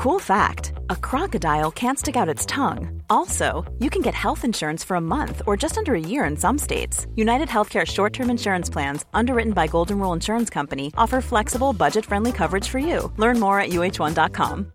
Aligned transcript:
Cool 0.00 0.18
fact 0.18 0.72
a 0.88 0.96
crocodile 0.96 1.70
can't 1.70 1.98
stick 1.98 2.16
out 2.16 2.26
its 2.26 2.46
tongue. 2.46 3.02
Also, 3.10 3.70
you 3.80 3.90
can 3.90 4.00
get 4.00 4.14
health 4.14 4.46
insurance 4.46 4.82
for 4.82 4.96
a 4.96 5.00
month 5.00 5.42
or 5.46 5.58
just 5.58 5.76
under 5.76 5.94
a 5.94 6.00
year 6.00 6.24
in 6.24 6.38
some 6.38 6.56
states. 6.56 7.06
United 7.16 7.48
Healthcare 7.48 7.86
short 7.86 8.14
term 8.14 8.30
insurance 8.30 8.70
plans, 8.70 9.04
underwritten 9.12 9.52
by 9.52 9.66
Golden 9.66 9.98
Rule 9.98 10.14
Insurance 10.14 10.48
Company, 10.48 10.90
offer 10.96 11.20
flexible, 11.20 11.74
budget 11.74 12.06
friendly 12.06 12.32
coverage 12.32 12.66
for 12.66 12.78
you. 12.78 13.12
Learn 13.18 13.38
more 13.38 13.60
at 13.60 13.72
uh1.com. 13.72 14.72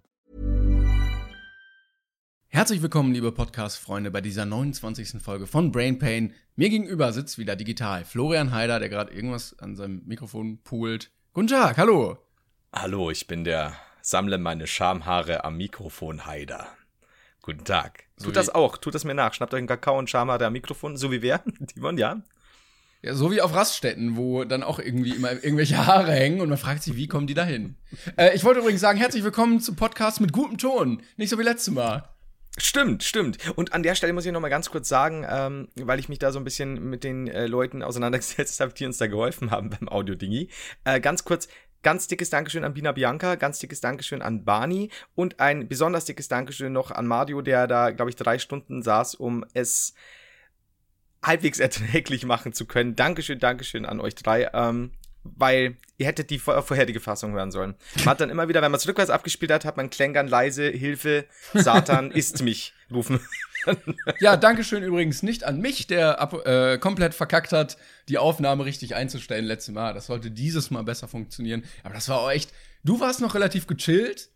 Herzlich 2.50 2.84
willkommen, 2.84 3.12
liebe 3.12 3.32
Podcast-Freunde, 3.32 4.12
bei 4.12 4.22
dieser 4.22 4.46
29. 4.46 5.20
Folge 5.24 5.48
von 5.48 5.72
Brain 5.72 5.98
Pain. 5.98 6.34
Mir 6.56 6.70
gegenüber 6.70 7.12
sitzt 7.14 7.40
wieder 7.40 7.56
digital 7.56 8.06
Florian 8.06 8.52
Heider, 8.52 8.78
der 8.78 8.90
gerade 8.90 9.12
irgendwas 9.12 9.58
an 9.58 9.76
seinem 9.76 10.04
Mikrofon 10.06 10.60
poolt. 10.64 11.10
Guten 11.34 11.48
Tag, 11.48 11.80
hallo. 11.80 12.20
Hallo, 12.72 13.10
ich 13.10 13.26
bin 13.26 13.44
der 13.44 13.76
Sammle 14.08 14.38
meine 14.38 14.68
Schamhaare 14.68 15.46
am 15.46 15.58
Mikrofon 15.58 16.28
Heider. 16.28 16.68
Guten 17.42 17.66
Tag. 17.66 18.04
So 18.18 18.26
Tut 18.26 18.36
das 18.36 18.54
auch, 18.54 18.78
tut 18.78 18.94
das 18.94 19.04
mir 19.04 19.16
nach. 19.16 19.34
Schnappt 19.34 19.52
euch 19.56 19.58
einen 19.58 19.68
Kakao 19.68 19.98
und 19.98 20.12
Schamhaare 20.12 20.46
am 20.46 20.54
Mikrofon, 20.54 20.96
so 20.96 21.12
wie 21.12 21.24
wer? 21.24 21.44
Timon, 21.74 21.98
ja? 21.98 22.22
Ja, 23.02 23.16
so 23.16 23.32
wie 23.32 23.42
auf 23.42 23.56
Raststätten, 23.56 24.16
wo 24.16 24.44
dann 24.44 24.62
auch 24.62 24.78
irgendwie 24.78 25.16
immer 25.16 25.32
irgendwelche 25.32 25.88
Haare 25.88 26.12
hängen 26.12 26.40
und 26.40 26.50
man 26.50 26.60
fragt 26.60 26.84
sich, 26.84 26.96
wie 26.96 27.08
kommen 27.08 27.26
die 27.26 27.34
da 27.34 27.46
hin? 27.46 27.78
Äh, 28.16 28.36
ich 28.36 28.44
wollte 28.44 28.60
übrigens 28.60 28.82
sagen, 28.82 29.00
herzlich 29.00 29.24
willkommen 29.24 29.60
zum 29.60 29.76
Podcast 29.76 30.22
mit 30.22 30.32
gutem 30.32 30.60
Ton. 30.60 31.02
Nicht 31.18 31.32
so 31.32 31.40
wie 31.40 31.44
letztes 31.44 31.74
Mal. 31.74 32.08
Stimmt, 32.58 33.04
stimmt. 33.04 33.38
Und 33.58 33.74
an 33.74 33.84
der 33.84 33.96
Stelle 33.96 34.14
muss 34.14 34.26
ich 34.26 34.32
noch 34.32 34.40
mal 34.40 34.50
ganz 34.50 34.70
kurz 34.70 34.88
sagen, 34.88 35.26
ähm, 35.30 35.68
weil 35.76 36.00
ich 36.00 36.08
mich 36.08 36.20
da 36.20 36.32
so 36.32 36.40
ein 36.40 36.46
bisschen 36.46 36.90
mit 36.90 37.04
den 37.04 37.28
äh, 37.28 37.48
Leuten 37.48 37.84
auseinandergesetzt 37.84 38.60
habe, 38.62 38.74
die 38.74 38.86
uns 38.86 38.98
da 38.98 39.08
geholfen 39.08 39.52
haben 39.52 39.72
beim 39.72 39.90
Audio-Dingi. 39.90 40.50
Äh, 40.86 41.02
ganz 41.02 41.26
kurz, 41.26 41.50
ganz 41.86 42.08
dickes 42.08 42.32
Dankeschön 42.32 42.64
an 42.64 42.74
Bina 42.74 42.94
Bianca, 42.94 43.36
ganz 43.36 43.60
dickes 43.60 43.80
Dankeschön 43.80 44.24
an 44.24 44.44
Barney 44.44 44.90
und 45.14 45.40
ein 45.40 45.68
besonders 45.68 46.06
dickes 46.06 46.28
Dankeschön 46.28 46.74
noch 46.74 46.90
an 46.90 47.06
Mario, 47.06 47.44
der 47.44 47.68
da, 47.68 47.92
glaube 47.92 48.10
ich, 48.10 48.16
drei 48.16 48.40
Stunden 48.40 48.82
saß, 48.82 49.14
um 49.14 49.46
es 49.54 49.94
halbwegs 51.24 51.60
erträglich 51.68 52.26
machen 52.26 52.54
zu 52.54 52.66
können. 52.66 52.96
Dankeschön, 52.96 53.38
Dankeschön 53.38 53.86
an 53.86 54.00
euch 54.00 54.16
drei. 54.16 54.50
Ähm, 54.56 54.94
weil 55.36 55.78
ihr 55.98 56.06
hättet 56.06 56.30
die 56.30 56.40
vor 56.40 56.62
vorherige 56.62 57.00
Fassung 57.00 57.34
hören 57.34 57.52
sollen. 57.52 57.76
Man 57.98 58.06
hat 58.06 58.22
dann 58.22 58.30
immer 58.30 58.48
wieder, 58.48 58.62
wenn 58.62 58.72
man 58.72 58.80
es 58.80 58.88
rückwärts 58.88 59.10
abgespielt 59.10 59.52
hat, 59.52 59.66
hat 59.66 59.78
man 59.78 59.90
Klängern 59.90 60.28
leise, 60.28 60.70
Hilfe, 60.70 61.26
Satan 61.54 62.12
isst 62.12 62.42
mich 62.42 62.74
rufen. 62.92 63.20
Ja, 64.20 64.38
Dankeschön 64.38 64.84
übrigens 64.84 65.24
nicht 65.24 65.44
an 65.44 65.60
mich, 65.60 65.88
der 65.88 66.22
ab, 66.22 66.46
äh, 66.46 66.78
komplett 66.78 67.16
verkackt 67.16 67.52
hat, 67.52 67.78
die 68.10 68.20
Aufnahme 68.20 68.64
richtig 68.64 68.94
einzustellen 68.94 69.46
letztes 69.46 69.74
Mal. 69.74 69.96
Das 69.96 70.06
sollte 70.06 70.30
dieses 70.30 70.70
Mal 70.70 70.84
besser 70.84 71.08
funktionieren. 71.08 71.64
Aber 71.84 71.96
das 71.96 72.08
war 72.08 72.20
auch 72.20 72.30
echt. 72.30 72.54
Du 72.84 73.00
warst 73.00 73.22
noch 73.22 73.34
relativ 73.34 73.66
gechillt, 73.66 74.30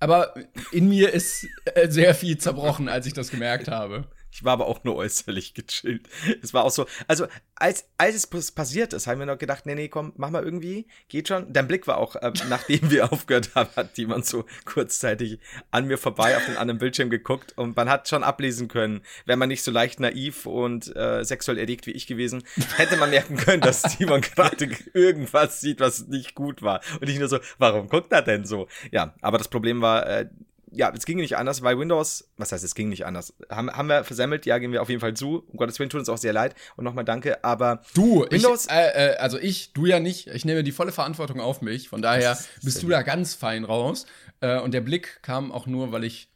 aber 0.00 0.34
in 0.72 0.88
mir 0.88 1.12
ist 1.12 1.46
äh, 1.76 1.88
sehr 1.88 2.16
viel 2.16 2.38
zerbrochen, 2.38 2.88
als 2.88 3.06
ich 3.06 3.12
das 3.12 3.30
gemerkt 3.30 3.68
habe. 3.68 4.08
Ich 4.34 4.42
war 4.44 4.54
aber 4.54 4.66
auch 4.66 4.82
nur 4.82 4.96
äußerlich 4.96 5.52
gechillt. 5.52 6.08
Es 6.42 6.54
war 6.54 6.64
auch 6.64 6.70
so, 6.70 6.86
also 7.06 7.26
als, 7.54 7.84
als 7.98 8.14
es 8.16 8.26
pass- 8.26 8.50
passiert 8.50 8.94
ist, 8.94 9.06
haben 9.06 9.18
wir 9.18 9.26
noch 9.26 9.36
gedacht, 9.36 9.66
nee, 9.66 9.74
nee, 9.74 9.88
komm, 9.88 10.14
mach 10.16 10.30
mal 10.30 10.42
irgendwie, 10.42 10.86
geht 11.08 11.28
schon. 11.28 11.52
Dein 11.52 11.68
Blick 11.68 11.86
war 11.86 11.98
auch, 11.98 12.16
äh, 12.16 12.32
nachdem 12.48 12.90
wir 12.90 13.12
aufgehört 13.12 13.50
haben, 13.54 13.68
hat 13.76 13.98
jemand 13.98 14.24
so 14.24 14.46
kurzzeitig 14.64 15.38
an 15.70 15.86
mir 15.86 15.98
vorbei 15.98 16.34
auf 16.36 16.46
den 16.46 16.56
anderen 16.56 16.78
Bildschirm 16.78 17.10
geguckt 17.10 17.52
und 17.58 17.76
man 17.76 17.90
hat 17.90 18.08
schon 18.08 18.24
ablesen 18.24 18.68
können, 18.68 19.02
wäre 19.26 19.36
man 19.36 19.48
nicht 19.50 19.62
so 19.62 19.70
leicht 19.70 20.00
naiv 20.00 20.46
und 20.46 20.94
äh, 20.96 21.22
sexuell 21.24 21.58
erregt 21.58 21.86
wie 21.86 21.92
ich 21.92 22.06
gewesen, 22.06 22.42
hätte 22.76 22.96
man 22.96 23.10
merken 23.10 23.36
können, 23.36 23.60
dass 23.60 23.82
Simon 23.82 24.20
gerade 24.22 24.70
irgendwas 24.94 25.60
sieht, 25.60 25.78
was 25.80 26.06
nicht 26.08 26.34
gut 26.34 26.62
war. 26.62 26.80
Und 27.00 27.08
ich 27.08 27.18
nur 27.18 27.28
so, 27.28 27.38
warum 27.58 27.88
guckt 27.88 28.10
er 28.12 28.22
denn 28.22 28.46
so? 28.46 28.66
Ja, 28.90 29.14
aber 29.20 29.36
das 29.36 29.48
Problem 29.48 29.82
war, 29.82 30.06
äh, 30.06 30.28
ja, 30.74 30.90
es 30.96 31.04
ging 31.04 31.18
nicht 31.18 31.36
anders, 31.36 31.62
weil 31.62 31.78
Windows, 31.78 32.28
was 32.38 32.50
heißt, 32.52 32.64
es 32.64 32.74
ging 32.74 32.88
nicht 32.88 33.04
anders? 33.04 33.34
Haben, 33.50 33.70
haben 33.70 33.88
wir 33.88 34.04
versemmelt, 34.04 34.46
ja, 34.46 34.56
gehen 34.58 34.72
wir 34.72 34.80
auf 34.82 34.88
jeden 34.88 35.00
Fall 35.00 35.14
zu. 35.14 35.44
Um 35.48 35.56
Gottes 35.58 35.78
Willen 35.78 35.90
tut 35.90 36.00
uns 36.00 36.08
auch 36.08 36.16
sehr 36.18 36.32
leid. 36.32 36.54
Und 36.76 36.84
nochmal 36.84 37.04
danke, 37.04 37.44
aber 37.44 37.82
Du, 37.94 38.24
Windows- 38.30 38.64
ich, 38.66 38.72
äh, 38.72 39.12
äh, 39.12 39.16
also 39.16 39.38
ich, 39.38 39.72
du 39.74 39.86
ja 39.86 40.00
nicht. 40.00 40.28
Ich 40.28 40.44
nehme 40.44 40.64
die 40.64 40.72
volle 40.72 40.92
Verantwortung 40.92 41.40
auf 41.40 41.60
mich. 41.60 41.88
Von 41.88 42.00
daher 42.02 42.38
bist 42.62 42.82
du 42.82 42.88
da 42.88 43.02
ganz 43.02 43.34
fein 43.34 43.64
raus. 43.64 44.06
Äh, 44.40 44.58
und 44.60 44.72
der 44.72 44.80
Blick 44.80 45.22
kam 45.22 45.52
auch 45.52 45.66
nur, 45.66 45.92
weil 45.92 46.04
ich 46.04 46.28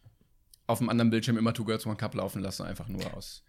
auf 0.67 0.79
dem 0.79 0.89
anderen 0.91 1.11
Bildschirm 1.11 1.39
immer 1.39 1.55
Two 1.55 1.65
Girls 1.65 1.87
One 1.87 1.97
Cup 1.97 2.15
laufen 2.15 2.43
lasse, 2.43 2.65
einfach 2.65 2.89
nur 2.89 3.15
aus 3.15 3.43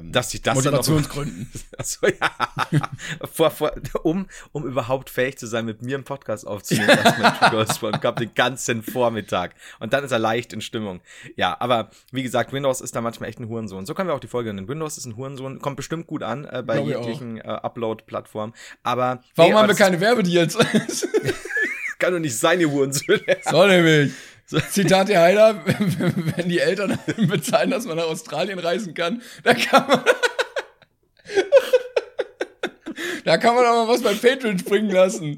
dass 0.00 0.30
sich 0.30 0.42
das 0.42 0.54
Motivationsgründen. 0.54 1.50
Achso, 1.78 2.06
ja. 2.06 2.80
vor, 3.32 3.50
vor, 3.50 3.72
um, 4.02 4.26
um 4.52 4.66
überhaupt 4.66 5.10
fähig 5.10 5.38
zu 5.38 5.46
sein, 5.46 5.64
mit 5.64 5.82
mir 5.82 5.96
einen 5.96 6.04
Podcast 6.04 6.46
aufzunehmen, 6.46 6.88
erstmal 6.88 7.38
Two 7.38 7.50
Girls 7.50 7.82
One 7.82 7.98
Cup 7.98 8.16
den 8.16 8.34
ganzen 8.34 8.82
Vormittag. 8.82 9.54
Und 9.80 9.92
dann 9.92 10.04
ist 10.04 10.12
er 10.12 10.18
leicht 10.18 10.52
in 10.52 10.60
Stimmung. 10.60 11.00
Ja, 11.36 11.56
aber 11.60 11.90
wie 12.10 12.22
gesagt, 12.22 12.52
Windows 12.52 12.80
ist 12.80 12.96
da 12.96 13.00
manchmal 13.00 13.28
echt 13.28 13.40
ein 13.40 13.48
Hurensohn. 13.48 13.86
So 13.86 13.94
können 13.94 14.08
wir 14.08 14.14
auch 14.14 14.20
die 14.20 14.28
Folge 14.28 14.52
nennen. 14.52 14.68
Windows 14.68 14.98
ist 14.98 15.06
ein 15.06 15.16
Hurensohn, 15.16 15.60
kommt 15.60 15.76
bestimmt 15.76 16.06
gut 16.06 16.22
an 16.22 16.44
äh, 16.44 16.62
bei 16.62 16.74
Glaub 16.74 16.88
ich 16.88 16.96
auch. 16.96 17.00
jeglichen 17.06 17.38
äh, 17.38 17.42
Upload-Plattformen. 17.42 18.54
Aber 18.82 19.22
Warum 19.36 19.52
nee, 19.52 19.58
haben 19.58 19.68
wir 19.68 19.74
keine 19.74 20.00
Werbedeals? 20.00 20.56
kann 21.98 22.12
doch 22.12 22.18
nicht 22.18 22.36
sein, 22.36 22.60
ihr 22.60 22.70
Hurensöhne. 22.70 23.20
so 23.48 23.66
nämlich. 23.66 24.12
Zitat 24.46 25.08
der 25.08 25.22
Heiler, 25.22 25.64
wenn 26.36 26.48
die 26.48 26.60
Eltern 26.60 26.98
bezahlen, 27.28 27.70
dass 27.70 27.86
man 27.86 27.96
nach 27.96 28.06
Australien 28.06 28.58
reisen 28.58 28.94
kann, 28.94 29.22
da 29.42 29.54
kann 29.54 29.86
man. 29.86 30.04
da 33.24 33.38
kann 33.38 33.54
man 33.54 33.64
aber 33.64 33.88
was 33.88 34.02
bei 34.02 34.14
Patreon 34.14 34.58
springen 34.58 34.90
lassen. 34.90 35.36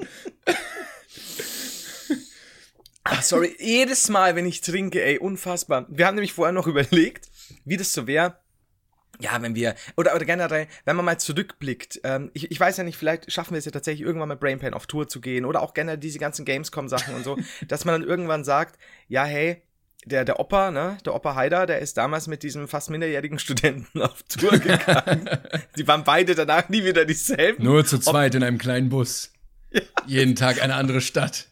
Ach, 3.04 3.22
sorry, 3.22 3.54
jedes 3.58 4.08
Mal, 4.08 4.34
wenn 4.34 4.46
ich 4.46 4.62
trinke, 4.62 5.02
ey, 5.02 5.18
unfassbar. 5.18 5.86
Wir 5.90 6.06
haben 6.06 6.14
nämlich 6.14 6.32
vorher 6.32 6.52
noch 6.52 6.66
überlegt, 6.66 7.28
wie 7.64 7.76
das 7.76 7.92
so 7.92 8.06
wäre. 8.06 8.38
Ja, 9.20 9.40
wenn 9.42 9.54
wir, 9.54 9.74
oder, 9.96 10.14
oder 10.14 10.24
generell, 10.24 10.66
wenn 10.84 10.96
man 10.96 11.04
mal 11.04 11.18
zurückblickt, 11.18 12.00
ähm, 12.04 12.30
ich, 12.34 12.50
ich 12.50 12.58
weiß 12.58 12.76
ja 12.76 12.84
nicht, 12.84 12.96
vielleicht 12.96 13.30
schaffen 13.30 13.52
wir 13.52 13.58
es 13.58 13.64
ja 13.64 13.70
tatsächlich 13.70 14.06
irgendwann 14.06 14.28
mit 14.28 14.40
Brain 14.40 14.58
Pain 14.58 14.74
auf 14.74 14.86
Tour 14.86 15.08
zu 15.08 15.20
gehen 15.20 15.44
oder 15.44 15.62
auch 15.62 15.74
generell 15.74 15.98
diese 15.98 16.18
ganzen 16.18 16.44
Gamescom-Sachen 16.44 17.14
und 17.14 17.24
so, 17.24 17.36
dass 17.68 17.84
man 17.84 18.00
dann 18.00 18.08
irgendwann 18.08 18.44
sagt, 18.44 18.78
ja, 19.08 19.24
hey, 19.24 19.62
der, 20.06 20.24
der 20.24 20.38
Opa, 20.38 20.70
ne, 20.70 20.98
der 21.04 21.14
Opa 21.14 21.34
Haider, 21.34 21.66
der 21.66 21.78
ist 21.78 21.96
damals 21.96 22.26
mit 22.26 22.42
diesem 22.42 22.68
fast 22.68 22.90
minderjährigen 22.90 23.38
Studenten 23.38 24.02
auf 24.02 24.22
Tour 24.24 24.52
gegangen. 24.58 25.30
Die 25.76 25.88
waren 25.88 26.04
beide 26.04 26.34
danach 26.34 26.68
nie 26.68 26.84
wieder 26.84 27.04
dieselben. 27.04 27.64
Nur 27.64 27.84
zu 27.86 27.98
zweit 27.98 28.34
in 28.34 28.42
einem 28.42 28.58
kleinen 28.58 28.88
Bus. 28.88 29.32
Jeden 30.06 30.36
Tag 30.36 30.62
eine 30.62 30.74
andere 30.74 31.00
Stadt. 31.00 31.48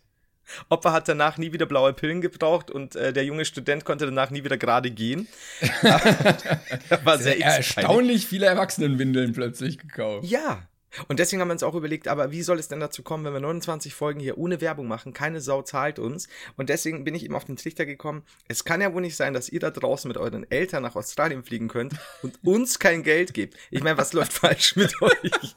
Opa 0.68 0.92
hat 0.92 1.08
danach 1.08 1.38
nie 1.38 1.52
wieder 1.52 1.66
blaue 1.66 1.92
Pillen 1.92 2.20
gebraucht 2.20 2.70
und 2.70 2.96
äh, 2.96 3.12
der 3.12 3.24
junge 3.24 3.44
Student 3.44 3.84
konnte 3.84 4.06
danach 4.06 4.30
nie 4.30 4.44
wieder 4.44 4.58
gerade 4.58 4.90
gehen. 4.90 5.28
war 7.04 7.18
sehr 7.18 7.38
Er 7.38 7.56
erstaunlich 7.56 8.26
viele 8.26 8.46
Erwachsenenwindeln 8.46 9.32
plötzlich 9.32 9.78
gekauft. 9.78 10.26
Ja. 10.26 10.66
Und 11.08 11.18
deswegen 11.18 11.40
haben 11.40 11.48
wir 11.48 11.52
uns 11.52 11.62
auch 11.62 11.74
überlegt, 11.74 12.06
aber 12.06 12.32
wie 12.32 12.42
soll 12.42 12.58
es 12.58 12.68
denn 12.68 12.80
dazu 12.80 13.02
kommen, 13.02 13.24
wenn 13.24 13.32
wir 13.32 13.40
29 13.40 13.94
Folgen 13.94 14.20
hier 14.20 14.36
ohne 14.36 14.60
Werbung 14.60 14.86
machen? 14.86 15.14
Keine 15.14 15.40
Sau 15.40 15.62
zahlt 15.62 15.98
uns. 15.98 16.28
Und 16.56 16.68
deswegen 16.68 17.04
bin 17.04 17.14
ich 17.14 17.24
eben 17.24 17.34
auf 17.34 17.44
den 17.44 17.56
Trichter 17.56 17.86
gekommen. 17.86 18.24
Es 18.48 18.64
kann 18.64 18.80
ja 18.80 18.92
wohl 18.92 19.00
nicht 19.00 19.16
sein, 19.16 19.32
dass 19.32 19.48
ihr 19.48 19.60
da 19.60 19.70
draußen 19.70 20.08
mit 20.08 20.18
euren 20.18 20.48
Eltern 20.50 20.82
nach 20.82 20.96
Australien 20.96 21.44
fliegen 21.44 21.68
könnt 21.68 21.94
und 22.22 22.38
uns 22.44 22.78
kein 22.78 23.02
Geld 23.02 23.32
gebt. 23.32 23.56
Ich 23.70 23.82
meine, 23.82 23.96
was 23.96 24.12
läuft 24.12 24.32
falsch 24.34 24.76
mit 24.76 25.00
euch? 25.00 25.32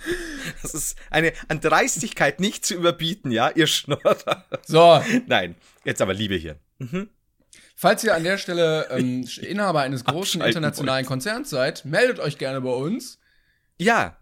Das 0.62 0.74
ist 0.74 0.96
eine 1.10 1.32
an 1.48 1.60
Dreistigkeit 1.60 2.40
nicht 2.40 2.64
zu 2.64 2.74
überbieten, 2.74 3.30
ja, 3.32 3.50
ihr 3.50 3.66
Schnorrer. 3.66 4.44
So, 4.66 5.02
Nein, 5.26 5.56
jetzt 5.84 6.00
aber 6.00 6.14
Liebe 6.14 6.36
hier. 6.36 6.56
falls 7.74 8.04
ihr 8.04 8.14
an 8.14 8.24
der 8.24 8.38
Stelle 8.38 8.88
ähm, 8.90 9.28
Inhaber 9.40 9.80
eines 9.80 10.04
großen 10.04 10.40
internationalen 10.40 11.04
Konzerns 11.06 11.50
seid, 11.50 11.84
meldet 11.84 12.20
euch 12.20 12.38
gerne 12.38 12.60
bei 12.60 12.70
uns. 12.72 13.18
Ja, 13.78 14.16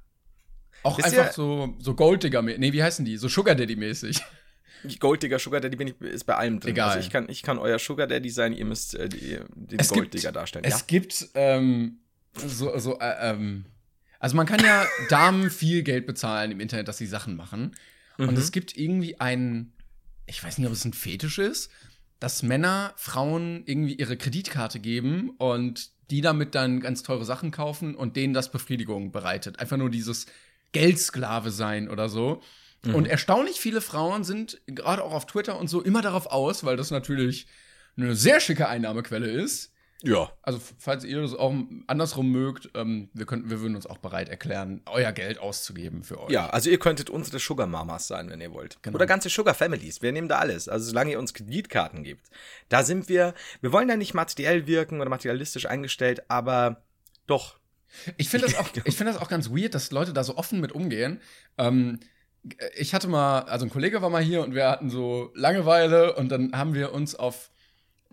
Auch 0.82 0.98
Wisst 0.98 1.08
einfach 1.08 1.26
ihr- 1.26 1.32
so, 1.32 1.74
so 1.78 1.94
Golddigger, 1.94 2.42
nee, 2.42 2.72
wie 2.72 2.82
heißen 2.82 3.04
die? 3.04 3.16
So 3.16 3.28
Sugar 3.28 3.54
Daddy 3.54 3.76
mäßig. 3.76 4.20
Golddigger, 5.00 5.38
Sugar 5.38 5.60
Daddy 5.60 5.76
bin 5.76 5.88
ich, 5.88 6.00
ist 6.00 6.24
bei 6.24 6.34
allem 6.36 6.60
drin. 6.60 6.72
Egal. 6.72 6.88
Also 6.90 7.00
ich 7.00 7.10
kann, 7.10 7.26
ich 7.30 7.42
kann 7.42 7.58
euer 7.58 7.78
Sugar 7.78 8.06
Daddy 8.06 8.28
sein, 8.30 8.52
ihr 8.52 8.64
müsst 8.66 8.94
äh, 8.94 9.08
die, 9.08 9.38
den 9.54 9.78
Es 9.78 9.88
gibt- 9.88 10.00
Golddigger 10.00 10.32
darstellen. 10.32 10.64
Es 10.64 10.86
gibt 10.86 11.28
ähm, 11.34 12.00
so, 12.34 12.76
so 12.78 12.98
äh, 12.98 13.30
ähm, 13.30 13.64
also 14.24 14.36
man 14.36 14.46
kann 14.46 14.64
ja 14.64 14.86
Damen 15.10 15.50
viel 15.50 15.82
Geld 15.82 16.06
bezahlen 16.06 16.50
im 16.50 16.60
Internet, 16.60 16.88
dass 16.88 16.96
sie 16.96 17.06
Sachen 17.06 17.36
machen. 17.36 17.76
Und 18.16 18.30
Mhm. 18.30 18.36
es 18.38 18.52
gibt 18.52 18.74
irgendwie 18.74 19.20
einen, 19.20 19.74
ich 20.24 20.42
weiß 20.42 20.56
nicht, 20.56 20.66
ob 20.66 20.72
es 20.72 20.82
ein 20.86 20.94
Fetisch 20.94 21.38
ist, 21.38 21.70
dass 22.20 22.42
Männer 22.42 22.94
Frauen 22.96 23.64
irgendwie 23.66 23.92
ihre 23.92 24.16
Kreditkarte 24.16 24.80
geben 24.80 25.28
und 25.36 25.90
die 26.10 26.22
damit 26.22 26.54
dann 26.54 26.80
ganz 26.80 27.02
teure 27.02 27.26
Sachen 27.26 27.50
kaufen 27.50 27.94
und 27.94 28.16
denen 28.16 28.32
das 28.32 28.50
Befriedigung 28.50 29.12
bereitet. 29.12 29.58
Einfach 29.58 29.76
nur 29.76 29.90
dieses 29.90 30.24
Geldsklave 30.72 31.50
sein 31.50 31.90
oder 31.90 32.08
so. 32.08 32.40
Mhm. 32.82 32.94
Und 32.94 33.06
erstaunlich 33.06 33.60
viele 33.60 33.82
Frauen 33.82 34.24
sind 34.24 34.58
gerade 34.66 35.04
auch 35.04 35.12
auf 35.12 35.26
Twitter 35.26 35.58
und 35.58 35.68
so 35.68 35.82
immer 35.82 36.00
darauf 36.00 36.28
aus, 36.28 36.64
weil 36.64 36.78
das 36.78 36.90
natürlich 36.90 37.46
eine 37.98 38.16
sehr 38.16 38.40
schicke 38.40 38.68
Einnahmequelle 38.68 39.30
ist, 39.30 39.73
Ja. 40.04 40.30
Also, 40.42 40.60
falls 40.78 41.04
ihr 41.04 41.20
das 41.22 41.34
auch 41.34 41.52
andersrum 41.86 42.30
mögt, 42.30 42.70
ähm, 42.74 43.08
wir, 43.14 43.26
könnten, 43.26 43.50
wir 43.50 43.60
würden 43.60 43.74
uns 43.74 43.86
auch 43.86 43.98
bereit 43.98 44.28
erklären, 44.28 44.82
euer 44.86 45.12
Geld 45.12 45.38
auszugeben 45.38 46.04
für 46.04 46.20
euch. 46.20 46.30
Ja, 46.30 46.50
also 46.50 46.70
ihr 46.70 46.78
könntet 46.78 47.10
unsere 47.10 47.38
Sugar 47.38 47.66
Mamas 47.66 48.06
sein, 48.06 48.30
wenn 48.30 48.40
ihr 48.40 48.52
wollt. 48.52 48.82
Genau. 48.82 48.96
Oder 48.96 49.06
ganze 49.06 49.28
Sugar 49.28 49.54
Families. 49.54 50.02
Wir 50.02 50.12
nehmen 50.12 50.28
da 50.28 50.38
alles. 50.38 50.68
Also 50.68 50.86
solange 50.86 51.12
ihr 51.12 51.18
uns 51.18 51.32
Kreditkarten 51.32 52.04
gibt. 52.04 52.28
Da 52.68 52.84
sind 52.84 53.08
wir, 53.08 53.34
wir 53.60 53.72
wollen 53.72 53.88
ja 53.88 53.96
nicht 53.96 54.14
materiell 54.14 54.66
wirken 54.66 55.00
oder 55.00 55.10
materialistisch 55.10 55.66
eingestellt, 55.66 56.22
aber 56.28 56.82
doch. 57.26 57.56
Ich 58.16 58.28
finde 58.28 58.46
das, 58.46 58.54
auch, 58.58 58.68
ich 58.84 58.96
find 58.96 59.08
das 59.08 59.16
auch 59.16 59.28
ganz 59.28 59.50
weird, 59.50 59.74
dass 59.74 59.90
Leute 59.90 60.12
da 60.12 60.22
so 60.22 60.36
offen 60.36 60.60
mit 60.60 60.72
umgehen. 60.72 61.20
Ähm, 61.56 62.00
ich 62.76 62.92
hatte 62.92 63.08
mal, 63.08 63.40
also 63.40 63.64
ein 63.64 63.70
Kollege 63.70 64.02
war 64.02 64.10
mal 64.10 64.22
hier 64.22 64.42
und 64.42 64.54
wir 64.54 64.68
hatten 64.68 64.90
so 64.90 65.30
Langeweile 65.34 66.14
und 66.14 66.28
dann 66.28 66.52
haben 66.52 66.74
wir 66.74 66.92
uns 66.92 67.14
auf 67.14 67.50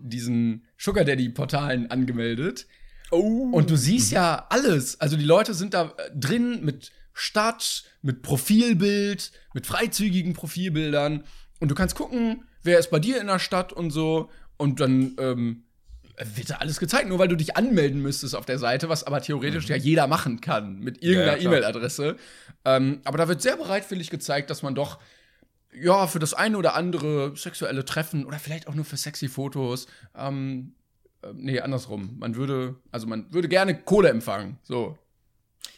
diesen 0.02 0.66
Sugar 0.76 1.04
Daddy 1.04 1.28
Portalen 1.28 1.90
angemeldet. 1.90 2.66
Oh. 3.10 3.50
Und 3.52 3.70
du 3.70 3.76
siehst 3.76 4.10
ja 4.12 4.46
alles. 4.48 5.00
Also 5.00 5.16
die 5.16 5.24
Leute 5.24 5.54
sind 5.54 5.74
da 5.74 5.94
äh, 5.96 6.10
drin 6.14 6.64
mit 6.64 6.92
Stadt, 7.12 7.84
mit 8.00 8.22
Profilbild, 8.22 9.32
mit 9.54 9.66
freizügigen 9.66 10.32
Profilbildern. 10.32 11.24
Und 11.60 11.70
du 11.70 11.74
kannst 11.74 11.94
gucken, 11.94 12.44
wer 12.62 12.78
ist 12.78 12.90
bei 12.90 12.98
dir 12.98 13.20
in 13.20 13.26
der 13.26 13.38
Stadt 13.38 13.72
und 13.72 13.90
so. 13.90 14.30
Und 14.56 14.80
dann 14.80 15.14
ähm, 15.18 15.64
wird 16.16 16.50
da 16.50 16.56
alles 16.56 16.78
gezeigt, 16.78 17.08
nur 17.08 17.18
weil 17.18 17.28
du 17.28 17.36
dich 17.36 17.56
anmelden 17.56 18.00
müsstest 18.00 18.34
auf 18.34 18.46
der 18.46 18.58
Seite, 18.58 18.88
was 18.88 19.04
aber 19.04 19.20
theoretisch 19.20 19.68
ja 19.68 19.76
jeder 19.76 20.06
machen 20.06 20.40
kann 20.40 20.78
mit 20.78 21.02
irgendeiner 21.02 21.36
Ja, 21.36 21.42
ja. 21.42 21.48
E-Mail-Adresse. 21.48 22.16
Ähm, 22.64 23.00
aber 23.04 23.18
da 23.18 23.28
wird 23.28 23.42
sehr 23.42 23.56
bereitwillig 23.56 24.10
gezeigt, 24.10 24.50
dass 24.50 24.62
man 24.62 24.74
doch 24.74 24.98
ja, 25.74 26.06
für 26.06 26.18
das 26.18 26.34
eine 26.34 26.58
oder 26.58 26.74
andere 26.74 27.36
sexuelle 27.36 27.84
Treffen 27.84 28.26
oder 28.26 28.38
vielleicht 28.38 28.66
auch 28.68 28.74
nur 28.74 28.84
für 28.84 28.96
sexy 28.96 29.28
Fotos. 29.28 29.86
Ähm, 30.14 30.74
äh, 31.22 31.28
nee, 31.34 31.60
andersrum. 31.60 32.18
Man 32.18 32.36
würde, 32.36 32.76
also 32.90 33.06
man 33.06 33.32
würde 33.32 33.48
gerne 33.48 33.80
Kohle 33.80 34.10
empfangen. 34.10 34.58
So. 34.62 34.98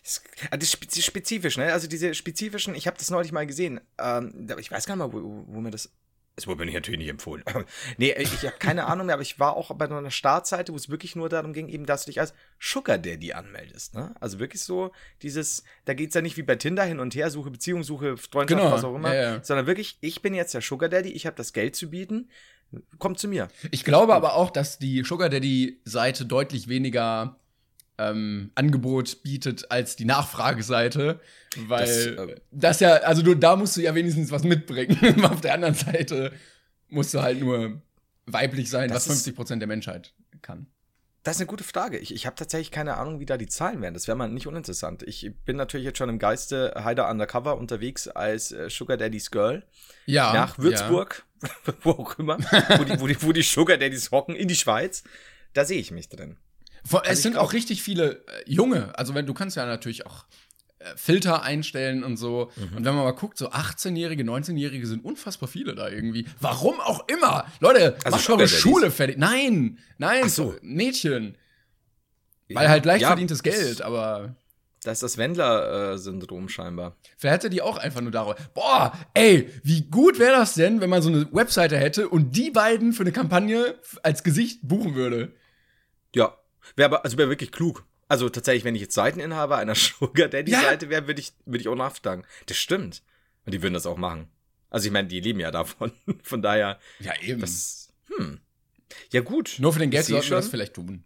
Das 0.02 0.22
ah, 0.50 0.56
das 0.56 0.68
ist 0.68 0.72
spe- 0.72 1.02
spezifisch, 1.02 1.56
ne? 1.56 1.72
Also 1.72 1.86
diese 1.88 2.14
spezifischen, 2.14 2.74
ich 2.74 2.86
habe 2.86 2.96
das 2.98 3.10
neulich 3.10 3.32
mal 3.32 3.46
gesehen. 3.46 3.80
Ähm, 3.98 4.48
ich 4.58 4.70
weiß 4.70 4.86
gar 4.86 4.96
nicht 4.96 5.06
mal, 5.06 5.12
wo, 5.12 5.44
wo 5.46 5.60
mir 5.60 5.70
das. 5.70 5.90
Es 6.36 6.48
wurde 6.48 6.64
mir 6.64 6.72
natürlich 6.72 6.98
nicht 6.98 7.08
empfohlen. 7.08 7.44
nee, 7.96 8.12
ich 8.18 8.42
habe 8.44 8.56
keine 8.58 8.86
Ahnung 8.86 9.06
mehr, 9.06 9.14
aber 9.14 9.22
ich 9.22 9.38
war 9.38 9.56
auch 9.56 9.72
bei 9.74 9.84
einer 9.84 10.10
Startseite, 10.10 10.72
wo 10.72 10.76
es 10.76 10.88
wirklich 10.88 11.14
nur 11.14 11.28
darum 11.28 11.52
ging, 11.52 11.68
eben, 11.68 11.86
dass 11.86 12.04
du 12.04 12.10
dich 12.10 12.20
als 12.20 12.34
Sugar 12.58 12.98
Daddy 12.98 13.32
anmeldest. 13.32 13.94
Ne? 13.94 14.14
Also 14.18 14.40
wirklich 14.40 14.62
so 14.62 14.90
dieses, 15.22 15.62
da 15.84 15.94
geht's 15.94 16.14
ja 16.14 16.22
nicht 16.22 16.36
wie 16.36 16.42
bei 16.42 16.56
Tinder 16.56 16.82
hin 16.82 16.98
und 16.98 17.14
her, 17.14 17.30
suche 17.30 17.50
Beziehung, 17.50 17.84
suche 17.84 18.16
Freundschaft, 18.16 18.60
Genau, 18.60 18.72
was 18.72 18.82
auch 18.82 18.96
immer, 18.96 19.14
ja, 19.14 19.34
ja. 19.34 19.44
sondern 19.44 19.66
wirklich, 19.66 19.98
ich 20.00 20.22
bin 20.22 20.34
jetzt 20.34 20.54
der 20.54 20.60
Sugar 20.60 20.88
Daddy, 20.88 21.10
ich 21.12 21.26
habe 21.26 21.36
das 21.36 21.52
Geld 21.52 21.76
zu 21.76 21.90
bieten, 21.90 22.28
kommt 22.98 23.20
zu 23.20 23.28
mir. 23.28 23.48
Ich 23.70 23.84
glaube 23.84 24.14
aber 24.14 24.34
auch, 24.34 24.50
dass 24.50 24.78
die 24.78 25.04
Sugar 25.04 25.28
Daddy-Seite 25.28 26.26
deutlich 26.26 26.68
weniger 26.68 27.38
ähm, 27.98 28.50
Angebot 28.54 29.22
bietet 29.22 29.70
als 29.70 29.96
die 29.96 30.04
Nachfrageseite, 30.04 31.20
weil 31.68 31.86
Das, 32.16 32.34
das, 32.50 32.80
äh, 32.80 32.84
ja, 32.84 32.94
also 32.96 33.22
du, 33.22 33.34
da 33.34 33.56
musst 33.56 33.76
du 33.76 33.82
ja 33.82 33.94
wenigstens 33.94 34.30
was 34.30 34.42
mitbringen. 34.44 35.24
Auf 35.24 35.40
der 35.40 35.54
anderen 35.54 35.74
Seite 35.74 36.32
musst 36.88 37.14
du 37.14 37.22
halt 37.22 37.40
nur 37.40 37.80
weiblich 38.26 38.68
sein, 38.70 38.88
Das 38.88 38.96
was 38.96 39.02
ist- 39.06 39.12
50 39.24 39.36
Prozent 39.36 39.62
der 39.62 39.68
Menschheit 39.68 40.12
kann. 40.42 40.66
Das 41.22 41.36
ist 41.36 41.40
eine 41.40 41.46
gute 41.46 41.64
Frage. 41.64 41.96
Ich, 41.98 42.12
ich 42.14 42.26
habe 42.26 42.36
tatsächlich 42.36 42.70
keine 42.70 42.98
Ahnung, 42.98 43.18
wie 43.18 43.24
da 43.24 43.38
die 43.38 43.46
Zahlen 43.46 43.80
wären. 43.80 43.94
Das 43.94 44.06
wäre 44.08 44.16
mal 44.18 44.28
nicht 44.28 44.46
uninteressant. 44.46 45.02
Ich 45.04 45.30
bin 45.46 45.56
natürlich 45.56 45.86
jetzt 45.86 45.96
schon 45.96 46.10
im 46.10 46.18
Geiste 46.18 46.74
Heider 46.84 47.08
Undercover 47.08 47.56
unterwegs 47.56 48.08
als 48.08 48.52
äh, 48.52 48.68
Sugar 48.68 48.98
Daddy's 48.98 49.30
Girl 49.30 49.62
Ja. 50.04 50.34
nach 50.34 50.58
Würzburg, 50.58 51.24
wo 51.82 51.92
auch 51.92 52.18
immer, 52.18 52.36
wo 52.76 52.84
die, 52.84 53.00
wo, 53.00 53.06
die, 53.06 53.22
wo 53.22 53.32
die 53.32 53.40
Sugar 53.42 53.78
Daddies 53.78 54.10
hocken, 54.10 54.36
in 54.36 54.48
die 54.48 54.54
Schweiz. 54.54 55.02
Da 55.54 55.64
sehe 55.64 55.78
ich 55.80 55.90
mich 55.92 56.10
drin. 56.10 56.36
Vor, 56.86 57.00
es 57.02 57.08
Also 57.08 57.18
ich 57.18 57.22
sind 57.22 57.32
glaub- 57.32 57.44
auch 57.46 57.52
richtig 57.52 57.82
viele 57.82 58.24
äh, 58.26 58.42
junge, 58.46 58.96
also 58.98 59.14
wenn 59.14 59.26
du 59.26 59.34
kannst 59.34 59.56
ja 59.56 59.64
natürlich 59.66 60.06
auch 60.06 60.26
äh, 60.80 60.84
Filter 60.96 61.42
einstellen 61.42 62.04
und 62.04 62.16
so. 62.18 62.50
Mhm. 62.56 62.76
Und 62.76 62.84
wenn 62.84 62.94
man 62.94 63.04
mal 63.04 63.12
guckt, 63.12 63.38
so 63.38 63.50
18-Jährige, 63.50 64.22
19-Jährige 64.24 64.86
sind 64.86 65.04
unfassbar 65.04 65.48
viele 65.48 65.74
da 65.74 65.88
irgendwie. 65.88 66.26
Warum 66.40 66.80
auch 66.80 67.08
immer. 67.08 67.46
Leute, 67.60 67.96
Also 68.04 68.16
macht 68.16 68.28
eure? 68.30 68.48
Schule 68.48 68.90
fertig. 68.90 69.16
Nein, 69.18 69.78
nein, 69.98 70.28
so. 70.28 70.54
Mädchen. 70.62 71.38
Weil 72.52 72.68
halt 72.68 72.84
leicht 72.84 73.02
Ja, 73.02 73.08
verdientes 73.08 73.40
das- 73.42 73.54
Geld, 73.54 73.80
aber 73.82 74.34
Das 74.82 74.94
ist 74.98 75.02
das 75.02 75.16
Wendler-Syndrom 75.16 76.50
scheinbar. 76.50 76.96
vielleicht 77.16 77.36
hätte 77.44 77.50
die 77.50 77.62
auch 77.62 77.78
einfach 77.78 78.02
nur 78.02 78.10
darüber. 78.12 78.36
Boah, 78.52 78.92
ey, 79.14 79.48
wie 79.62 79.82
gut 79.88 80.18
wäre 80.18 80.36
das 80.36 80.52
denn, 80.52 80.82
wenn 80.82 80.90
man 80.90 81.00
so 81.00 81.08
eine 81.08 81.26
Webseite 81.32 81.78
hätte 81.78 82.10
und 82.10 82.36
die 82.36 82.50
beiden 82.50 82.92
für 82.92 83.02
eine 83.04 83.12
Kampagne 83.12 83.76
als 84.02 84.22
Gesicht 84.22 84.60
buchen 84.62 84.94
würde? 84.94 85.32
Ja, 86.14 86.36
wäre 86.76 86.86
aber, 86.86 87.04
also 87.04 87.16
wäre 87.18 87.28
wirklich 87.28 87.52
klug. 87.52 87.84
Also 88.08 88.28
tatsächlich, 88.28 88.64
wenn 88.64 88.74
ich 88.74 88.82
jetzt 88.82 88.94
Seiteninhaber 88.94 89.56
einer 89.56 89.74
Sugar 89.76 90.28
Daddy-Seite 90.28 90.88
wäre, 90.90 91.06
würde 91.06 91.20
ich, 91.20 91.32
würde 91.46 91.60
ich 91.60 91.68
auch 91.68 91.74
nachfragen. 91.76 92.24
Das 92.46 92.56
stimmt. 92.56 93.02
Und 93.46 93.52
die 93.54 93.62
würden 93.62 93.74
das 93.74 93.86
auch 93.86 93.96
machen. 93.96 94.28
Also 94.70 94.86
ich 94.86 94.92
meine, 94.92 95.08
die 95.08 95.20
leben 95.20 95.40
ja 95.40 95.50
davon. 95.50 95.92
Von 96.22 96.42
daher, 96.42 96.78
Ja, 97.00 97.12
eben. 97.22 97.40
das, 97.40 97.92
hm. 98.16 98.40
Ja 99.12 99.20
gut. 99.22 99.56
nur 99.58 99.72
für 99.72 99.78
den 99.78 99.90
Geld 99.90 100.04
sollten 100.06 100.28
wir 100.30 100.36
das 100.36 100.48
vielleicht 100.48 100.74
tun. 100.74 101.04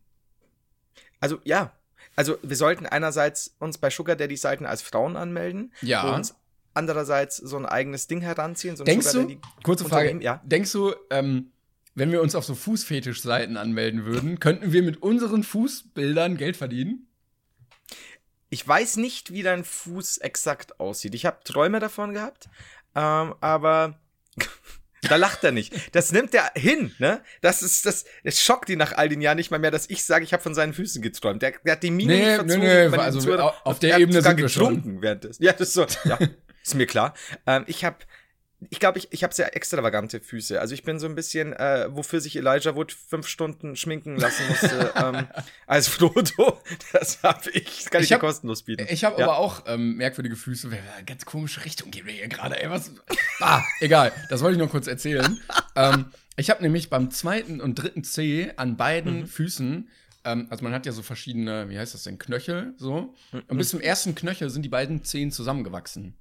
Also 1.20 1.40
ja, 1.44 1.72
also 2.16 2.36
wir 2.42 2.56
sollten 2.56 2.86
einerseits 2.86 3.54
uns 3.58 3.78
bei 3.78 3.90
Sugar 3.90 4.16
Daddy 4.16 4.36
Seiten 4.36 4.66
als 4.66 4.82
Frauen 4.82 5.16
anmelden 5.16 5.72
Ja. 5.82 6.02
und 6.08 6.14
uns 6.14 6.34
andererseits 6.74 7.36
so 7.36 7.56
ein 7.56 7.66
eigenes 7.66 8.06
Ding 8.06 8.20
heranziehen, 8.20 8.76
so 8.76 8.84
Denkst 8.84 9.06
Sugar 9.06 9.22
du, 9.22 9.28
Daddy 9.34 9.40
kurze 9.62 9.84
Frage, 9.84 10.18
ja. 10.22 10.40
denkst 10.44 10.72
du, 10.72 10.94
ähm, 11.10 11.50
wenn 11.98 12.12
wir 12.12 12.22
uns 12.22 12.34
auf 12.34 12.44
so 12.44 12.54
Fußfetischseiten 12.54 13.56
anmelden 13.56 14.04
würden, 14.04 14.40
könnten 14.40 14.72
wir 14.72 14.82
mit 14.82 15.02
unseren 15.02 15.42
Fußbildern 15.42 16.36
Geld 16.36 16.56
verdienen? 16.56 17.06
Ich 18.50 18.66
weiß 18.66 18.96
nicht, 18.96 19.32
wie 19.32 19.42
dein 19.42 19.64
Fuß 19.64 20.18
exakt 20.18 20.80
aussieht. 20.80 21.14
Ich 21.14 21.26
habe 21.26 21.40
Träume 21.44 21.80
davon 21.80 22.14
gehabt, 22.14 22.48
ähm, 22.94 23.34
aber 23.40 24.00
da 25.02 25.16
lacht 25.16 25.44
er 25.44 25.52
nicht. 25.52 25.74
Das 25.94 26.12
nimmt 26.12 26.34
er 26.34 26.50
hin, 26.56 26.94
ne? 26.98 27.22
Das 27.42 27.62
ist 27.62 27.84
das. 27.84 28.06
Es 28.24 28.40
schockt 28.42 28.70
ihn 28.70 28.78
nach 28.78 28.92
all 28.96 29.08
den 29.10 29.20
Jahren 29.20 29.36
nicht 29.36 29.50
mal 29.50 29.58
mehr, 29.58 29.70
dass 29.70 29.90
ich 29.90 30.02
sage, 30.04 30.24
ich 30.24 30.32
habe 30.32 30.42
von 30.42 30.54
seinen 30.54 30.72
Füßen 30.72 31.02
geträumt. 31.02 31.42
Der, 31.42 31.52
der 31.64 31.72
hat 31.72 31.82
die 31.82 31.90
Mine 31.90 32.12
Nee, 32.14 32.18
nicht 32.20 32.28
nee, 32.28 32.34
verzogen. 32.36 32.60
nee, 32.60 32.92
wenn 32.92 33.00
also 33.00 33.38
auf- 33.38 33.78
der 33.80 33.90
er 33.90 33.94
hat 33.96 34.00
Ebene 34.02 34.18
sogar 34.22 34.30
sind 34.32 34.40
wir 34.40 34.48
schon. 34.48 34.74
getrunken 34.76 35.02
währenddessen. 35.02 35.42
Ja, 35.42 35.52
das 35.52 35.68
ist 35.68 35.74
so. 35.74 35.86
Ja, 36.04 36.18
ist 36.64 36.74
mir 36.74 36.86
klar. 36.86 37.12
Ähm, 37.46 37.64
ich 37.66 37.84
habe 37.84 37.98
ich 38.70 38.80
glaube, 38.80 38.98
ich, 38.98 39.08
ich 39.12 39.22
habe 39.22 39.32
sehr 39.32 39.54
extravagante 39.54 40.20
Füße. 40.20 40.60
Also 40.60 40.74
ich 40.74 40.82
bin 40.82 40.98
so 40.98 41.06
ein 41.06 41.14
bisschen, 41.14 41.52
äh, 41.52 41.86
wofür 41.90 42.20
sich 42.20 42.34
Elijah 42.36 42.74
Wood 42.74 42.90
fünf 42.92 43.28
Stunden 43.28 43.76
schminken 43.76 44.16
lassen 44.16 44.48
musste 44.48 44.92
ähm, 44.96 45.26
als 45.66 45.86
Frodo. 45.88 46.60
Das 46.92 47.22
habe 47.22 47.50
ich, 47.50 47.64
das 47.84 47.90
kann 47.90 48.00
ich, 48.00 48.04
Ich 48.04 48.08
dir 48.08 48.14
hab- 48.14 48.20
kostenlos 48.20 48.64
bieten. 48.64 48.86
Ich 48.90 49.04
habe 49.04 49.20
Ja. 49.20 49.26
aber 49.26 49.38
auch 49.38 49.62
ähm, 49.66 49.96
merkwürdige 49.96 50.34
Füße. 50.36 50.70
Ganz 51.06 51.24
komische 51.24 51.64
Richtung 51.64 51.90
gehen 51.92 52.06
wir 52.06 52.12
hier 52.12 52.26
gerade. 52.28 52.60
Ey, 52.60 52.68
was? 52.68 52.90
Ah, 53.40 53.62
egal. 53.80 54.12
Das 54.28 54.40
wollte 54.42 54.54
ich 54.54 54.58
nur 54.58 54.68
kurz 54.68 54.88
erzählen. 54.88 55.40
ähm, 55.76 56.06
ich 56.36 56.50
habe 56.50 56.62
nämlich 56.62 56.90
beim 56.90 57.10
zweiten 57.12 57.60
und 57.60 57.76
dritten 57.76 58.02
C 58.02 58.52
an 58.56 58.76
beiden 58.76 59.20
Mhm. 59.20 59.26
Füßen, 59.28 59.88
ähm, 60.24 60.46
also 60.50 60.64
man 60.64 60.72
hat 60.72 60.84
ja 60.84 60.90
so 60.92 61.02
verschiedene, 61.02 61.68
wie 61.68 61.78
heißt 61.78 61.94
das 61.94 62.02
denn, 62.02 62.18
Knöchel, 62.18 62.74
so. 62.76 63.14
Mhm. 63.32 63.42
Und 63.46 63.58
bis 63.58 63.68
zum 63.70 63.80
ersten 63.80 64.14
Knöchel 64.16 64.50
sind 64.50 64.62
die 64.62 64.68
beiden 64.68 65.04
Zehen 65.04 65.30
zusammengewachsen. 65.30 66.16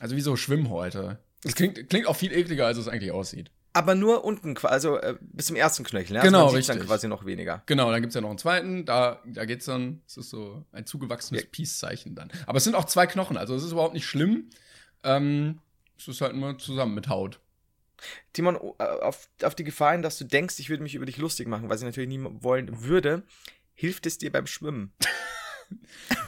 Also 0.00 0.16
wie 0.16 0.20
so 0.20 0.36
Schwimmhäute. 0.36 1.18
Das 1.42 1.54
klingt, 1.54 1.88
klingt 1.88 2.06
auch 2.06 2.16
viel 2.16 2.32
ekliger, 2.32 2.66
als 2.66 2.78
es 2.78 2.88
eigentlich 2.88 3.12
aussieht. 3.12 3.50
Aber 3.76 3.96
nur 3.96 4.24
unten, 4.24 4.56
also 4.62 4.98
äh, 4.98 5.16
bis 5.20 5.46
zum 5.46 5.56
ersten 5.56 5.82
Knöchel. 5.82 6.16
Ne? 6.16 6.22
Genau, 6.22 6.44
also 6.44 6.52
man 6.52 6.62
sieht's 6.62 6.68
dann 6.68 6.86
quasi 6.86 7.08
noch 7.08 7.26
weniger. 7.26 7.62
Genau, 7.66 7.90
dann 7.90 8.00
gibt's 8.00 8.14
ja 8.14 8.20
noch 8.20 8.28
einen 8.28 8.38
zweiten, 8.38 8.84
da, 8.84 9.20
da 9.26 9.44
geht's 9.44 9.64
dann, 9.64 10.00
es 10.06 10.16
ist 10.16 10.30
so 10.30 10.64
ein 10.70 10.86
zugewachsenes 10.86 11.42
Ja. 11.42 11.48
Peace-Zeichen 11.50 12.14
dann. 12.14 12.30
Aber 12.46 12.58
es 12.58 12.64
sind 12.64 12.76
auch 12.76 12.84
zwei 12.84 13.06
Knochen, 13.08 13.36
also 13.36 13.54
es 13.56 13.64
ist 13.64 13.72
überhaupt 13.72 13.94
nicht 13.94 14.06
schlimm. 14.06 14.48
Ähm, 15.02 15.58
es 15.98 16.06
ist 16.06 16.20
halt 16.20 16.36
nur 16.36 16.56
zusammen 16.58 16.94
mit 16.94 17.08
Haut. 17.08 17.40
Timon, 18.32 18.56
äh, 18.78 18.84
auf, 18.84 19.28
auf 19.42 19.56
die 19.56 19.64
Gefahr 19.64 19.92
hin, 19.92 20.02
dass 20.02 20.18
du 20.18 20.24
denkst, 20.24 20.58
ich 20.60 20.70
würde 20.70 20.82
mich 20.82 20.94
über 20.94 21.06
dich 21.06 21.16
lustig 21.16 21.48
machen, 21.48 21.68
was 21.68 21.80
ich 21.80 21.86
natürlich 21.86 22.08
nie 22.08 22.24
wollen 22.42 22.84
würde, 22.84 23.24
hilft 23.74 24.06
es 24.06 24.18
dir 24.18 24.30
beim 24.30 24.46
Schwimmen. 24.46 24.92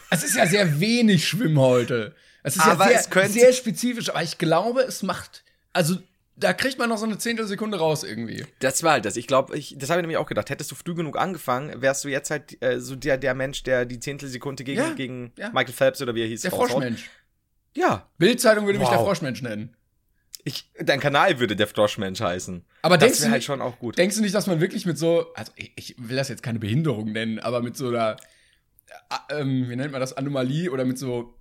Es 0.09 0.25
ist 0.25 0.37
ja 0.37 0.47
sehr 0.47 0.81
wenig 0.81 1.29
Schwimmhäute. 1.29 2.15
Es 2.47 2.57
ist 2.57 2.63
Aber 2.67 2.91
ja 2.93 3.03
sehr, 3.03 3.29
sehr 3.29 3.53
spezifisch, 3.53 4.09
aber 4.11 4.23
ich 4.23 4.39
glaube, 4.39 4.83
es 4.83 5.03
macht, 5.03 5.43
also 5.73 5.97
da 6.37 6.53
kriegt 6.53 6.79
man 6.79 6.89
noch 6.91 6.99
so 6.99 7.07
eine 7.07 7.19
Zehntelsekunde 7.19 7.79
raus 7.79 8.05
irgendwie. 8.05 8.45
Das 8.61 8.83
war 8.83 8.93
halt 8.93 9.05
das. 9.05 9.17
Ich 9.17 9.27
glaube, 9.27 9.57
ich, 9.57 9.75
das 9.79 9.89
habe 9.91 10.01
ich 10.01 10.03
nämlich 10.03 10.19
auch 10.19 10.27
gedacht. 10.29 10.51
Hättest 10.51 10.71
du 10.71 10.75
früh 10.75 10.95
genug 10.95 11.19
angefangen, 11.19 11.81
wärst 11.83 12.05
du 12.05 12.09
jetzt 12.09 12.31
halt 12.31 12.63
äh, 12.63 12.79
so 12.79 12.95
der, 12.95 13.17
der 13.19 13.35
Mensch, 13.35 13.63
der 13.63 13.85
die 13.85 13.99
Zehntelsekunde 13.99 14.63
gegen, 14.63 14.79
Ja, 14.79 14.91
gegen 14.93 15.33
ja. 15.39 15.49
Michael 15.51 15.73
Phelps 15.75 16.03
oder 16.03 16.15
wie 16.15 16.23
er 16.23 16.29
hieß. 16.29 16.43
Der 16.43 16.51
raushaut. 16.53 16.71
Froschmensch. 16.73 17.11
Ja. 17.75 18.09
Bildzeitung 18.19 18.67
würde 18.67 18.79
mich 18.79 18.89
der 18.89 18.99
Wow. 18.99 19.07
Froschmensch 19.07 19.43
nennen. 19.43 19.75
Ich, 20.45 20.71
dein 20.79 21.01
Kanal 21.01 21.41
würde 21.41 21.57
der 21.57 21.67
Froschmensch 21.67 22.21
heißen. 22.21 22.65
Aber 22.83 22.97
das 22.99 23.07
denkst 23.07 23.19
du 23.19 23.23
wäre 23.25 23.31
halt 23.33 23.39
nicht- 23.41 23.47
schon 23.47 23.61
auch 23.61 23.79
gut. 23.81 23.99
Denkst 23.99 24.15
du 24.17 24.23
nicht, 24.23 24.35
dass 24.35 24.47
man 24.47 24.61
wirklich 24.61 24.87
mit 24.87 24.99
so, 24.99 25.33
also 25.35 25.51
ich, 25.57 25.73
ich 25.75 25.95
will 25.99 26.17
das 26.17 26.29
jetzt 26.29 26.43
keine 26.45 26.59
Behinderung 26.61 27.11
nennen, 27.13 27.39
aber 27.41 27.61
mit 27.63 27.77
so 27.77 27.89
einer, 27.89 28.17
äh, 29.31 29.41
ähm, 29.41 29.69
wie 29.69 29.75
nennt 29.77 29.91
man 29.91 30.01
das, 30.01 30.13
Anomalie 30.13 30.71
oder 30.71 30.85
mit 30.85 30.99
so 30.99 31.35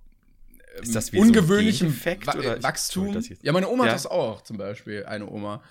Ist 0.82 0.94
das 0.94 1.12
wie 1.12 1.16
so 1.16 1.22
ein 1.22 1.28
ungewöhnlichem 1.28 1.88
Gendefekt, 1.88 2.26
Wa 2.26 2.34
oder? 2.34 2.56
Ich- 2.58 2.62
Wachstum? 2.62 3.22
Ja, 3.42 3.52
meine 3.52 3.68
Oma 3.68 3.84
Ja. 3.84 3.90
hat 3.90 3.96
das 3.96 4.06
auch 4.06 4.42
zum 4.42 4.56
Beispiel, 4.58 5.04
eine 5.06 5.28
Oma. 5.30 5.62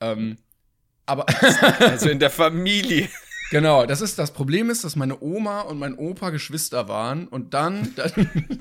Ähm, 0.00 0.38
aber 1.06 1.26
Also 1.80 2.08
in 2.08 2.18
der 2.18 2.30
Familie. 2.30 3.08
Genau, 3.50 3.86
das 3.86 4.00
ist 4.02 4.18
das 4.18 4.32
Problem 4.32 4.68
ist, 4.70 4.84
dass 4.84 4.94
meine 4.96 5.20
Oma 5.22 5.62
und 5.62 5.78
mein 5.78 5.94
Opa 5.94 6.30
Geschwister 6.30 6.86
waren 6.88 7.28
und 7.28 7.54
dann, 7.54 7.94
dann 7.96 8.12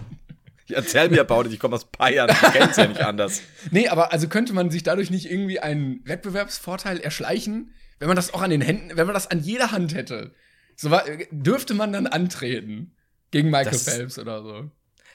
Ja, 0.70 0.78
Erzähl 0.78 1.08
mir 1.10 1.22
about 1.22 1.46
it, 1.48 1.54
ich 1.54 1.60
komme 1.62 1.76
aus 1.76 1.86
Bayern, 1.86 2.30
ich 2.30 2.52
kenn's 2.52 2.76
ja 2.76 2.88
nicht 2.88 3.00
anders. 3.00 3.42
Nee, 3.72 3.88
aber 3.88 4.12
also 4.12 4.28
könnte 4.28 4.52
man 4.52 4.70
sich 4.70 4.84
dadurch 4.84 5.10
nicht 5.10 5.32
irgendwie 5.32 5.60
einen 5.62 6.02
Wettbewerbsvorteil 6.06 7.00
erschleichen, 7.00 7.74
wenn 8.00 8.10
man 8.10 8.18
das 8.18 8.34
auch 8.34 8.42
an 8.42 8.50
den 8.50 8.60
Händen, 8.60 8.92
wenn 8.98 9.08
man 9.08 9.14
das 9.14 9.32
an 9.32 9.40
jeder 9.40 9.72
Hand 9.72 9.94
hätte. 9.96 10.34
So 10.76 10.92
war, 10.92 11.06
dürfte 11.32 11.74
man 11.74 11.94
dann 11.94 12.06
antreten 12.06 12.94
gegen 13.32 13.50
Michael 13.50 13.72
Das- 13.72 13.84
Phelps 13.86 14.20
oder 14.20 14.44
so. 14.44 14.70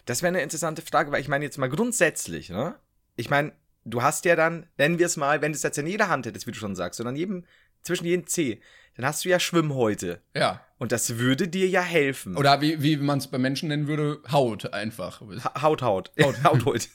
Das 0.04 0.23
wäre 0.23 0.28
eine 0.28 0.42
interessante 0.42 0.82
Frage, 0.82 1.12
weil 1.12 1.21
ich 1.21 1.28
meine 1.28 1.44
jetzt 1.44 1.59
mal 1.59 1.68
grundsätzlich, 1.68 2.50
ne? 2.50 2.75
Ich 3.16 3.30
meine, 3.30 3.52
du 3.85 4.02
hast 4.02 4.25
ja 4.25 4.37
dann, 4.37 4.66
nennen 4.78 4.99
wir 4.99 5.06
es 5.06 5.16
mal, 5.16 5.42
wenn 5.42 5.52
du 5.52 5.56
es 5.56 5.62
jetzt 5.62 5.78
in 5.78 5.87
jeder 5.87 6.09
Hand 6.09 6.26
hättest, 6.26 6.47
wie 6.47 6.52
du 6.52 6.59
schon 6.59 6.75
sagst, 6.75 6.97
sondern 6.99 7.14
jedem, 7.16 7.44
zwischen 7.82 8.04
jedem 8.06 8.26
C, 8.26 8.61
dann 8.97 9.06
hast 9.06 9.25
du 9.25 9.28
ja 9.28 9.38
Schwimmhäute. 9.40 10.21
Ja. 10.35 10.61
Und 10.78 10.92
das 10.92 11.18
würde 11.18 11.49
dir 11.49 11.68
ja 11.68 11.82
helfen. 11.82 12.37
Oder 12.37 12.61
wie, 12.61 12.82
wie 12.82 12.97
man 12.97 13.18
es 13.18 13.28
bei 13.28 13.38
Menschen 13.38 13.68
nennen 13.68 13.87
würde, 13.87 14.21
Haut 14.30 14.73
einfach. 14.73 15.21
Ha- 15.21 15.62
Haut, 15.62 15.82
Haut. 15.82 16.11
Haut, 16.21 16.42
Haut, 16.44 16.64
Haut. 16.64 16.88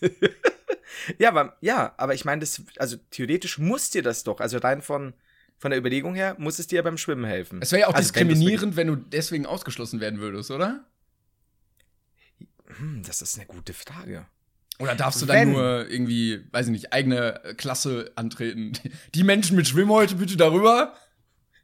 ja, 1.18 1.30
aber, 1.30 1.56
ja, 1.62 1.94
aber 1.98 2.14
ich 2.14 2.26
meine, 2.26 2.42
das, 2.42 2.62
also 2.78 2.98
theoretisch 3.12 3.58
muss 3.58 3.90
dir 3.90 4.04
das 4.04 4.24
doch, 4.24 4.40
also 4.40 4.58
rein 4.58 4.82
von, 4.82 5.14
von 5.58 5.72
der 5.72 5.80
Überlegung 5.80 6.16
her, 6.16 6.36
muss 6.38 6.60
es 6.60 6.68
dir 6.68 6.84
beim 6.84 6.98
Schwimmen 6.98 7.26
helfen. 7.26 7.60
Es 7.62 7.72
wäre 7.72 7.82
ja 7.82 7.88
auch 7.88 7.94
Also, 7.94 8.14
wenn 8.16 8.28
diskriminierend, 8.28 8.76
wenn 8.76 8.88
du 8.88 8.96
deswegen 8.96 9.46
ausgeschlossen 9.46 10.00
werden 10.00 10.20
würdest, 10.20 10.52
oder? 10.52 10.84
Hm, 12.68 13.04
das 13.06 13.22
ist 13.22 13.38
eine 13.38 13.48
gute 13.48 13.74
Frage. 13.74 14.26
Oder 14.80 14.96
darfst 14.96 15.22
du 15.22 15.26
dann 15.26 15.38
Wenn. 15.38 15.52
nur 15.54 15.90
irgendwie, 15.90 16.46
weiß 16.52 16.68
ich 16.68 16.72
nicht, 16.72 16.94
eigene 16.94 17.42
Klasse 17.58 18.12
antreten? 18.16 18.74
Die 19.16 19.24
Menschen 19.24 19.56
mit 19.56 19.68
Schwimmhäute 19.68 20.16
bitte 20.16 20.38
darüber? 20.38 20.94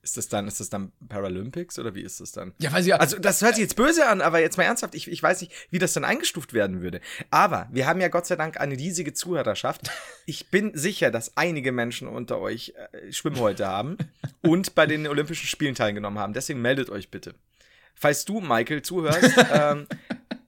Ist 0.02 0.18
das 0.18 0.28
dann, 0.28 0.50
ist 0.50 0.60
das 0.60 0.70
dann 0.70 0.92
Paralympics 1.08 1.80
oder 1.80 1.96
wie 1.96 2.02
ist 2.02 2.20
das 2.20 2.34
dann? 2.34 2.52
Ja, 2.60 2.74
weiß 2.74 2.82
ich 2.82 2.90
ja. 2.90 2.98
Also, 2.98 3.18
das 3.20 3.42
hört 3.42 3.56
sich 3.56 3.62
jetzt 3.62 3.78
böse 3.78 4.06
an, 4.06 4.20
aber 4.20 4.42
jetzt 4.42 4.58
mal 4.58 4.66
ernsthaft, 4.66 4.96
ich, 4.96 5.10
ich 5.10 5.24
weiß 5.24 5.40
nicht, 5.40 5.54
wie 5.70 5.80
das 5.80 5.94
dann 5.94 6.04
eingestuft 6.04 6.52
werden 6.52 6.82
würde. 6.82 7.00
Aber 7.32 7.70
wir 7.72 7.88
haben 7.88 8.02
ja 8.02 8.10
Gott 8.10 8.26
sei 8.26 8.36
Dank 8.36 8.60
eine 8.60 8.78
riesige 8.78 9.14
Zuhörerschaft. 9.14 9.90
Ich 10.26 10.50
bin 10.50 10.72
sicher, 10.74 11.12
dass 11.12 11.36
einige 11.36 11.74
Menschen 11.74 12.08
unter 12.08 12.40
euch 12.40 12.74
äh, 12.94 13.12
Schwimmhäute 13.12 13.68
haben 13.68 13.98
und 14.42 14.74
bei 14.74 14.86
den 14.86 15.06
Olympischen 15.06 15.48
Spielen 15.48 15.76
teilgenommen 15.76 16.18
haben. 16.18 16.32
Deswegen 16.32 16.62
meldet 16.62 16.90
euch 16.90 17.12
bitte. 17.12 17.36
Falls 17.94 18.24
du, 18.24 18.40
Michael, 18.40 18.84
zuhörst, 18.84 19.34
ähm, 19.54 19.86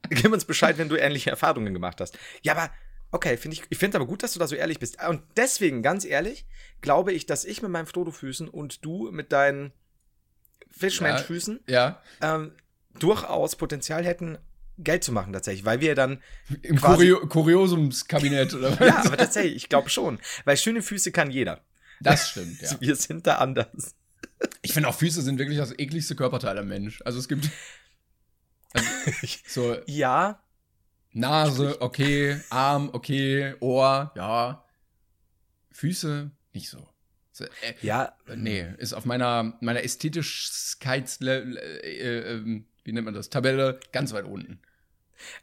gib 0.10 0.32
uns 0.32 0.46
Bescheid, 0.46 0.78
wenn 0.78 0.90
du 0.90 0.96
ähnliche 0.96 1.30
Erfahrungen 1.30 1.74
gemacht 1.74 2.02
hast. 2.02 2.18
Ja, 2.42 2.54
aber 2.54 2.70
okay, 3.12 3.38
finde 3.38 3.58
ich, 3.58 3.64
ich 3.70 3.78
finde 3.78 3.98
aber 3.98 4.06
gut, 4.06 4.24
dass 4.24 4.34
du 4.34 4.40
da 4.40 4.48
so 4.48 4.56
ehrlich 4.56 4.80
bist. 4.80 5.04
Und 5.08 5.22
deswegen, 5.38 5.82
ganz 5.82 6.06
ehrlich, 6.06 6.46
glaube 6.82 7.14
ich, 7.14 7.26
dass 7.26 7.46
ich 7.46 7.62
mit 7.62 7.72
meinen 7.72 7.88
Frodo-Füßen 7.88 8.48
und 8.48 8.84
du 8.84 9.10
mit 9.12 9.32
deinen 9.32 9.72
Fischmensch-Füßen 10.72 11.62
ja. 11.68 12.02
ähm, 12.22 12.52
durchaus 13.00 13.56
Potenzial 13.56 14.06
hätten, 14.06 14.38
Geld 14.78 15.04
zu 15.04 15.14
machen 15.14 15.32
tatsächlich, 15.32 15.64
weil 15.64 15.80
wir 15.80 15.96
dann, 15.96 16.22
Im 16.62 16.80
Kurio 16.82 17.26
Kuriosumskabinett 17.28 18.54
oder 18.54 18.72
was? 18.72 18.80
ja, 18.88 19.06
aber 19.06 19.18
tatsächlich, 19.18 19.56
ich 19.56 19.70
glaube 19.70 19.90
schon, 19.90 20.20
weil 20.44 20.58
schöne 20.58 20.82
Füße 20.82 21.12
kann 21.12 21.32
jeder. 21.32 21.62
Das 22.02 22.30
stimmt, 22.30 22.62
ja. 22.62 22.76
Wir 22.82 22.96
sind 22.96 23.26
da 23.26 23.36
anders. 23.36 23.96
Ich 24.62 24.74
finde 24.74 24.90
auch 24.90 24.96
Füße 24.96 25.22
sind 25.22 25.40
wirklich 25.40 25.58
das 25.58 25.78
ekligste 25.80 26.16
Körperteil 26.16 26.58
am 26.58 26.68
Mensch. 26.68 27.02
Also 27.06 27.20
es 27.20 27.30
gibt 27.30 27.50
also, 28.75 29.27
so 29.48 29.77
Ja, 29.88 30.41
Nase, 31.12 31.82
okay, 31.82 32.39
Arm, 32.50 32.89
okay, 32.94 33.55
Ohr, 33.62 34.12
ja. 34.15 34.65
Füße, 35.72 36.32
nicht 36.53 36.70
so. 36.70 36.88
so 37.32 37.44
äh, 37.46 37.74
ja, 37.82 38.13
nee, 38.36 38.65
ist 38.77 38.94
auf 38.94 39.05
meiner, 39.05 39.58
meiner 39.62 39.84
Ästhetischkeits, 39.84 41.22
äh, 41.22 41.36
äh, 41.38 42.62
wie 42.84 42.91
nennt 42.91 43.05
man 43.05 43.13
das, 43.13 43.29
Tabelle 43.29 43.79
ganz 43.91 44.13
weit 44.13 44.25
unten. 44.25 44.60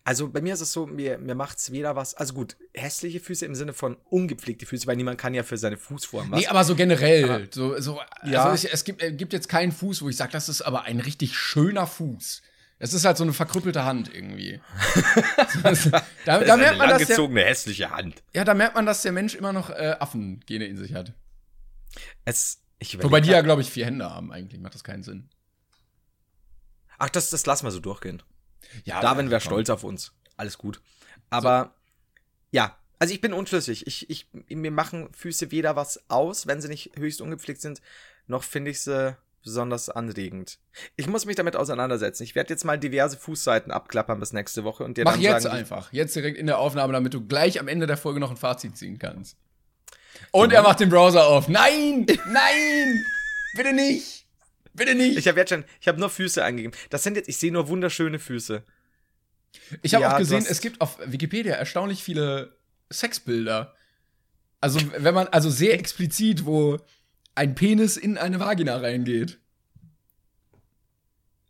also 0.05 0.29
bei 0.29 0.41
mir 0.41 0.55
ist 0.55 0.61
es 0.61 0.73
so, 0.73 0.87
mir, 0.87 1.19
mir 1.19 1.35
macht's 1.35 1.73
weder 1.73 1.97
was, 1.97 2.15
also 2.15 2.35
gut, 2.35 2.57
hässliche 2.75 3.21
Füße 3.21 3.45
im 3.47 3.55
Sinne 3.55 3.73
von 3.73 3.97
ungepflegte 4.11 4.65
Füße, 4.67 4.87
weil 4.87 4.97
niemand 4.97 5.19
kann 5.19 5.35
ja 5.35 5.43
für 5.43 5.57
seine 5.59 5.77
Fußform 5.77 6.31
was. 6.31 6.41
Nee, 6.41 6.47
aber 6.49 6.65
so 6.65 6.75
generell. 6.75 7.31
Aber- 7.31 7.47
so, 7.51 7.79
so, 7.81 8.01
Ja. 8.25 8.45
also 8.45 8.67
es, 8.69 8.73
es 8.73 8.85
gibt, 8.85 9.03
äh, 9.03 9.13
gibt 9.13 9.33
jetzt 9.33 9.49
keinen 9.49 9.73
Fuß, 9.73 10.03
wo 10.03 10.09
ich 10.09 10.17
sage, 10.17 10.33
das 10.33 10.49
ist 10.49 10.63
aber 10.63 10.83
ein 10.83 11.01
richtig 11.01 11.35
schöner 11.37 11.87
Fuß. 11.87 12.43
Es 12.83 12.93
ist 12.93 13.05
halt 13.05 13.17
so 13.17 13.23
eine 13.23 13.33
verkrüppelte 13.33 13.85
Hand 13.85 14.13
irgendwie. 14.13 14.61
da, 15.63 15.71
Das 15.71 15.87
ist 15.87 15.93
da 16.25 16.35
eine 16.35 16.57
merkt 16.57 16.79
man, 16.79 16.89
dass 16.89 17.07
der, 17.07 17.47
hässliche 17.47 17.91
Hand. 17.91 18.25
ja, 18.35 18.43
da 18.43 18.55
merkt 18.55 18.75
man, 18.75 18.87
dass 18.87 19.03
der 19.03 19.13
Mensch 19.13 19.37
immer 19.37 19.53
noch 19.53 19.71
äh, 19.71 19.95
Affengene 20.01 20.67
in 20.67 20.77
sich 20.77 20.93
hat. 20.93 21.13
Es, 22.25 22.61
ich 22.81 23.01
Wobei 23.01 23.21
die 23.21 23.31
ja, 23.31 23.41
glaube 23.43 23.63
ich, 23.63 23.71
vier 23.71 23.87
Hände 23.87 24.11
haben 24.11 24.33
eigentlich. 24.33 24.61
Macht 24.61 24.75
das 24.75 24.83
keinen 24.83 25.05
Sinn. 25.05 25.29
Ach, 26.99 27.09
das, 27.09 27.31
das 27.31 27.47
lassen 27.47 27.67
wir 27.67 27.71
so 27.71 27.79
durchgehen. 27.79 28.21
Ja, 28.83 29.01
Darwin 29.01 29.31
wäre 29.31 29.41
stolz 29.41 29.71
auf 29.71 29.85
uns. 29.85 30.13
Alles 30.37 30.59
gut. 30.59 30.81
Aber 31.31 31.77
ja, 32.51 32.77
also 32.99 33.15
ich 33.15 33.21
bin 33.21 33.33
unschlüssig. 33.33 33.87
Ich, 33.87 34.11
ich, 34.11 34.29
mir 34.49 34.73
machen 34.73 35.09
Füße 35.15 35.53
weder 35.53 35.77
was 35.77 36.11
aus, 36.11 36.49
wenn 36.49 36.61
sie 36.61 36.69
nicht 36.69 36.97
höchst 36.97 37.21
ungepflegt 37.21 37.61
sind, 37.61 37.81
noch 38.27 38.43
finde 38.43 38.73
ich 38.73 38.81
sie 38.81 39.17
besonders 39.43 39.89
anregend. 39.89 40.59
Ich 40.97 41.07
muss 41.07 41.25
mich 41.27 41.37
damit 41.37 41.57
auseinandersetzen. 41.57 42.23
Ich 42.23 42.35
werde 42.35 42.53
jetzt 42.53 42.65
mal 42.65 42.79
diverse 42.79 43.17
Fußseiten 43.17 43.73
abklappern 43.73 44.21
bis 44.21 44.33
nächste 44.33 44.65
Woche 44.65 44.85
und 44.85 44.97
dir 44.97 45.05
Mach 45.05 45.13
dann 45.13 45.21
jetzt 45.21 45.43
sagen, 45.43 45.57
einfach. 45.57 45.93
Jetzt 45.93 46.15
direkt 46.17 46.39
in 46.39 46.47
der 46.47 46.59
Aufnahme, 46.59 46.93
damit 46.93 47.15
du 47.15 47.27
gleich 47.27 47.61
am 47.61 47.69
Ende 47.69 47.87
der 47.87 47.97
Folge 47.97 48.21
noch 48.21 48.31
ein 48.31 48.37
Fazit 48.37 48.77
ziehen 48.77 48.99
kannst. 48.99 49.37
Und 50.31 50.53
er 50.53 50.63
macht 50.63 50.81
den 50.81 50.89
Browser 50.89 51.27
auf. 51.27 51.49
Nein! 51.49 52.07
Nein! 52.27 53.05
Bitte 53.57 53.73
nicht! 53.73 54.27
Bitte 54.75 54.95
nicht! 54.95 55.19
Ich 55.19 55.29
habe 55.29 55.39
jetzt 55.39 55.51
schon, 55.51 55.65
ich 55.81 55.89
habe 55.89 56.01
nur 56.01 56.09
Füße 56.09 56.43
eingegeben. 56.43 56.77
Das 56.91 57.03
sind 57.03 57.17
jetzt, 57.17 57.29
ich 57.29 57.37
sehe 57.37 57.53
nur 57.53 57.69
wunderschöne 57.69 58.19
Füße. 58.19 58.63
Ich 59.83 59.95
habe 59.95 60.03
Ja, 60.03 60.15
auch 60.15 60.19
gesehen, 60.19 60.47
es 60.49 60.61
gibt 60.61 60.81
auf 60.81 60.99
Wikipedia 61.05 61.55
erstaunlich 61.55 62.03
viele 62.03 62.57
Sexbilder. 62.91 63.75
Also, 64.61 64.81
wenn 64.97 65.15
man, 65.15 65.27
also 65.29 65.51
sehr 65.51 65.75
explizit, 65.75 66.47
wo 66.47 66.79
ein 67.35 67.55
Penis 67.55 67.97
in 67.97 68.19
eine 68.19 68.41
Vagina 68.41 68.77
reingeht. 68.77 69.39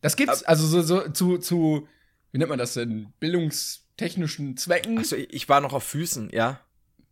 Das 0.00 0.16
gibt's, 0.16 0.42
also 0.42 0.66
so, 0.66 0.82
so 0.82 1.08
zu, 1.10 1.38
zu, 1.38 1.88
wie 2.32 2.38
nennt 2.38 2.50
man 2.50 2.58
das 2.58 2.74
denn? 2.74 3.12
Bildungstechnischen 3.20 4.56
Zwecken. 4.56 4.98
Achso, 4.98 5.16
ich 5.16 5.48
war 5.48 5.60
noch 5.60 5.72
auf 5.72 5.84
Füßen, 5.84 6.30
ja. 6.30 6.60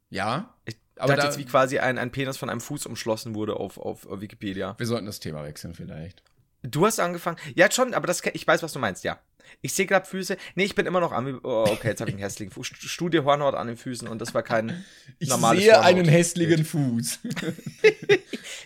Ja. 0.08 0.54
Ich 0.64 0.76
Aber 0.96 1.08
dachte 1.14 1.20
da- 1.22 1.26
jetzt, 1.28 1.38
wie 1.38 1.44
quasi 1.44 1.78
ein, 1.78 1.98
ein 1.98 2.10
Penis 2.10 2.36
von 2.36 2.50
einem 2.50 2.60
Fuß 2.60 2.86
umschlossen 2.86 3.34
wurde 3.34 3.54
auf, 3.56 3.78
auf 3.78 4.06
Wikipedia. 4.20 4.74
Wir 4.78 4.86
sollten 4.86 5.06
das 5.06 5.20
Thema 5.20 5.44
wechseln 5.44 5.74
vielleicht. 5.74 6.22
Du 6.62 6.84
hast 6.86 7.00
angefangen. 7.00 7.38
Ja, 7.54 7.70
schon, 7.70 7.94
aber 7.94 8.06
das, 8.06 8.22
ich 8.32 8.46
weiß, 8.46 8.62
was 8.62 8.72
du 8.72 8.78
meinst, 8.78 9.04
ja. 9.04 9.20
Ich 9.62 9.72
sehe 9.72 9.84
gerade 9.86 10.06
Füße. 10.06 10.36
Nee, 10.54 10.64
ich 10.64 10.74
bin 10.76 10.86
immer 10.86 11.00
noch 11.00 11.10
an. 11.10 11.40
Oh, 11.42 11.64
okay, 11.68 11.88
jetzt 11.88 12.00
habe 12.00 12.10
ich 12.10 12.14
einen 12.14 12.22
hässlichen 12.22 12.52
Fuß. 12.52 12.68
Studie 12.68 13.18
Hornhaut 13.20 13.54
an 13.54 13.66
den 13.66 13.76
Füßen 13.76 14.06
und 14.06 14.20
das 14.20 14.32
war 14.32 14.42
kein 14.44 14.84
Ich 15.18 15.28
normales 15.28 15.62
sehe 15.62 15.72
Hornhaut. 15.72 15.86
einen 15.88 16.08
hässlichen 16.08 16.64
Fuß. 16.64 17.18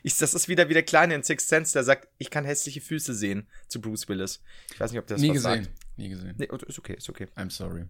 Ich, 0.07 0.19
das 0.19 0.35
ist 0.35 0.49
wieder 0.49 0.69
wie 0.69 0.75
der 0.75 0.83
Kleine 0.83 1.15
in 1.15 1.23
Sixth 1.23 1.49
Sense, 1.49 1.73
der 1.73 1.83
sagt, 1.83 2.09
ich 2.19 2.29
kann 2.29 2.45
hässliche 2.45 2.83
Füße 2.83 3.15
sehen 3.15 3.47
zu 3.69 3.81
Bruce 3.81 4.07
Willis. 4.07 4.43
Ich 4.73 4.79
weiß 4.79 4.91
nicht, 4.91 5.01
ob 5.01 5.07
der 5.07 5.17
das 5.17 5.23
Nie 5.23 5.31
was 5.31 5.37
gesehen. 5.37 5.65
sagt. 5.65 5.71
Nie 5.97 6.09
gesehen. 6.11 6.35
Nee, 6.37 6.49
ist 6.67 6.79
okay, 6.79 6.95
ist 6.95 7.09
okay. 7.09 7.27
I'm 7.37 7.51
sorry. 7.51 7.85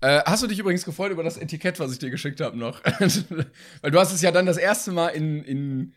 Äh, 0.00 0.20
hast 0.24 0.42
du 0.42 0.46
dich 0.46 0.58
übrigens 0.58 0.86
gefreut 0.86 1.12
über 1.12 1.22
das 1.22 1.36
Etikett, 1.36 1.78
was 1.80 1.92
ich 1.92 1.98
dir 1.98 2.08
geschickt 2.08 2.40
habe 2.40 2.56
noch? 2.56 2.82
Weil 3.82 3.90
du 3.90 3.98
hast 3.98 4.12
es 4.12 4.22
ja 4.22 4.32
dann 4.32 4.46
das 4.46 4.56
erste 4.56 4.90
Mal 4.92 5.08
in, 5.08 5.44
in, 5.44 5.92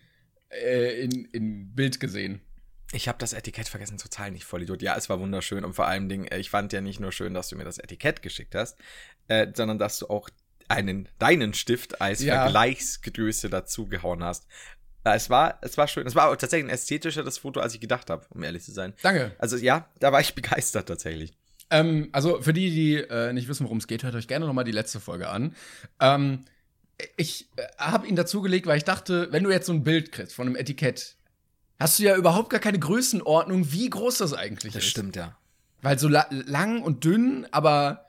äh, 0.50 1.02
in, 1.04 1.26
in 1.32 1.74
Bild 1.74 2.02
gesehen. 2.02 2.42
Ich 2.94 3.08
habe 3.08 3.18
das 3.18 3.34
Etikett 3.34 3.68
vergessen, 3.68 3.98
total 3.98 4.32
nicht 4.32 4.46
Vollidiot. 4.46 4.82
Ja, 4.82 4.96
es 4.96 5.10
war 5.10 5.20
wunderschön 5.20 5.66
und 5.66 5.74
vor 5.74 5.88
allem 5.88 6.08
Dingen, 6.08 6.26
äh, 6.26 6.38
ich 6.38 6.50
fand 6.50 6.72
ja 6.74 6.82
nicht 6.82 7.00
nur 7.00 7.12
schön, 7.12 7.34
dass 7.34 7.50
du 7.50 7.56
mir 7.56 7.66
das 7.66 7.80
Etikett 7.80 8.22
geschickt 8.22 8.56
hast, 8.56 8.78
äh, 9.28 9.48
sondern 9.54 9.78
dass 9.78 10.00
du 10.00 10.08
auch 10.08 10.30
einen, 10.70 11.10
deinen 11.20 11.54
Stift 11.54 12.02
als 12.02 12.22
Ja. 12.22 12.44
Vergleichsgröße 12.44 13.50
dazu 13.50 13.88
gehauen 13.88 14.24
hast. 14.24 14.48
Äh, 15.04 15.16
es 15.16 15.30
war, 15.30 15.60
es 15.62 15.78
war 15.78 15.88
schön. 15.88 16.08
Es 16.08 16.16
war 16.16 16.38
tatsächlich 16.38 16.70
ein 16.70 16.74
ästhetischeres 16.74 17.38
Foto, 17.38 17.60
als 17.60 17.74
ich 17.74 17.82
gedacht 17.82 18.10
habe, 18.10 18.26
um 18.30 18.44
ehrlich 18.44 18.64
zu 18.64 18.72
sein. 18.72 18.94
Danke. 19.02 19.36
Also 19.38 19.58
ja, 19.58 19.90
da 20.00 20.12
war 20.12 20.22
ich 20.22 20.34
begeistert 20.36 20.88
tatsächlich. 20.88 21.34
Ähm, 21.70 22.08
also 22.14 22.42
für 22.42 22.54
die, 22.54 22.70
die 22.72 22.96
äh, 22.96 23.34
nicht 23.34 23.50
wissen, 23.50 23.66
worum 23.66 23.80
es 23.80 23.88
geht, 23.88 24.04
hört 24.04 24.16
euch 24.16 24.30
gerne 24.30 24.46
noch 24.46 24.54
mal 24.54 24.64
die 24.64 24.72
letzte 24.72 25.02
Folge 25.02 25.28
an. 25.28 25.56
Ähm, 26.00 26.46
ich 27.18 27.50
äh, 27.58 27.64
habe 27.78 28.08
ihn 28.08 28.16
dazugelegt, 28.16 28.66
weil 28.66 28.78
ich 28.78 28.86
dachte, 28.86 29.28
wenn 29.32 29.44
du 29.44 29.52
jetzt 29.52 29.66
so 29.68 29.74
ein 29.74 29.84
Bild 29.84 30.14
kriegst 30.14 30.34
von 30.34 30.48
einem 30.48 30.56
Etikett, 30.56 31.17
hast 31.80 32.00
du 32.00 32.04
ja 32.04 32.16
überhaupt 32.16 32.50
gar 32.50 32.60
keine 32.60 32.80
Größenordnung, 32.80 33.72
wie 33.72 33.90
groß 33.90 34.18
das 34.20 34.34
eigentlich 34.34 34.76
ist. 34.76 34.98
ja. 35.16 35.38
Weil 35.82 36.00
so 36.00 36.08
la 36.08 36.26
lang 36.30 36.82
und 36.82 37.04
dünn, 37.04 37.46
aber 37.52 38.06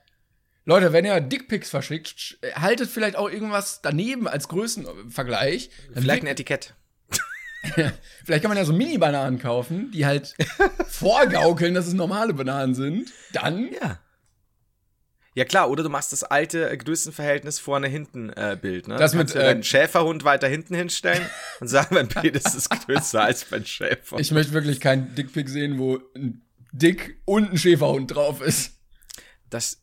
Leute, 0.64 0.92
wenn 0.92 1.04
ihr 1.04 1.20
Dickpics 1.20 1.70
verschickt, 1.70 2.08
sch- 2.08 2.54
haltet 2.54 2.90
vielleicht 2.90 3.16
auch 3.16 3.30
irgendwas 3.30 3.80
daneben 3.82 4.26
als 4.28 4.48
Größenvergleich. 4.48 5.70
Dann 5.94 6.02
Vielleicht 6.02 6.22
ein 6.24 6.26
Etikett. 6.28 6.74
vielleicht 8.24 8.42
kann 8.42 8.48
man 8.50 8.56
ja 8.58 8.64
so 8.64 8.72
Mini-Bananen 8.72 9.38
kaufen, 9.38 9.90
die 9.92 10.06
halt 10.06 10.34
vorgaukeln, 10.88 11.74
dass 11.74 11.86
es 11.86 11.92
normale 11.94 12.34
Bananen 12.34 12.74
sind. 12.74 13.10
Dann 13.32 13.68
Ja. 13.72 13.98
Ja 15.38 15.44
klar, 15.44 15.70
oder 15.70 15.84
du 15.84 15.88
machst 15.88 16.10
das 16.10 16.24
alte 16.24 16.68
äh, 16.68 16.76
Größenverhältnis 16.76 17.60
vorne-hinten-Bild. 17.60 18.88
ne? 18.88 18.96
Das 18.96 19.14
mit, 19.14 19.36
äh, 19.36 19.62
Schäferhund 19.62 20.24
weiter 20.24 20.48
hinten 20.48 20.74
hinstellen 20.74 21.24
und 21.60 21.68
sagen, 21.68 21.94
mein 21.94 22.08
Penis 22.08 22.56
ist 22.56 22.68
größer 22.70 23.22
als 23.22 23.48
mein 23.48 23.64
Schäfer. 23.64 24.18
Ich 24.18 24.32
möchte 24.32 24.52
wirklich 24.52 24.80
keinen 24.80 25.14
Dickpick 25.14 25.48
sehen, 25.48 25.78
wo 25.78 26.00
ein 26.16 26.42
Dick 26.72 27.20
und 27.24 27.52
ein 27.52 27.56
Schäferhund 27.58 28.12
drauf 28.14 28.40
ist. 28.40 28.72
Das. 29.48 29.80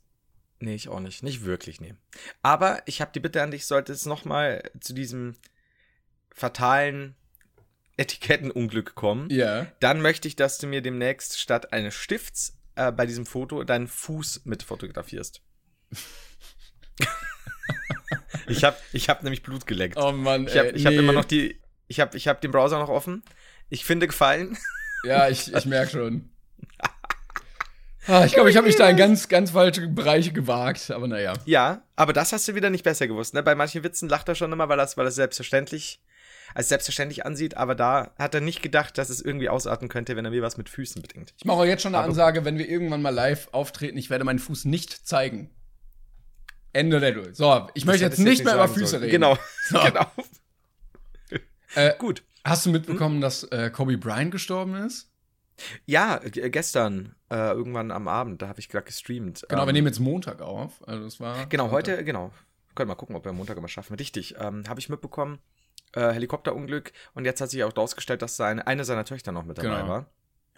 Nee, 0.59 0.75
ich 0.75 0.89
auch 0.89 0.99
nicht. 0.99 1.23
Nicht 1.23 1.45
wirklich, 1.45 1.79
nee. 1.79 1.93
Aber 2.41 2.81
ich 2.85 2.99
habe 2.99 3.11
die 3.15 3.21
Bitte 3.21 3.41
an 3.41 3.51
dich, 3.51 3.65
sollte 3.65 3.93
es 3.93 4.05
nochmal 4.05 4.69
zu 4.81 4.91
diesem 4.93 5.35
fatalen 6.33 7.15
Etikettenunglück 7.97 8.93
kommen, 8.95 9.29
Ja. 9.29 9.67
dann 9.79 10.01
möchte 10.01 10.27
ich, 10.27 10.35
dass 10.35 10.57
du 10.57 10.67
mir 10.67 10.81
demnächst 10.81 11.39
statt 11.39 11.71
eines 11.71 11.93
Stifts 11.93 12.57
äh, 12.75 12.91
bei 12.91 13.05
diesem 13.05 13.25
Foto 13.25 13.63
deinen 13.63 13.87
Fuß 13.87 14.41
mit 14.43 14.63
fotografierst. 14.63 15.41
ich 18.47 18.63
habe 18.63 18.77
ich 18.93 19.09
hab 19.09 19.23
nämlich 19.23 19.43
Blut 19.43 19.67
geleckt. 19.67 19.97
Oh 19.97 20.11
Mann, 20.11 20.47
ich 20.47 20.57
habe 20.57 20.69
ey, 20.69 20.75
ich 20.75 20.85
hab 20.85 20.93
nee. 20.93 20.99
immer 20.99 21.13
noch 21.13 21.25
die. 21.25 21.59
Ich 21.87 21.99
habe 21.99 22.17
ich 22.17 22.27
hab 22.27 22.41
den 22.41 22.51
Browser 22.51 22.79
noch 22.79 22.89
offen. 22.89 23.23
Ich 23.69 23.85
finde 23.85 24.07
gefallen. 24.07 24.57
Ja, 25.03 25.29
ich, 25.29 25.53
ich 25.53 25.65
merke 25.67 25.91
schon. 25.91 26.29
Ah, 28.07 28.23
ich 28.23 28.33
glaube, 28.33 28.51
ich 28.51 28.57
habe 28.57 28.67
mich 28.67 28.75
da 28.75 28.87
in 28.87 28.97
ganz, 28.97 29.29
ganz 29.29 29.51
falsche 29.51 29.87
Bereiche 29.87 30.31
gewagt, 30.31 30.91
aber 30.91 31.07
naja. 31.07 31.33
Ja, 31.45 31.81
aber 31.95 32.13
das 32.13 32.33
hast 32.33 32.47
du 32.47 32.53
wieder 32.53 32.69
nicht 32.69 32.83
besser 32.83 33.07
gewusst. 33.07 33.33
Ne? 33.33 33.41
Bei 33.41 33.55
manchen 33.55 33.83
Witzen 33.83 34.09
lacht 34.09 34.27
er 34.29 34.35
schon 34.35 34.51
immer, 34.51 34.69
weil 34.69 34.77
das, 34.77 34.95
weil 34.95 35.05
das 35.05 35.15
selbstverständlich 35.15 36.01
als 36.53 36.69
selbstverständlich 36.69 37.25
ansieht, 37.25 37.57
aber 37.57 37.75
da 37.75 38.13
hat 38.17 38.33
er 38.33 38.41
nicht 38.41 38.61
gedacht, 38.61 38.97
dass 38.97 39.09
es 39.09 39.21
irgendwie 39.21 39.49
ausarten 39.49 39.89
könnte, 39.89 40.15
wenn 40.15 40.25
er 40.25 40.31
mir 40.31 40.41
was 40.41 40.57
mit 40.57 40.69
Füßen 40.69 41.01
bedingt. 41.01 41.33
Ich 41.37 41.45
mache 41.45 41.65
jetzt 41.65 41.81
schon 41.81 41.95
eine 41.95 41.99
Aber- 41.99 42.09
Ansage, 42.09 42.45
wenn 42.45 42.57
wir 42.57 42.69
irgendwann 42.69 43.01
mal 43.01 43.09
live 43.09 43.49
auftreten, 43.51 43.97
ich 43.97 44.09
werde 44.09 44.23
meinen 44.23 44.39
Fuß 44.39 44.65
nicht 44.65 45.07
zeigen. 45.07 45.49
Ende 46.75 46.99
der 46.99 47.11
Duell. 47.13 47.33
So, 47.33 47.67
ich 47.73 47.85
möchte 47.85 48.03
jetzt 48.03 48.19
nicht 48.19 48.43
mehr 48.43 48.55
über 48.55 48.67
Füße 48.67 48.87
sollen. 48.87 49.03
reden. 49.03 49.11
Genau. 49.13 49.37
So. 49.69 49.79
genau. 49.83 50.05
Äh, 51.75 51.95
Gut. 51.97 52.23
Hast 52.43 52.65
du 52.65 52.69
mitbekommen, 52.69 53.21
dass 53.21 53.43
äh, 53.45 53.71
Kobe 53.71 53.97
Bryant 53.97 54.29
gestorben 54.31 54.75
ist? 54.75 55.09
Ja, 55.85 56.19
gestern, 56.23 57.15
äh, 57.31 57.35
irgendwann 57.51 57.89
am 57.91 58.07
Abend, 58.07 58.41
da 58.41 58.47
habe 58.49 58.59
ich 58.59 58.69
gerade 58.69 58.85
gestreamt. 58.85 59.45
Genau, 59.49 59.61
ähm, 59.63 59.67
wir 59.69 59.73
nehmen 59.73 59.87
jetzt 59.87 59.99
Montag 59.99 60.41
auf. 60.41 60.87
Also 60.87 61.05
es 61.05 61.19
war 61.19 61.47
Genau, 61.47 61.71
heute, 61.71 62.03
genau. 62.03 62.31
Können 62.75 62.87
wir 62.89 62.93
mal 62.93 62.95
gucken, 62.95 63.15
ob 63.15 63.25
wir 63.25 63.31
Montag 63.31 63.57
immer 63.57 63.67
schaffen. 63.69 63.95
Richtig, 63.95 64.35
ähm, 64.37 64.63
habe 64.67 64.79
ich 64.79 64.89
mitbekommen, 64.89 65.39
äh, 65.93 66.11
Helikopterunglück 66.11 66.91
und 67.13 67.25
jetzt 67.25 67.39
hat 67.41 67.49
sich 67.49 67.63
auch 67.63 67.75
rausgestellt, 67.75 68.21
dass 68.21 68.35
seine, 68.35 68.67
eine 68.67 68.83
seiner 68.85 69.05
Töchter 69.05 69.31
noch 69.31 69.45
mit 69.45 69.57
dabei 69.57 69.69
Genau. 69.81 69.87
war. 69.87 70.05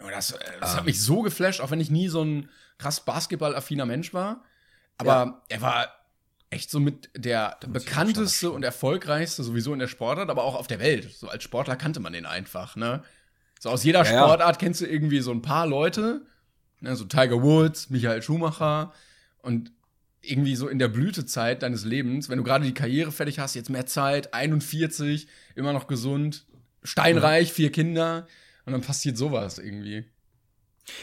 Ja, 0.00 0.10
das, 0.10 0.32
äh, 0.32 0.38
das 0.60 0.72
Ähm. 0.72 0.76
hat 0.78 0.84
mich 0.84 1.00
so 1.00 1.22
geflasht, 1.22 1.60
auch 1.60 1.70
wenn 1.70 1.80
ich 1.80 1.90
nie 1.90 2.08
so 2.08 2.22
ein 2.22 2.50
krass 2.76 3.00
basketballaffiner 3.04 3.86
Mensch 3.86 4.12
war. 4.12 4.42
Aber 4.98 5.10
Ja. 5.12 5.42
er 5.48 5.60
war 5.62 5.88
echt 6.50 6.70
so 6.70 6.80
mit 6.80 7.10
der 7.16 7.58
bekannteste 7.68 8.50
und 8.50 8.62
erfolgreichste 8.62 9.42
sowieso 9.42 9.72
in 9.72 9.78
der 9.78 9.88
Sportart, 9.88 10.30
aber 10.30 10.44
auch 10.44 10.54
auf 10.54 10.66
der 10.66 10.80
Welt. 10.80 11.12
So 11.12 11.28
als 11.28 11.42
Sportler 11.42 11.76
kannte 11.76 12.00
man 12.00 12.12
den 12.12 12.26
einfach, 12.26 12.76
ne? 12.76 13.02
So 13.60 13.70
aus 13.70 13.84
jeder 13.84 14.04
Ja, 14.04 14.12
ja. 14.12 14.18
Sportart 14.24 14.58
kennst 14.58 14.80
du 14.80 14.86
irgendwie 14.86 15.20
so 15.20 15.30
ein 15.32 15.42
paar 15.42 15.66
Leute, 15.66 16.22
ne? 16.80 16.94
so 16.96 17.04
Tiger 17.04 17.42
Woods, 17.42 17.90
Michael 17.90 18.22
Schumacher 18.22 18.92
und 19.42 19.72
irgendwie 20.20 20.56
so 20.56 20.68
in 20.68 20.78
der 20.78 20.88
Blütezeit 20.88 21.62
deines 21.62 21.84
Lebens, 21.84 22.28
wenn 22.28 22.38
du 22.38 22.44
gerade 22.44 22.64
die 22.64 22.74
Karriere 22.74 23.12
fertig 23.12 23.38
hast, 23.38 23.54
jetzt 23.54 23.70
mehr 23.70 23.86
Zeit, 23.86 24.34
41, 24.34 25.28
immer 25.54 25.72
noch 25.72 25.86
gesund, 25.86 26.46
steinreich, 26.82 27.52
vier 27.52 27.70
Kinder 27.72 28.26
und 28.64 28.72
dann 28.72 28.82
passiert 28.82 29.16
sowas 29.16 29.58
irgendwie. 29.58 30.04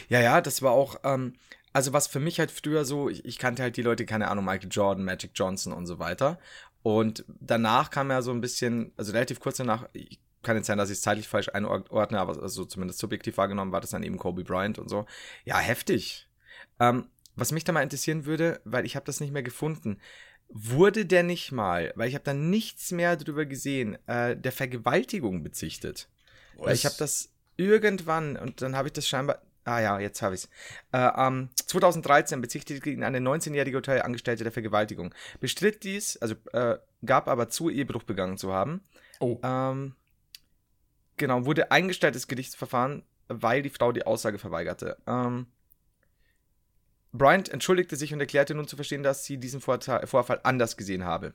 Ja, 0.08 0.20
ja, 0.20 0.40
das 0.40 0.62
war 0.62 0.72
auch, 0.72 1.00
ähm, 1.04 1.34
also 1.76 1.92
was 1.92 2.06
für 2.06 2.20
mich 2.20 2.38
halt 2.38 2.50
früher 2.50 2.86
so, 2.86 3.10
ich, 3.10 3.22
ich 3.26 3.38
kannte 3.38 3.62
halt 3.62 3.76
die 3.76 3.82
Leute, 3.82 4.06
keine 4.06 4.28
Ahnung, 4.28 4.46
Michael 4.46 4.70
Jordan, 4.70 5.04
Magic 5.04 5.32
Johnson 5.34 5.74
und 5.74 5.84
so 5.84 5.98
weiter. 5.98 6.38
Und 6.82 7.26
danach 7.28 7.90
kam 7.90 8.08
ja 8.08 8.22
so 8.22 8.30
ein 8.30 8.40
bisschen, 8.40 8.92
also 8.96 9.12
relativ 9.12 9.40
kurz 9.40 9.58
danach, 9.58 9.86
ich, 9.92 10.18
kann 10.42 10.56
jetzt 10.56 10.68
sein, 10.68 10.78
dass 10.78 10.88
ich 10.88 10.96
es 10.96 11.02
zeitlich 11.02 11.28
falsch 11.28 11.50
einordne, 11.50 12.18
aber 12.18 12.40
also 12.40 12.64
zumindest 12.64 12.98
subjektiv 12.98 13.36
wahrgenommen 13.36 13.72
war 13.72 13.82
das 13.82 13.90
dann 13.90 14.04
eben 14.04 14.16
Kobe 14.16 14.42
Bryant 14.42 14.78
und 14.78 14.88
so. 14.88 15.04
Ja, 15.44 15.58
heftig. 15.58 16.30
Ähm, 16.80 17.10
was 17.34 17.52
mich 17.52 17.64
da 17.64 17.72
mal 17.72 17.82
interessieren 17.82 18.24
würde, 18.24 18.58
weil 18.64 18.86
ich 18.86 18.96
habe 18.96 19.04
das 19.04 19.20
nicht 19.20 19.34
mehr 19.34 19.42
gefunden, 19.42 20.00
wurde 20.48 21.04
der 21.04 21.24
nicht 21.24 21.52
mal, 21.52 21.92
weil 21.94 22.08
ich 22.08 22.14
habe 22.14 22.24
da 22.24 22.32
nichts 22.32 22.90
mehr 22.90 23.18
drüber 23.18 23.44
gesehen, 23.44 23.98
äh, 24.06 24.34
der 24.34 24.52
Vergewaltigung 24.52 25.42
bezichtet? 25.42 26.08
Weil 26.56 26.74
ich 26.74 26.86
habe 26.86 26.96
das 26.98 27.34
irgendwann, 27.58 28.38
und 28.38 28.62
dann 28.62 28.76
habe 28.76 28.88
ich 28.88 28.94
das 28.94 29.06
scheinbar. 29.06 29.42
Ah 29.66 29.80
ja, 29.80 29.98
jetzt 29.98 30.22
habe 30.22 30.36
ich 30.36 30.44
es. 30.44 30.48
Äh, 30.92 31.10
ähm, 31.16 31.50
2013 31.66 32.40
bezichtigte 32.40 32.88
ihn 32.88 33.02
eine 33.02 33.18
19-jährige 33.18 33.78
Hotelangestellte 33.78 34.44
der 34.44 34.52
Vergewaltigung. 34.52 35.12
Bestritt 35.40 35.82
dies, 35.82 36.16
also 36.18 36.36
äh, 36.52 36.78
gab 37.04 37.26
aber 37.26 37.48
zu, 37.48 37.68
Ehebruch 37.68 38.04
begangen 38.04 38.38
zu 38.38 38.52
haben. 38.52 38.84
Oh. 39.18 39.40
Ähm, 39.42 39.96
genau, 41.16 41.46
wurde 41.46 41.72
eingestelltes 41.72 42.28
Gerichtsverfahren, 42.28 43.02
weil 43.26 43.62
die 43.62 43.70
Frau 43.70 43.90
die 43.90 44.06
Aussage 44.06 44.38
verweigerte. 44.38 44.98
Ähm, 45.04 45.48
Bryant 47.12 47.48
entschuldigte 47.48 47.96
sich 47.96 48.14
und 48.14 48.20
erklärte 48.20 48.54
nun 48.54 48.68
zu 48.68 48.76
verstehen, 48.76 49.02
dass 49.02 49.24
sie 49.24 49.38
diesen 49.38 49.60
Vorteil, 49.60 50.06
Vorfall 50.06 50.40
anders 50.44 50.76
gesehen 50.76 51.04
habe. 51.04 51.34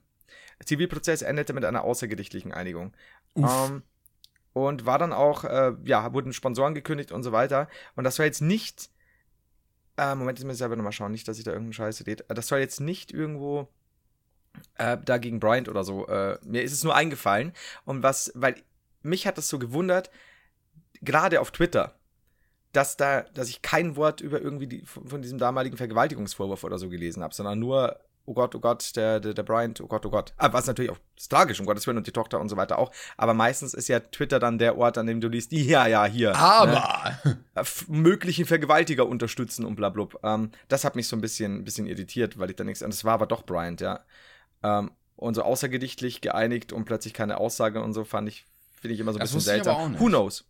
Der 0.60 0.68
Zivilprozess 0.68 1.22
endete 1.22 1.52
mit 1.52 1.66
einer 1.66 1.84
außergerichtlichen 1.84 2.54
Einigung. 2.54 2.94
Uff. 3.34 3.70
Ähm, 3.70 3.84
und 4.54 4.86
war 4.86 5.00
dann 5.00 5.14
auch, 5.14 5.44
äh, 5.44 5.74
ja, 5.86 6.14
wurden 6.14 6.34
Sponsoren 6.34 6.74
gekündigt 6.74 7.12
und 7.12 7.24
so 7.24 7.32
weiter. 7.32 7.68
Und 7.96 8.04
das 8.04 8.16
soll 8.16 8.26
jetzt 8.26 8.42
nicht, 8.42 8.90
äh, 9.98 10.16
Moment, 10.16 10.40
jetzt 10.40 10.46
muss 10.46 10.56
ich 10.56 10.60
selber 10.60 10.76
nochmal 10.76 10.92
schauen, 10.92 11.12
nicht, 11.12 11.28
dass 11.28 11.38
ich 11.38 11.44
da 11.44 11.52
irgendeinen 11.52 11.74
Scheiße 11.74 12.06
rede. 12.08 12.26
Das 12.28 12.48
soll 12.48 12.60
jetzt 12.60 12.82
nicht 12.82 13.12
irgendwo 13.12 13.70
äh, 14.76 14.98
da 15.04 15.18
gegen 15.18 15.40
Bryant 15.40 15.70
oder 15.70 15.84
so. 15.84 16.08
Äh, 16.08 16.38
mir 16.44 16.64
ist 16.64 16.74
es 16.74 16.84
nur 16.84 16.96
eingefallen. 16.96 17.54
Und 17.86 18.04
was, 18.04 18.32
weil 18.36 18.56
mich 19.02 19.26
hat 19.28 19.38
das 19.38 19.48
so 19.48 19.60
gewundert, 19.60 20.12
gerade 21.02 21.40
auf 21.40 21.52
Twitter, 21.52 21.96
dass 22.74 22.98
da, 22.98 23.22
dass 23.34 23.50
ich 23.50 23.62
kein 23.62 23.96
Wort 23.96 24.22
über 24.22 24.42
irgendwie 24.42 24.68
die, 24.68 24.86
von 24.86 25.22
diesem 25.22 25.38
damaligen 25.38 25.78
Vergewaltigungsvorwurf 25.78 26.64
oder 26.64 26.78
so 26.78 26.90
gelesen 26.90 27.24
habe, 27.24 27.34
sondern 27.34 27.60
nur, 27.60 28.00
oh 28.26 28.34
Gott, 28.34 28.56
oh 28.56 28.60
Gott, 28.60 28.96
der, 28.96 29.20
der, 29.20 29.34
der 29.34 29.44
Bryant, 29.44 29.82
oh 29.82 29.88
Gott, 29.88 30.06
oh 30.06 30.10
Gott. 30.10 30.34
Aber 30.38 30.54
was 30.54 30.68
natürlich 30.68 30.92
auch 30.92 30.98
tragisch, 31.30 31.60
um 31.60 31.66
Gottes 31.66 31.86
Willen 31.88 31.98
und 31.98 32.08
die 32.08 32.12
Tochter 32.12 32.40
und 32.40 32.50
so 32.50 32.58
weiter 32.58 32.80
auch. 32.80 32.92
Aber 33.18 33.34
meistens 33.34 33.74
ist 33.74 33.88
ja 33.88 34.00
Twitter 34.00 34.40
dann 34.40 34.58
der 34.58 34.78
Ort, 34.78 34.98
an 34.98 35.08
dem 35.08 35.22
du 35.22 35.28
liest, 35.28 35.52
ja, 35.52 35.88
ja, 35.88 36.06
hier. 36.06 36.32
Ne? 36.32 36.38
Aber 36.38 37.16
f- 37.56 37.88
möglichen 37.88 38.46
Vergewaltiger 38.46 39.06
unterstützen 39.08 39.66
und 39.66 39.76
blablub. 39.76 40.20
Ähm, 40.24 40.52
das 40.68 40.84
hat 40.84 40.96
mich 40.96 41.08
so 41.08 41.16
ein 41.16 41.22
bisschen, 41.22 41.64
bisschen 41.64 41.88
irritiert, 41.88 42.38
weil 42.40 42.50
ich 42.50 42.56
da 42.56 42.64
nichts. 42.64 42.82
Und 42.82 42.94
es 42.94 43.04
war 43.04 43.14
aber 43.14 43.26
doch 43.26 43.44
Bryant, 43.44 43.82
ja. 43.82 44.02
Ähm, 44.64 44.92
und 45.16 45.36
so 45.36 45.44
außergerichtlich 45.44 46.22
geeinigt 46.22 46.74
und 46.74 46.86
plötzlich 46.86 47.14
keine 47.14 47.38
Aussage 47.38 47.82
und 47.82 47.94
so 47.94 48.04
fand 48.06 48.28
ich, 48.28 48.46
finde 48.80 48.96
ich 48.96 49.00
immer 49.00 49.14
so 49.14 49.20
ein 49.20 49.22
Das 49.22 49.32
bisschen 49.34 49.42
seltsam. 49.64 50.00
Who 50.00 50.06
knows? 50.08 50.46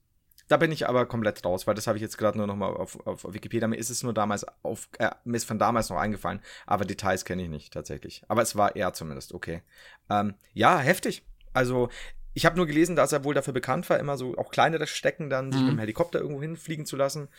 Da 0.52 0.58
bin 0.58 0.70
ich 0.74 0.90
aber 0.90 1.06
komplett 1.06 1.46
raus, 1.46 1.66
weil 1.66 1.76
das 1.76 1.88
habe 1.88 1.98
ich 1.98 2.02
jetzt 2.02 2.18
gerade 2.18 2.38
nur 2.38 2.46
noch 2.46 2.58
mal 2.58 2.68
auf, 2.74 3.00
auf, 3.08 3.24
Wikipedia. 3.34 3.70
Mir 3.70 3.78
ist 3.78 3.90
es 3.90 4.04
nur 4.04 4.14
damals 4.14 4.46
auf, 4.64 4.90
äh, 5.00 5.10
mir 5.24 5.38
ist 5.38 5.46
von 5.46 5.58
damals 5.58 5.90
noch 5.90 5.96
eingefallen, 5.96 6.42
aber 6.66 6.84
Details 6.84 7.24
kenne 7.24 7.44
ich 7.44 7.48
nicht 7.48 7.72
tatsächlich. 7.72 8.24
Aber 8.28 8.42
es 8.42 8.58
war 8.58 8.76
er 8.76 8.92
zumindest, 8.92 9.34
okay. 9.34 9.62
Ähm, 10.10 10.34
ja, 10.54 10.78
heftig. 10.78 11.24
Also, 11.54 11.88
ich 12.34 12.46
habe 12.46 12.58
nur 12.58 12.68
gelesen, 12.68 12.98
dass 12.98 13.14
er 13.14 13.24
wohl 13.24 13.34
dafür 13.34 13.54
bekannt 13.54 13.90
war, 13.90 13.98
immer 13.98 14.18
so 14.18 14.38
auch 14.38 14.52
kleinere 14.52 14.88
Stecken 14.88 15.30
dann 15.30 15.54
sich 15.54 15.62
Mhm. 15.62 15.68
mit 15.68 15.76
dem 15.76 15.80
Helikopter 15.80 16.20
irgendwo 16.20 16.42
hinfliegen 16.42 16.86
zu 16.86 16.98
lassen. 16.98 17.30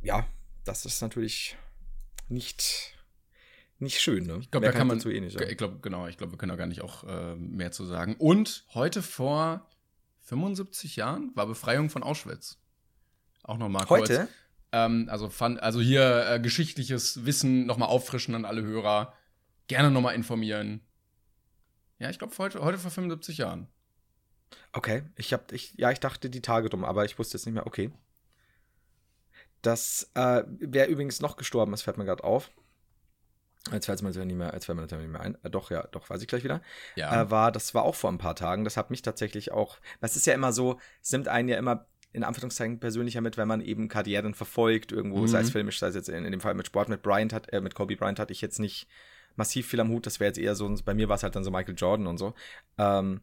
Ja, 0.00 0.26
das 0.64 0.86
ist 0.86 1.02
natürlich 1.02 1.58
nicht, 2.30 2.96
nicht 3.78 4.00
schön, 4.00 4.24
ne? 4.24 4.38
ich 4.40 4.50
glaube, 4.50 4.64
da 4.64 4.72
kann 4.72 4.86
man. 4.86 4.96
dazu 4.96 5.10
eh 5.10 5.20
nicht 5.20 5.34
sagen. 5.34 5.50
ich 5.50 5.58
glaube, 5.58 5.80
genau, 5.82 6.06
ich 6.06 6.16
glaube, 6.16 6.32
wir 6.32 6.38
können 6.38 6.48
da 6.48 6.56
gar 6.56 6.66
nicht 6.66 6.80
auch 6.80 7.04
äh, 7.04 7.36
mehr 7.36 7.72
zu 7.72 7.84
sagen. 7.84 8.16
Und 8.16 8.64
heute 8.72 9.02
vor 9.02 9.68
75 10.32 10.96
Jahren 10.96 11.30
war 11.34 11.46
Befreiung 11.46 11.90
von 11.90 12.02
Auschwitz. 12.02 12.58
Auch 13.42 13.58
nochmal 13.58 13.84
kurz. 13.84 14.08
Heute? 14.08 14.28
Ähm, 14.72 15.08
also, 15.10 15.28
fand, 15.28 15.62
also 15.62 15.80
hier 15.82 16.26
äh, 16.26 16.40
geschichtliches 16.40 17.26
Wissen 17.26 17.66
nochmal 17.66 17.90
auffrischen 17.90 18.34
an 18.34 18.46
alle 18.46 18.62
Hörer. 18.62 19.12
Gerne 19.66 19.90
nochmal 19.90 20.14
informieren. 20.14 20.80
Ja, 21.98 22.08
ich 22.08 22.18
glaube, 22.18 22.36
heute, 22.38 22.62
heute 22.62 22.78
vor 22.78 22.90
75 22.90 23.38
Jahren. 23.38 23.68
Okay, 24.72 25.02
ich 25.16 25.34
hab, 25.34 25.52
ich, 25.52 25.74
ja, 25.74 25.90
ich 25.90 26.00
dachte 26.00 26.30
die 26.30 26.40
Tage 26.40 26.70
drum, 26.70 26.84
aber 26.84 27.04
ich 27.04 27.18
wusste 27.18 27.36
jetzt 27.36 27.44
nicht 27.44 27.54
mehr. 27.54 27.66
Okay. 27.66 27.92
Das, 29.60 30.10
äh, 30.14 30.44
wer 30.46 30.88
übrigens 30.88 31.20
noch 31.20 31.36
gestorben 31.36 31.74
ist, 31.74 31.82
fällt 31.82 31.98
mir 31.98 32.06
gerade 32.06 32.24
auf. 32.24 32.50
Jetzt 33.70 33.86
fällt 33.86 34.02
es 34.02 34.02
mir 34.02 34.24
nicht 34.24 34.36
mehr, 34.36 34.50
jetzt 34.52 34.64
fällt 34.66 34.76
mir 34.76 34.84
nicht 34.84 35.08
mehr 35.10 35.20
ein. 35.20 35.38
Äh, 35.44 35.50
doch, 35.50 35.70
ja, 35.70 35.86
doch, 35.92 36.10
weiß 36.10 36.20
ich 36.20 36.26
gleich 36.28 36.42
wieder. 36.42 36.60
Ja. 36.96 37.22
Äh, 37.22 37.30
war, 37.30 37.52
das 37.52 37.74
war 37.74 37.84
auch 37.84 37.94
vor 37.94 38.10
ein 38.10 38.18
paar 38.18 38.34
Tagen. 38.34 38.64
Das 38.64 38.76
hat 38.76 38.90
mich 38.90 39.02
tatsächlich 39.02 39.52
auch, 39.52 39.78
das 40.00 40.16
ist 40.16 40.26
ja 40.26 40.34
immer 40.34 40.52
so, 40.52 40.80
es 41.00 41.12
nimmt 41.12 41.28
einen 41.28 41.48
ja 41.48 41.56
immer 41.58 41.86
in 42.12 42.24
Anführungszeichen 42.24 42.78
persönlicher 42.80 43.20
mit, 43.20 43.36
wenn 43.36 43.48
man 43.48 43.60
eben 43.62 43.88
Karrieren 43.88 44.34
verfolgt, 44.34 44.92
irgendwo, 44.92 45.20
Mhm. 45.20 45.28
sei 45.28 45.40
es 45.40 45.50
filmisch, 45.50 45.78
sei 45.78 45.86
es 45.86 45.94
jetzt 45.94 46.08
in, 46.08 46.24
in 46.24 46.32
dem 46.32 46.40
Fall 46.40 46.54
mit 46.54 46.66
Sport, 46.66 46.88
mit 46.88 47.02
Bryant 47.02 47.32
hat, 47.32 47.50
äh, 47.52 47.60
mit 47.60 47.74
Kobe 47.74 47.96
Bryant 47.96 48.18
hatte 48.18 48.32
ich 48.32 48.40
jetzt 48.42 48.58
nicht 48.58 48.86
massiv 49.36 49.68
viel 49.68 49.80
am 49.80 49.88
Hut. 49.88 50.04
Das 50.06 50.20
wäre 50.20 50.28
jetzt 50.28 50.38
eher 50.38 50.54
so, 50.54 50.74
bei 50.84 50.92
mir 50.92 51.08
war 51.08 51.16
es 51.16 51.22
halt 51.22 51.36
dann 51.36 51.44
so 51.44 51.50
Michael 51.50 51.74
Jordan 51.76 52.06
und 52.08 52.18
so. 52.18 52.34
Ähm, 52.76 53.22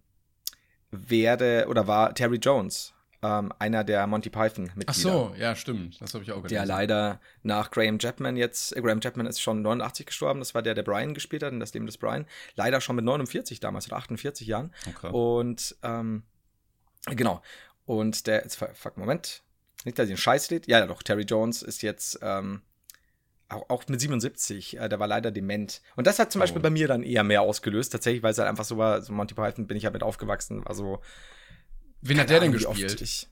wäre 0.91 1.67
oder 1.69 1.85
war 1.87 2.15
Terry 2.15 2.37
Jones 2.37 2.93
Ähm, 3.21 3.51
einer 3.59 3.83
der 3.83 4.07
Monty 4.07 4.29
Python-Mitglieder. 4.29 4.85
Ach 4.87 4.93
so, 4.93 5.35
ja, 5.37 5.53
stimmt. 5.53 5.99
Das 5.99 6.13
habe 6.13 6.23
ich 6.23 6.31
auch 6.31 6.37
gelesen. 6.37 6.53
Der 6.55 6.65
leider 6.65 7.19
nach 7.43 7.69
Graham 7.69 7.97
Chapman 7.99 8.37
jetzt, 8.37 8.73
äh, 8.77 8.81
Graham 8.81 9.01
Chapman 9.01 9.25
ist 9.25 9.41
schon 9.41 9.61
89 9.61 10.05
gestorben, 10.05 10.39
das 10.39 10.55
war 10.55 10.61
der, 10.61 10.73
der 10.73 10.83
Brian 10.83 11.13
gespielt 11.13 11.43
hat, 11.43 11.51
in 11.51 11.59
das 11.59 11.73
Leben 11.73 11.85
des 11.85 11.97
Brian. 11.97 12.25
Leider 12.55 12.79
schon 12.79 12.95
mit 12.95 13.03
49 13.03 13.59
damals 13.59 13.87
oder 13.87 13.97
48 13.97 14.47
Jahren. 14.47 14.73
Okay. 14.87 15.09
Und, 15.11 15.75
ähm, 15.83 16.23
genau. 17.07 17.41
Und 17.85 18.25
der, 18.27 18.43
jetzt, 18.43 18.55
fuck, 18.55 18.95
Moment. 18.97 19.43
Nicht, 19.83 19.99
dass 19.99 20.05
ich 20.05 20.11
einen 20.11 20.17
Scheiß 20.17 20.49
lädt. 20.51 20.67
Ja, 20.67 20.85
doch, 20.85 21.03
Terry 21.03 21.23
Jones 21.23 21.61
ist 21.61 21.81
jetzt, 21.81 22.19
ähm, 22.21 22.61
auch, 23.49 23.69
auch 23.69 23.87
mit 23.89 23.99
77, 23.99 24.77
äh, 24.79 24.87
der 24.87 24.99
war 24.99 25.07
leider 25.07 25.31
dement. 25.31 25.81
Und 25.97 26.07
das 26.07 26.19
hat 26.19 26.31
zum 26.31 26.39
Oh. 26.39 26.43
Beispiel 26.43 26.61
bei 26.61 26.69
mir 26.69 26.87
dann 26.87 27.03
eher 27.03 27.23
mehr 27.25 27.41
ausgelöst, 27.41 27.91
tatsächlich, 27.91 28.23
weil 28.23 28.31
es 28.31 28.37
halt 28.37 28.47
einfach 28.47 28.63
so 28.63 28.77
war, 28.77 29.01
so 29.01 29.11
Monty 29.11 29.33
Python 29.33 29.67
bin 29.67 29.75
ich 29.75 29.83
halt 29.83 29.93
mit 29.93 30.03
aufgewachsen, 30.03 30.65
also. 30.65 31.01
Wen 32.01 32.19
hat 32.19 32.29
der 32.29 32.39
denn 32.39 32.53
Ahnung, 32.55 32.73
gespielt? 32.73 33.01
Ich, 33.01 33.27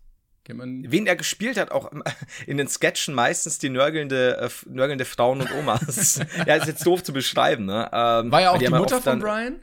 wen 0.47 1.07
er 1.07 1.15
gespielt 1.15 1.57
hat, 1.57 1.71
auch 1.71 1.91
in 2.47 2.57
den 2.57 2.67
Sketchen 2.67 3.13
meistens 3.13 3.59
die 3.59 3.69
nörgelnde, 3.69 4.37
äh, 4.37 4.49
nörgelnde 4.69 5.05
Frauen 5.05 5.41
und 5.41 5.51
Omas. 5.53 6.19
ja, 6.45 6.55
ist 6.55 6.67
jetzt 6.67 6.85
doof 6.85 7.03
zu 7.03 7.13
beschreiben, 7.13 7.65
ne? 7.65 7.89
Ähm, 7.91 8.31
War 8.31 8.41
ja 8.41 8.51
auch 8.51 8.57
die, 8.57 8.65
ja 8.65 8.69
Mutter 8.71 9.01
von 9.01 9.19
Brian? 9.19 9.61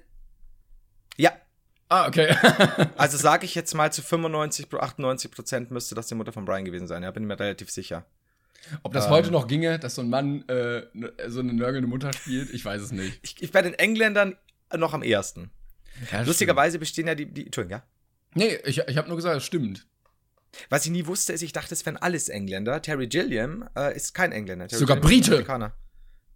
Ja, 1.16 1.32
Ah, 1.88 2.08
okay. 2.08 2.34
also 2.96 3.16
sage 3.18 3.44
ich 3.44 3.54
jetzt 3.54 3.74
mal 3.74 3.92
zu 3.92 4.02
95, 4.02 4.72
98 4.72 5.30
Prozent 5.30 5.70
müsste 5.70 5.94
das 5.94 6.06
die 6.06 6.14
Mutter 6.14 6.32
von 6.32 6.44
Brian 6.44 6.64
gewesen 6.64 6.88
sein. 6.88 7.02
Ja, 7.02 7.10
bin 7.10 7.22
ich 7.24 7.28
mir 7.28 7.38
relativ 7.38 7.70
sicher. 7.70 8.04
Ob 8.82 8.92
das 8.92 9.06
Ähm. 9.06 9.10
heute 9.10 9.30
noch 9.30 9.46
ginge, 9.46 9.78
dass 9.78 9.94
so 9.94 10.02
ein 10.02 10.08
Mann 10.08 10.48
äh, 10.48 10.82
so 11.28 11.40
eine 11.40 11.52
nörgelnde 11.52 11.86
Mutter 11.88 12.12
spielt, 12.12 12.50
ich 12.50 12.64
weiß 12.64 12.80
es 12.80 12.92
nicht. 12.92 13.20
Ich, 13.22 13.42
ich 13.42 13.52
bei 13.52 13.62
den 13.62 13.74
Engländern 13.74 14.36
noch 14.74 14.94
am 14.94 15.02
ehesten. 15.02 15.50
Ja, 16.10 16.22
Lustigerweise 16.22 16.78
bestehen 16.78 17.06
ja 17.06 17.14
die, 17.14 17.26
die 17.26 17.46
Entschuldigung, 17.46 17.78
ja? 17.78 17.84
Nee, 18.34 18.58
ich, 18.64 18.78
ich 18.78 18.96
habe 18.96 19.08
nur 19.08 19.16
gesagt, 19.16 19.36
es 19.36 19.44
stimmt. 19.44 19.86
Was 20.70 20.84
ich 20.86 20.92
nie 20.92 21.06
wusste, 21.06 21.32
ist, 21.32 21.42
ich 21.42 21.52
dachte, 21.52 21.74
es 21.74 21.84
wären 21.84 21.96
alles 21.96 22.28
Engländer. 22.28 22.80
Terry 22.80 23.06
Gilliam 23.08 23.68
äh, 23.76 23.96
ist 23.96 24.14
kein 24.14 24.30
Engländer. 24.32 24.68
Terry 24.68 24.80
Sogar 24.80 24.98
Gilliam 25.00 25.12
ist 25.20 25.24
Brite. 25.26 25.32
Amerikaner. 25.32 25.74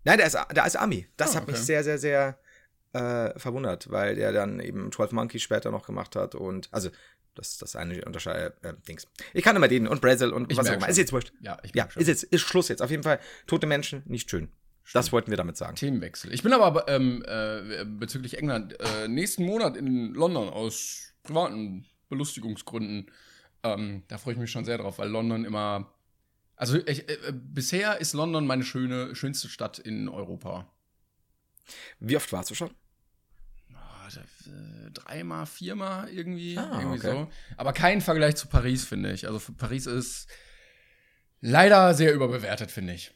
Nein, 0.04 0.18
der 0.18 0.26
ist, 0.26 0.37
der 0.54 0.66
ist 0.66 0.76
Ami. 0.76 1.06
Das 1.16 1.32
Ah, 1.32 1.37
hat 1.40 1.46
mich 1.46 1.56
okay. 1.56 1.64
sehr, 1.64 1.84
sehr, 1.84 1.98
sehr 1.98 2.38
äh, 2.92 3.38
verwundert, 3.38 3.90
weil 3.90 4.16
der 4.16 4.32
dann 4.32 4.58
eben 4.61 4.90
12 4.90 5.12
Monkeys 5.12 5.42
später 5.42 5.70
noch 5.70 5.87
gemacht 5.87 6.16
hat 6.16 6.34
und, 6.34 6.68
also, 6.72 6.90
das 7.34 7.58
das 7.58 7.76
eine 7.76 8.04
Unterscheid, 8.04 8.54
äh, 8.62 8.72
Dings. 8.88 9.06
Ich 9.34 9.44
kann 9.44 9.54
immer 9.54 9.68
den 9.68 9.87
und 9.87 10.00
Brazil 10.00 10.32
und 10.32 10.50
Ich 10.50 10.58
was 10.58 10.66
auch 10.68 10.72
immer. 10.72 10.80
schon. 10.82 10.90
Ist 10.90 10.96
jetzt 10.98 11.12
wurscht. 11.12 11.32
Ja, 11.40 11.58
ich 11.62 11.72
Ja, 11.74 11.88
schon. 11.88 12.02
ist 12.02 12.08
jetzt, 12.08 12.24
ist 12.24 12.40
Schluss 12.40 12.68
jetzt. 12.68 12.82
Auf 12.82 12.90
jeden 12.90 13.04
Fall, 13.04 13.20
tote 13.46 13.66
Menschen, 13.68 14.02
nicht 14.06 14.28
schön. 14.30 14.48
Das 14.94 15.12
wollten 15.12 15.30
wir 15.30 15.37
damit 15.37 15.56
sagen. 15.58 15.76
Themenwechsel. 15.76 16.32
Ich 16.32 16.42
bin 16.42 16.52
aber 16.52 16.88
ähm, 16.88 17.22
äh, 17.28 17.84
bezüglich 17.84 18.38
England 18.38 18.74
äh, 18.80 19.06
nächsten 19.06 19.44
Monat 19.44 19.76
in 19.76 20.14
London 20.14 20.48
aus 20.48 21.12
privaten 21.28 21.86
Belustigungsgründen. 22.08 23.10
Ähm, 23.62 24.02
da 24.08 24.18
freue 24.18 24.34
ich 24.34 24.40
mich 24.40 24.50
schon 24.50 24.64
sehr 24.64 24.78
drauf, 24.78 24.98
weil 24.98 25.08
London 25.08 25.44
immer. 25.44 25.92
Also 26.56 26.76
ich, 26.86 27.08
äh, 27.08 27.12
äh, 27.12 27.32
bisher 27.32 28.00
ist 28.00 28.14
London 28.14 28.46
meine 28.46 28.64
schöne, 28.64 29.14
schönste 29.14 29.48
Stadt 29.48 29.78
in 29.78 30.08
Europa. 30.08 30.66
Wie 32.00 32.16
oft 32.16 32.32
warst 32.32 32.50
du 32.50 32.54
schon? 32.54 32.70
Ah, 33.74 34.08
äh, 34.08 34.90
Dreimal, 34.90 35.46
viermal 35.46 36.08
irgendwie. 36.08 36.58
Ah, 36.58 36.80
irgendwie 36.80 36.98
okay. 36.98 37.12
so. 37.12 37.30
Aber 37.56 37.72
kein 37.72 38.00
Vergleich 38.00 38.36
zu 38.36 38.48
Paris, 38.48 38.84
finde 38.84 39.12
ich. 39.12 39.28
Also 39.28 39.40
Paris 39.56 39.86
ist 39.86 40.28
leider 41.40 41.94
sehr 41.94 42.14
überbewertet, 42.14 42.70
finde 42.70 42.94
ich. 42.94 43.12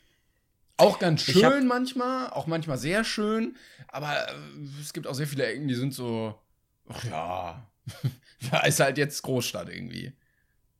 Auch 0.76 0.98
ganz 0.98 1.22
schön 1.22 1.66
manchmal, 1.66 2.30
auch 2.30 2.46
manchmal 2.46 2.78
sehr 2.78 3.04
schön, 3.04 3.56
aber 3.88 4.28
äh, 4.28 4.32
es 4.80 4.92
gibt 4.92 5.06
auch 5.06 5.14
sehr 5.14 5.28
viele 5.28 5.46
Ecken, 5.46 5.68
die 5.68 5.74
sind 5.74 5.94
so, 5.94 6.40
ach 6.88 7.04
ja, 7.04 7.71
da 8.50 8.60
ist 8.60 8.80
halt 8.80 8.98
jetzt 8.98 9.22
Großstadt 9.22 9.68
irgendwie. 9.68 10.12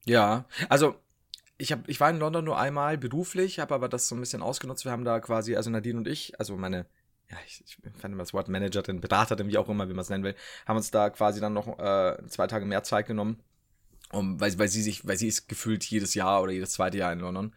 Ja, 0.04 0.46
also 0.68 0.96
ich, 1.58 1.70
hab, 1.72 1.88
ich 1.88 2.00
war 2.00 2.10
in 2.10 2.18
London 2.18 2.44
nur 2.44 2.58
einmal 2.58 2.98
beruflich, 2.98 3.60
habe 3.60 3.74
aber 3.74 3.88
das 3.88 4.08
so 4.08 4.16
ein 4.16 4.20
bisschen 4.20 4.42
ausgenutzt. 4.42 4.84
Wir 4.84 4.92
haben 4.92 5.04
da 5.04 5.20
quasi, 5.20 5.54
also 5.54 5.70
Nadine 5.70 5.98
und 5.98 6.08
ich, 6.08 6.38
also 6.40 6.56
meine, 6.56 6.86
ja, 7.30 7.36
ich, 7.46 7.62
ich 7.64 7.78
fand 7.98 8.12
immer 8.12 8.22
das 8.24 8.34
Wort 8.34 8.48
Managerin, 8.48 9.00
Beraterin, 9.00 9.48
wie 9.48 9.58
auch 9.58 9.68
immer, 9.68 9.88
wie 9.88 9.94
man 9.94 10.02
es 10.02 10.10
nennen 10.10 10.24
will, 10.24 10.34
haben 10.66 10.76
uns 10.76 10.90
da 10.90 11.10
quasi 11.10 11.40
dann 11.40 11.52
noch 11.52 11.78
äh, 11.78 12.16
zwei 12.28 12.46
Tage 12.46 12.66
mehr 12.66 12.82
Zeit 12.82 13.06
genommen, 13.06 13.40
um, 14.10 14.40
weil, 14.40 14.58
weil 14.58 14.68
sie 14.68 14.82
sich, 14.82 15.06
weil 15.06 15.16
sie 15.16 15.28
ist 15.28 15.48
gefühlt 15.48 15.84
jedes 15.84 16.14
Jahr 16.14 16.42
oder 16.42 16.52
jedes 16.52 16.72
zweite 16.72 16.98
Jahr 16.98 17.12
in 17.12 17.20
London. 17.20 17.54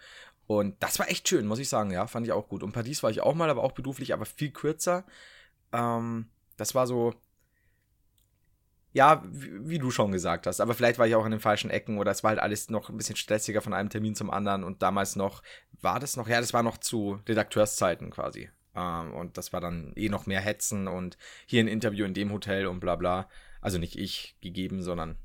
Und 0.48 0.82
das 0.84 1.00
war 1.00 1.10
echt 1.10 1.28
schön, 1.28 1.48
muss 1.48 1.60
ich 1.60 1.70
sagen, 1.70 1.92
ja, 1.92 2.06
fand 2.08 2.28
ich 2.28 2.32
auch 2.32 2.48
gut. 2.48 2.62
Und 2.62 2.72
Paris 2.72 3.02
war 3.02 3.10
ich 3.10 3.22
auch 3.22 3.34
mal, 3.34 3.50
aber 3.50 3.64
auch 3.64 3.72
beruflich, 3.72 4.14
aber 4.14 4.26
viel 4.26 4.52
kürzer. 4.52 5.04
Ähm, 5.74 6.30
das 6.58 6.76
war 6.76 6.86
so, 6.86 7.14
ja, 8.96 9.22
wie, 9.30 9.70
wie 9.70 9.78
du 9.78 9.92
schon 9.92 10.14
gesagt 10.14 10.48
hast. 10.48 10.62
Aber 10.62 10.74
vielleicht 10.74 10.98
war 11.00 11.06
ich 11.06 11.16
auch 11.16 11.26
in 11.26 11.32
den 11.32 11.42
falschen 11.42 11.70
Ecken 11.70 11.98
oder 11.98 12.12
es 12.12 12.24
war 12.24 12.30
halt 12.30 12.40
alles 12.40 12.70
noch 12.70 12.90
ein 12.90 12.96
bisschen 12.96 13.18
stressiger 13.18 13.62
von 13.62 13.74
einem 13.74 13.90
Termin 13.90 14.16
zum 14.16 14.32
anderen. 14.32 14.64
Und 14.64 14.82
damals 14.82 15.18
noch, 15.18 15.44
war 15.82 16.00
das 16.00 16.16
noch? 16.16 16.30
Ja, 16.30 16.40
das 16.40 16.54
war 16.54 16.64
noch 16.64 16.78
zu 16.78 17.20
Redakteurszeiten 17.28 18.10
quasi. 18.10 18.50
Ähm, 18.74 19.14
und 19.14 19.38
das 19.38 19.52
war 19.52 19.60
dann 19.60 19.92
eh 19.98 20.08
noch 20.08 20.28
mehr 20.28 20.40
Hetzen 20.40 20.88
und 20.88 21.18
hier 21.46 21.62
ein 21.62 21.68
Interview 21.68 22.06
in 22.06 22.14
dem 22.14 22.32
Hotel 22.32 22.68
und 22.68 22.80
bla 22.80 22.96
bla. 22.96 23.28
Also 23.60 23.80
nicht 23.80 23.98
ich 24.00 24.38
gegeben, 24.42 24.82
sondern 24.82 25.18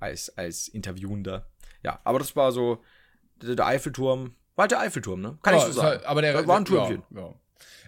als, 0.00 0.36
als 0.36 0.66
Interviewender. 0.66 1.46
Ja, 1.84 2.00
aber 2.02 2.18
das 2.18 2.34
war 2.34 2.50
so 2.50 2.82
der, 3.36 3.54
der 3.54 3.66
Eiffelturm. 3.66 4.34
War 4.56 4.64
halt 4.64 4.72
der 4.72 4.80
Eiffelturm, 4.80 5.20
ne? 5.20 5.38
Kann 5.42 5.54
Ja, 5.54 5.60
ich 5.60 5.66
so 5.66 5.72
sagen. 5.72 5.86
halt- 5.88 6.04
aber 6.04 6.20
der 6.20 6.34
war 6.48 6.56
ein 6.56 6.64
ja, 6.64 6.68
Türmchen. 6.68 7.02
ja. 7.10 7.32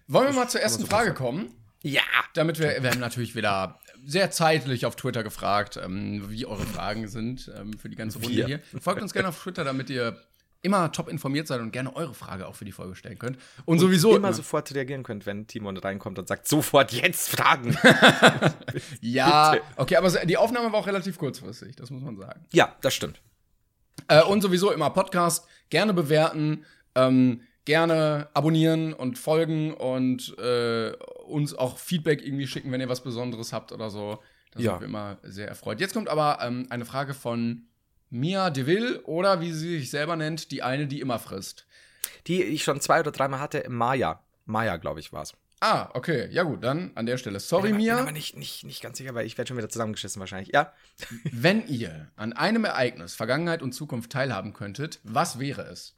Wollen 0.06 0.28
wir 0.28 0.34
mal 0.34 0.48
zur 0.48 0.60
ersten 0.60 0.86
Frage 0.86 1.14
kommen? 1.14 1.52
Ja! 1.82 2.02
Damit 2.34 2.58
wir, 2.60 2.80
wir 2.82 2.90
haben 2.90 3.00
natürlich 3.00 3.34
wieder 3.34 3.78
sehr 4.04 4.30
zeitlich 4.30 4.86
auf 4.86 4.96
Twitter 4.96 5.22
gefragt, 5.22 5.78
ähm, 5.82 6.24
wie 6.28 6.46
eure 6.46 6.64
Fragen 6.64 7.08
sind 7.08 7.50
ähm, 7.58 7.72
für 7.78 7.88
die 7.88 7.96
ganze 7.96 8.18
Runde 8.18 8.36
Wir. 8.36 8.46
hier. 8.46 8.60
Folgt 8.80 9.02
uns 9.02 9.12
gerne 9.12 9.28
auf 9.28 9.42
Twitter, 9.42 9.64
damit 9.64 9.90
ihr 9.90 10.20
immer 10.64 10.90
top 10.92 11.08
informiert 11.08 11.46
seid 11.46 11.60
und 11.60 11.72
gerne 11.72 11.94
eure 11.94 12.14
Frage 12.14 12.48
auch 12.48 12.54
für 12.54 12.64
die 12.64 12.72
Folge 12.72 12.96
stellen 12.96 13.18
könnt. 13.18 13.38
Und 13.66 13.78
sowieso 13.80 14.16
immer 14.16 14.32
sofort 14.32 14.74
reagieren 14.74 15.02
könnt, 15.02 15.26
wenn 15.26 15.46
Timon 15.46 15.76
reinkommt 15.76 16.18
und 16.18 16.26
sagt, 16.26 16.48
sofort 16.48 16.92
jetzt 16.92 17.28
fragen. 17.28 17.76
Ja, 19.00 19.52
Bitte. 19.52 19.64
okay, 19.76 19.96
aber 19.96 20.10
die 20.10 20.36
Aufnahme 20.36 20.72
war 20.72 20.80
auch 20.80 20.86
relativ 20.86 21.16
kurzfristig, 21.18 21.76
das 21.76 21.90
muss 21.90 22.02
man 22.02 22.16
sagen. 22.16 22.44
ja, 22.52 22.74
das 22.80 22.94
stimmt. 22.94 23.20
Äh, 24.08 24.22
und 24.24 24.40
sowieso 24.40 24.72
immer 24.72 24.90
Podcast, 24.90 25.46
gerne 25.70 25.94
bewerten, 25.94 26.64
ähm, 26.96 27.42
gerne 27.64 28.28
abonnieren 28.34 28.92
und 28.92 29.18
folgen 29.18 29.72
und 29.74 30.36
äh, 30.38 30.92
uns 31.26 31.54
auch 31.54 31.78
Feedback 31.78 32.24
irgendwie 32.24 32.46
schicken, 32.46 32.70
wenn 32.72 32.80
ihr 32.80 32.88
was 32.88 33.02
Besonderes 33.02 33.52
habt 33.52 33.72
oder 33.72 33.90
so. 33.90 34.22
Da 34.52 34.60
Ja. 34.60 34.72
sind 34.72 34.80
wir 34.80 34.86
immer 34.88 35.18
sehr 35.22 35.48
erfreut. 35.48 35.80
Jetzt 35.80 35.94
kommt 35.94 36.08
aber 36.08 36.38
ähm, 36.42 36.66
eine 36.70 36.84
Frage 36.84 37.14
von 37.14 37.66
Mia 38.10 38.50
DeVille 38.50 39.02
oder 39.02 39.40
wie 39.40 39.52
sie 39.52 39.78
sich 39.78 39.90
selber 39.90 40.14
nennt, 40.16 40.50
die 40.52 40.62
eine, 40.62 40.86
die 40.86 41.00
immer 41.00 41.18
frisst. 41.18 41.66
Die 42.26 42.42
ich 42.42 42.62
schon 42.62 42.80
zwei 42.80 43.00
oder 43.00 43.10
dreimal 43.10 43.40
hatte, 43.40 43.64
Maya. 43.68 44.22
Maya, 44.44 44.76
glaube 44.76 45.00
ich, 45.00 45.12
war 45.12 45.22
es. 45.22 45.32
Ah, 45.60 45.88
okay. 45.94 46.28
Ja 46.30 46.42
gut, 46.42 46.62
dann 46.62 46.92
an 46.94 47.06
der 47.06 47.16
Stelle. 47.16 47.40
Sorry, 47.40 47.68
bin 47.68 47.78
Mia. 47.78 47.98
aber 47.98 48.12
nicht, 48.12 48.36
nicht, 48.36 48.64
nicht 48.64 48.82
ganz 48.82 48.98
sicher, 48.98 49.14
weil 49.14 49.24
ich 49.26 49.38
werde 49.38 49.48
schon 49.48 49.56
wieder 49.56 49.68
zusammengeschissen 49.70 50.20
wahrscheinlich. 50.20 50.52
Ja. 50.52 50.72
Wenn 51.32 51.66
ihr 51.66 52.10
an 52.16 52.34
einem 52.34 52.64
Ereignis 52.66 53.14
Vergangenheit 53.14 53.62
und 53.62 53.72
Zukunft 53.72 54.12
teilhaben 54.12 54.52
könntet, 54.52 55.00
was 55.04 55.38
wäre 55.38 55.62
es? 55.62 55.96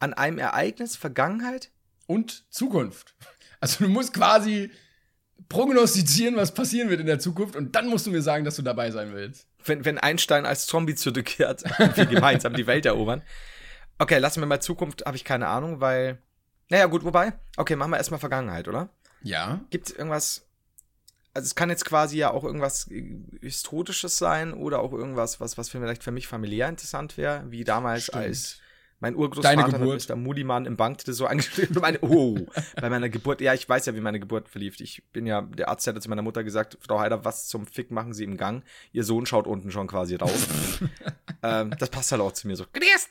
An 0.00 0.12
einem 0.14 0.38
Ereignis, 0.38 0.96
Vergangenheit? 0.96 1.70
Und 2.06 2.44
Zukunft. 2.52 3.14
Also 3.60 3.84
du 3.84 3.90
musst 3.90 4.12
quasi 4.12 4.70
prognostizieren, 5.48 6.36
was 6.36 6.54
passieren 6.54 6.90
wird 6.90 7.00
in 7.00 7.06
der 7.06 7.18
Zukunft 7.18 7.56
und 7.56 7.74
dann 7.74 7.88
musst 7.88 8.06
du 8.06 8.10
mir 8.10 8.22
sagen, 8.22 8.44
dass 8.44 8.56
du 8.56 8.62
dabei 8.62 8.90
sein 8.90 9.14
willst. 9.14 9.46
Wenn, 9.64 9.84
wenn 9.84 9.98
Einstein 9.98 10.46
als 10.46 10.66
Zombie 10.66 10.94
zurückkehrt 10.94 11.64
wir 11.96 12.06
gemeinsam 12.06 12.54
die 12.54 12.66
Welt 12.66 12.86
erobern. 12.86 13.22
Okay, 13.98 14.18
lassen 14.18 14.40
wir 14.40 14.46
mal 14.46 14.60
Zukunft, 14.60 15.06
habe 15.06 15.16
ich 15.16 15.24
keine 15.24 15.46
Ahnung, 15.46 15.80
weil. 15.80 16.18
Naja, 16.68 16.86
gut, 16.86 17.04
wobei. 17.04 17.34
Okay, 17.56 17.76
machen 17.76 17.90
wir 17.90 17.98
erstmal 17.98 18.20
Vergangenheit, 18.20 18.68
oder? 18.68 18.88
Ja. 19.22 19.60
Gibt 19.70 19.88
es 19.88 19.94
irgendwas. 19.94 20.46
Also 21.32 21.46
es 21.46 21.54
kann 21.54 21.70
jetzt 21.70 21.84
quasi 21.84 22.18
ja 22.18 22.30
auch 22.30 22.44
irgendwas 22.44 22.90
äh, 22.90 23.04
Historisches 23.40 24.18
sein 24.18 24.52
oder 24.52 24.80
auch 24.80 24.92
irgendwas, 24.92 25.40
was, 25.40 25.58
was 25.58 25.68
vielleicht 25.68 26.04
für 26.04 26.12
mich 26.12 26.28
familiär 26.28 26.68
interessant 26.68 27.16
wäre, 27.16 27.44
wie 27.50 27.64
damals 27.64 28.04
Stimmt. 28.04 28.24
als 28.24 28.58
mein 29.04 29.16
Urgroßvater 29.16 29.70
Geburt. 29.70 29.98
ist 29.98 30.08
der 30.08 30.16
Mulimann 30.16 30.64
im 30.64 30.76
Banktresor 30.78 31.28
angeschrieben. 31.28 31.76
Meine, 31.78 31.98
oh, 32.00 32.38
bei 32.80 32.88
meiner 32.88 33.10
Geburt, 33.10 33.42
ja, 33.42 33.52
ich 33.52 33.68
weiß 33.68 33.84
ja, 33.84 33.94
wie 33.94 34.00
meine 34.00 34.18
Geburt 34.18 34.48
verlief. 34.48 34.80
Ich 34.80 35.02
bin 35.12 35.26
ja, 35.26 35.42
der 35.42 35.68
Arzt 35.68 35.86
hatte 35.86 36.00
zu 36.00 36.08
meiner 36.08 36.22
Mutter 36.22 36.42
gesagt, 36.42 36.78
Frau 36.80 36.98
Heider, 37.00 37.22
was 37.22 37.46
zum 37.46 37.66
Fick 37.66 37.90
machen 37.90 38.14
Sie 38.14 38.24
im 38.24 38.38
Gang? 38.38 38.64
Ihr 38.92 39.04
Sohn 39.04 39.26
schaut 39.26 39.46
unten 39.46 39.70
schon 39.70 39.88
quasi 39.88 40.14
raus. 40.14 40.48
ähm, 41.42 41.74
das 41.78 41.90
passt 41.90 42.12
halt 42.12 42.22
auch 42.22 42.32
zu 42.32 42.46
mir 42.46 42.56
so. 42.56 42.64
Grüß 42.72 43.08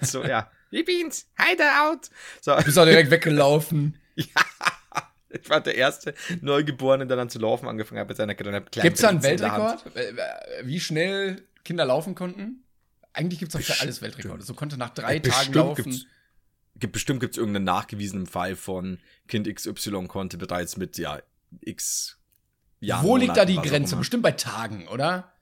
so, 0.10 0.24
ja. 0.24 0.50
Wie 0.70 0.82
bin's? 0.82 1.28
Heider 1.38 1.90
out! 1.90 2.08
So, 2.40 2.56
Du 2.56 2.64
bist 2.64 2.78
auch 2.78 2.86
direkt 2.86 3.10
weggelaufen. 3.10 3.98
ich 4.14 5.50
war 5.50 5.60
der 5.60 5.74
erste 5.74 6.14
Neugeborene, 6.40 7.06
der 7.06 7.18
dann 7.18 7.28
zu 7.28 7.38
laufen 7.38 7.68
angefangen 7.68 8.00
hat 8.00 8.08
mit 8.08 8.16
seiner 8.16 8.34
kleinen 8.34 8.64
Gibt 8.70 8.96
es 8.96 9.02
da 9.02 9.10
einen. 9.10 9.22
Weltrekord? 9.22 9.94
Äh, 9.94 10.14
Wie 10.62 10.80
schnell 10.80 11.42
Kinder 11.64 11.84
laufen 11.84 12.14
konnten? 12.14 12.64
Eigentlich 13.12 13.38
gibt 13.38 13.54
es 13.54 13.60
doch 13.66 13.74
für 13.74 13.80
alles 13.80 14.02
Weltrekorde. 14.02 14.42
So 14.42 14.54
konnte 14.54 14.76
nach 14.76 14.90
drei 14.90 15.14
Ja, 15.14 15.20
Tagen 15.20 15.30
bestimmt 15.30 15.54
laufen. 15.56 15.84
Gibt's, 15.84 16.06
gibt, 16.76 16.92
bestimmt 16.92 17.20
gibt 17.20 17.34
es 17.34 17.38
irgendeinen 17.38 17.64
nachgewiesenen 17.64 18.26
Fall 18.26 18.56
von 18.56 18.98
Kind 19.28 19.52
XY 19.52 20.06
konnte 20.06 20.38
bereits 20.38 20.76
mit, 20.76 20.98
ja, 20.98 21.20
X 21.60 22.20
Jahren. 22.80 23.04
Wo 23.04 23.16
liegt 23.16 23.36
da 23.36 23.44
die 23.44 23.56
Grenze? 23.56 23.96
Bestimmt 23.96 24.22
bei 24.22 24.32
Tagen, 24.32 24.88
oder? 24.88 25.32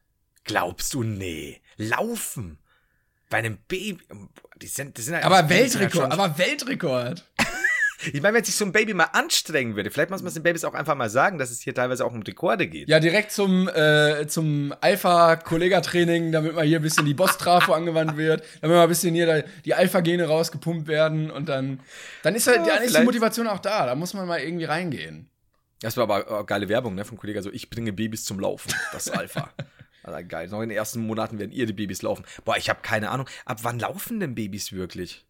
Glaubst 0.44 0.94
du, 0.94 1.02
nee. 1.02 1.61
Laufen. 1.76 2.59
Bei 3.31 3.38
einem 3.38 3.59
Baby. 3.68 4.02
Die 4.61 4.66
sind, 4.66 4.96
die 4.96 5.02
sind 5.02 5.14
halt 5.14 5.24
Aber 5.24 5.48
Weltrekord, 5.48 6.11
aber 6.11 6.38
Weltrekord. 6.38 7.24
Ich 8.12 8.22
meine, 8.22 8.37
wenn 8.37 8.44
sich 8.44 8.54
so 8.54 8.64
ein 8.64 8.72
Baby 8.72 8.94
mal 8.94 9.08
anstrengen 9.12 9.74
würde, 9.74 9.90
vielleicht 9.90 10.11
muss 10.11 10.22
man 10.22 10.28
es 10.28 10.34
den 10.34 10.42
Babys 10.42 10.64
auch 10.64 10.74
einfach 10.74 10.94
mal 10.94 11.11
sagen, 11.11 11.38
dass 11.38 11.50
es 11.50 11.61
hier 11.61 11.74
teilweise 11.74 12.04
auch 12.04 12.12
um 12.12 12.22
Rekorde 12.22 12.68
geht. 12.68 12.88
Ja, 12.88 13.00
direkt 13.00 13.32
zum, 13.32 13.68
äh, 13.68 14.26
zum 14.28 14.72
Alpha-Kollega-Training, 14.80 16.30
damit 16.30 16.54
mal 16.54 16.64
hier 16.64 16.78
ein 16.78 16.82
bisschen 16.82 17.06
die 17.06 17.14
Boss-Trafo 17.14 17.72
angewandt 17.72 18.16
wird, 18.16 18.44
damit 18.61 18.76
mal 18.76 18.84
ein 18.84 18.88
bisschen 18.88 19.14
hier 19.14 19.44
die 19.64 19.74
Alpha-Gene 19.74 20.26
rausgepumpt 20.26 20.87
werden 20.87 21.30
und 21.30 21.48
dann, 21.48 21.80
dann 22.22 22.34
ist, 22.34 22.46
halt, 22.46 22.66
Ja, 22.66 22.76
dann 22.76 22.84
ist 22.84 22.96
die 22.96 23.02
Motivation 23.02 23.48
auch 23.48 23.58
da. 23.58 23.87
Da 23.87 23.94
muss 23.94 24.14
man 24.14 24.28
mal 24.28 24.40
irgendwie 24.40 24.64
reingehen. 24.64 25.28
Das 25.80 25.96
war 25.96 26.04
aber 26.04 26.40
auch 26.40 26.46
geile 26.46 26.68
Werbung, 26.68 26.94
ne, 26.94 27.04
vom 27.04 27.18
Kollegen. 27.18 27.42
So, 27.42 27.52
ich 27.52 27.70
bringe 27.70 27.92
Babys 27.92 28.24
zum 28.24 28.40
Laufen. 28.40 28.72
Das 28.92 29.11
Alpha. 29.11 29.50
Also 30.04 30.26
geil. 30.26 30.48
Noch 30.48 30.62
in 30.62 30.70
den 30.70 30.78
ersten 30.78 31.00
Monaten 31.00 31.38
werden 31.38 31.52
ihr 31.52 31.66
die 31.66 31.74
Babys 31.74 32.00
laufen. 32.00 32.24
Boah, 32.46 32.56
ich 32.56 32.70
habe 32.70 32.80
keine 32.80 33.11
Ahnung. 33.11 33.28
Ab 33.44 33.58
wann 33.62 33.78
laufen 33.78 34.20
denn 34.20 34.34
Babys 34.34 34.72
wirklich? 34.72 35.26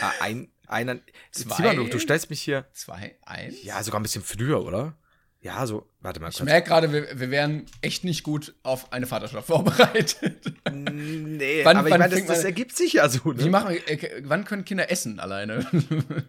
Ah, 0.00 0.12
ein, 0.20 0.48
einer. 0.68 0.98
Zwei? 1.30 1.56
Simon, 1.70 1.90
du, 1.90 1.98
stellst 1.98 2.30
mich 2.30 2.40
hier. 2.40 2.66
Zwei, 2.72 3.16
eins. 3.24 3.62
Ja, 3.62 3.82
sogar 3.82 4.00
ein 4.00 4.02
bisschen 4.02 4.22
früher, 4.22 4.64
oder? 4.64 4.96
Ja, 5.40 5.64
so. 5.66 5.88
Warte 6.00 6.18
mal 6.20 6.30
Ich 6.30 6.42
merke 6.42 6.68
gerade, 6.68 6.92
wir, 6.92 7.20
wir 7.20 7.30
wären 7.30 7.66
echt 7.80 8.02
nicht 8.04 8.22
gut 8.24 8.54
auf 8.62 8.92
eine 8.92 9.06
Vaterschaft 9.06 9.46
vorbereitet. 9.46 10.52
Nee, 10.72 11.64
Wann- 11.64 11.76
aber 11.76 11.88
ich 11.88 11.92
wann 11.92 12.00
meine, 12.00 12.14
das, 12.16 12.26
das 12.26 12.44
ergibt 12.44 12.76
sich 12.76 12.94
ja 12.94 13.08
so, 13.08 13.32
ne? 13.32 13.46
machen 13.46 13.76
äh, 13.86 14.22
wann 14.24 14.44
können 14.44 14.64
Kinder 14.64 14.90
essen 14.90 15.20
alleine? 15.20 15.64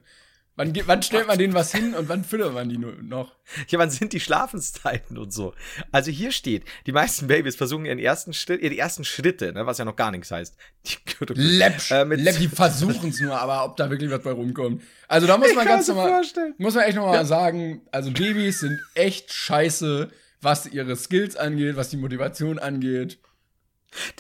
wann, 0.57 0.73
wann 0.85 1.01
stellt 1.01 1.27
man 1.27 1.37
denen 1.37 1.53
was 1.53 1.71
hin 1.71 1.93
und 1.95 2.09
wann 2.09 2.25
füttert 2.25 2.53
man 2.53 2.67
die 2.67 2.77
nur 2.77 2.91
noch? 3.01 3.33
Ja, 3.69 3.79
wann 3.79 3.89
sind 3.89 4.11
die 4.11 4.19
Schlafenszeiten 4.19 5.17
und 5.17 5.31
so? 5.31 5.53
Also 5.93 6.11
hier 6.11 6.31
steht, 6.31 6.65
die 6.85 6.91
meisten 6.91 7.27
Babys 7.27 7.55
versuchen 7.55 7.85
ihren 7.85 7.99
ersten 7.99 8.33
Schritt, 8.33 8.61
ihre 8.61 8.75
ersten 8.75 9.05
Schritte, 9.05 9.53
ne, 9.53 9.65
was 9.65 9.77
ja 9.77 9.85
noch 9.85 9.95
gar 9.95 10.11
nichts 10.11 10.29
heißt. 10.31 10.57
Die, 10.85 10.97
Läppsch, 11.35 11.91
Äh, 11.91 12.03
mit- 12.03 12.19
Läpp, 12.19 12.37
die 12.39 12.49
versuchen 12.49 13.09
es 13.11 13.21
nur, 13.21 13.39
aber 13.39 13.63
ob 13.63 13.77
da 13.77 13.89
wirklich 13.89 14.11
was 14.11 14.21
bei 14.23 14.31
rumkommt. 14.31 14.81
Also 15.07 15.25
da 15.27 15.37
muss 15.37 15.49
Ich 15.49 15.55
man 15.55 15.65
kann 15.65 15.75
ganz 15.77 15.87
normal, 15.87 16.09
vorstellen. 16.09 16.53
muss 16.57 16.75
man 16.75 16.83
echt 16.83 16.97
nochmal 16.97 17.25
sagen, 17.25 17.81
also 17.91 18.11
Babys 18.11 18.59
sind 18.59 18.77
echt 18.95 19.31
scheiße, 19.31 20.09
was 20.41 20.65
ihre 20.67 20.95
Skills 20.95 21.35
angeht, 21.37 21.77
was 21.77 21.89
die 21.89 21.97
Motivation 21.97 22.59
angeht. 22.59 23.19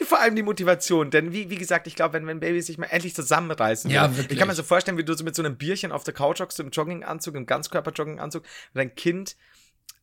Vor 0.03 0.19
allem 0.19 0.35
die 0.35 0.43
Motivation, 0.43 1.11
denn 1.11 1.33
wie, 1.33 1.49
wie 1.49 1.57
gesagt, 1.57 1.87
ich 1.87 1.95
glaube, 1.95 2.13
wenn, 2.13 2.25
wenn 2.25 2.39
Babys 2.39 2.67
sich 2.67 2.77
mal 2.77 2.85
endlich 2.87 3.13
zusammenreißen, 3.13 3.91
Ja, 3.91 4.09
wirklich. 4.15 4.31
ich 4.31 4.39
kann 4.39 4.47
mir 4.47 4.53
so 4.55 4.63
vorstellen, 4.63 4.97
wie 4.97 5.03
du 5.03 5.13
so 5.13 5.23
mit 5.23 5.35
so 5.35 5.43
einem 5.43 5.57
Bierchen 5.57 5.91
auf 5.91 6.03
der 6.03 6.13
Couch 6.13 6.39
hockst, 6.39 6.59
im 6.59 6.69
Jogginganzug, 6.69 7.35
im 7.35 7.45
Ganzkörper-Jogginganzug, 7.45 8.41
und 8.43 8.47
dein 8.75 8.95
Kind 8.95 9.35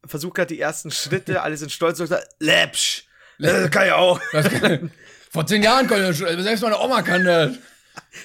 versucht 0.05 0.35
gerade 0.37 0.55
die 0.55 0.61
ersten 0.61 0.90
Schritte, 0.90 1.42
alle 1.42 1.57
sind 1.57 1.72
stolz 1.72 1.98
und 1.98 2.09
sagt, 2.09 2.29
Läppsch, 2.38 3.07
äh, 3.40 3.68
kann 3.70 3.87
ich 3.87 3.92
auch. 3.92 4.20
Das 4.33 4.48
kann, 4.50 4.90
vor 5.31 5.46
zehn 5.46 5.62
Jahren 5.62 5.88
konnte 5.88 6.11
ich 6.11 6.18
das, 6.20 6.44
selbst 6.44 6.62
meine 6.62 6.79
Oma 6.79 7.03
kann 7.03 7.24
das. 7.24 7.57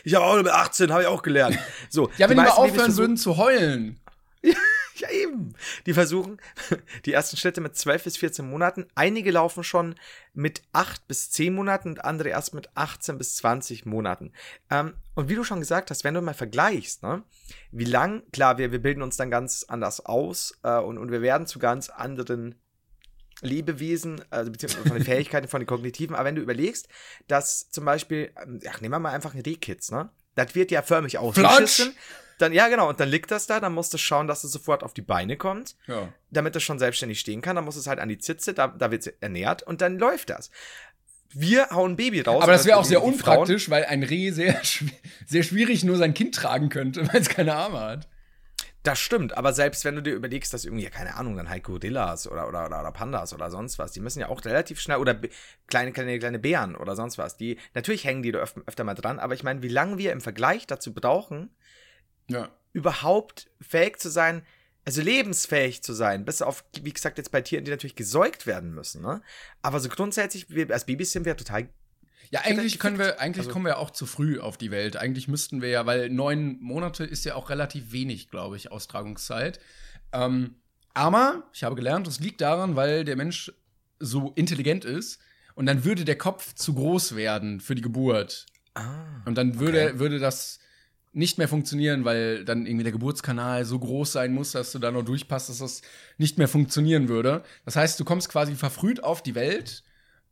Ich 0.04 0.14
habe 0.16 0.26
auch 0.26 0.36
mit 0.38 0.48
18, 0.48 0.92
habe 0.92 1.04
ich 1.04 1.08
auch 1.08 1.22
gelernt. 1.22 1.58
So, 1.90 2.12
Ja, 2.18 2.30
wenn 2.30 2.38
die 2.38 2.44
mal 2.44 2.50
aufhören 2.50 2.96
würden 2.98 3.18
zu 3.18 3.38
heulen. 3.38 4.00
Ja, 5.00 5.10
eben. 5.10 5.54
Die 5.86 5.94
versuchen 5.94 6.42
die 7.06 7.14
ersten 7.14 7.38
Schritte 7.38 7.62
mit 7.62 7.76
12 7.76 8.04
bis 8.04 8.18
14 8.18 8.50
Monaten. 8.50 8.86
Einige 8.96 9.32
laufen 9.32 9.64
schon 9.64 9.96
mit 10.34 10.62
8 10.74 11.08
bis 11.08 11.32
10 11.32 11.54
Monaten 11.54 11.90
und 11.90 12.04
andere 12.04 12.30
erst 12.30 12.54
mit 12.54 12.70
18 12.76 13.18
bis 13.18 13.36
20 13.38 13.86
Monaten. 13.86 14.32
Ähm, 14.70 14.94
und 15.16 15.30
wie 15.30 15.36
du 15.36 15.44
schon 15.44 15.60
gesagt 15.60 15.90
hast, 15.90 16.04
wenn 16.04 16.14
du 16.14 16.22
mal 16.22 16.34
vergleichst, 16.34 17.04
ne, 17.04 17.24
wie 17.72 17.86
lang, 17.86 18.24
klar, 18.32 18.58
wir, 18.58 18.72
wir 18.72 18.82
bilden 18.82 19.02
uns 19.02 19.18
dann 19.18 19.32
ganz 19.32 19.64
anders 19.68 20.06
aus 20.06 20.58
äh, 20.64 20.78
und, 20.78 20.98
und 20.98 21.12
wir 21.12 21.22
werden 21.22 21.48
zu 21.48 21.60
ganz 21.60 21.90
anderen 21.90 22.56
Lebewesen, 23.42 24.22
also 24.30 24.52
beziehungsweise 24.52 24.88
von 24.88 24.98
den 24.98 25.06
Fähigkeiten, 25.06 25.48
von 25.48 25.62
den 25.62 25.68
kognitiven, 25.68 26.16
aber 26.16 26.26
wenn 26.26 26.36
du 26.36 26.42
überlegst, 26.42 26.88
dass 27.28 27.70
zum 27.70 27.86
Beispiel, 27.86 28.32
ähm, 28.42 28.60
ach, 28.70 28.82
nehmen 28.82 28.94
wir 28.94 29.00
mal 29.00 29.14
einfach 29.14 29.34
einen 29.34 29.44
Rehkitz, 29.44 29.92
ne? 29.92 30.10
Das 30.36 30.56
wird 30.56 30.72
ja 30.72 30.82
förmlich 30.82 31.18
ausgeschissen. 31.18 31.94
Dann, 32.40 32.54
ja, 32.54 32.68
genau, 32.70 32.90
und 32.90 33.00
dann 33.00 33.10
liegt 33.10 33.30
das 33.32 33.46
da, 33.48 33.60
dann 33.60 33.74
musst 33.74 33.94
du 33.94 33.98
schauen, 33.98 34.28
dass 34.28 34.44
es 34.44 34.52
sofort 34.52 34.82
auf 34.84 34.94
die 34.94 35.02
Beine 35.04 35.38
kommt, 35.38 35.76
Ja. 35.88 36.12
damit 36.32 36.56
es 36.56 36.64
schon 36.64 36.80
selbstständig 36.80 37.20
stehen 37.20 37.42
kann. 37.42 37.56
Dann 37.56 37.66
muss 37.66 37.76
es 37.76 37.86
halt 37.86 38.00
an 38.00 38.10
die 38.10 38.18
Zitze, 38.18 38.54
da, 38.54 38.68
da 38.68 38.90
wird 38.92 39.06
es 39.06 39.14
ernährt 39.20 39.62
und 39.64 39.82
dann 39.82 40.00
läuft 40.00 40.30
das. 40.32 40.50
Wir 41.32 41.70
hauen 41.70 41.96
Baby 41.96 42.22
raus. 42.22 42.42
Aber 42.42 42.52
das 42.54 42.62
und 42.62 42.68
wäre 42.70 42.78
auch 42.80 42.86
sehr 42.86 43.00
die 43.02 43.04
Frauen- 43.06 43.14
unpraktisch, 43.14 43.70
weil 43.70 43.86
ein 43.86 44.02
Reh 44.04 44.32
sehr, 44.32 44.60
sehr 45.28 45.44
schwierig 45.44 45.84
nur 45.84 45.98
sein 45.98 46.14
Kind 46.16 46.34
tragen 46.34 46.70
könnte, 46.70 47.08
weil 47.14 47.22
es 47.22 47.30
keine 47.30 47.54
Arme 47.54 47.80
hat. 47.80 48.08
Das 48.84 48.98
stimmt, 48.98 49.36
aber 49.38 49.52
selbst 49.52 49.84
wenn 49.84 49.96
du 49.96 50.02
dir 50.02 50.14
überlegst, 50.14 50.54
dass 50.54 50.64
irgendwie, 50.64 50.86
ja, 50.86 50.90
keine 50.90 51.16
Ahnung, 51.18 51.36
dann 51.36 51.50
halt 51.50 51.64
Gorillas 51.66 52.32
oder, 52.32 52.48
oder, 52.48 52.66
oder, 52.66 52.80
oder 52.80 52.92
Pandas 52.94 53.34
oder 53.34 53.52
sonst 53.52 53.78
was, 53.78 53.92
die 53.92 54.00
müssen 54.00 54.22
ja 54.22 54.30
auch 54.30 54.46
relativ 54.46 54.80
schnell, 54.80 54.98
oder 55.00 55.20
kleine, 55.68 55.92
kleine, 55.92 56.18
kleine 56.18 56.40
Bären 56.40 56.78
oder 56.78 56.96
sonst 56.96 57.18
was, 57.18 57.36
die, 57.36 57.58
natürlich 57.74 58.06
hängen 58.06 58.24
die 58.24 58.32
da 58.32 58.40
öf 58.40 58.56
öfter 58.66 58.86
mal 58.86 58.94
dran, 58.96 59.20
aber 59.20 59.34
ich 59.34 59.44
meine, 59.44 59.62
wie 59.64 59.68
lange 59.68 59.98
wir 59.98 60.14
im 60.14 60.22
Vergleich 60.22 60.66
dazu 60.66 60.94
brauchen, 60.94 61.50
Ja. 62.30 62.50
überhaupt 62.74 63.50
fähig 63.62 64.00
zu 64.00 64.10
sein, 64.10 64.44
also 64.86 65.02
lebensfähig 65.02 65.84
zu 65.84 65.94
sein, 65.94 66.26
bis 66.26 66.42
auf, 66.42 66.64
wie 66.82 66.94
gesagt, 66.94 67.18
jetzt 67.18 67.32
bei 67.32 67.42
Tieren, 67.42 67.66
die 67.66 67.72
natürlich 67.72 67.96
gesäugt 67.96 68.48
werden 68.48 68.74
müssen, 68.74 69.02
ne? 69.02 69.22
Aber 69.62 69.80
so 69.80 69.90
grundsätzlich, 69.90 70.50
wir, 70.50 70.72
als 70.72 70.86
Babys 70.86 71.12
sind 71.12 71.26
wir 71.26 71.36
total, 71.38 71.70
Ja, 72.32 72.42
eigentlich 72.42 72.74
gefickt. 72.74 72.82
können 72.82 72.98
wir, 73.00 73.20
eigentlich 73.20 73.40
Also- 73.46 73.52
kommen 73.52 73.66
wir 73.66 73.78
auch 73.78 73.92
zu 73.92 74.06
früh 74.06 74.40
auf 74.40 74.58
die 74.58 74.72
Welt. 74.72 74.98
Eigentlich 74.98 75.28
müssten 75.28 75.62
wir 75.62 75.70
ja, 75.70 75.86
weil 75.86 76.10
neun 76.10 76.58
Monate 76.62 77.04
ist 77.04 77.26
ja 77.26 77.36
auch 77.36 77.50
relativ 77.50 77.92
wenig, 77.92 78.30
glaube 78.30 78.56
ich, 78.56 78.72
Austragungszeit. 78.72 79.60
Ähm, 80.14 80.56
aber 80.94 81.44
ich 81.54 81.64
habe 81.64 81.76
gelernt, 81.76 82.08
das 82.08 82.20
liegt 82.20 82.42
daran, 82.42 82.76
weil 82.76 83.04
der 83.04 83.16
Mensch 83.16 83.52
so 84.00 84.32
intelligent 84.36 84.86
ist 84.86 85.20
und 85.56 85.66
dann 85.66 85.84
würde 85.84 86.06
der 86.06 86.18
Kopf 86.18 86.54
zu 86.56 86.74
groß 86.74 87.16
werden 87.16 87.60
für 87.62 87.76
die 87.76 87.82
Geburt. 87.82 88.46
ah, 88.76 89.22
Und 89.26 89.36
dann 89.38 89.60
würde, 89.60 89.88
Okay. 89.90 90.00
würde 90.00 90.20
das 90.20 90.59
nicht 91.12 91.38
mehr 91.38 91.48
funktionieren, 91.48 92.06
weil 92.06 92.46
dann 92.46 92.66
irgendwie 92.66 92.84
der 92.84 92.92
Geburtskanal 92.92 93.66
so 93.66 93.80
groß 93.80 94.12
sein 94.12 94.34
muss, 94.34 94.52
dass 94.52 94.72
du 94.72 94.80
da 94.80 94.92
noch 94.92 95.04
durchpasst, 95.04 95.50
dass 95.50 95.58
das 95.58 95.82
nicht 96.18 96.38
mehr 96.38 96.48
funktionieren 96.48 97.10
würde. 97.10 97.44
Das 97.66 97.76
heißt, 97.76 98.00
du 98.00 98.06
kommst 98.06 98.30
quasi 98.30 98.56
verfrüht 98.56 99.04
auf 99.04 99.24
die 99.24 99.34
Welt, 99.34 99.84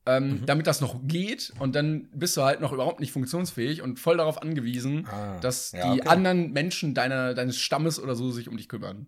ähm, 0.06 0.44
damit 0.46 0.68
das 0.68 0.80
noch 0.80 1.00
geht 1.04 1.52
und 1.60 1.76
dann 1.76 2.08
bist 2.14 2.38
du 2.38 2.44
halt 2.44 2.62
noch 2.62 2.72
überhaupt 2.74 3.00
nicht 3.00 3.12
funktionsfähig 3.12 3.82
und 3.82 4.00
voll 4.00 4.18
darauf 4.18 4.42
angewiesen, 4.42 5.08
Ah, 5.12 5.40
dass 5.40 5.72
ja, 5.72 5.94
die 5.94 6.00
okay. 6.02 6.10
anderen 6.10 6.52
Menschen 6.54 6.94
deiner, 6.94 7.34
deines 7.34 7.58
Stammes 7.58 8.00
oder 8.00 8.16
so 8.16 8.32
sich 8.32 8.48
um 8.48 8.56
dich 8.56 8.70
kümmern. 8.70 9.08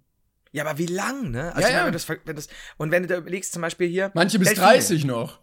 Ja, 0.52 0.66
aber 0.66 0.80
wie 0.80 0.88
lang, 0.88 1.30
ne? 1.30 1.54
Also 1.56 1.70
Ja, 1.70 1.78
ja. 1.78 1.86
Wenn 1.86 1.94
das, 1.94 2.10
wenn 2.10 2.36
das, 2.36 2.48
und 2.78 2.90
wenn 2.92 3.04
du 3.04 3.10
da 3.10 3.18
überlegst, 3.18 3.54
zum 3.54 3.62
Beispiel 3.62 3.88
hier. 3.88 4.10
Manche 4.16 4.40
bis 4.40 4.48
Delfine. 4.50 4.68
30 4.68 5.06
noch. 5.06 5.40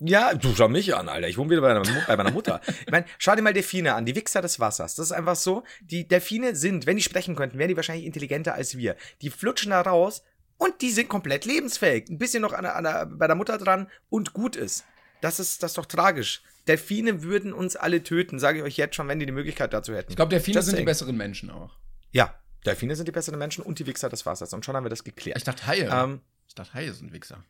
Ja, 0.00 0.34
du 0.34 0.54
schau 0.54 0.68
mich 0.68 0.94
an, 0.94 1.08
Alter. 1.08 1.28
Ich 1.28 1.38
wohne 1.38 1.50
wieder 1.50 1.60
bei 1.60 1.74
meiner, 1.74 2.06
bei 2.06 2.16
meiner 2.16 2.30
Mutter. 2.30 2.60
Ich 2.66 2.90
meine, 2.90 3.06
schau 3.18 3.34
dir 3.34 3.42
mal 3.42 3.52
Delfine 3.52 3.94
an, 3.94 4.06
die 4.06 4.14
Wichser 4.14 4.40
des 4.40 4.60
Wassers. 4.60 4.94
Das 4.94 5.06
ist 5.06 5.12
einfach 5.12 5.34
so. 5.34 5.64
Die 5.80 6.06
Delfine 6.06 6.54
sind, 6.54 6.86
wenn 6.86 6.96
die 6.96 7.02
sprechen 7.02 7.34
könnten, 7.34 7.58
wären 7.58 7.68
die 7.68 7.76
wahrscheinlich 7.76 8.06
intelligenter 8.06 8.54
als 8.54 8.76
wir. 8.78 8.96
Die 9.22 9.30
flutschen 9.30 9.70
da 9.70 9.80
raus 9.80 10.22
und 10.56 10.82
die 10.82 10.90
sind 10.90 11.08
komplett 11.08 11.44
lebensfähig. 11.46 12.08
Ein 12.08 12.18
bisschen 12.18 12.42
noch 12.42 12.52
an 12.52 12.64
an 12.64 13.18
bei 13.18 13.26
der 13.26 13.36
Mutter 13.36 13.58
dran 13.58 13.88
und 14.08 14.32
gut 14.32 14.54
ist. 14.54 14.84
Das 15.20 15.40
ist, 15.40 15.62
das 15.64 15.72
ist 15.72 15.78
doch 15.78 15.86
tragisch. 15.86 16.42
Delfine 16.68 17.22
würden 17.22 17.52
uns 17.52 17.74
alle 17.74 18.02
töten, 18.04 18.38
sage 18.38 18.58
ich 18.58 18.64
euch 18.64 18.76
jetzt 18.76 18.94
schon, 18.94 19.08
wenn 19.08 19.18
die 19.18 19.26
die 19.26 19.32
Möglichkeit 19.32 19.72
dazu 19.72 19.94
hätten. 19.94 20.10
Ich 20.12 20.16
glaube, 20.16 20.30
Delfine 20.30 20.56
Just 20.56 20.66
sind 20.66 20.74
die 20.74 20.78
saying. 20.78 20.86
besseren 20.86 21.16
Menschen 21.16 21.50
auch. 21.50 21.76
Ja, 22.12 22.38
Delfine 22.66 22.94
sind 22.94 23.08
die 23.08 23.12
besseren 23.12 23.38
Menschen 23.38 23.64
und 23.64 23.78
die 23.78 23.86
Wichser 23.86 24.08
des 24.08 24.26
Wassers. 24.26 24.52
Und 24.52 24.64
schon 24.64 24.76
haben 24.76 24.84
wir 24.84 24.90
das 24.90 25.02
geklärt. 25.02 25.38
Ich 25.38 25.44
dachte 25.44 25.66
Haie. 25.66 25.88
Ähm, 25.90 26.20
ich 26.46 26.54
dachte 26.54 26.74
Haie 26.74 26.92
sind 26.92 27.12
Wichser. 27.12 27.42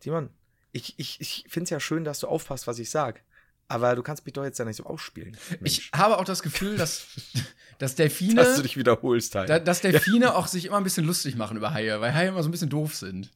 Simon, 0.00 0.30
ich, 0.72 0.94
ich, 0.98 1.20
ich 1.20 1.44
finde 1.48 1.64
es 1.64 1.70
ja 1.70 1.80
schön, 1.80 2.04
dass 2.04 2.20
du 2.20 2.26
aufpasst, 2.28 2.66
was 2.66 2.78
ich 2.78 2.90
sag. 2.90 3.22
Aber 3.68 3.94
du 3.94 4.02
kannst 4.02 4.26
mich 4.26 4.34
doch 4.34 4.44
jetzt 4.44 4.58
ja 4.58 4.64
nicht 4.64 4.76
so 4.76 4.84
ausspielen. 4.84 5.36
Ich 5.62 5.90
habe 5.94 6.18
auch 6.18 6.24
das 6.24 6.42
Gefühl, 6.42 6.76
dass, 6.76 7.06
dass 7.78 7.94
Delfine. 7.94 8.34
dass 8.34 8.56
du 8.56 8.62
dich 8.62 8.76
wiederholst 8.76 9.34
halt. 9.34 9.48
Da, 9.48 9.58
dass 9.58 9.80
Delfine 9.80 10.34
auch 10.34 10.46
sich 10.46 10.66
immer 10.66 10.76
ein 10.76 10.84
bisschen 10.84 11.06
lustig 11.06 11.36
machen 11.36 11.56
über 11.56 11.72
Haie, 11.72 12.00
weil 12.00 12.12
Haie 12.14 12.28
immer 12.28 12.42
so 12.42 12.48
ein 12.48 12.52
bisschen 12.52 12.68
doof 12.68 12.94
sind. 12.94 13.30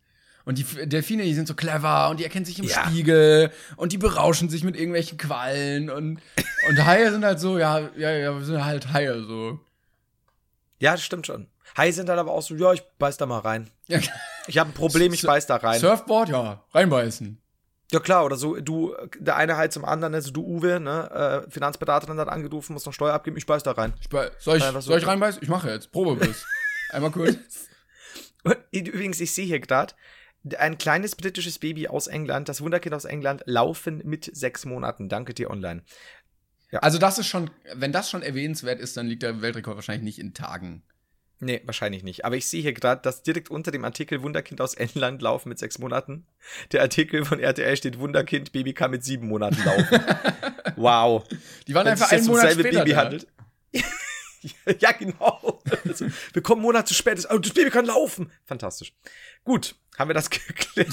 Und 0.44 0.59
die 0.59 0.64
Delfine, 0.87 1.25
die 1.25 1.35
sind 1.35 1.49
so 1.49 1.55
clever 1.55 2.09
und 2.09 2.20
die 2.20 2.25
erkennen 2.25 2.44
sich 2.44 2.59
im 2.59 2.66
Ja. 2.66 2.87
Spiegel 2.87 3.51
und 3.77 3.92
die 3.92 3.99
berauschen 3.99 4.49
sich 4.49 4.62
mit 4.62 4.77
irgendwelchen 4.77 5.18
Quallen 5.18 5.90
und, 5.90 6.20
und 6.68 6.85
Haie 6.87 7.11
sind 7.11 7.25
halt 7.25 7.40
so, 7.40 7.59
ja, 7.59 7.81
ja, 7.96 8.12
ja, 8.12 8.33
wir 8.38 8.44
sind 8.44 8.64
halt 8.64 8.92
Haie 8.92 9.22
so. 9.25 9.59
ja, 10.79 10.92
das 10.92 11.03
stimmt 11.03 11.27
schon. 11.27 11.49
Haie 11.76 11.92
sind 11.92 12.09
halt 12.09 12.18
aber 12.18 12.33
auch 12.33 12.42
so, 12.42 12.55
ja, 12.55 12.72
ich 12.72 12.83
beiß 12.98 13.16
da 13.16 13.26
mal 13.26 13.38
rein. 13.40 13.70
Ja, 13.88 14.00
Ich 14.46 14.59
habe 14.59 14.70
ein 14.70 14.74
Problem, 14.74 15.12
ich 15.12 15.22
beiß 15.22 15.46
da 15.46 15.57
rein. 15.57 15.81
Surfboard, 15.81 16.29
ja, 16.29 16.64
reinbeißen. 16.72 17.40
Ja 17.92 18.00
klar, 18.00 18.24
oder 18.24 18.37
so, 18.37 18.57
du, 18.57 18.96
der 19.18 19.37
eine 19.37 19.57
halt 19.57 19.72
zum 19.72 19.85
anderen, 19.85 20.14
also 20.14 20.33
du 20.33 20.44
Uwe, 20.44 20.81
ne, 20.81 21.44
äh, 21.46 21.50
Finanzberaterin 21.50 22.18
hat 22.18 22.29
angerufen, 22.29 22.72
muss 22.72 22.85
noch 22.85 22.92
Steuer 22.92 23.14
abgeben, 23.14 23.37
ich 23.37 23.46
beiß 23.46 23.62
da 23.62 23.72
rein. 23.72 23.94
Ich 24.00 24.09
be 24.09 24.33
soll 24.38 24.57
ich, 24.57 24.62
Ja, 24.64 24.81
soll 24.81 24.98
ich 24.98 25.07
reinbeißen? 25.07 25.40
Ich 25.42 25.48
mache 25.48 25.70
jetzt. 25.70 25.92
Probebiss. 25.92 26.44
Einmal 26.90 27.12
kurz. 27.12 27.37
Und 28.42 28.57
Übrigens, 28.72 29.20
ich 29.20 29.33
sehe 29.33 29.46
hier 29.46 29.61
gerade, 29.61 29.94
ein 30.59 30.79
kleines 30.79 31.16
britisches 31.16 31.59
Baby 31.59 31.88
aus 31.88 32.07
England, 32.07 32.48
das 32.48 32.61
Wunderkind 32.61 32.94
aus 32.94 33.05
England, 33.05 33.42
laufen 33.46 34.02
mit 34.05 34.31
sechs 34.33 34.64
Monaten. 34.64 35.09
Danke 35.09 35.35
dir 35.35 35.50
online. 35.50 35.83
Also, 36.72 36.98
das 36.98 37.18
ist 37.18 37.26
schon, 37.29 37.50
wenn 37.74 37.92
das 37.92 38.11
schon 38.11 38.22
erwähnenswert 38.22 38.81
ist, 38.81 38.96
dann 38.96 39.07
liegt 39.07 39.22
der 39.22 39.40
Weltrekord 39.42 39.76
wahrscheinlich 39.76 40.05
nicht 40.05 40.18
in 40.18 40.35
Tagen. 40.35 40.83
Nee, 41.38 41.61
wahrscheinlich 41.64 42.03
nicht. 42.03 42.25
Aber 42.25 42.37
ich 42.37 42.46
sehe 42.46 42.62
hier 42.62 42.72
gerade, 42.72 43.03
dass 43.03 43.22
direkt 43.22 43.51
unter 43.51 43.70
dem 43.70 43.85
Artikel 43.85 44.22
Wunderkind 44.22 44.61
aus 44.61 44.75
England 44.75 45.20
laufen 45.20 45.51
mit 45.51 45.59
sechs 45.59 45.79
Monaten. 45.79 46.27
Der 46.72 46.81
Artikel 46.81 47.25
von 47.27 47.40
RTL 47.40 47.77
steht 47.77 47.99
Wunderkind, 47.99 48.53
Baby 48.53 48.72
kann 48.72 48.90
mit 48.90 49.05
sieben 49.05 49.29
Monaten 49.29 49.62
laufen. 49.62 50.01
wow. 50.77 51.25
Die 51.66 51.75
waren 51.75 51.87
einfach 51.87 52.11
einen 52.11 52.25
Monat 52.27 52.53
später 52.53 52.79
Baby 52.79 52.92
handelt. 52.92 53.27
ja, 54.81 54.92
genau. 54.92 55.61
Also, 55.87 56.07
wir 56.33 56.42
kommen 56.42 56.61
einen 56.61 56.66
Monat 56.66 56.88
zu 56.88 56.94
spät. 56.94 57.27
Oh, 57.31 57.37
das 57.37 57.53
Baby 57.53 57.70
kann 57.70 57.85
laufen. 57.85 58.31
Fantastisch. 58.46 58.94
Gut, 59.44 59.75
haben 59.99 60.09
wir 60.09 60.14
das 60.14 60.31
geklärt. 60.31 60.88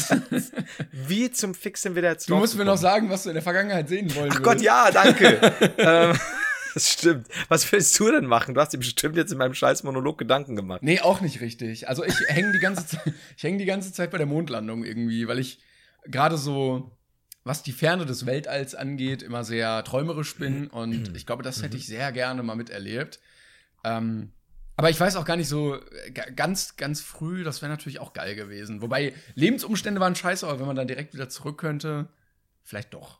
Wie 0.91 1.31
zum 1.31 1.55
Fix 1.55 1.83
sind 1.83 1.95
wir 1.95 2.01
da 2.01 2.09
jetzt 2.09 2.29
Du 2.29 2.35
musst 2.35 2.57
mir 2.57 2.65
noch 2.65 2.77
sagen, 2.77 3.09
was 3.09 3.23
du 3.23 3.29
in 3.29 3.35
der 3.35 3.43
Vergangenheit 3.43 3.87
sehen 3.87 4.13
wollen 4.15 4.31
Ach 4.33 4.41
Gott, 4.41 4.61
ja, 4.61 4.91
danke. 4.91 5.39
ähm, 5.77 6.19
das 6.73 6.89
stimmt. 6.91 7.27
Was 7.49 7.71
willst 7.71 7.97
du 7.99 8.11
denn 8.11 8.25
machen? 8.25 8.53
Du 8.53 8.61
hast 8.61 8.69
dir 8.73 8.77
bestimmt 8.77 9.15
jetzt 9.15 9.31
in 9.31 9.37
meinem 9.37 9.53
scheiß 9.53 9.83
Monolog 9.83 10.17
Gedanken 10.17 10.55
gemacht. 10.55 10.81
Nee, 10.83 10.99
auch 11.01 11.21
nicht 11.21 11.41
richtig. 11.41 11.87
Also 11.89 12.03
ich 12.03 12.15
hänge 12.27 12.51
die 12.51 12.59
ganze 12.59 12.85
Zeit, 12.87 13.13
ich 13.37 13.43
hänge 13.43 13.57
die 13.57 13.65
ganze 13.65 13.93
Zeit 13.93 14.11
bei 14.11 14.17
der 14.17 14.27
Mondlandung 14.27 14.83
irgendwie, 14.83 15.27
weil 15.27 15.39
ich 15.39 15.59
gerade 16.05 16.37
so, 16.37 16.91
was 17.43 17.63
die 17.63 17.71
Ferne 17.71 18.05
des 18.05 18.25
Weltalls 18.25 18.75
angeht, 18.75 19.21
immer 19.23 19.43
sehr 19.43 19.83
träumerisch 19.83 20.35
bin 20.35 20.67
und 20.67 21.15
ich 21.15 21.25
glaube, 21.25 21.43
das 21.43 21.61
hätte 21.61 21.77
ich 21.77 21.85
sehr 21.87 22.11
gerne 22.11 22.41
mal 22.43 22.55
miterlebt. 22.55 23.19
Ähm, 23.83 24.31
aber 24.75 24.89
ich 24.89 24.99
weiß 24.99 25.17
auch 25.17 25.25
gar 25.25 25.35
nicht 25.35 25.49
so 25.49 25.75
äh, 25.75 26.11
ga- 26.11 26.29
ganz, 26.35 26.77
ganz 26.77 26.99
früh, 27.01 27.43
das 27.43 27.61
wäre 27.61 27.69
natürlich 27.71 27.99
auch 27.99 28.13
geil 28.13 28.33
gewesen. 28.35 28.81
Wobei 28.81 29.13
Lebensumstände 29.35 29.99
waren 30.01 30.15
scheiße, 30.15 30.47
aber 30.47 30.59
wenn 30.59 30.65
man 30.67 30.75
dann 30.75 30.87
direkt 30.87 31.13
wieder 31.13 31.29
zurück 31.29 31.57
könnte, 31.59 32.07
vielleicht 32.63 32.93
doch. 32.93 33.19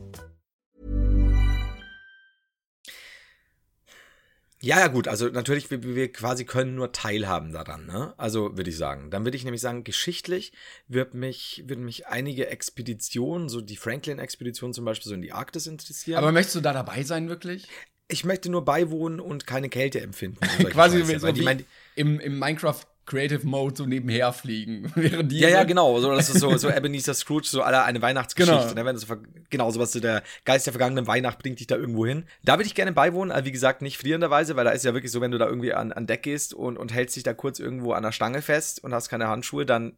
Ja, 4.61 4.79
ja, 4.79 4.87
gut. 4.87 5.07
Also 5.07 5.27
natürlich, 5.27 5.69
wir, 5.71 5.83
wir 5.83 6.11
quasi 6.11 6.45
können 6.45 6.75
nur 6.75 6.91
teilhaben 6.91 7.51
daran, 7.51 7.87
ne? 7.87 8.13
Also 8.17 8.55
würde 8.57 8.69
ich 8.69 8.77
sagen. 8.77 9.09
Dann 9.09 9.25
würde 9.25 9.35
ich 9.35 9.43
nämlich 9.43 9.61
sagen, 9.61 9.83
geschichtlich 9.83 10.53
wird 10.87 11.15
mich, 11.15 11.63
würden 11.65 11.83
mich 11.83 12.07
einige 12.07 12.47
Expeditionen, 12.47 13.49
so 13.49 13.59
die 13.61 13.75
Franklin-Expedition 13.77 14.73
zum 14.73 14.85
Beispiel, 14.85 15.09
so 15.09 15.15
in 15.15 15.21
die 15.23 15.33
Arktis 15.33 15.65
interessieren. 15.65 16.19
Aber 16.19 16.31
möchtest 16.31 16.55
du 16.55 16.61
da 16.61 16.73
dabei 16.73 17.03
sein, 17.03 17.27
wirklich? 17.27 17.67
ich 18.11 18.25
möchte 18.25 18.51
nur 18.51 18.65
beiwohnen 18.65 19.19
und 19.19 19.47
keine 19.47 19.69
Kälte 19.69 20.01
empfinden. 20.01 20.39
Quasi 20.69 21.03
so 21.03 21.21
weil 21.21 21.33
die 21.33 21.41
wie 21.41 21.45
mein- 21.45 21.65
im, 21.95 22.19
im 22.19 22.37
Minecraft 22.39 22.81
Creative 23.05 23.45
Mode 23.45 23.75
so 23.75 23.85
nebenher 23.85 24.31
fliegen. 24.31 24.91
Während 24.95 25.31
die 25.31 25.39
Ja, 25.39 25.49
ja, 25.49 25.63
genau. 25.63 25.99
So, 25.99 26.13
das 26.13 26.29
ist 26.29 26.39
so, 26.39 26.55
so 26.57 26.69
Ebenezer 26.69 27.13
Scrooge, 27.13 27.47
so 27.47 27.61
aller 27.61 27.83
eine 27.83 28.01
Weihnachtsgeschichte. 28.01 28.69
Genau. 28.69 28.73
Ne? 28.73 28.85
Wenn 28.85 28.97
so, 28.97 29.15
genau, 29.49 29.71
sowas, 29.71 29.91
so 29.91 29.99
der 29.99 30.23
Geist 30.45 30.65
der 30.67 30.73
vergangenen 30.73 31.07
Weihnacht 31.07 31.39
bringt 31.39 31.59
dich 31.59 31.67
da 31.67 31.75
irgendwo 31.75 32.05
hin. 32.05 32.25
Da 32.43 32.53
würde 32.53 32.67
ich 32.67 32.75
gerne 32.75 32.91
beiwohnen, 32.91 33.31
aber 33.31 33.45
wie 33.45 33.51
gesagt, 33.51 33.81
nicht 33.81 33.97
frierenderweise, 33.97 34.55
weil 34.55 34.65
da 34.65 34.71
ist 34.71 34.85
ja 34.85 34.93
wirklich 34.93 35.11
so, 35.11 35.21
wenn 35.21 35.31
du 35.31 35.37
da 35.37 35.47
irgendwie 35.47 35.73
an, 35.73 35.91
an 35.91 36.07
Deck 36.07 36.23
gehst 36.23 36.53
und, 36.53 36.77
und 36.77 36.93
hältst 36.93 37.15
dich 37.15 37.23
da 37.23 37.33
kurz 37.33 37.59
irgendwo 37.59 37.93
an 37.93 38.03
der 38.03 38.11
Stange 38.11 38.41
fest 38.41 38.83
und 38.83 38.93
hast 38.93 39.09
keine 39.09 39.27
Handschuhe, 39.27 39.65
dann 39.65 39.97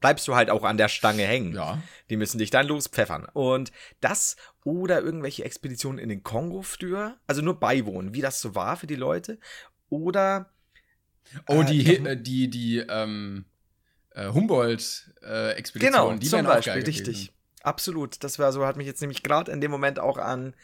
bleibst 0.00 0.26
du 0.26 0.34
halt 0.34 0.50
auch 0.50 0.64
an 0.64 0.76
der 0.76 0.88
Stange 0.88 1.22
hängen. 1.22 1.54
Ja. 1.54 1.80
Die 2.08 2.16
müssen 2.16 2.38
dich 2.38 2.50
dann 2.50 2.66
lospfeffern. 2.66 3.26
Und 3.32 3.70
das 4.00 4.36
oder 4.64 5.00
irgendwelche 5.00 5.44
Expeditionen 5.44 5.98
in 5.98 6.08
den 6.08 6.22
Kongo 6.22 6.62
früher, 6.62 7.16
also 7.26 7.42
nur 7.42 7.60
beiwohnen, 7.60 8.14
wie 8.14 8.22
das 8.22 8.40
so 8.40 8.54
war 8.54 8.76
für 8.76 8.86
die 8.86 8.96
Leute. 8.96 9.38
Oder 9.88 10.50
Oh, 11.48 11.62
Äh, 11.62 11.64
die, 11.66 11.80
ich 11.80 11.88
Hi- 11.88 11.94
glaub- 11.96 12.06
äh, 12.08 12.16
die, 12.16 12.48
die, 12.50 12.78
ähm, 12.88 13.44
äh, 14.12 14.28
Humboldt-Expedition, 14.30 15.92
Genau, 15.92 16.12
die 16.14 16.26
zum 16.26 16.44
Beispiel, 16.44 16.72
geil 16.74 16.82
richtig. 16.84 17.32
Absolut. 17.62 18.22
Das 18.24 18.38
war 18.38 18.52
so, 18.52 18.64
hat 18.66 18.76
mich 18.76 18.86
jetzt 18.86 19.00
nämlich 19.00 19.22
gerade 19.22 19.52
in 19.52 19.60
dem 19.60 19.70
Moment 19.70 19.98
auch 19.98 20.16
an, 20.18 20.54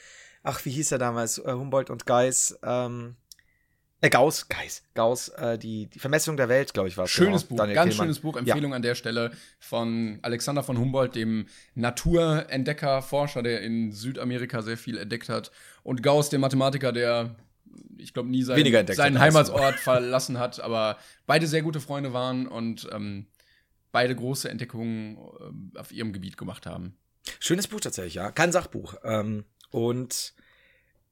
ach, 0.43 0.65
wie 0.65 0.71
hieß 0.71 0.93
er 0.93 0.99
damals? 0.99 1.39
Äh, 1.39 1.53
Humboldt 1.53 1.91
und 1.91 2.07
Geis, 2.07 2.59
ähm, 2.65 3.17
äh, 4.01 4.11
Gauss, 4.11 4.49
Geis, 4.49 4.83
Gauss, 4.95 5.29
äh, 5.31 5.59
die, 5.59 5.87
die 5.87 5.99
Vermessung 5.99 6.37
der 6.37 6.49
Welt, 6.49 6.75
glaube 6.75 6.89
ich, 6.89 6.97
war 6.97 7.05
es. 7.05 7.11
Schönes 7.11 7.43
genau. 7.43 7.49
Buch, 7.51 7.57
Daniel 7.59 7.75
ganz 7.75 7.91
Kehlmann. 7.91 8.07
schönes 8.07 8.21
Buch. 8.21 8.37
Empfehlung 8.37 8.75
an 8.75 8.83
der 8.83 8.95
Stelle 8.95 9.31
von 9.59 10.19
Alexander 10.23 10.63
von 10.63 10.79
Humboldt, 10.79 11.15
dem 11.15 11.47
Naturentdecker, 11.75 13.03
Forscher, 13.03 13.43
der 13.43 13.61
in 13.63 13.93
Südamerika 13.93 14.63
sehr 14.63 14.77
viel 14.77 14.99
entdeckt 14.99 15.29
hat. 15.29 15.51
Und 15.83 16.03
Gauss, 16.03 16.29
dem 16.31 16.41
Mathematiker, 16.41 16.93
der, 16.93 17.37
ich 17.99 18.15
glaube, 18.15 18.29
nie 18.29 18.43
seinen 18.43 19.15
du. 19.15 19.21
Heimatsort 19.21 19.77
verlassen 19.77 20.39
hat, 20.39 20.61
aber 20.61 20.99
beide 21.27 21.47
sehr 21.47 21.63
gute 21.63 21.81
Freunde 21.81 22.13
waren 22.13 22.47
und 22.47 22.89
ähm, 22.93 23.27
beide 23.93 24.15
große 24.15 24.49
Entdeckungen 24.49 25.19
ähm, 25.41 25.73
auf 25.77 25.93
ihrem 25.93 26.13
Gebiet 26.13 26.37
gemacht 26.37 26.67
haben. 26.67 26.97
Schönes 27.41 27.67
Buch 27.67 27.81
tatsächlich, 27.81 28.15
ja. 28.15 28.31
Kein 28.31 28.53
Sachbuch. 28.53 28.95
Ähm, 29.05 29.45
und 29.71 30.35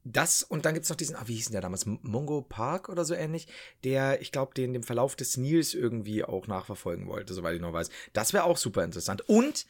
das, 0.03 0.43
und 0.43 0.65
dann 0.65 0.75
gibt's 0.75 0.89
noch 0.89 0.95
diesen, 0.95 1.15
ah, 1.15 1.23
wie 1.25 1.33
hieß 1.33 1.45
denn 1.45 1.53
der 1.53 1.61
damals? 1.61 1.87
M- 1.87 1.99
Mungo 2.03 2.43
Park 2.43 2.89
oder 2.89 3.03
so 3.05 3.15
ähnlich, 3.15 3.47
der, 3.83 4.21
ich 4.21 4.31
glaube, 4.31 4.53
den 4.53 4.71
dem 4.71 4.83
Verlauf 4.83 5.15
des 5.15 5.35
Nils 5.35 5.73
irgendwie 5.73 6.23
auch 6.23 6.45
nachverfolgen 6.45 7.07
wollte, 7.07 7.33
soweit 7.33 7.55
ich 7.55 7.61
noch 7.61 7.73
weiß. 7.73 7.89
Das 8.13 8.31
wäre 8.31 8.43
auch 8.43 8.57
super 8.57 8.83
interessant. 8.83 9.27
Und 9.27 9.65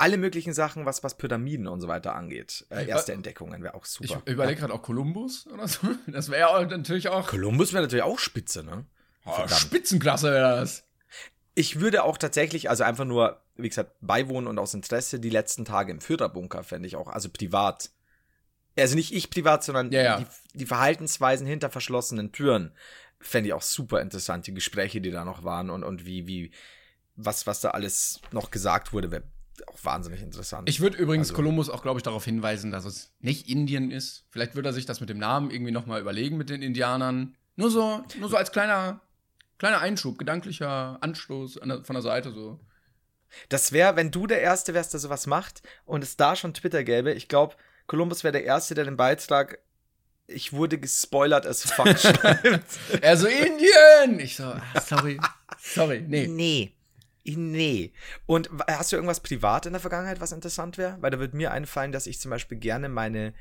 alle 0.00 0.16
möglichen 0.16 0.54
Sachen, 0.54 0.86
was, 0.86 1.04
was 1.04 1.16
Pyramiden 1.16 1.68
und 1.68 1.80
so 1.80 1.88
weiter 1.88 2.14
angeht. 2.14 2.64
Äh, 2.70 2.86
erste 2.86 3.12
Entdeckungen 3.12 3.62
wäre 3.62 3.74
auch 3.74 3.84
Ich 3.84 3.90
super. 3.90 4.22
überlege 4.24 4.60
gerade 4.60 4.72
auch 4.72 4.80
Kolumbus 4.82 5.46
oder 5.46 5.68
so. 5.68 5.88
Das 6.06 6.30
wäre 6.30 6.40
ja 6.40 6.64
natürlich 6.64 7.08
auch 7.08 7.28
Kolumbus 7.28 7.72
wäre 7.72 7.82
natürlich 7.82 8.02
auch 8.02 8.18
spitze, 8.18 8.64
ne? 8.64 8.86
oh. 9.26 9.46
Spitzenklasse 9.48 10.32
wäre 10.32 10.56
das. 10.60 10.84
Ich 11.54 11.80
würde 11.80 12.04
auch 12.04 12.16
tatsächlich, 12.16 12.70
also 12.70 12.82
einfach 12.82 13.04
nur, 13.04 13.42
wie 13.56 13.68
gesagt, 13.68 13.92
beiwohnen 14.00 14.46
und 14.46 14.58
aus 14.58 14.72
Interesse 14.72 15.20
die 15.20 15.28
letzten 15.28 15.66
Tage 15.66 15.92
im 15.92 16.00
Führerbunker 16.00 16.64
fände 16.64 16.88
ich 16.88 16.96
auch, 16.96 17.08
also 17.08 17.28
privat. 17.28 17.90
Also 18.78 18.94
nicht 18.94 19.12
ich 19.12 19.28
privat, 19.28 19.64
sondern 19.64 19.92
Ja, 19.92 20.02
ja. 20.02 20.18
Die, 20.18 20.26
die 20.54 20.66
Verhaltensweisen 20.66 21.46
hinter 21.46 21.68
verschlossenen 21.68 22.32
Türen 22.32 22.72
fände 23.20 23.48
ich 23.48 23.52
auch 23.52 23.62
super 23.62 24.00
interessant, 24.00 24.46
die 24.46 24.54
Gespräche, 24.54 25.02
die 25.02 25.10
da 25.10 25.26
noch 25.26 25.44
waren 25.44 25.68
und, 25.68 25.84
und 25.84 26.06
wie, 26.06 26.26
wie, 26.26 26.52
was, 27.16 27.46
was 27.46 27.60
da 27.60 27.72
alles 27.72 28.22
noch 28.32 28.50
gesagt 28.50 28.94
wurde, 28.94 29.10
wäre 29.10 29.24
auch 29.68 29.78
wahnsinnig 29.82 30.22
interessant. 30.22 30.68
Ich 30.68 30.80
würde 30.80 30.96
übrigens 30.98 31.28
Also- 31.28 31.36
Kolumbus 31.36 31.70
auch, 31.70 31.82
glaube 31.82 31.98
ich, 31.98 32.02
darauf 32.02 32.24
hinweisen, 32.24 32.70
dass 32.70 32.84
es 32.84 33.12
nicht 33.20 33.48
Indien 33.48 33.90
ist. 33.90 34.24
Vielleicht 34.30 34.54
würde 34.54 34.68
er 34.70 34.72
sich 34.72 34.86
das 34.86 35.00
mit 35.00 35.08
dem 35.08 35.18
Namen 35.18 35.50
irgendwie 35.50 35.72
noch 35.72 35.86
mal 35.86 36.00
überlegen 36.00 36.36
mit 36.36 36.50
den 36.50 36.62
Indianern. 36.62 37.36
Nur 37.56 37.70
so, 37.70 38.02
nur 38.18 38.28
so 38.28 38.36
als 38.36 38.52
kleiner, 38.52 39.00
kleiner 39.58 39.80
Einschub, 39.80 40.18
gedanklicher 40.18 40.98
Anstoß 41.00 41.58
an 41.58 41.68
der, 41.68 41.84
von 41.84 41.94
der 41.94 42.02
Seite 42.02 42.32
so. 42.32 42.60
Das 43.48 43.72
wäre, 43.72 43.96
wenn 43.96 44.10
du 44.10 44.26
der 44.26 44.40
Erste 44.40 44.74
wärst, 44.74 44.92
der 44.92 45.00
sowas 45.00 45.26
macht 45.26 45.62
und 45.84 46.02
es 46.02 46.16
da 46.16 46.34
schon 46.36 46.54
Twitter 46.54 46.82
gäbe, 46.82 47.12
ich 47.12 47.28
glaube, 47.28 47.54
Columbus 47.86 48.24
wäre 48.24 48.32
der 48.32 48.44
Erste, 48.44 48.74
der 48.74 48.84
den 48.84 48.96
Beitrag 48.96 49.58
ich 50.32 50.52
wurde 50.52 50.78
gespoilert 50.78 51.44
as 51.44 51.62
fuck 51.72 51.88
schreibt. 51.98 52.64
Er 53.00 53.16
so, 53.16 53.26
Indien! 53.26 54.20
Ich 54.20 54.36
so, 54.36 54.44
ah, 54.44 54.62
sorry, 54.80 55.18
sorry, 55.58 56.04
nee. 56.06 56.28
Nee. 56.28 56.72
Nee. 57.24 57.92
Und 58.26 58.50
hast 58.66 58.92
du 58.92 58.96
irgendwas 58.96 59.20
privat 59.20 59.66
in 59.66 59.72
der 59.72 59.80
Vergangenheit, 59.80 60.20
was 60.20 60.32
interessant 60.32 60.78
wäre? 60.78 60.96
Weil 61.00 61.10
da 61.10 61.18
würde 61.18 61.36
mir 61.36 61.52
einfallen, 61.52 61.92
dass 61.92 62.06
ich 62.06 62.20
zum 62.20 62.30
Beispiel 62.30 62.58
gerne 62.58 62.88
meine 62.88 63.34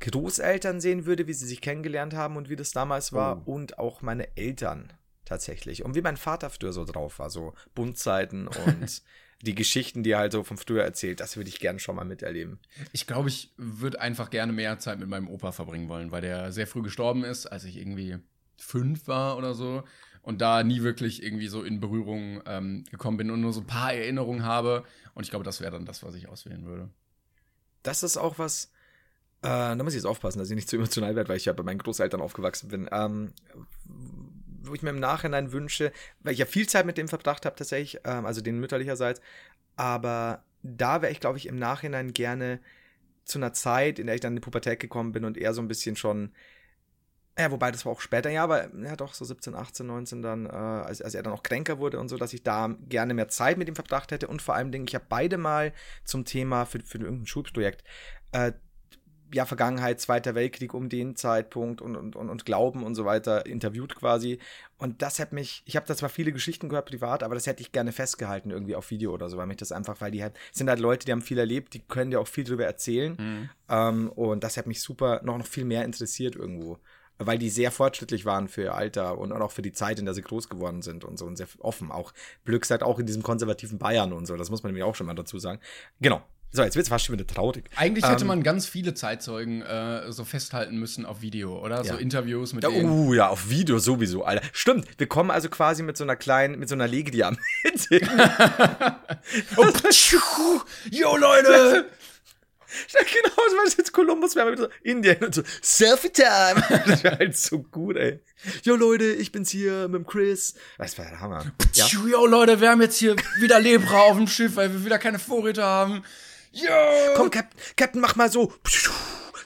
Großeltern 0.00 0.80
sehen 0.80 1.06
würde, 1.06 1.26
wie 1.26 1.32
sie 1.32 1.46
sich 1.46 1.60
kennengelernt 1.60 2.14
haben 2.14 2.36
und 2.36 2.50
wie 2.50 2.56
das 2.56 2.72
damals 2.72 3.12
war. 3.12 3.42
Oh. 3.46 3.52
Und 3.52 3.78
auch 3.78 4.02
meine 4.02 4.36
Eltern 4.36 4.92
tatsächlich. 5.24 5.84
Und 5.84 5.94
wie 5.94 6.02
mein 6.02 6.16
Vater 6.16 6.50
früher 6.50 6.72
so 6.72 6.84
drauf 6.84 7.18
war, 7.18 7.30
so 7.30 7.54
Buntzeiten 7.74 8.48
und 8.48 9.02
die 9.42 9.54
Geschichten, 9.54 10.02
die 10.02 10.12
er 10.12 10.18
halt 10.18 10.32
so 10.32 10.42
von 10.44 10.56
früher 10.56 10.82
erzählt, 10.82 11.20
das 11.20 11.36
würde 11.36 11.48
ich 11.48 11.60
gerne 11.60 11.78
schon 11.78 11.96
mal 11.96 12.04
miterleben. 12.04 12.58
Ich 12.92 13.06
glaube, 13.06 13.28
ich 13.28 13.52
würde 13.56 14.00
einfach 14.00 14.30
gerne 14.30 14.52
mehr 14.52 14.78
Zeit 14.78 14.98
mit 14.98 15.08
meinem 15.08 15.28
Opa 15.28 15.52
verbringen 15.52 15.88
wollen, 15.88 16.10
weil 16.10 16.22
der 16.22 16.52
sehr 16.52 16.66
früh 16.66 16.82
gestorben 16.82 17.24
ist, 17.24 17.46
als 17.46 17.64
ich 17.64 17.76
irgendwie 17.76 18.18
fünf 18.56 19.08
war 19.08 19.36
oder 19.36 19.54
so. 19.54 19.84
Und 20.26 20.40
da 20.40 20.64
nie 20.64 20.82
wirklich 20.82 21.22
irgendwie 21.22 21.46
so 21.46 21.62
in 21.62 21.78
Berührung 21.78 22.42
ähm, 22.46 22.84
gekommen 22.90 23.16
bin 23.16 23.30
und 23.30 23.40
nur 23.40 23.52
so 23.52 23.60
ein 23.60 23.66
paar 23.66 23.92
Erinnerungen 23.92 24.42
habe. 24.42 24.82
Und 25.14 25.22
ich 25.22 25.30
glaube, 25.30 25.44
das 25.44 25.60
wäre 25.60 25.70
dann 25.70 25.84
das, 25.84 26.02
was 26.02 26.16
ich 26.16 26.28
auswählen 26.28 26.66
würde. 26.66 26.90
Das 27.84 28.02
ist 28.02 28.16
auch 28.16 28.36
was, 28.36 28.72
äh, 29.42 29.48
da 29.48 29.76
muss 29.76 29.92
ich 29.92 29.98
jetzt 29.98 30.04
aufpassen, 30.04 30.40
dass 30.40 30.50
ich 30.50 30.56
nicht 30.56 30.68
zu 30.68 30.74
emotional 30.74 31.14
werde, 31.14 31.28
weil 31.28 31.36
ich 31.36 31.44
ja 31.44 31.52
bei 31.52 31.62
meinen 31.62 31.78
Großeltern 31.78 32.20
aufgewachsen 32.20 32.68
bin. 32.68 32.88
Ähm, 32.90 33.34
wo 34.64 34.74
ich 34.74 34.82
mir 34.82 34.90
im 34.90 34.98
Nachhinein 34.98 35.52
wünsche, 35.52 35.92
weil 36.24 36.32
ich 36.32 36.40
ja 36.40 36.46
viel 36.46 36.68
Zeit 36.68 36.86
mit 36.86 36.98
dem 36.98 37.06
verbracht 37.06 37.46
habe 37.46 37.54
tatsächlich, 37.54 38.00
ähm, 38.04 38.26
also 38.26 38.40
den 38.40 38.58
mütterlicherseits, 38.58 39.20
aber 39.76 40.42
da 40.64 41.02
wäre 41.02 41.12
ich, 41.12 41.20
glaube 41.20 41.38
ich, 41.38 41.46
im 41.46 41.56
Nachhinein 41.56 42.12
gerne 42.14 42.58
zu 43.24 43.38
einer 43.38 43.52
Zeit, 43.52 44.00
in 44.00 44.06
der 44.06 44.16
ich 44.16 44.20
dann 44.20 44.32
in 44.32 44.36
die 44.36 44.44
Pubertät 44.44 44.80
gekommen 44.80 45.12
bin 45.12 45.24
und 45.24 45.36
eher 45.36 45.54
so 45.54 45.62
ein 45.62 45.68
bisschen 45.68 45.94
schon, 45.94 46.32
ja, 47.38 47.50
wobei 47.50 47.70
das 47.70 47.84
war 47.84 47.92
auch 47.92 48.00
später, 48.00 48.30
ja, 48.30 48.42
aber 48.44 48.74
ja 48.76 48.96
doch, 48.96 49.12
so 49.12 49.24
17, 49.24 49.54
18, 49.54 49.86
19 49.86 50.22
dann, 50.22 50.46
äh, 50.46 50.50
als, 50.50 51.02
als 51.02 51.14
er 51.14 51.22
dann 51.22 51.34
auch 51.34 51.42
kränker 51.42 51.78
wurde 51.78 51.98
und 51.98 52.08
so, 52.08 52.16
dass 52.16 52.32
ich 52.32 52.42
da 52.42 52.74
gerne 52.88 53.12
mehr 53.12 53.28
Zeit 53.28 53.58
mit 53.58 53.68
ihm 53.68 53.74
verbracht 53.74 54.10
hätte 54.10 54.28
und 54.28 54.40
vor 54.40 54.54
allem 54.54 54.72
Dingen, 54.72 54.86
ich 54.88 54.94
habe 54.94 55.04
beide 55.08 55.36
mal 55.36 55.72
zum 56.04 56.24
Thema 56.24 56.64
für, 56.64 56.80
für 56.80 56.98
irgendein 56.98 57.26
Schulprojekt 57.26 57.84
äh, 58.32 58.52
ja, 59.32 59.44
Vergangenheit, 59.44 60.00
Zweiter 60.00 60.34
Weltkrieg 60.34 60.72
um 60.72 60.88
den 60.88 61.16
Zeitpunkt 61.16 61.80
und, 61.80 61.96
und, 61.96 62.16
und, 62.16 62.30
und 62.30 62.44
Glauben 62.44 62.84
und 62.84 62.94
so 62.94 63.04
weiter 63.04 63.46
interviewt 63.46 63.96
quasi. 63.96 64.38
Und 64.78 65.02
das 65.02 65.18
hat 65.18 65.32
mich, 65.32 65.62
ich 65.64 65.76
habe 65.76 65.86
da 65.86 65.96
zwar 65.96 66.08
viele 66.08 66.32
Geschichten 66.32 66.68
gehört 66.68 66.88
privat, 66.88 67.22
aber 67.22 67.34
das 67.34 67.46
hätte 67.46 67.60
ich 67.60 67.72
gerne 67.72 67.92
festgehalten 67.92 68.50
irgendwie 68.50 68.76
auf 68.76 68.90
Video 68.90 69.12
oder 69.12 69.28
so, 69.28 69.36
weil 69.36 69.46
mich 69.46 69.56
das 69.56 69.72
einfach, 69.72 70.00
weil 70.00 70.10
die 70.10 70.22
halt, 70.22 70.34
sind 70.52 70.68
halt 70.68 70.80
Leute, 70.80 71.06
die 71.06 71.12
haben 71.12 71.22
viel 71.22 71.38
erlebt, 71.38 71.74
die 71.74 71.80
können 71.80 72.10
dir 72.10 72.20
auch 72.20 72.28
viel 72.28 72.44
drüber 72.44 72.64
erzählen. 72.64 73.16
Mhm. 73.18 73.50
Ähm, 73.68 74.08
und 74.10 74.44
das 74.44 74.56
hat 74.56 74.66
mich 74.66 74.80
super, 74.80 75.20
noch, 75.24 75.38
noch 75.38 75.46
viel 75.46 75.64
mehr 75.64 75.84
interessiert 75.84 76.36
irgendwo. 76.36 76.78
Weil 77.18 77.38
die 77.38 77.48
sehr 77.48 77.70
fortschrittlich 77.70 78.24
waren 78.24 78.48
für 78.48 78.62
ihr 78.62 78.74
Alter 78.74 79.18
und 79.18 79.32
auch 79.32 79.50
für 79.50 79.62
die 79.62 79.72
Zeit, 79.72 79.98
in 79.98 80.04
der 80.04 80.14
sie 80.14 80.22
groß 80.22 80.48
geworden 80.48 80.82
sind 80.82 81.04
und 81.04 81.18
so 81.18 81.24
und 81.24 81.36
sehr 81.36 81.48
offen. 81.60 81.90
Auch 81.90 82.12
Glück 82.44 82.66
sagt 82.66 82.82
auch 82.82 82.98
in 82.98 83.06
diesem 83.06 83.22
konservativen 83.22 83.78
Bayern 83.78 84.12
und 84.12 84.26
so, 84.26 84.36
das 84.36 84.50
muss 84.50 84.62
man 84.62 84.72
nämlich 84.72 84.84
auch 84.84 84.94
schon 84.94 85.06
mal 85.06 85.14
dazu 85.14 85.38
sagen. 85.38 85.60
Genau, 86.00 86.22
so, 86.56 86.62
jetzt 86.62 86.74
wird 86.74 86.84
es 86.84 86.88
fast 86.88 87.04
schon 87.04 87.12
wieder 87.12 87.26
traurig. 87.26 87.64
Eigentlich 87.76 88.06
hätte 88.06 88.22
ähm, 88.22 88.28
man 88.28 88.42
ganz 88.42 88.66
viele 88.66 88.94
Zeitzeugen 88.94 89.60
äh, 89.62 90.10
so 90.10 90.24
festhalten 90.24 90.78
müssen 90.78 91.04
auf 91.04 91.20
Video, 91.20 91.62
oder? 91.62 91.84
Ja. 91.84 91.92
So 91.92 91.96
Interviews 91.96 92.54
mit 92.54 92.64
ja, 92.64 92.70
denen. 92.70 92.88
Uh, 92.88 93.12
ja, 93.14 93.28
auf 93.28 93.50
Video 93.50 93.78
sowieso, 93.78 94.24
Alter. 94.24 94.42
Stimmt, 94.52 94.86
wir 94.96 95.06
kommen 95.06 95.30
also 95.30 95.50
quasi 95.50 95.82
mit 95.82 95.96
so 95.98 96.04
einer 96.04 96.16
kleinen, 96.16 96.58
mit 96.58 96.68
so 96.68 96.74
einer 96.74 96.88
Lege, 96.88 97.10
die 97.10 97.24
am 97.24 97.36
oh, 99.56 99.66
Yo, 100.90 101.16
Leute! 101.16 101.86
Genau, 102.92 103.34
so 103.36 103.56
was 103.64 103.76
jetzt 103.76 103.92
Kolumbus 103.92 104.36
wäre 104.36 104.50
mit 104.50 104.58
so 104.58 104.68
Indien 104.82 105.22
und 105.24 105.34
so 105.34 105.42
Selfie-Time. 105.62 106.62
Das 106.86 107.04
wäre 107.04 107.18
halt 107.18 107.36
so 107.36 107.60
gut, 107.60 107.96
ey. 107.96 108.20
Yo, 108.62 108.76
Leute, 108.76 109.04
ich 109.04 109.32
bin's 109.32 109.50
hier 109.50 109.88
mit 109.88 110.02
dem 110.02 110.06
Chris. 110.06 110.54
Das 110.78 110.98
war 110.98 111.06
der 111.06 111.20
Hammer. 111.20 111.44
Ja. 111.72 111.86
Yo, 111.86 112.26
Leute, 112.26 112.60
wir 112.60 112.70
haben 112.70 112.82
jetzt 112.82 112.98
hier 112.98 113.16
wieder 113.40 113.60
Lebra 113.60 114.02
auf 114.02 114.16
dem 114.16 114.26
Schiff, 114.26 114.56
weil 114.56 114.72
wir 114.72 114.84
wieder 114.84 114.98
keine 114.98 115.18
Vorräte 115.18 115.62
haben. 115.62 116.04
Ja. 116.52 117.14
Komm, 117.14 117.30
Captain, 117.30 117.60
Captain, 117.76 118.00
mach 118.00 118.16
mal 118.16 118.30
so. 118.30 118.52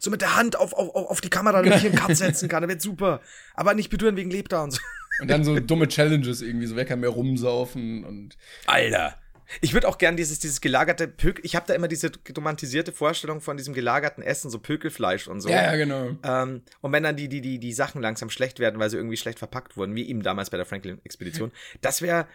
So 0.01 0.11
mit 0.11 0.23
der 0.23 0.37
Hand 0.37 0.57
auf, 0.57 0.73
auf, 0.73 0.95
auf 0.95 1.21
die 1.21 1.29
Kamera, 1.29 1.61
damit 1.61 1.75
ich 1.77 1.83
hier 1.83 1.91
einen 1.91 1.99
Cut 1.99 2.17
setzen 2.17 2.49
kann. 2.49 2.63
Das 2.63 2.71
wird 2.71 2.83
super. 2.83 3.21
Aber 3.55 3.75
nicht 3.75 3.91
berühren 3.91 4.17
wegen 4.17 4.31
Lebda 4.31 4.65
und 4.65 4.71
so. 4.71 4.81
Und 5.21 5.29
dann 5.29 5.45
so 5.45 5.59
dumme 5.61 5.87
Challenges 5.89 6.41
irgendwie, 6.41 6.67
so 6.67 6.77
wer 6.77 6.87
kann 6.87 7.01
mehr 7.01 7.11
rumsaufen 7.11 8.05
und. 8.05 8.39
Alter. 8.67 9.20
Ich 9.61 9.75
würde 9.75 9.89
auch 9.89 9.99
gern 9.99 10.17
dieses, 10.17 10.39
dieses 10.39 10.61
gelagerte 10.61 11.09
Pökel. 11.09 11.45
Ich 11.45 11.57
habe 11.57 11.67
da 11.67 11.75
immer 11.75 11.89
diese 11.89 12.11
romantisierte 12.37 12.93
Vorstellung 12.93 13.41
von 13.41 13.57
diesem 13.57 13.75
gelagerten 13.75 14.23
Essen, 14.23 14.51
so 14.51 14.59
Pökelfleisch 14.59 15.29
und 15.29 15.41
so. 15.41 15.49
Ja, 15.49 15.77
genau. 15.77 16.17
Ähm, 16.23 16.63
und 16.81 16.93
wenn 16.93 17.03
dann 17.03 17.17
die, 17.17 17.29
die, 17.29 17.41
die, 17.41 17.59
die 17.59 17.73
Sachen 17.73 18.01
langsam 18.03 18.31
schlecht 18.31 18.59
werden, 18.59 18.79
weil 18.81 18.91
sie 18.91 18.97
irgendwie 18.97 19.17
schlecht 19.17 19.39
verpackt 19.39 19.77
wurden, 19.77 19.95
wie 19.95 20.09
eben 20.09 20.23
damals 20.23 20.51
bei 20.51 20.57
der 20.57 20.67
Franklin-Expedition, 20.67 21.53
das 21.81 22.03
wäre 22.03 22.27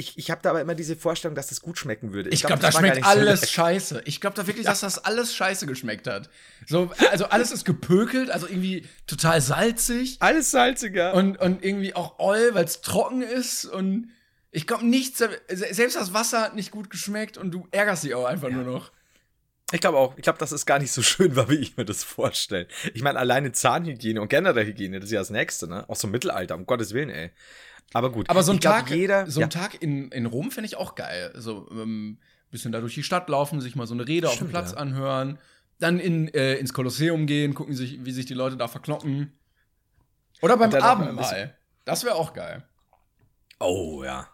ich, 0.00 0.16
ich 0.16 0.30
habe 0.30 0.40
da 0.42 0.50
aber 0.50 0.60
immer 0.62 0.74
diese 0.74 0.96
Vorstellung, 0.96 1.34
dass 1.34 1.48
das 1.48 1.60
gut 1.60 1.78
schmecken 1.78 2.12
würde. 2.12 2.30
Ich, 2.30 2.36
ich 2.36 2.40
glaube, 2.42 2.60
glaub, 2.60 2.72
da 2.72 2.78
schmeckt 2.78 3.04
alles 3.04 3.42
so 3.42 3.46
scheiße. 3.46 4.02
Ich 4.06 4.20
glaube 4.20 4.34
da 4.34 4.46
wirklich, 4.46 4.64
ja. 4.64 4.70
dass 4.70 4.80
das 4.80 5.04
alles 5.04 5.34
scheiße 5.34 5.66
geschmeckt 5.66 6.06
hat. 6.06 6.30
So, 6.66 6.90
also 7.10 7.26
alles 7.26 7.52
ist 7.52 7.64
gepökelt, 7.66 8.30
also 8.30 8.46
irgendwie 8.46 8.86
total 9.06 9.40
salzig. 9.42 10.16
Alles 10.20 10.50
salziger. 10.50 11.14
Und, 11.14 11.38
und 11.38 11.62
irgendwie 11.62 11.94
auch 11.94 12.18
Oil, 12.18 12.54
weil 12.54 12.64
es 12.64 12.80
trocken 12.80 13.22
ist. 13.22 13.66
Und 13.66 14.10
ich 14.52 14.66
glaube, 14.66 14.86
nichts, 14.86 15.18
selbst 15.48 15.96
das 15.96 16.12
Wasser 16.12 16.40
hat 16.40 16.56
nicht 16.56 16.70
gut 16.70 16.90
geschmeckt 16.90 17.38
und 17.38 17.52
du 17.52 17.68
ärgerst 17.70 18.04
dich 18.04 18.14
auch 18.14 18.24
einfach 18.24 18.48
ja. 18.48 18.56
nur 18.56 18.64
noch. 18.64 18.92
Ich 19.72 19.80
glaube 19.80 19.98
auch. 19.98 20.16
Ich 20.16 20.22
glaube, 20.22 20.38
das 20.38 20.50
ist 20.50 20.66
gar 20.66 20.80
nicht 20.80 20.90
so 20.90 21.02
schön 21.02 21.36
war, 21.36 21.48
wie 21.48 21.56
ich 21.56 21.76
mir 21.76 21.84
das 21.84 22.02
vorstelle. 22.02 22.66
Ich 22.94 23.02
meine, 23.02 23.18
alleine 23.18 23.52
Zahnhygiene 23.52 24.20
und 24.20 24.28
generell 24.28 24.66
Hygiene, 24.66 24.98
das 24.98 25.08
ist 25.08 25.12
ja 25.12 25.20
das 25.20 25.30
Nächste, 25.30 25.68
ne? 25.68 25.88
Auch 25.88 25.96
so 25.96 26.08
Mittelalter, 26.08 26.56
um 26.56 26.66
Gottes 26.66 26.92
Willen, 26.92 27.10
ey. 27.10 27.30
Aber 27.92 28.10
gut. 28.10 28.28
Aber 28.28 28.42
so 28.42 28.52
ein 28.52 28.60
Tag, 28.60 28.90
jeder, 28.90 29.28
so 29.30 29.40
ein 29.40 29.42
ja. 29.42 29.48
Tag 29.48 29.82
in, 29.82 30.10
in 30.12 30.26
Rom 30.26 30.50
finde 30.50 30.66
ich 30.66 30.76
auch 30.76 30.94
geil. 30.94 31.32
So 31.36 31.68
ähm, 31.70 32.18
bisschen 32.50 32.72
da 32.72 32.80
durch 32.80 32.94
die 32.94 33.02
Stadt 33.02 33.28
laufen, 33.28 33.60
sich 33.60 33.76
mal 33.76 33.86
so 33.86 33.94
eine 33.94 34.06
Rede 34.06 34.26
Stimmt, 34.26 34.42
auf 34.42 34.48
dem 34.48 34.50
Platz 34.50 34.72
ja. 34.72 34.78
anhören, 34.78 35.38
dann 35.78 35.98
in, 35.98 36.28
äh, 36.28 36.54
ins 36.54 36.72
Kolosseum 36.72 37.26
gehen, 37.26 37.54
gucken 37.54 37.74
sich, 37.74 38.04
wie 38.04 38.12
sich 38.12 38.26
die 38.26 38.34
Leute 38.34 38.56
da 38.56 38.68
verkloppen. 38.68 39.32
Oder 40.42 40.56
beim 40.56 40.72
Abendmahl. 40.74 41.56
Das 41.84 42.04
wäre 42.04 42.14
auch 42.14 42.32
geil. 42.32 42.64
Oh 43.58 44.02
ja. 44.04 44.28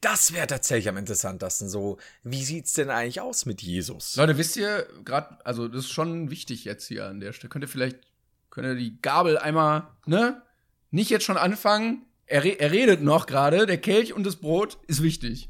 Das 0.00 0.32
wäre 0.32 0.46
tatsächlich 0.46 0.88
am 0.88 0.96
interessantesten. 0.96 1.68
So, 1.68 1.98
wie 2.22 2.44
sieht's 2.44 2.72
denn 2.74 2.90
eigentlich 2.90 3.20
aus 3.20 3.46
mit 3.46 3.62
Jesus? 3.62 4.16
Leute, 4.16 4.36
wisst 4.38 4.56
ihr 4.56 4.88
gerade, 5.04 5.44
also 5.44 5.68
das 5.68 5.84
ist 5.84 5.92
schon 5.92 6.30
wichtig 6.30 6.64
jetzt 6.64 6.88
hier 6.88 7.06
an 7.06 7.20
der 7.20 7.32
Stelle. 7.32 7.50
Könnt 7.50 7.64
ihr 7.64 7.68
vielleicht, 7.68 7.98
könnt 8.50 8.66
ihr 8.66 8.74
die 8.74 9.00
Gabel 9.00 9.38
einmal, 9.38 9.88
ne? 10.06 10.42
Nicht 10.90 11.10
jetzt 11.10 11.24
schon 11.24 11.38
anfangen, 11.38 12.04
er, 12.26 12.44
er 12.60 12.70
redet 12.70 13.02
noch 13.02 13.26
gerade, 13.26 13.66
der 13.66 13.78
Kelch 13.78 14.12
und 14.12 14.24
das 14.24 14.36
Brot 14.36 14.78
ist 14.86 15.02
wichtig. 15.02 15.48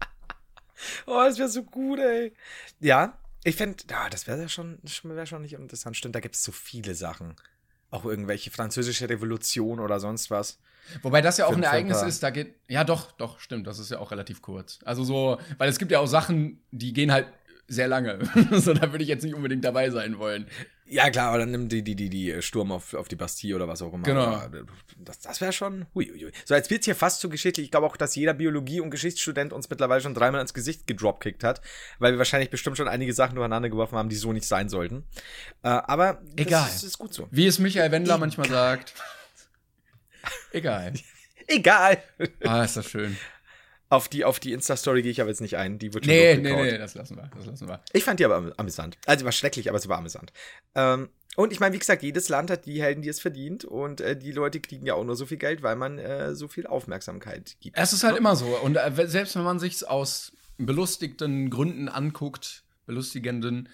oh, 1.06 1.22
das 1.24 1.38
wäre 1.38 1.48
so 1.48 1.62
gut, 1.62 1.98
ey. 1.98 2.32
Ja, 2.80 3.18
ich 3.44 3.56
fände, 3.56 3.82
ja, 3.90 4.08
das 4.08 4.26
wäre 4.26 4.48
schon, 4.48 4.78
wär 5.02 5.26
schon 5.26 5.42
nicht 5.42 5.54
interessant. 5.54 5.96
Stimmt, 5.96 6.14
da 6.14 6.20
gibt 6.20 6.36
es 6.36 6.44
so 6.44 6.52
viele 6.52 6.94
Sachen. 6.94 7.34
Auch 7.92 8.04
irgendwelche 8.04 8.50
französische 8.50 9.08
Revolution 9.08 9.78
oder 9.78 10.00
sonst 10.00 10.30
was. 10.30 10.58
Wobei 11.02 11.20
das 11.20 11.38
ja 11.38 11.46
auch 11.46 11.54
ein 11.54 11.62
Ereignis 11.62 12.02
ist, 12.02 12.22
da 12.24 12.30
geht. 12.30 12.56
Ja, 12.66 12.82
doch, 12.82 13.12
doch, 13.12 13.38
stimmt, 13.38 13.68
das 13.68 13.78
ist 13.78 13.92
ja 13.92 13.98
auch 14.00 14.10
relativ 14.10 14.42
kurz. 14.42 14.80
Also 14.84 15.04
so, 15.04 15.38
weil 15.58 15.68
es 15.68 15.78
gibt 15.78 15.92
ja 15.92 16.00
auch 16.00 16.06
Sachen, 16.06 16.60
die 16.72 16.92
gehen 16.92 17.12
halt 17.12 17.26
sehr 17.68 17.88
lange. 17.88 18.18
so, 18.50 18.74
da 18.74 18.90
würde 18.92 19.04
ich 19.04 19.08
jetzt 19.08 19.22
nicht 19.22 19.34
unbedingt 19.34 19.64
dabei 19.64 19.90
sein 19.90 20.18
wollen. 20.18 20.46
Ja, 20.86 21.08
klar, 21.10 21.28
aber 21.28 21.38
dann 21.38 21.52
nimm 21.52 21.68
die, 21.68 21.82
die, 21.82 21.94
die, 21.94 22.10
die 22.10 22.42
Sturm 22.42 22.72
auf, 22.72 22.94
auf 22.94 23.08
die 23.08 23.16
Bastille 23.16 23.54
oder 23.56 23.68
was 23.68 23.80
auch 23.82 23.92
immer. 23.92 24.02
Genau. 24.02 24.42
Das, 24.98 25.20
das 25.20 25.40
wäre 25.40 25.52
schon. 25.52 25.86
Hui, 25.94 26.06
hui. 26.06 26.32
So, 26.44 26.54
jetzt 26.54 26.70
wird's 26.70 26.84
hier 26.84 26.96
fast 26.96 27.20
zu 27.20 27.28
geschichtlich. 27.28 27.64
Ich 27.64 27.70
glaube 27.70 27.86
auch, 27.86 27.96
dass 27.96 28.14
jeder 28.14 28.34
Biologie- 28.34 28.80
und 28.80 28.90
Geschichtsstudent 28.90 29.52
uns 29.52 29.70
mittlerweile 29.70 30.00
schon 30.00 30.14
dreimal 30.14 30.40
ins 30.40 30.54
Gesicht 30.54 30.86
gedropkickt 30.86 31.44
hat, 31.44 31.62
weil 31.98 32.12
wir 32.12 32.18
wahrscheinlich 32.18 32.50
bestimmt 32.50 32.76
schon 32.76 32.88
einige 32.88 33.14
Sachen 33.14 33.36
übereinander 33.36 33.70
geworfen 33.70 33.96
haben, 33.96 34.08
die 34.08 34.16
so 34.16 34.32
nicht 34.32 34.46
sein 34.46 34.68
sollten. 34.68 35.04
Äh, 35.62 35.68
aber 35.68 36.20
Egal. 36.36 36.68
Ist, 36.68 36.82
ist, 36.82 36.98
gut 36.98 37.14
so. 37.14 37.28
Wie 37.30 37.46
es 37.46 37.58
Michael 37.58 37.90
Wendler 37.90 38.14
Egal. 38.14 38.20
manchmal 38.20 38.48
sagt. 38.48 38.94
Egal. 40.52 40.92
Egal. 41.46 42.02
Ah, 42.44 42.64
ist 42.64 42.76
das 42.76 42.90
schön. 42.90 43.16
Auf 43.92 44.08
die, 44.08 44.24
auf 44.24 44.40
die 44.40 44.54
Insta-Story 44.54 45.02
gehe 45.02 45.10
ich 45.10 45.20
aber 45.20 45.28
jetzt 45.28 45.42
nicht 45.42 45.58
ein. 45.58 45.78
Die 45.78 45.92
wird 45.92 46.06
schon 46.06 46.14
Nee, 46.14 46.36
nee, 46.36 46.54
nee, 46.54 46.78
das 46.78 46.94
lassen 46.94 47.14
wir. 47.14 47.30
Das 47.36 47.44
lassen 47.44 47.68
wir. 47.68 47.82
Ich 47.92 48.04
fand 48.04 48.20
die 48.20 48.24
aber 48.24 48.54
amüsant. 48.56 48.96
Also, 49.04 49.18
sie 49.18 49.24
war 49.26 49.32
schrecklich, 49.32 49.68
aber 49.68 49.78
sie 49.80 49.90
war 49.90 49.98
amüsant. 49.98 50.32
Ähm, 50.74 51.10
und 51.36 51.52
ich 51.52 51.60
meine, 51.60 51.74
wie 51.74 51.78
gesagt, 51.78 52.02
jedes 52.02 52.30
Land 52.30 52.50
hat 52.50 52.64
die 52.64 52.80
Helden, 52.80 53.02
die 53.02 53.10
es 53.10 53.20
verdient. 53.20 53.66
Und 53.66 54.00
äh, 54.00 54.16
die 54.16 54.32
Leute 54.32 54.60
kriegen 54.60 54.86
ja 54.86 54.94
auch 54.94 55.04
nur 55.04 55.14
so 55.14 55.26
viel 55.26 55.36
Geld, 55.36 55.62
weil 55.62 55.76
man 55.76 55.98
äh, 55.98 56.34
so 56.34 56.48
viel 56.48 56.66
Aufmerksamkeit 56.66 57.56
gibt. 57.60 57.76
Es 57.76 57.92
ist 57.92 58.02
halt 58.02 58.16
immer 58.16 58.34
so. 58.34 58.46
Und 58.46 58.76
äh, 58.76 58.90
selbst 59.08 59.36
wenn 59.36 59.42
man 59.42 59.58
sich 59.58 59.86
aus 59.86 60.32
belustigten 60.56 61.50
Gründen 61.50 61.90
anguckt, 61.90 62.64
belustigenden, 62.86 63.68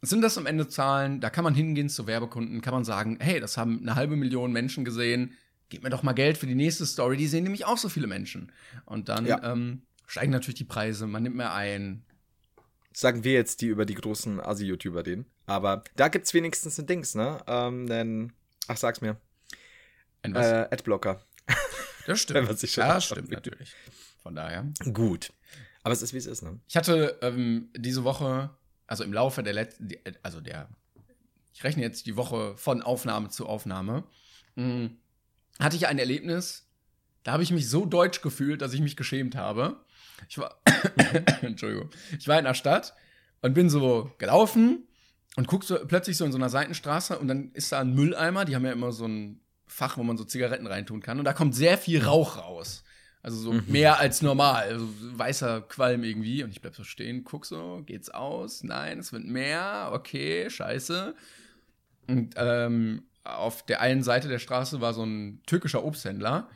sind 0.00 0.22
das 0.22 0.38
am 0.38 0.46
Ende 0.46 0.68
Zahlen, 0.68 1.20
da 1.20 1.28
kann 1.28 1.42
man 1.42 1.56
hingehen 1.56 1.88
zu 1.88 2.06
Werbekunden, 2.06 2.60
kann 2.60 2.72
man 2.72 2.84
sagen, 2.84 3.18
hey, 3.20 3.40
das 3.40 3.56
haben 3.56 3.80
eine 3.80 3.96
halbe 3.96 4.14
Million 4.14 4.52
Menschen 4.52 4.84
gesehen, 4.84 5.36
gib 5.70 5.82
mir 5.82 5.90
doch 5.90 6.02
mal 6.02 6.12
Geld 6.12 6.36
für 6.36 6.46
die 6.46 6.54
nächste 6.54 6.84
Story, 6.84 7.16
die 7.16 7.26
sehen 7.26 7.44
nämlich 7.44 7.64
auch 7.64 7.78
so 7.78 7.88
viele 7.88 8.06
Menschen. 8.06 8.52
Und 8.84 9.08
dann 9.08 9.24
ja. 9.24 9.42
ähm, 9.42 9.82
steigen 10.06 10.32
natürlich 10.32 10.58
die 10.58 10.64
Preise, 10.64 11.06
man 11.06 11.22
nimmt 11.22 11.36
mehr 11.36 11.54
ein. 11.54 12.04
Sagen 12.92 13.24
wir 13.24 13.32
jetzt 13.32 13.60
die 13.62 13.68
über 13.68 13.86
die 13.86 13.94
großen 13.94 14.40
Asi-YouTuber 14.40 15.06
reden. 15.06 15.26
Aber 15.46 15.84
da 15.96 16.08
gibt's 16.08 16.34
wenigstens 16.34 16.78
ein 16.78 16.86
Dings, 16.86 17.14
ne? 17.14 17.40
Ähm, 17.46 17.86
denn, 17.86 18.32
ach, 18.66 18.76
sag's 18.76 19.00
mir. 19.00 19.16
Ein 20.22 20.34
was? 20.34 20.46
Äh, 20.46 20.68
Adblocker. 20.70 21.24
Das 22.06 22.18
stimmt. 22.20 22.38
Wenn 22.38 22.44
man 22.46 22.56
sich 22.56 22.72
schon 22.72 22.82
ja, 22.82 23.00
stimmt 23.00 23.30
natürlich. 23.30 23.74
Von 24.22 24.34
daher. 24.34 24.66
Gut. 24.92 25.32
Aber 25.82 25.92
es 25.92 26.02
ist, 26.02 26.12
wie 26.12 26.16
es 26.16 26.26
ist, 26.26 26.42
ne? 26.42 26.58
Ich 26.66 26.76
hatte 26.76 27.18
ähm, 27.22 27.68
diese 27.76 28.04
Woche, 28.04 28.50
also 28.86 29.04
im 29.04 29.12
Laufe 29.12 29.42
der 29.42 29.52
letzten, 29.52 29.88
also 30.22 30.40
der, 30.40 30.70
ich 31.52 31.62
rechne 31.62 31.82
jetzt 31.82 32.06
die 32.06 32.16
Woche 32.16 32.56
von 32.56 32.82
Aufnahme 32.82 33.28
zu 33.28 33.46
Aufnahme, 33.46 34.04
mh, 34.56 34.90
hatte 35.58 35.76
ich 35.76 35.86
ein 35.88 35.98
Erlebnis, 35.98 36.66
da 37.22 37.32
habe 37.32 37.42
ich 37.42 37.50
mich 37.50 37.68
so 37.68 37.84
deutsch 37.84 38.22
gefühlt, 38.22 38.62
dass 38.62 38.72
ich 38.72 38.80
mich 38.80 38.96
geschämt 38.96 39.36
habe. 39.36 39.84
Ich 40.28 40.38
war, 40.38 40.60
Entschuldigung, 41.42 41.90
ich 42.18 42.28
war 42.28 42.38
in 42.38 42.44
der 42.44 42.54
Stadt 42.54 42.94
und 43.42 43.54
bin 43.54 43.68
so 43.68 44.10
gelaufen 44.18 44.86
und 45.36 45.46
guck 45.46 45.64
so 45.64 45.78
plötzlich 45.86 46.16
so 46.16 46.24
in 46.24 46.32
so 46.32 46.38
einer 46.38 46.48
Seitenstraße 46.48 47.18
und 47.18 47.28
dann 47.28 47.52
ist 47.52 47.72
da 47.72 47.80
ein 47.80 47.94
Mülleimer, 47.94 48.44
die 48.44 48.54
haben 48.54 48.64
ja 48.64 48.72
immer 48.72 48.92
so 48.92 49.06
ein 49.06 49.40
Fach, 49.66 49.96
wo 49.96 50.02
man 50.02 50.16
so 50.16 50.24
Zigaretten 50.24 50.66
reintun 50.66 51.00
kann 51.00 51.18
und 51.18 51.24
da 51.24 51.32
kommt 51.32 51.54
sehr 51.54 51.78
viel 51.78 52.04
Rauch 52.04 52.38
raus. 52.38 52.82
Also 53.22 53.36
so 53.36 53.52
mhm. 53.52 53.64
mehr 53.66 53.98
als 53.98 54.22
normal, 54.22 54.64
also 54.64 54.88
weißer 54.88 55.62
Qualm 55.62 56.04
irgendwie 56.04 56.42
und 56.42 56.50
ich 56.50 56.62
bleib 56.62 56.74
so 56.74 56.84
stehen, 56.84 57.22
guck 57.22 57.44
so, 57.44 57.82
geht's 57.84 58.08
aus? 58.08 58.64
Nein, 58.64 58.98
es 58.98 59.12
wird 59.12 59.24
mehr, 59.24 59.90
okay, 59.92 60.48
scheiße. 60.48 61.14
Und 62.08 62.34
ähm, 62.36 63.02
auf 63.24 63.64
der 63.64 63.80
einen 63.80 64.02
Seite 64.02 64.28
der 64.28 64.38
Straße 64.38 64.80
war 64.80 64.94
so 64.94 65.04
ein 65.04 65.42
türkischer 65.46 65.84
Obsthändler. 65.84 66.48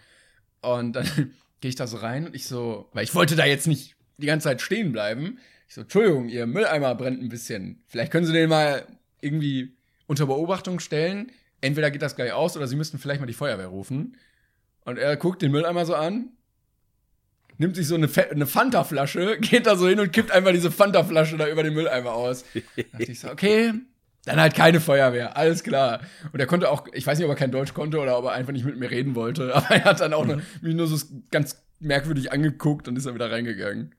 Und 0.60 0.94
dann 0.94 1.06
gehe 1.60 1.68
ich 1.68 1.76
da 1.76 1.86
so 1.86 1.98
rein 1.98 2.26
und 2.26 2.34
ich 2.34 2.46
so, 2.46 2.88
weil 2.92 3.04
ich 3.04 3.14
wollte 3.14 3.36
da 3.36 3.44
jetzt 3.44 3.66
nicht 3.66 3.96
die 4.16 4.26
ganze 4.26 4.44
Zeit 4.44 4.60
stehen 4.60 4.92
bleiben. 4.92 5.38
Ich 5.68 5.74
so, 5.74 5.82
Entschuldigung, 5.82 6.28
Ihr 6.28 6.46
Mülleimer 6.46 6.94
brennt 6.94 7.22
ein 7.22 7.28
bisschen. 7.28 7.82
Vielleicht 7.86 8.12
können 8.12 8.26
Sie 8.26 8.32
den 8.32 8.48
mal 8.48 8.86
irgendwie 9.20 9.76
unter 10.06 10.26
Beobachtung 10.26 10.80
stellen. 10.80 11.32
Entweder 11.60 11.90
geht 11.90 12.02
das 12.02 12.16
gleich 12.16 12.32
aus 12.32 12.56
oder 12.56 12.66
Sie 12.66 12.76
müssten 12.76 12.98
vielleicht 12.98 13.20
mal 13.20 13.26
die 13.26 13.32
Feuerwehr 13.32 13.68
rufen. 13.68 14.16
Und 14.84 14.98
er 14.98 15.16
guckt 15.16 15.40
den 15.42 15.50
Mülleimer 15.50 15.86
so 15.86 15.94
an, 15.94 16.30
nimmt 17.58 17.76
sich 17.76 17.86
so 17.86 17.94
eine, 17.94 18.08
eine 18.30 18.46
Fanta-Flasche, 18.46 19.38
geht 19.40 19.66
da 19.66 19.76
so 19.76 19.88
hin 19.88 20.00
und 20.00 20.12
kippt 20.12 20.30
einfach 20.30 20.52
diese 20.52 20.70
Fanta-Flasche 20.70 21.36
da 21.36 21.48
über 21.48 21.62
den 21.62 21.74
Mülleimer 21.74 22.12
aus. 22.12 22.44
da 22.54 22.82
dachte 22.92 23.12
ich 23.12 23.20
so, 23.20 23.30
okay, 23.30 23.72
Dann 24.24 24.40
halt 24.40 24.54
keine 24.54 24.80
Feuerwehr, 24.80 25.36
alles 25.36 25.62
klar. 25.62 26.00
Und 26.32 26.40
er 26.40 26.46
konnte 26.46 26.70
auch, 26.70 26.86
ich 26.92 27.06
weiß 27.06 27.18
nicht, 27.18 27.26
ob 27.26 27.32
er 27.32 27.36
kein 27.36 27.52
Deutsch 27.52 27.74
konnte 27.74 27.98
oder 27.98 28.18
ob 28.18 28.24
er 28.24 28.32
einfach 28.32 28.52
nicht 28.52 28.64
mit 28.64 28.78
mir 28.78 28.90
reden 28.90 29.14
wollte, 29.14 29.54
aber 29.54 29.70
er 29.70 29.84
hat 29.84 30.00
dann 30.00 30.14
auch 30.14 30.24
mhm. 30.24 30.42
mich 30.62 30.74
nur 30.74 30.86
so 30.86 31.04
ganz 31.30 31.62
merkwürdig 31.80 32.32
angeguckt 32.32 32.88
und 32.88 32.96
ist 32.96 33.06
dann 33.06 33.14
wieder 33.14 33.30
reingegangen. 33.30 33.94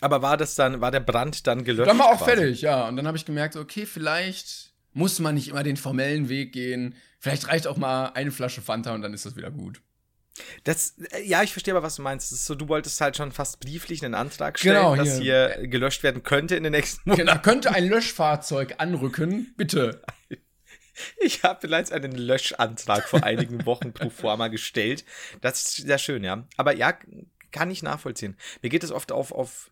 Aber 0.00 0.22
war 0.22 0.36
das 0.36 0.54
dann, 0.54 0.80
war 0.80 0.90
der 0.90 1.00
Brand 1.00 1.46
dann 1.46 1.64
gelöscht? 1.64 1.88
Dann 1.88 1.98
war 1.98 2.06
auch 2.06 2.18
quasi? 2.18 2.36
fertig, 2.36 2.62
ja. 2.62 2.88
Und 2.88 2.96
dann 2.96 3.06
habe 3.06 3.18
ich 3.18 3.26
gemerkt, 3.26 3.56
okay, 3.56 3.84
vielleicht 3.84 4.72
muss 4.92 5.18
man 5.18 5.34
nicht 5.34 5.48
immer 5.48 5.62
den 5.62 5.76
formellen 5.76 6.28
Weg 6.28 6.52
gehen. 6.52 6.94
Vielleicht 7.18 7.48
reicht 7.48 7.66
auch 7.66 7.76
mal 7.76 8.06
eine 8.14 8.30
Flasche 8.30 8.62
Fanta 8.62 8.94
und 8.94 9.02
dann 9.02 9.12
ist 9.12 9.26
das 9.26 9.36
wieder 9.36 9.50
gut. 9.50 9.82
Das, 10.64 10.96
äh, 11.12 11.22
ja, 11.22 11.42
ich 11.42 11.52
verstehe 11.52 11.74
aber, 11.74 11.82
was 11.82 11.96
du 11.96 12.02
meinst. 12.02 12.30
So, 12.30 12.54
du 12.54 12.68
wolltest 12.68 13.00
halt 13.00 13.16
schon 13.16 13.32
fast 13.32 13.60
brieflich 13.60 14.04
einen 14.04 14.14
Antrag 14.14 14.58
stellen, 14.58 14.76
genau, 14.76 14.94
hier. 14.94 15.04
dass 15.04 15.18
hier 15.18 15.68
gelöscht 15.68 16.02
werden 16.02 16.22
könnte 16.22 16.56
in 16.56 16.62
den 16.62 16.72
nächsten 16.72 17.08
Monaten. 17.08 17.28
Genau, 17.28 17.42
könnte 17.42 17.72
ein 17.72 17.88
Löschfahrzeug 17.88 18.74
anrücken, 18.78 19.54
bitte. 19.56 20.02
Ich 21.16 21.44
habe 21.44 21.66
bereits 21.66 21.92
einen 21.92 22.12
Löschantrag 22.12 23.08
vor 23.08 23.24
einigen 23.24 23.64
Wochen 23.64 23.94
pro 23.94 24.10
forma 24.10 24.48
gestellt. 24.48 25.06
Das 25.40 25.62
ist 25.62 25.86
sehr 25.86 25.96
schön, 25.96 26.22
ja. 26.22 26.46
Aber 26.58 26.76
ja, 26.76 26.94
kann 27.52 27.70
ich 27.70 27.82
nachvollziehen. 27.82 28.36
Mir 28.60 28.68
geht 28.68 28.84
es 28.84 28.92
oft 28.92 29.10
auf, 29.10 29.32
auf 29.32 29.70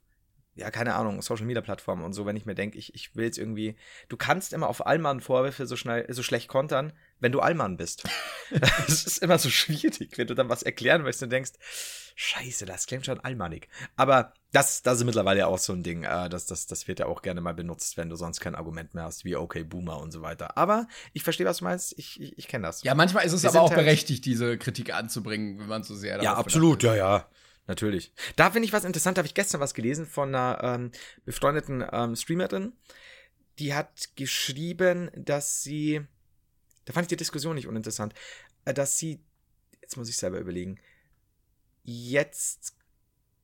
ja, 0.54 0.70
keine 0.70 0.94
Ahnung, 0.94 1.22
Social 1.22 1.46
Media 1.46 1.60
Plattformen 1.60 2.02
und 2.02 2.12
so, 2.14 2.26
wenn 2.26 2.36
ich 2.36 2.46
mir 2.46 2.54
denke, 2.54 2.78
ich, 2.78 2.94
ich 2.94 3.14
will 3.14 3.24
jetzt 3.24 3.38
irgendwie, 3.38 3.76
du 4.08 4.16
kannst 4.16 4.52
immer 4.52 4.68
auf 4.68 4.86
Allmann 4.86 5.20
Vorwürfe 5.20 5.66
so 5.66 5.76
schnell, 5.76 6.06
so 6.12 6.22
schlecht 6.22 6.48
kontern, 6.48 6.92
wenn 7.20 7.32
du 7.32 7.40
Allmann 7.40 7.76
bist. 7.76 8.04
das 8.50 9.04
ist 9.04 9.18
immer 9.22 9.38
so 9.38 9.50
schwierig, 9.50 10.16
wenn 10.16 10.26
du 10.26 10.34
dann 10.34 10.48
was 10.48 10.62
erklären 10.62 11.02
möchtest 11.02 11.24
und 11.24 11.30
denkst, 11.30 11.52
Scheiße, 12.20 12.66
das 12.66 12.86
klingt 12.86 13.06
schon 13.06 13.20
allmannig. 13.20 13.68
Aber 13.94 14.34
das, 14.50 14.82
das 14.82 14.98
ist 14.98 15.04
mittlerweile 15.04 15.38
ja 15.38 15.46
auch 15.46 15.58
so 15.58 15.72
ein 15.72 15.84
Ding. 15.84 16.02
Äh, 16.02 16.28
das, 16.28 16.46
das, 16.46 16.66
das 16.66 16.88
wird 16.88 16.98
ja 16.98 17.06
auch 17.06 17.22
gerne 17.22 17.40
mal 17.40 17.54
benutzt, 17.54 17.96
wenn 17.96 18.08
du 18.08 18.16
sonst 18.16 18.40
kein 18.40 18.56
Argument 18.56 18.92
mehr 18.92 19.04
hast, 19.04 19.24
wie 19.24 19.36
okay, 19.36 19.62
Boomer 19.62 20.00
und 20.00 20.10
so 20.10 20.20
weiter. 20.20 20.56
Aber 20.56 20.88
ich 21.12 21.22
verstehe, 21.22 21.46
was 21.46 21.58
du 21.58 21.64
meinst. 21.64 21.96
Ich, 21.96 22.20
ich, 22.20 22.36
ich 22.36 22.48
kenne 22.48 22.66
das. 22.66 22.82
Ja, 22.82 22.96
manchmal 22.96 23.24
ist 23.24 23.34
es 23.34 23.44
Wir 23.44 23.50
aber 23.50 23.60
auch 23.60 23.70
halt 23.70 23.78
berechtigt, 23.78 24.24
diese 24.24 24.58
Kritik 24.58 24.92
anzubringen, 24.92 25.60
wenn 25.60 25.68
man 25.68 25.84
so 25.84 25.94
sehr 25.94 26.20
Ja, 26.20 26.34
absolut, 26.34 26.82
ja, 26.82 26.96
ja. 26.96 27.28
Natürlich. 27.68 28.12
Da 28.34 28.50
finde 28.50 28.66
ich 28.66 28.72
was 28.72 28.84
interessant, 28.84 29.16
da 29.16 29.20
habe 29.20 29.28
ich 29.28 29.34
gestern 29.34 29.60
was 29.60 29.74
gelesen 29.74 30.06
von 30.06 30.34
einer 30.34 30.58
ähm, 30.62 30.90
befreundeten 31.24 31.84
ähm, 31.92 32.16
Streamerin. 32.16 32.72
Die 33.58 33.74
hat 33.74 34.16
geschrieben, 34.16 35.10
dass 35.14 35.62
sie, 35.62 36.00
da 36.88 36.94
fand 36.94 37.04
ich 37.04 37.08
die 37.08 37.16
Diskussion 37.16 37.54
nicht 37.54 37.66
uninteressant, 37.66 38.14
äh, 38.64 38.72
dass 38.72 38.96
sie, 38.96 39.20
jetzt 39.82 39.98
muss 39.98 40.08
ich 40.08 40.16
selber 40.16 40.38
überlegen, 40.38 40.80
jetzt 41.84 42.74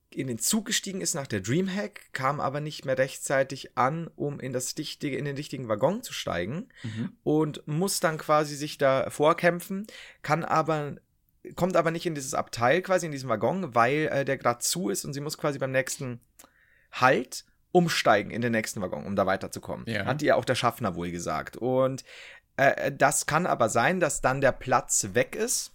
in 0.09 0.29
den 0.29 0.39
Zug 0.39 0.65
gestiegen 0.65 1.03
ist 1.03 1.15
nach 1.15 1.27
der 1.27 1.41
Dreamhack, 1.41 2.13
kam 2.15 2.41
aber 2.41 2.63
nicht 2.63 2.87
mehr 2.87 2.97
rechtzeitig 2.97 3.77
an, 3.77 4.09
um 4.17 4.41
in 4.41 4.55
das 4.55 4.79
richtige, 4.79 5.19
in 5.19 5.27
den 5.27 5.37
richtigen 5.37 5.69
Waggon 5.69 6.03
zu 6.03 6.15
steigen 6.15 6.69
mhm. 6.85 7.17
und 7.23 7.69
muss 7.69 8.01
dann 8.01 8.17
quasi 8.17 8.57
sich 8.57 8.79
da 8.79 9.11
vorkämpfen, 9.11 9.87
kann 10.23 10.43
aber 10.43 10.97
kommt 11.55 11.77
aber 11.77 11.91
nicht 11.91 12.07
in 12.07 12.15
dieses 12.15 12.33
Abteil 12.33 12.81
quasi 12.81 13.05
in 13.05 13.13
diesem 13.13 13.29
Waggon, 13.29 13.75
weil 13.75 14.09
äh, 14.11 14.25
der 14.25 14.39
gerade 14.39 14.61
zu 14.61 14.89
ist 14.89 15.05
und 15.05 15.13
sie 15.13 15.21
muss 15.21 15.37
quasi 15.37 15.59
beim 15.59 15.73
nächsten 15.73 16.21
Halt 16.93 17.45
umsteigen 17.73 18.31
in 18.31 18.41
den 18.41 18.53
nächsten 18.53 18.81
Waggon, 18.81 19.05
um 19.05 19.17
da 19.17 19.27
weiterzukommen. 19.27 19.85
Ja. 19.87 20.07
Hat 20.07 20.23
ihr 20.23 20.39
auch 20.39 20.47
der 20.47 20.55
Schaffner 20.55 20.95
wohl 20.95 21.11
gesagt. 21.11 21.59
Und 21.59 22.05
äh, 22.57 22.93
das 22.93 23.27
kann 23.27 23.47
aber 23.47 23.69
sein, 23.69 24.01
dass 24.01 24.21
dann 24.21 24.41
der 24.41 24.53
Platz 24.53 25.09
weg 25.13 25.37
ist 25.37 25.75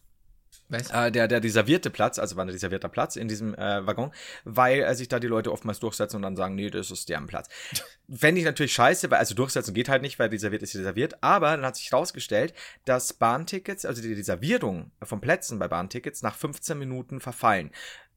äh, 0.71 1.11
der, 1.11 1.27
der 1.27 1.43
reservierte 1.43 1.89
Platz, 1.89 2.19
also 2.19 2.35
war 2.35 2.45
ein 2.45 2.49
reservierter 2.49 2.89
Platz 2.89 3.15
in 3.15 3.27
diesem 3.27 3.55
äh, 3.55 3.85
Waggon, 3.87 4.11
weil 4.43 4.81
äh, 4.81 4.93
sich 4.93 5.07
da 5.07 5.19
die 5.19 5.27
Leute 5.27 5.51
oftmals 5.51 5.79
durchsetzen 5.79 6.17
und 6.17 6.21
dann 6.21 6.35
sagen, 6.35 6.55
nee, 6.55 6.69
das 6.69 6.91
ist 6.91 7.09
deren 7.09 7.27
Platz. 7.27 7.49
Fände 8.09 8.39
ich 8.39 8.45
natürlich 8.45 8.73
scheiße, 8.73 9.09
weil 9.09 9.19
also 9.19 9.33
durchsetzen 9.35 9.73
geht 9.73 9.89
halt 9.89 10.01
nicht, 10.01 10.19
weil 10.19 10.29
reserviert 10.29 10.61
ist 10.61 10.75
reserviert, 10.75 11.23
aber 11.23 11.51
dann 11.51 11.65
hat 11.65 11.75
sich 11.75 11.91
herausgestellt, 11.91 12.53
dass 12.85 13.13
Bahntickets, 13.13 13.85
also 13.85 14.01
die 14.01 14.13
Reservierung 14.13 14.91
von 15.01 15.21
Plätzen 15.21 15.59
bei 15.59 15.67
Bahntickets 15.67 16.21
nach 16.21 16.35
15 16.35 16.77
Minuten 16.77 17.19
verfallen. 17.19 17.71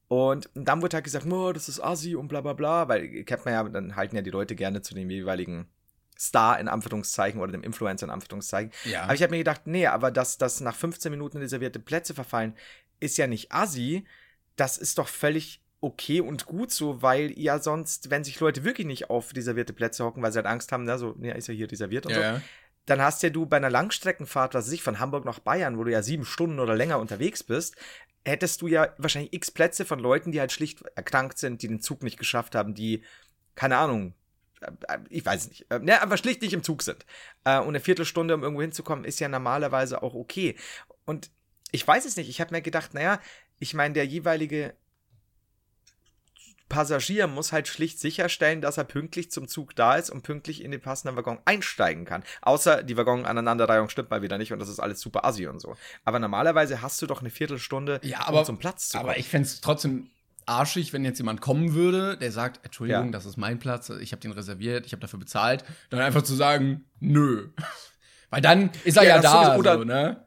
Und 0.09 0.51
dann 0.55 0.83
wurde 0.83 0.97
halt 0.97 1.05
gesagt, 1.05 1.25
oh, 1.27 1.53
das 1.53 1.71
ist 1.71 1.81
assi 1.81 2.17
und 2.17 2.29
bla 2.29 2.43
bla 2.43 2.53
bla, 2.53 2.87
weil 2.87 3.25
kennt 3.25 3.47
man 3.47 3.55
ja, 3.55 3.65
dann 3.65 3.97
halten 3.97 4.15
ja 4.15 4.21
die 4.21 4.31
Leute 4.31 4.55
gerne 4.55 4.83
zu 4.83 4.95
den 4.95 5.09
jeweiligen 5.09 5.69
Star 6.23 6.61
in 6.61 6.69
Anführungszeichen 6.69 7.41
oder 7.41 7.53
dem 7.53 7.63
Influencer 7.63 8.07
in 8.07 8.11
Anführungszeichen. 8.11 8.73
Ja. 8.85 9.05
Aber 9.05 9.15
ich 9.15 9.23
habe 9.23 9.33
mir 9.33 9.39
gedacht, 9.39 9.63
nee, 9.67 9.87
aber 9.87 10.11
dass 10.11 10.39
das 10.39 10.61
nach 10.61 10.77
15 10.77 11.11
Minuten 11.11 11.39
reservierte 11.39 11.81
Plätze 11.81 12.15
verfallen, 12.15 12.55
ist 13.01 13.19
ja 13.19 13.27
nicht 13.27 13.53
assi. 13.53 14.07
Das 14.57 14.79
ist 14.79 14.99
doch 14.99 15.09
völlig 15.09 15.63
okay 15.81 16.21
und 16.21 16.47
gut 16.47 16.71
so, 16.71 17.03
weil 17.03 17.37
ja 17.37 17.59
sonst, 17.59 18.11
wenn 18.11 18.23
sich 18.23 18.39
Leute 18.39 18.63
wirklich 18.63 18.87
nicht 18.87 19.11
auf 19.11 19.35
reservierte 19.35 19.73
Plätze 19.73 20.05
hocken, 20.05 20.23
weil 20.23 20.31
sie 20.31 20.39
halt 20.39 20.47
Angst 20.47 20.71
haben, 20.71 20.85
na, 20.85 20.97
so, 20.97 21.17
ja, 21.21 21.35
ist 21.35 21.49
ja 21.49 21.55
hier 21.55 21.71
reserviert 21.71 22.07
und 22.07 22.13
ja, 22.13 22.37
so, 22.37 22.43
dann 22.87 23.03
hast 23.03 23.23
ja 23.23 23.31
du 23.31 23.47
bei 23.47 23.57
einer 23.57 23.71
Langstreckenfahrt, 23.71 24.55
was 24.55 24.67
weiß 24.67 24.73
ich, 24.73 24.83
von 24.83 25.01
Hamburg 25.01 25.25
nach 25.25 25.41
Bayern, 25.41 25.79
wo 25.79 25.85
du 25.85 25.91
ja 25.91 26.03
sieben 26.03 26.25
Stunden 26.25 26.61
oder 26.61 26.77
länger 26.77 27.01
unterwegs 27.01 27.43
bist, 27.43 27.77
hättest 28.25 28.63
du 28.63 28.69
ja 28.69 28.95
wahrscheinlich 28.99 29.33
x 29.33 29.51
Plätze 29.51 29.85
von 29.85 29.99
Leuten, 29.99 30.31
die 30.31 30.39
halt 30.39 30.53
schlicht 30.53 30.83
erkrankt 30.95 31.39
sind, 31.39 31.63
die 31.63 31.69
den 31.69 31.81
Zug 31.81 32.05
nicht 32.05 32.19
geschafft 32.19 32.55
haben, 32.55 32.75
die, 32.75 33.03
keine 33.57 33.77
Ahnung, 33.77 34.15
ich 35.09 35.25
weiß 35.25 35.49
nicht, 35.49 35.71
äh, 35.71 35.79
ne, 35.79 36.01
einfach 36.01 36.19
schlicht 36.19 36.43
nicht 36.43 36.53
im 36.53 36.63
Zug 36.63 36.83
sind. 36.83 37.05
Äh, 37.45 37.59
und 37.59 37.69
eine 37.69 37.81
Viertelstunde, 37.81 38.35
um 38.35 38.43
irgendwo 38.43 38.63
hinzukommen, 38.63 39.05
ist 39.05 39.21
ja 39.21 39.29
normalerweise 39.29 40.03
auch 40.03 40.15
okay. 40.15 40.57
Und 41.05 41.31
ich 41.71 41.87
weiß 41.87 42.05
es 42.05 42.17
nicht, 42.17 42.29
ich 42.29 42.41
habe 42.41 42.55
mir 42.55 42.63
gedacht, 42.63 42.95
naja, 42.95 43.21
ich 43.59 43.75
meine, 43.75 43.95
der 43.95 44.07
jeweilige 44.07 44.75
Passagier 46.73 47.27
muss 47.27 47.53
halt 47.53 47.69
schlicht 47.69 48.01
sicherstellen, 48.01 48.63
dass 48.63 48.79
er 48.79 48.85
pünktlich 48.85 49.31
zum 49.31 49.47
Zug 49.47 49.77
da 49.77 49.97
ist 49.97 50.09
und 50.09 50.23
pünktlich 50.23 50.65
in 50.65 50.71
den 50.71 50.81
passenden 50.81 51.17
Waggon 51.17 51.39
einsteigen 51.45 52.07
kann. 52.07 52.25
Außer 52.41 52.83
die 52.83 52.97
Waggon-Aneinanderreihung 52.97 53.91
stimmt 53.91 54.11
mal 54.11 54.23
wieder 54.23 54.39
nicht 54.39 54.55
und 54.55 54.59
das 54.59 54.71
ist 54.71 54.81
alles 54.81 55.01
super 55.01 55.27
assi 55.27 55.47
und 55.47 55.61
so. 55.61 55.77
Aber 56.05 56.19
normalerweise 56.19 56.81
hast 56.81 57.03
du 57.03 57.07
doch 57.07 57.21
eine 57.21 57.29
Viertelstunde, 57.29 58.01
ja, 58.03 58.27
aber, 58.27 58.41
um 58.41 58.45
zum 58.47 58.59
Platz 58.59 58.89
zu 58.89 58.97
kommen. 58.97 59.11
Aber 59.11 59.19
ich 59.19 59.29
fände 59.29 59.47
es 59.47 59.61
trotzdem 59.61 60.09
arschig, 60.47 60.93
wenn 60.93 61.05
jetzt 61.05 61.19
jemand 61.19 61.41
kommen 61.41 61.75
würde, 61.75 62.17
der 62.17 62.33
sagt, 62.33 62.65
Entschuldigung, 62.65 63.07
ja. 63.07 63.11
das 63.11 63.27
ist 63.27 63.37
mein 63.37 63.59
Platz, 63.59 63.91
ich 63.91 64.13
habe 64.13 64.21
den 64.21 64.33
reserviert, 64.33 64.87
ich 64.87 64.93
habe 64.93 65.01
dafür 65.01 65.19
bezahlt, 65.19 65.65
dann 65.91 66.01
einfach 66.01 66.23
zu 66.23 66.35
sagen, 66.35 66.85
nö. 67.01 67.49
Weil 68.31 68.41
dann 68.41 68.71
ist 68.85 68.97
er 68.97 69.05
ja, 69.05 69.17
ja 69.17 69.21
da, 69.21 69.57
oder, 69.57 69.79
so, 69.79 69.85
ne? 69.85 70.25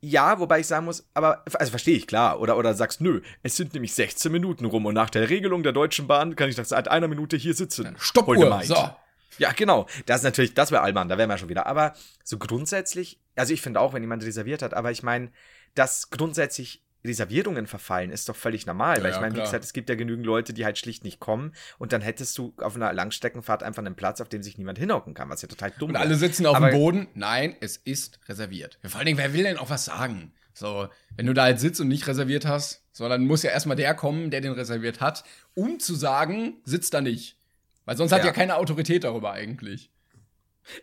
Ja, 0.00 0.38
wobei 0.38 0.60
ich 0.60 0.66
sagen 0.66 0.84
muss, 0.84 1.08
aber, 1.14 1.44
also 1.54 1.70
verstehe 1.70 1.96
ich, 1.96 2.06
klar. 2.06 2.40
Oder, 2.40 2.58
oder 2.58 2.74
sagst, 2.74 3.00
nö, 3.00 3.22
es 3.42 3.56
sind 3.56 3.72
nämlich 3.72 3.94
16 3.94 4.30
Minuten 4.30 4.64
rum 4.66 4.84
und 4.84 4.94
nach 4.94 5.10
der 5.10 5.30
Regelung 5.30 5.62
der 5.62 5.72
Deutschen 5.72 6.06
Bahn 6.06 6.36
kann 6.36 6.50
ich 6.50 6.56
nach 6.56 6.64
seit 6.64 6.88
einer 6.88 7.08
Minute 7.08 7.36
hier 7.36 7.54
sitzen. 7.54 7.94
Stoppuhr, 7.98 8.62
so. 8.64 8.90
Ja, 9.38 9.52
genau. 9.52 9.86
Das 10.06 10.18
ist 10.18 10.24
natürlich, 10.24 10.54
das 10.54 10.70
wäre 10.70 10.82
Allmann, 10.82 11.08
da 11.08 11.18
wären 11.18 11.30
wir 11.30 11.38
schon 11.38 11.48
wieder. 11.48 11.66
Aber 11.66 11.94
so 12.22 12.38
grundsätzlich, 12.38 13.20
also 13.34 13.52
ich 13.54 13.62
finde 13.62 13.80
auch, 13.80 13.94
wenn 13.94 14.02
jemand 14.02 14.24
reserviert 14.24 14.62
hat, 14.62 14.74
aber 14.74 14.90
ich 14.90 15.02
meine, 15.02 15.30
dass 15.74 16.10
grundsätzlich 16.10 16.83
Reservierungen 17.04 17.66
verfallen, 17.66 18.10
ist 18.10 18.28
doch 18.28 18.36
völlig 18.36 18.66
normal. 18.66 18.98
Ja, 18.98 19.04
weil 19.04 19.12
ich 19.12 19.20
meine, 19.20 19.36
wie 19.36 19.40
gesagt, 19.40 19.64
es 19.64 19.72
gibt 19.72 19.88
ja 19.88 19.94
genügend 19.94 20.24
Leute, 20.24 20.52
die 20.52 20.64
halt 20.64 20.78
schlicht 20.78 21.04
nicht 21.04 21.20
kommen 21.20 21.52
und 21.78 21.92
dann 21.92 22.00
hättest 22.00 22.36
du 22.38 22.54
auf 22.58 22.76
einer 22.76 22.92
Langstreckenfahrt 22.92 23.62
einfach 23.62 23.82
einen 23.82 23.94
Platz, 23.94 24.20
auf 24.20 24.28
dem 24.28 24.42
sich 24.42 24.58
niemand 24.58 24.78
hinhocken 24.78 25.14
kann, 25.14 25.28
was 25.28 25.42
ja 25.42 25.48
total 25.48 25.72
dumm 25.78 25.90
ist. 25.90 25.96
Und 25.96 26.02
alle 26.02 26.14
sitzen 26.14 26.46
auf 26.46 26.56
Aber 26.56 26.70
dem 26.70 26.78
Boden. 26.78 27.08
Nein, 27.14 27.56
es 27.60 27.76
ist 27.76 28.20
reserviert. 28.28 28.78
Vor 28.84 28.98
allen 28.98 29.06
Dingen, 29.06 29.18
wer 29.18 29.32
will 29.32 29.44
denn 29.44 29.58
auch 29.58 29.70
was 29.70 29.84
sagen? 29.84 30.32
So, 30.54 30.88
wenn 31.16 31.26
du 31.26 31.34
da 31.34 31.42
halt 31.42 31.60
sitzt 31.60 31.80
und 31.80 31.88
nicht 31.88 32.06
reserviert 32.06 32.46
hast, 32.46 32.84
so, 32.92 33.08
dann 33.08 33.26
muss 33.26 33.42
ja 33.42 33.50
erstmal 33.50 33.76
der 33.76 33.94
kommen, 33.94 34.30
der 34.30 34.40
den 34.40 34.52
reserviert 34.52 35.00
hat, 35.00 35.24
um 35.54 35.80
zu 35.80 35.96
sagen, 35.96 36.60
sitzt 36.64 36.94
da 36.94 37.00
nicht. 37.00 37.36
Weil 37.84 37.96
sonst 37.96 38.12
ja. 38.12 38.18
hat 38.18 38.24
ja 38.24 38.32
keine 38.32 38.56
Autorität 38.56 39.04
darüber 39.04 39.32
eigentlich. 39.32 39.90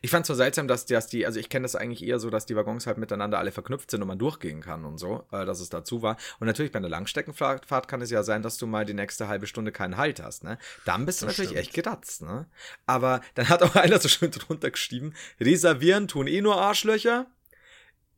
Ich 0.02 0.12
fand 0.12 0.24
es 0.24 0.28
so 0.28 0.34
seltsam, 0.34 0.68
dass, 0.68 0.86
dass 0.86 1.08
die, 1.08 1.26
also 1.26 1.40
ich 1.40 1.50
kenne 1.50 1.64
das 1.64 1.76
eigentlich 1.76 2.04
eher 2.04 2.20
so, 2.20 2.30
dass 2.30 2.46
die 2.46 2.56
Waggons 2.56 2.88
halt 2.88 2.98
miteinander 2.98 3.40
alle 3.40 3.52
verknüpft 3.52 3.92
sind 3.92 4.02
und 4.02 4.08
man 4.08 4.20
durchgehen 4.20 4.62
kann 4.62 4.86
und 4.86 4.98
so, 4.98 5.26
äh, 5.32 5.46
dass 5.46 5.60
es 5.60 5.70
dazu 5.70 6.02
war. 6.02 6.18
Und 6.40 6.48
natürlich 6.48 6.72
bei 6.72 6.78
einer 6.78 6.90
Langstreckenfahrt 6.90 7.88
kann 7.88 8.02
es 8.02 8.12
ja 8.12 8.24
sein, 8.24 8.42
dass 8.42 8.58
du 8.58 8.68
mal 8.68 8.86
die 8.86 8.94
nächste 8.94 9.28
halbe 9.28 9.48
Stunde 9.48 9.72
keinen 9.72 9.98
Halt 9.98 10.22
hast, 10.22 10.44
ne? 10.44 10.58
Dann 10.86 11.06
bist 11.06 11.22
du 11.22 11.26
das 11.26 11.38
natürlich 11.38 11.52
stimmt. 11.52 11.68
echt 11.68 11.74
geratzt, 11.74 12.22
ne? 12.22 12.48
Aber 12.86 13.22
dann 13.36 13.50
hat 13.50 13.64
auch 13.64 13.76
einer 13.76 14.00
so 14.00 14.10
schön 14.10 14.32
drunter 14.32 14.72
geschrieben, 14.72 15.14
reservieren 15.40 16.08
tun 16.08 16.28
eh 16.28 16.42
nur 16.42 16.62
Arschlöcher. 16.62 17.28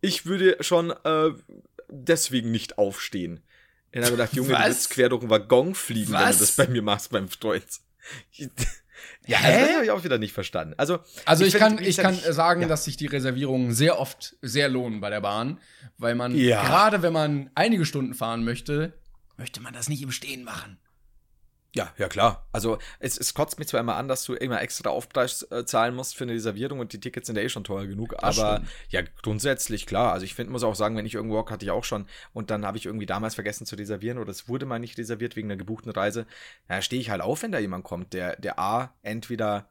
Ich 0.01 0.25
würde 0.25 0.57
schon 0.61 0.91
äh, 0.91 1.31
deswegen 1.89 2.51
nicht 2.51 2.77
aufstehen. 2.77 3.41
Dann 3.91 4.03
habe 4.03 4.13
ich 4.13 4.17
gedacht, 4.17 4.33
Junge, 4.33 4.53
Was? 4.53 4.59
du 4.59 4.65
willst 4.65 4.89
quer 4.89 5.09
durch 5.09 5.21
den 5.21 5.29
Waggon 5.29 5.75
fliegen, 5.75 6.13
Was? 6.13 6.21
wenn 6.21 6.33
du 6.33 6.39
das 6.39 6.51
bei 6.55 6.67
mir 6.67 6.81
machst 6.81 7.11
beim 7.11 7.29
Freund. 7.29 7.63
Ja, 9.25 9.37
also 9.39 9.59
das 9.59 9.73
habe 9.73 9.85
ich 9.85 9.91
auch 9.91 10.03
wieder 10.03 10.17
nicht 10.17 10.33
verstanden. 10.33 10.73
Also, 10.77 10.99
also 11.25 11.45
ich, 11.45 11.53
ich 11.53 11.59
kann, 11.59 11.77
ich 11.81 11.97
kann 11.97 12.15
sagen, 12.15 12.61
ja. 12.61 12.67
dass 12.67 12.85
sich 12.85 12.97
die 12.97 13.07
Reservierungen 13.07 13.73
sehr 13.73 13.99
oft 13.99 14.35
sehr 14.41 14.69
lohnen 14.69 14.99
bei 14.99 15.09
der 15.09 15.21
Bahn, 15.21 15.59
weil 15.97 16.15
man 16.15 16.35
ja. 16.35 16.63
gerade 16.63 17.01
wenn 17.01 17.13
man 17.13 17.49
einige 17.55 17.85
Stunden 17.85 18.13
fahren 18.13 18.43
möchte, 18.43 18.93
möchte 19.37 19.61
man 19.61 19.73
das 19.73 19.89
nicht 19.89 20.01
im 20.01 20.11
Stehen 20.11 20.43
machen. 20.43 20.77
Ja, 21.75 21.91
ja 21.97 22.07
klar. 22.07 22.47
Also 22.51 22.77
es, 22.99 23.17
es 23.17 23.33
kotzt 23.33 23.57
mich 23.57 23.67
zwar 23.67 23.79
immer 23.79 23.95
an, 23.95 24.07
dass 24.07 24.23
du 24.25 24.33
immer 24.33 24.61
extra 24.61 24.91
Aufpreis 24.91 25.41
äh, 25.51 25.65
zahlen 25.65 25.95
musst 25.95 26.15
für 26.15 26.23
eine 26.23 26.33
Reservierung 26.33 26.79
und 26.79 26.93
die 26.93 26.99
Tickets 26.99 27.27
sind 27.27 27.35
ja 27.35 27.41
eh 27.41 27.49
schon 27.49 27.63
teuer 27.63 27.87
genug. 27.87 28.11
Das 28.19 28.37
aber 28.37 28.57
stimmt. 28.57 28.69
ja, 28.89 29.01
grundsätzlich 29.23 29.87
klar. 29.87 30.13
Also 30.13 30.25
ich 30.25 30.35
finde, 30.35 30.51
muss 30.51 30.63
auch 30.63 30.75
sagen, 30.75 30.95
wenn 30.95 31.05
ich 31.05 31.15
irgendwo 31.15 31.43
hatte 31.49 31.65
ich 31.65 31.71
auch 31.71 31.83
schon 31.83 32.05
und 32.31 32.51
dann 32.51 32.65
habe 32.65 32.77
ich 32.77 32.85
irgendwie 32.85 33.07
damals 33.07 33.33
vergessen 33.35 33.65
zu 33.65 33.75
reservieren 33.75 34.19
oder 34.19 34.29
es 34.29 34.47
wurde 34.47 34.67
mal 34.67 34.79
nicht 34.79 34.97
reserviert 34.99 35.35
wegen 35.35 35.47
einer 35.47 35.57
gebuchten 35.57 35.91
Reise. 35.91 36.27
Da 36.67 36.81
stehe 36.81 37.01
ich 37.01 37.09
halt 37.09 37.21
auf, 37.21 37.41
wenn 37.41 37.51
da 37.51 37.59
jemand 37.59 37.83
kommt, 37.83 38.13
der, 38.13 38.35
der 38.35 38.59
A, 38.59 38.93
entweder 39.01 39.67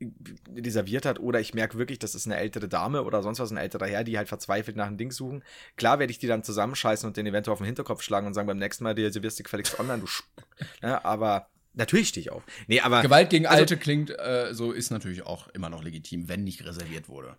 die 0.00 0.70
serviert 0.70 1.04
hat, 1.04 1.20
oder 1.20 1.40
ich 1.40 1.52
merke 1.52 1.76
wirklich, 1.78 1.98
das 1.98 2.14
ist 2.14 2.26
eine 2.26 2.36
ältere 2.36 2.68
Dame 2.68 3.04
oder 3.04 3.22
sonst 3.22 3.38
was, 3.38 3.50
ein 3.50 3.58
älterer 3.58 3.86
Herr, 3.86 4.04
die 4.04 4.16
halt 4.16 4.28
verzweifelt 4.28 4.76
nach 4.76 4.86
einem 4.86 4.96
Ding 4.96 5.12
suchen. 5.12 5.44
Klar 5.76 5.98
werde 5.98 6.10
ich 6.10 6.18
die 6.18 6.26
dann 6.26 6.42
zusammenscheißen 6.42 7.06
und 7.06 7.16
den 7.16 7.26
eventuell 7.26 7.52
auf 7.52 7.58
den 7.58 7.66
Hinterkopf 7.66 8.02
schlagen 8.02 8.26
und 8.26 8.34
sagen, 8.34 8.46
beim 8.46 8.58
nächsten 8.58 8.84
Mal, 8.84 8.94
dir 8.94 9.12
servierst 9.12 9.38
du 9.38 9.42
gefälligst 9.42 9.78
online, 9.78 10.00
du 10.00 10.06
Sch 10.06 10.24
ne, 10.82 11.04
aber 11.04 11.48
natürlich 11.74 12.08
stehe 12.08 12.22
ich 12.22 12.32
auf. 12.32 12.42
Nee, 12.66 12.80
aber. 12.80 13.02
Gewalt 13.02 13.30
gegen 13.30 13.46
also, 13.46 13.60
Alte 13.60 13.76
klingt, 13.76 14.10
äh, 14.10 14.48
so 14.52 14.72
ist 14.72 14.90
natürlich 14.90 15.22
auch 15.22 15.48
immer 15.48 15.68
noch 15.68 15.82
legitim, 15.82 16.28
wenn 16.28 16.44
nicht 16.44 16.64
reserviert 16.64 17.08
wurde. 17.08 17.36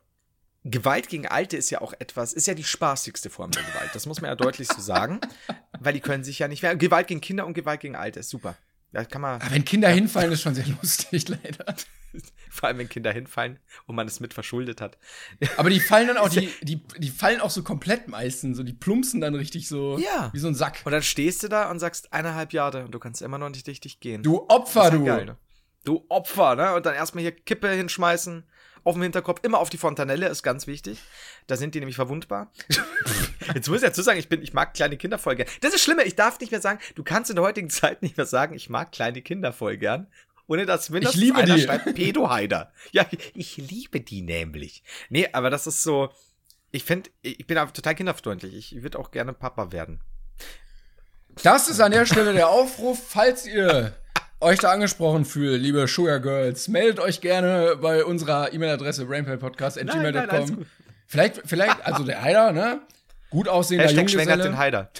Gewalt 0.63 1.09
gegen 1.09 1.25
Alte 1.25 1.57
ist 1.57 1.71
ja 1.71 1.81
auch 1.81 1.93
etwas, 1.97 2.33
ist 2.33 2.45
ja 2.45 2.53
die 2.53 2.63
spaßigste 2.63 3.31
Form 3.31 3.49
der 3.49 3.63
Gewalt. 3.63 3.89
Das 3.93 4.05
muss 4.05 4.21
man 4.21 4.29
ja 4.29 4.35
deutlich 4.35 4.67
so 4.67 4.79
sagen, 4.79 5.19
weil 5.79 5.93
die 5.93 5.99
können 5.99 6.23
sich 6.23 6.37
ja 6.37 6.47
nicht 6.47 6.61
mehr. 6.61 6.75
Gewalt 6.75 7.07
gegen 7.07 7.21
Kinder 7.21 7.47
und 7.47 7.55
Gewalt 7.55 7.79
gegen 7.79 7.95
Alte 7.95 8.19
ist 8.19 8.29
super. 8.29 8.55
Da 8.91 9.05
kann 9.05 9.21
man. 9.21 9.41
Aber 9.41 9.51
wenn 9.51 9.63
Kinder 9.63 9.89
ja. 9.89 9.95
hinfallen, 9.95 10.31
ist 10.31 10.41
schon 10.41 10.55
sehr 10.55 10.67
lustig, 10.81 11.29
leider. 11.29 11.75
Vor 12.49 12.67
allem, 12.67 12.79
wenn 12.79 12.89
Kinder 12.89 13.13
hinfallen 13.13 13.59
und 13.85 13.95
man 13.95 14.05
es 14.05 14.19
mit 14.19 14.33
verschuldet 14.33 14.81
hat. 14.81 14.97
Aber 15.55 15.69
die 15.69 15.79
fallen 15.79 16.07
dann 16.07 16.17
auch, 16.17 16.27
die, 16.27 16.49
die, 16.61 16.83
die 16.97 17.09
fallen 17.09 17.39
auch 17.39 17.49
so 17.49 17.63
komplett 17.63 18.09
meistens. 18.09 18.57
So, 18.57 18.63
die 18.63 18.73
plumpsen 18.73 19.21
dann 19.21 19.33
richtig 19.35 19.69
so 19.69 19.97
ja. 19.97 20.29
wie 20.33 20.39
so 20.39 20.49
ein 20.49 20.55
Sack. 20.55 20.81
Und 20.83 20.91
dann 20.91 21.03
stehst 21.03 21.41
du 21.43 21.47
da 21.47 21.71
und 21.71 21.79
sagst 21.79 22.11
eineinhalb 22.11 22.51
Jahre 22.51 22.83
und 22.83 22.91
du 22.91 22.99
kannst 22.99 23.21
immer 23.21 23.37
noch 23.37 23.49
nicht 23.49 23.67
richtig 23.67 24.01
gehen. 24.01 24.23
Du 24.23 24.45
Opfer, 24.49 24.91
du. 24.91 25.05
Geil, 25.05 25.25
ne? 25.25 25.37
Du 25.85 26.05
Opfer, 26.09 26.55
ne? 26.55 26.73
Und 26.75 26.85
dann 26.85 26.93
erstmal 26.93 27.21
hier 27.21 27.31
Kippe 27.31 27.69
hinschmeißen 27.69 28.43
auf 28.83 28.95
dem 28.95 29.03
Hinterkopf, 29.03 29.39
immer 29.43 29.59
auf 29.59 29.69
die 29.69 29.77
Fontanelle, 29.77 30.27
ist 30.27 30.43
ganz 30.43 30.67
wichtig. 30.67 30.99
Da 31.47 31.55
sind 31.55 31.75
die 31.75 31.79
nämlich 31.79 31.95
verwundbar. 31.95 32.51
Jetzt 33.53 33.67
muss 33.67 33.77
ich 33.77 33.87
dazu 33.87 34.01
sagen, 34.01 34.19
ich 34.19 34.29
bin, 34.29 34.41
ich 34.41 34.53
mag 34.53 34.73
kleine 34.73 34.97
Kinder 34.97 35.17
voll 35.17 35.35
gern. 35.35 35.47
Das 35.61 35.73
ist 35.73 35.83
schlimmer, 35.83 36.05
ich 36.05 36.15
darf 36.15 36.39
nicht 36.39 36.51
mehr 36.51 36.61
sagen, 36.61 36.79
du 36.95 37.03
kannst 37.03 37.29
in 37.29 37.35
der 37.35 37.45
heutigen 37.45 37.69
Zeit 37.69 38.01
nicht 38.01 38.17
mehr 38.17 38.25
sagen, 38.25 38.55
ich 38.55 38.69
mag 38.69 38.91
kleine 38.91 39.21
Kinder 39.21 39.53
voll 39.53 39.77
gern. 39.77 40.07
Ohne 40.47 40.65
dass 40.65 40.89
mindestens 40.89 41.21
ich 41.21 41.27
liebe 41.27 41.39
einer 41.39 41.55
die. 41.55 41.61
schreibt 41.61 41.95
Pedoheider. 41.95 42.73
Ja, 42.91 43.05
ich 43.33 43.57
liebe 43.57 44.01
die 44.01 44.21
nämlich. 44.21 44.83
Nee, 45.09 45.29
aber 45.31 45.49
das 45.49 45.65
ist 45.65 45.83
so, 45.83 46.09
ich 46.71 46.83
finde, 46.83 47.09
ich 47.21 47.45
bin 47.47 47.57
total 47.57 47.95
kinderfreundlich. 47.95 48.75
Ich 48.75 48.83
würde 48.83 48.99
auch 48.99 49.11
gerne 49.11 49.33
Papa 49.33 49.71
werden. 49.71 50.01
Das 51.43 51.69
ist 51.69 51.79
an 51.79 51.91
der 51.91 52.05
Stelle 52.05 52.33
der 52.33 52.49
Aufruf, 52.49 53.01
falls 53.07 53.45
ihr 53.45 53.95
euch 54.41 54.59
da 54.59 54.71
angesprochen 54.71 55.25
fühlt, 55.25 55.61
liebe 55.61 55.87
Sugar 55.87 56.19
Girls, 56.19 56.67
meldet 56.67 56.99
euch 56.99 57.21
gerne 57.21 57.77
bei 57.79 58.03
unserer 58.03 58.51
E-Mail-Adresse 58.53 59.05
brainpaypodcast.gmail.com. 59.05 60.65
Vielleicht, 61.07 61.41
vielleicht, 61.45 61.85
also 61.85 62.03
der 62.03 62.21
Heider, 62.21 62.51
ne? 62.51 62.81
Gut 63.29 63.47
aussehender 63.47 63.85
Hashtag 63.85 63.99
Junggeselle. 63.99 64.23
schwängert 64.25 64.45
den 64.45 64.57
Heider. 64.57 64.91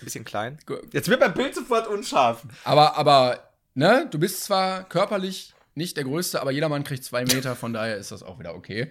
Ein 0.00 0.04
bisschen 0.04 0.24
klein. 0.24 0.58
Jetzt 0.92 1.08
wird 1.08 1.20
mein 1.20 1.34
Bild 1.34 1.54
sofort 1.54 1.88
unscharf. 1.88 2.42
Aber, 2.64 2.96
aber, 2.96 3.50
ne? 3.74 4.06
Du 4.10 4.18
bist 4.18 4.44
zwar 4.44 4.88
körperlich 4.88 5.54
nicht 5.74 5.96
der 5.96 6.04
Größte, 6.04 6.40
aber 6.40 6.50
jeder 6.50 6.68
Mann 6.68 6.84
kriegt 6.84 7.04
zwei 7.04 7.24
Meter, 7.24 7.56
von 7.56 7.72
daher 7.72 7.96
ist 7.96 8.12
das 8.12 8.22
auch 8.22 8.38
wieder 8.38 8.54
okay. 8.54 8.90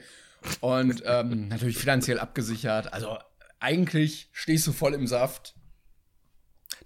Und 0.61 1.03
ähm, 1.05 1.47
natürlich 1.47 1.77
finanziell 1.77 2.19
abgesichert. 2.19 2.93
Also 2.93 3.17
eigentlich 3.59 4.29
stehst 4.31 4.65
du 4.67 4.71
voll 4.71 4.93
im 4.93 5.07
Saft. 5.07 5.55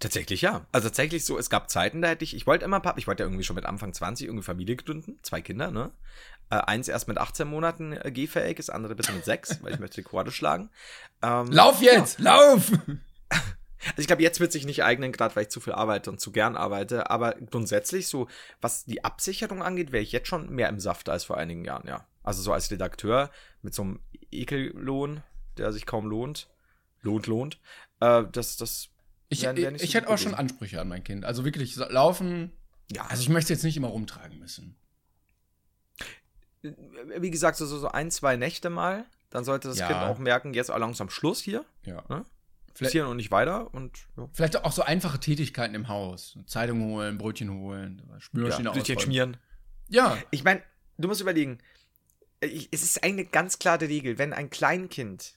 Tatsächlich 0.04 0.42
ja. 0.42 0.66
Also 0.74 0.90
tatsächlich 0.90 1.24
so, 1.24 1.38
es 1.38 1.50
gab 1.50 1.70
Zeiten, 1.70 2.02
da 2.02 2.10
hätte 2.10 2.26
ich, 2.26 2.36
ich 2.36 2.46
wollte 2.46 2.66
immer 2.66 2.82
Papa, 2.82 2.98
ich 2.98 3.08
wollte 3.08 3.24
ja 3.24 3.28
irgendwie 3.28 3.46
schon 3.46 3.56
mit 3.56 3.66
Anfang 3.66 3.94
20 3.94 4.28
irgendwie 4.28 4.44
Familie 4.44 4.76
gründen, 4.76 5.18
zwei 5.22 5.42
Kinder, 5.42 5.72
ne? 5.72 5.92
Äh, 6.50 6.56
eins 6.56 6.90
erst 6.90 7.08
mit 7.08 7.18
18 7.18 7.48
Monaten 7.48 7.94
äh, 7.94 8.12
gehfähig, 8.12 8.58
das 8.58 8.70
andere 8.70 8.96
bis 8.96 9.10
mit 9.14 9.24
sechs, 9.24 9.64
weil 9.64 9.74
ich 9.74 9.80
möchte 9.80 10.00
Rekorde 10.00 10.32
schlagen. 10.32 10.70
Ähm, 11.22 11.48
lauf 11.48 11.82
jetzt, 11.82 12.20
ja. 12.20 12.36
lauf! 12.36 12.72
Also 13.86 14.00
ich 14.00 14.08
glaube, 14.08 14.22
jetzt 14.22 14.40
wird 14.40 14.54
sich 14.54 14.66
nicht 14.66 14.86
eignen, 14.86 15.12
gerade 15.12 15.36
weil 15.36 15.44
ich 15.44 15.50
zu 15.50 15.60
viel 15.60 15.74
arbeite 15.74 16.10
und 16.10 16.20
zu 16.22 16.32
gern 16.32 16.56
arbeite. 16.56 17.10
Aber 17.10 17.34
grundsätzlich, 17.34 18.08
so 18.08 18.30
was 18.62 18.86
die 18.86 19.04
Absicherung 19.04 19.62
angeht, 19.62 19.92
wäre 19.92 20.02
ich 20.02 20.14
jetzt 20.14 20.30
schon 20.30 20.50
mehr 20.50 20.70
im 20.70 20.80
Saft 20.80 21.10
als 21.10 21.26
vor 21.26 21.36
einigen 21.36 21.66
Jahren, 21.66 21.86
ja. 21.86 22.08
Also 22.24 22.42
so 22.42 22.54
als 22.54 22.72
Redakteur 22.72 23.30
mit 23.62 23.74
so 23.74 23.82
einem 23.82 24.00
Ekellohn, 24.32 25.22
der 25.58 25.74
sich 25.74 25.86
kaum 25.86 26.08
lohnt, 26.08 26.50
lohnt, 27.02 27.28
lohnt. 27.28 27.60
Äh, 28.00 28.24
das, 28.32 28.56
das 28.56 28.93
ich, 29.34 29.44
ich, 29.44 29.84
ich 29.84 29.92
so 29.92 29.98
hätte 29.98 30.10
auch 30.10 30.18
schon 30.18 30.34
Ansprüche 30.34 30.80
an 30.80 30.88
mein 30.88 31.04
Kind. 31.04 31.26
Also 31.26 31.46
wirklich 31.46 31.76
laufen. 31.76 32.52
Ja. 32.92 33.06
Also 33.06 33.22
ich 33.22 33.30
möchte 33.30 33.54
jetzt 33.54 33.64
nicht 33.64 33.78
immer 33.78 33.90
rumtragen 33.90 34.40
müssen. 34.40 34.76
Wie 36.62 37.32
gesagt, 37.32 37.58
so, 37.58 37.66
so 37.66 37.88
ein, 37.90 38.12
zwei 38.12 38.38
Nächte 38.38 38.70
mal. 38.70 39.06
Dann 39.30 39.44
sollte 39.44 39.68
das 39.68 39.80
ja. 39.80 39.88
Kind 39.88 40.00
auch 40.00 40.20
merken, 40.20 40.54
jetzt 40.54 40.70
langsam 40.70 41.10
Schluss 41.10 41.42
hier. 41.42 41.66
Ja. 41.86 42.04
Ne? 42.08 42.24
Vielleicht, 42.76 42.94
hier 42.94 43.08
und 43.08 43.18
nicht 43.18 43.32
weiter. 43.32 43.74
Und, 43.74 43.98
ja. 44.18 44.30
Vielleicht 44.34 44.64
auch 44.64 44.72
so 44.72 44.84
einfache 44.84 45.20
Tätigkeiten 45.20 45.76
im 45.76 45.88
Haus. 45.88 46.38
Zeitung 46.46 46.82
holen, 46.84 47.18
Brötchen 47.18 47.52
holen, 47.52 48.02
Spülmaschine 48.20 48.70
ja, 48.70 48.72
Brötchen 48.74 49.00
schmieren. 49.00 49.38
Ja. 49.90 50.18
Ich 50.32 50.44
meine, 50.44 50.62
du 50.98 51.08
musst 51.08 51.22
überlegen, 51.22 51.60
es 52.42 52.84
ist 52.84 53.04
eine 53.04 53.26
ganz 53.26 53.60
klare 53.60 53.88
Regel, 53.88 54.18
wenn 54.18 54.34
ein 54.34 54.50
Kleinkind 54.50 55.34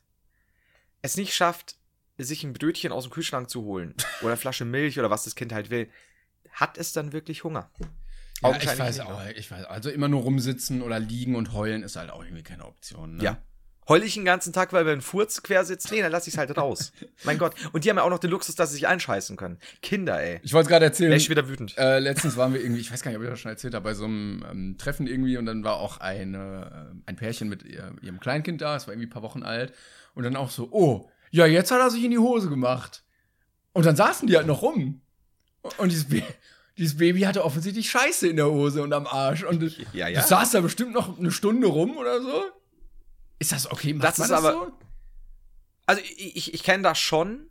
es 1.02 1.16
nicht 1.16 1.34
schafft, 1.34 1.76
sich 2.24 2.44
ein 2.44 2.52
Brötchen 2.52 2.92
aus 2.92 3.04
dem 3.04 3.12
Kühlschrank 3.12 3.50
zu 3.50 3.64
holen 3.64 3.94
oder 4.20 4.30
eine 4.30 4.36
Flasche 4.36 4.64
Milch 4.64 4.98
oder 4.98 5.10
was 5.10 5.24
das 5.24 5.34
Kind 5.34 5.52
halt 5.52 5.70
will, 5.70 5.88
hat 6.50 6.78
es 6.78 6.92
dann 6.92 7.12
wirklich 7.12 7.44
Hunger? 7.44 7.70
Ja, 8.42 8.56
ich 8.56 8.78
weiß 8.78 9.00
auch, 9.00 9.20
ich 9.34 9.50
weiß, 9.50 9.64
also 9.66 9.90
immer 9.90 10.08
nur 10.08 10.22
rumsitzen 10.22 10.82
oder 10.82 10.98
liegen 10.98 11.36
und 11.36 11.52
heulen 11.52 11.82
ist 11.82 11.96
halt 11.96 12.10
auch 12.10 12.22
irgendwie 12.22 12.42
keine 12.42 12.66
Option. 12.66 13.16
Ne? 13.16 13.24
Ja. 13.24 13.38
Heul 13.88 14.02
ich 14.02 14.14
den 14.14 14.24
ganzen 14.24 14.52
Tag, 14.52 14.72
weil 14.72 14.84
wir 14.84 14.92
einen 14.92 15.00
Furz 15.00 15.44
quer 15.44 15.64
sitzen? 15.64 15.94
Nee, 15.94 16.02
dann 16.02 16.10
lass 16.10 16.26
ich's 16.26 16.36
halt 16.36 16.56
raus. 16.56 16.92
mein 17.22 17.38
Gott. 17.38 17.54
Und 17.72 17.84
die 17.84 17.90
haben 17.90 17.96
ja 17.96 18.02
auch 18.02 18.10
noch 18.10 18.18
den 18.18 18.30
Luxus, 18.30 18.56
dass 18.56 18.70
sie 18.70 18.76
sich 18.76 18.88
einscheißen 18.88 19.36
können. 19.36 19.58
Kinder, 19.80 20.20
ey. 20.20 20.40
Ich 20.42 20.52
wollte 20.54 20.68
gerade 20.68 20.84
erzählen. 20.84 21.10
Wäre 21.10 21.18
ich 21.18 21.30
wieder 21.30 21.48
wütend. 21.48 21.78
Äh, 21.78 22.00
letztens 22.00 22.36
waren 22.36 22.52
wir 22.52 22.60
irgendwie, 22.60 22.80
ich 22.80 22.90
weiß 22.90 23.02
gar 23.02 23.12
nicht, 23.12 23.18
ob 23.18 23.24
ich 23.24 23.30
das 23.30 23.38
schon 23.38 23.52
erzählt 23.52 23.74
habe, 23.74 23.84
bei 23.84 23.94
so 23.94 24.04
einem 24.04 24.44
ähm, 24.50 24.76
Treffen 24.76 25.06
irgendwie 25.06 25.36
und 25.36 25.46
dann 25.46 25.62
war 25.62 25.76
auch 25.76 25.98
eine, 25.98 26.90
äh, 26.94 27.08
ein 27.08 27.16
Pärchen 27.16 27.48
mit 27.48 27.62
ihr, 27.62 27.94
ihrem 28.02 28.18
Kleinkind 28.18 28.60
da, 28.60 28.74
es 28.74 28.88
war 28.88 28.94
irgendwie 28.94 29.06
ein 29.06 29.10
paar 29.10 29.22
Wochen 29.22 29.44
alt. 29.44 29.72
Und 30.14 30.24
dann 30.24 30.34
auch 30.34 30.50
so, 30.50 30.68
oh, 30.72 31.08
ja, 31.36 31.46
jetzt 31.46 31.70
hat 31.70 31.80
er 31.80 31.90
sich 31.90 32.02
in 32.02 32.10
die 32.10 32.18
Hose 32.18 32.48
gemacht. 32.48 33.04
Und 33.72 33.84
dann 33.84 33.96
saßen 33.96 34.26
die 34.26 34.36
halt 34.36 34.46
noch 34.46 34.62
rum. 34.62 35.02
Und 35.76 35.92
dieses, 35.92 36.08
Ba 36.08 36.22
dieses 36.78 36.96
Baby 36.96 37.20
hatte 37.20 37.44
offensichtlich 37.44 37.90
Scheiße 37.90 38.28
in 38.28 38.36
der 38.36 38.46
Hose 38.46 38.82
und 38.82 38.92
am 38.92 39.06
Arsch. 39.06 39.42
Und 39.42 39.62
ja, 39.92 40.08
ja. 40.08 40.20
das 40.20 40.28
saß 40.28 40.52
da 40.52 40.60
bestimmt 40.60 40.92
noch 40.92 41.18
eine 41.18 41.30
Stunde 41.30 41.66
rum 41.66 41.96
oder 41.96 42.22
so. 42.22 42.44
Ist 43.38 43.52
das 43.52 43.70
okay? 43.70 43.92
Macht 43.92 44.04
das 44.04 44.18
ist 44.18 44.30
das 44.30 44.38
aber. 44.38 44.52
So? 44.52 44.72
Also 45.84 46.02
ich, 46.02 46.36
ich, 46.36 46.54
ich 46.54 46.62
kenne 46.62 46.82
das 46.82 46.98
schon, 46.98 47.50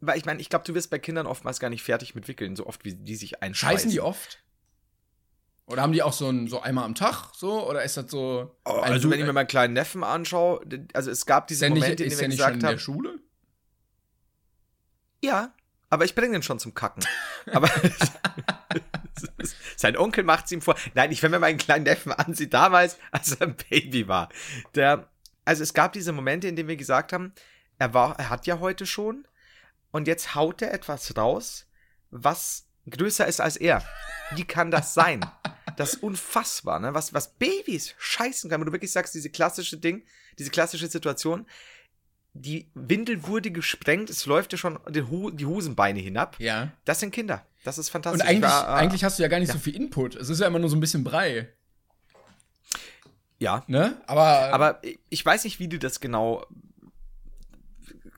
weil 0.00 0.18
ich 0.18 0.24
meine, 0.24 0.40
ich 0.40 0.48
glaube, 0.48 0.64
du 0.64 0.74
wirst 0.74 0.90
bei 0.90 0.98
Kindern 0.98 1.26
oftmals 1.26 1.60
gar 1.60 1.70
nicht 1.70 1.82
fertig 1.82 2.14
mit 2.14 2.26
Wickeln, 2.26 2.56
so 2.56 2.66
oft 2.66 2.84
wie 2.84 2.94
die 2.94 3.16
sich 3.16 3.42
einscheißen. 3.42 3.78
Scheißen 3.78 3.90
die 3.90 4.00
oft? 4.00 4.42
Oder 5.70 5.82
haben 5.82 5.92
die 5.92 6.02
auch 6.02 6.12
so 6.12 6.28
ein 6.28 6.48
so 6.48 6.60
einmal 6.60 6.84
am 6.84 6.96
Tag 6.96 7.28
so 7.32 7.68
oder 7.68 7.84
ist 7.84 7.96
das 7.96 8.10
so? 8.10 8.56
Oh, 8.64 8.72
also 8.72 9.08
wenn 9.08 9.20
ich 9.20 9.26
mir 9.26 9.32
meinen 9.32 9.46
kleinen 9.46 9.72
Neffen 9.72 10.02
anschaue, 10.02 10.60
also 10.94 11.12
es 11.12 11.26
gab 11.26 11.46
diese 11.46 11.68
Momente, 11.68 12.02
in 12.02 12.10
denen 12.10 12.20
wir 12.20 12.28
gesagt 12.28 12.50
haben. 12.50 12.60
in 12.60 12.66
der 12.66 12.78
Schule? 12.78 13.20
Ja, 15.22 15.54
aber 15.88 16.04
ich 16.04 16.16
bringe 16.16 16.32
den 16.32 16.42
schon 16.42 16.58
zum 16.58 16.74
Kacken. 16.74 17.04
aber 17.52 17.68
sein 19.76 19.96
Onkel 19.96 20.24
macht 20.24 20.46
es 20.46 20.52
ihm 20.52 20.60
vor. 20.60 20.74
Nein, 20.94 21.12
ich 21.12 21.22
wenn 21.22 21.30
mir 21.30 21.38
meinen 21.38 21.58
kleinen 21.58 21.84
Neffen 21.84 22.12
ansieht, 22.12 22.52
damals, 22.52 22.98
als 23.12 23.36
er 23.36 23.46
ein 23.46 23.56
Baby 23.70 24.08
war, 24.08 24.28
der, 24.74 25.08
also 25.44 25.62
es 25.62 25.72
gab 25.72 25.92
diese 25.92 26.12
Momente, 26.12 26.48
in 26.48 26.56
denen 26.56 26.68
wir 26.68 26.76
gesagt 26.76 27.12
haben, 27.12 27.32
er 27.78 27.94
war, 27.94 28.18
er 28.18 28.28
hat 28.28 28.44
ja 28.48 28.58
heute 28.58 28.86
schon 28.86 29.24
und 29.92 30.08
jetzt 30.08 30.34
haut 30.34 30.62
er 30.62 30.74
etwas 30.74 31.16
raus, 31.16 31.68
was 32.10 32.66
größer 32.88 33.28
ist 33.28 33.40
als 33.40 33.56
er. 33.56 33.84
Wie 34.32 34.44
kann 34.44 34.72
das 34.72 34.94
sein? 34.94 35.24
Das 35.80 35.94
ist 35.94 36.02
unfassbar, 36.02 36.78
ne? 36.78 36.92
Was, 36.92 37.14
was 37.14 37.32
Babys 37.34 37.94
scheißen 37.96 38.50
kann, 38.50 38.60
wo 38.60 38.64
du 38.64 38.72
wirklich 38.72 38.92
sagst, 38.92 39.14
diese 39.14 39.30
klassische 39.30 39.78
Ding, 39.78 40.04
diese 40.38 40.50
klassische 40.50 40.88
Situation, 40.88 41.46
die 42.34 42.70
Windel 42.74 43.26
wurde 43.26 43.50
gesprengt, 43.50 44.10
es 44.10 44.26
läuft 44.26 44.52
ja 44.52 44.58
schon 44.58 44.78
die, 44.90 45.02
Ho 45.02 45.30
die 45.30 45.46
Hosenbeine 45.46 45.98
hinab. 45.98 46.36
Ja. 46.38 46.70
Das 46.84 47.00
sind 47.00 47.12
Kinder. 47.12 47.46
Das 47.64 47.78
ist 47.78 47.88
fantastisch. 47.88 48.20
Und 48.20 48.28
eigentlich, 48.28 48.50
war, 48.50 48.68
äh, 48.68 48.80
eigentlich 48.80 49.04
hast 49.04 49.18
du 49.18 49.22
ja 49.22 49.28
gar 49.30 49.38
nicht 49.38 49.48
ja. 49.48 49.54
so 49.54 49.58
viel 49.58 49.74
Input. 49.74 50.16
Es 50.16 50.28
ist 50.28 50.38
ja 50.38 50.46
immer 50.46 50.58
nur 50.58 50.68
so 50.68 50.76
ein 50.76 50.80
bisschen 50.80 51.02
Brei. 51.02 51.48
Ja. 53.38 53.64
Ne? 53.66 54.02
Aber. 54.06 54.52
Aber 54.52 54.82
ich 55.08 55.24
weiß 55.24 55.44
nicht, 55.44 55.60
wie 55.60 55.68
die 55.68 55.78
das 55.78 56.00
genau 56.00 56.44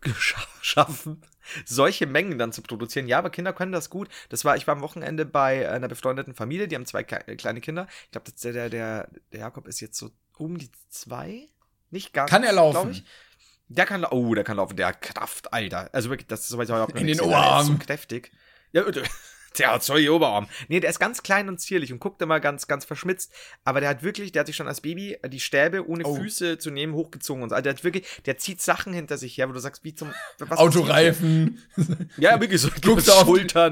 schaffen 0.60 1.22
solche 1.64 2.07
Mengen 2.07 2.38
dann 2.38 2.53
zu 2.53 2.62
produzieren. 2.62 3.09
Ja, 3.09 3.18
aber 3.18 3.30
Kinder 3.30 3.53
können 3.53 3.72
das 3.72 3.90
gut. 3.90 4.09
Das 4.28 4.45
war, 4.45 4.57
ich 4.57 4.66
war 4.66 4.74
am 4.76 4.82
Wochenende 4.82 5.24
bei 5.24 5.68
einer 5.70 5.88
befreundeten 5.88 6.34
Familie, 6.34 6.68
die 6.68 6.74
haben 6.74 6.86
zwei 6.86 7.03
kleine 7.05 7.61
Kinder. 7.61 7.86
Ich 8.05 8.11
glaube, 8.12 8.30
der, 8.43 8.53
der, 8.53 8.70
der, 8.70 9.09
der 9.32 9.40
Jakob 9.40 9.66
ist 9.66 9.80
jetzt 9.80 9.99
so 9.99 10.11
um 10.36 10.59
die 10.59 10.70
zwei. 10.88 11.49
Nicht 11.90 12.12
ganz. 12.12 12.30
Kann 12.30 12.43
er 12.43 12.53
laufen? 12.53 13.05
Der 13.68 13.86
kann, 13.86 14.05
oh, 14.05 14.34
der 14.34 14.45
kann 14.45 14.57
laufen, 14.57 14.76
der 14.76 14.88
hat 14.88 15.03
Kraft, 15.03 15.53
Alter. 15.53 15.88
Also 15.93 16.11
wirklich, 16.11 16.26
das 16.26 16.40
ist 16.40 16.49
soweit 16.49 16.68
überhaupt 16.68 16.99
In 16.99 17.07
den 17.07 17.20
Oberarm. 17.20 17.66
so 17.66 17.76
kräftig. 17.78 18.30
Ja, 18.72 18.82
Der 19.59 19.72
hat 19.72 19.82
zwei 19.82 20.11
Oberarm. 20.11 20.48
Nee, 20.68 20.80
der 20.80 20.90
ist 20.90 20.98
ganz 20.98 21.22
klein 21.22 21.48
und 21.48 21.59
zierlich 21.59 21.92
und 21.92 21.98
guckt 21.98 22.20
immer 22.22 22.40
ganz, 22.40 22.66
ganz 22.66 22.84
verschmitzt. 22.84 23.32
Aber 23.64 23.80
der 23.80 23.90
hat 23.90 24.03
wirklich, 24.03 24.32
der 24.32 24.40
hat 24.40 24.46
sich 24.46 24.57
schon 24.57 24.68
als 24.68 24.80
Baby 24.80 25.18
die 25.26 25.40
Stäbe 25.40 25.88
ohne 25.88 26.05
oh. 26.05 26.14
Füße 26.16 26.59
zu 26.59 26.70
nehmen 26.70 26.94
hochgezogen 26.94 27.42
und 27.42 27.50
so. 27.50 27.55
Also 27.55 27.62
der 27.62 27.74
hat 27.74 27.84
wirklich, 27.84 28.07
der 28.26 28.38
zieht 28.38 28.61
Sachen 28.61 28.92
hinter 28.92 29.18
sich 29.18 29.36
her, 29.38 29.48
wo 29.48 29.53
du 29.53 29.61
sagst, 29.61 29.84
wie 29.84 29.94
zum. 29.94 30.12
Was 30.38 30.59
Autoreifen. 30.59 31.62
ja, 32.16 32.40
wirklich 32.40 32.61
so. 32.61 32.68
Guckst 32.82 33.09
du, 33.09 33.12
auf, 33.12 33.26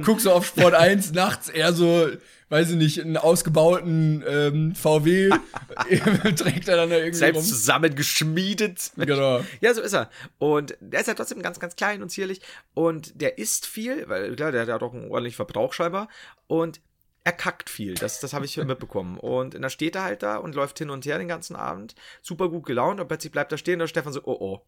guckst 0.04 0.26
du 0.26 0.30
auf 0.30 0.46
Sport 0.46 0.74
1 0.74 1.12
nachts 1.12 1.48
eher 1.48 1.72
so 1.72 2.08
weiß 2.50 2.70
ich 2.70 2.76
nicht, 2.76 3.00
einen 3.00 3.16
ausgebauten 3.16 4.24
ähm, 4.26 4.74
VW 4.74 5.30
trägt 6.36 6.68
er 6.68 6.76
dann 6.76 6.90
da 6.90 6.96
irgendwie 6.96 7.16
Selbst 7.16 7.38
rum. 7.38 7.44
zusammengeschmiedet. 7.44 8.92
Genau. 8.96 9.44
Ja, 9.60 9.72
so 9.72 9.80
ist 9.80 9.94
er. 9.94 10.10
Und 10.38 10.76
der 10.80 11.00
ist 11.00 11.06
ja 11.06 11.14
trotzdem 11.14 11.42
ganz, 11.42 11.60
ganz 11.60 11.76
klein 11.76 12.02
und 12.02 12.10
zierlich. 12.10 12.40
Und 12.74 13.20
der 13.20 13.38
isst 13.38 13.66
viel, 13.66 14.08
weil 14.08 14.34
klar, 14.36 14.52
der 14.52 14.62
hat 14.62 14.68
ja 14.68 14.78
doch 14.78 14.92
einen 14.92 15.10
ordentlichen 15.10 15.36
Verbrauch 15.36 15.72
scheinbar. 15.72 16.08
Und 16.48 16.80
er 17.22 17.32
kackt 17.32 17.70
viel. 17.70 17.94
Das, 17.94 18.18
das 18.20 18.32
habe 18.32 18.46
ich 18.46 18.56
mitbekommen. 18.56 19.18
Und 19.18 19.54
dann 19.54 19.70
steht 19.70 19.94
er 19.94 20.02
halt 20.02 20.22
da 20.22 20.36
und 20.36 20.54
läuft 20.54 20.78
hin 20.78 20.90
und 20.90 21.06
her 21.06 21.18
den 21.18 21.28
ganzen 21.28 21.54
Abend. 21.54 21.94
Super 22.22 22.48
gut 22.48 22.66
gelaunt. 22.66 22.98
Und 23.00 23.06
plötzlich 23.06 23.32
bleibt 23.32 23.52
er 23.52 23.58
stehen 23.58 23.74
und 23.74 23.80
der 23.80 23.88
Stefan 23.88 24.12
so, 24.12 24.22
oh 24.24 24.36
oh. 24.40 24.66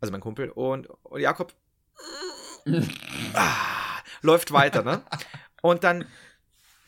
Also 0.00 0.12
mein 0.12 0.20
Kumpel. 0.20 0.50
Und, 0.50 0.88
und 1.02 1.20
Jakob 1.20 1.52
ah, 3.34 4.00
läuft 4.22 4.52
weiter, 4.52 4.82
ne? 4.82 5.02
Und 5.60 5.84
dann 5.84 6.06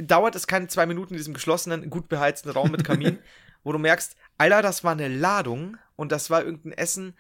dauert 0.06 0.34
es 0.34 0.46
keine 0.46 0.68
zwei 0.68 0.86
Minuten 0.86 1.14
in 1.14 1.18
diesem 1.18 1.34
geschlossenen, 1.34 1.90
gut 1.90 2.08
beheizten 2.08 2.50
Raum 2.50 2.70
mit 2.70 2.84
Kamin, 2.84 3.18
wo 3.62 3.72
du 3.72 3.78
merkst, 3.78 4.16
Alter, 4.38 4.62
das 4.62 4.84
war 4.84 4.92
eine 4.92 5.08
Ladung 5.08 5.76
und 5.96 6.12
das 6.12 6.30
war 6.30 6.42
irgendein 6.42 6.72
Essen, 6.72 7.14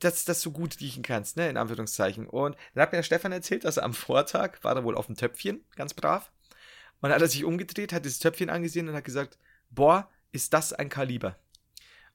das, 0.00 0.24
das 0.24 0.42
du 0.42 0.52
gut 0.52 0.80
riechen 0.80 1.02
kannst, 1.02 1.36
ne, 1.36 1.48
in 1.48 1.56
Anführungszeichen. 1.56 2.26
Und 2.26 2.56
dann 2.74 2.82
hat 2.82 2.92
mir 2.92 2.98
der 2.98 3.04
Stefan 3.04 3.32
erzählt, 3.32 3.64
dass 3.64 3.78
er 3.78 3.84
am 3.84 3.94
Vortag 3.94 4.62
war 4.62 4.76
er 4.76 4.84
wohl 4.84 4.96
auf 4.96 5.06
dem 5.06 5.16
Töpfchen, 5.16 5.64
ganz 5.76 5.94
brav. 5.94 6.30
Und 7.00 7.08
dann 7.08 7.12
hat 7.12 7.22
er 7.22 7.28
sich 7.28 7.44
umgedreht, 7.44 7.92
hat 7.92 8.04
dieses 8.04 8.18
Töpfchen 8.18 8.50
angesehen 8.50 8.88
und 8.88 8.94
hat 8.94 9.04
gesagt, 9.04 9.38
boah, 9.70 10.08
ist 10.32 10.52
das 10.52 10.72
ein 10.72 10.88
Kaliber. 10.88 11.36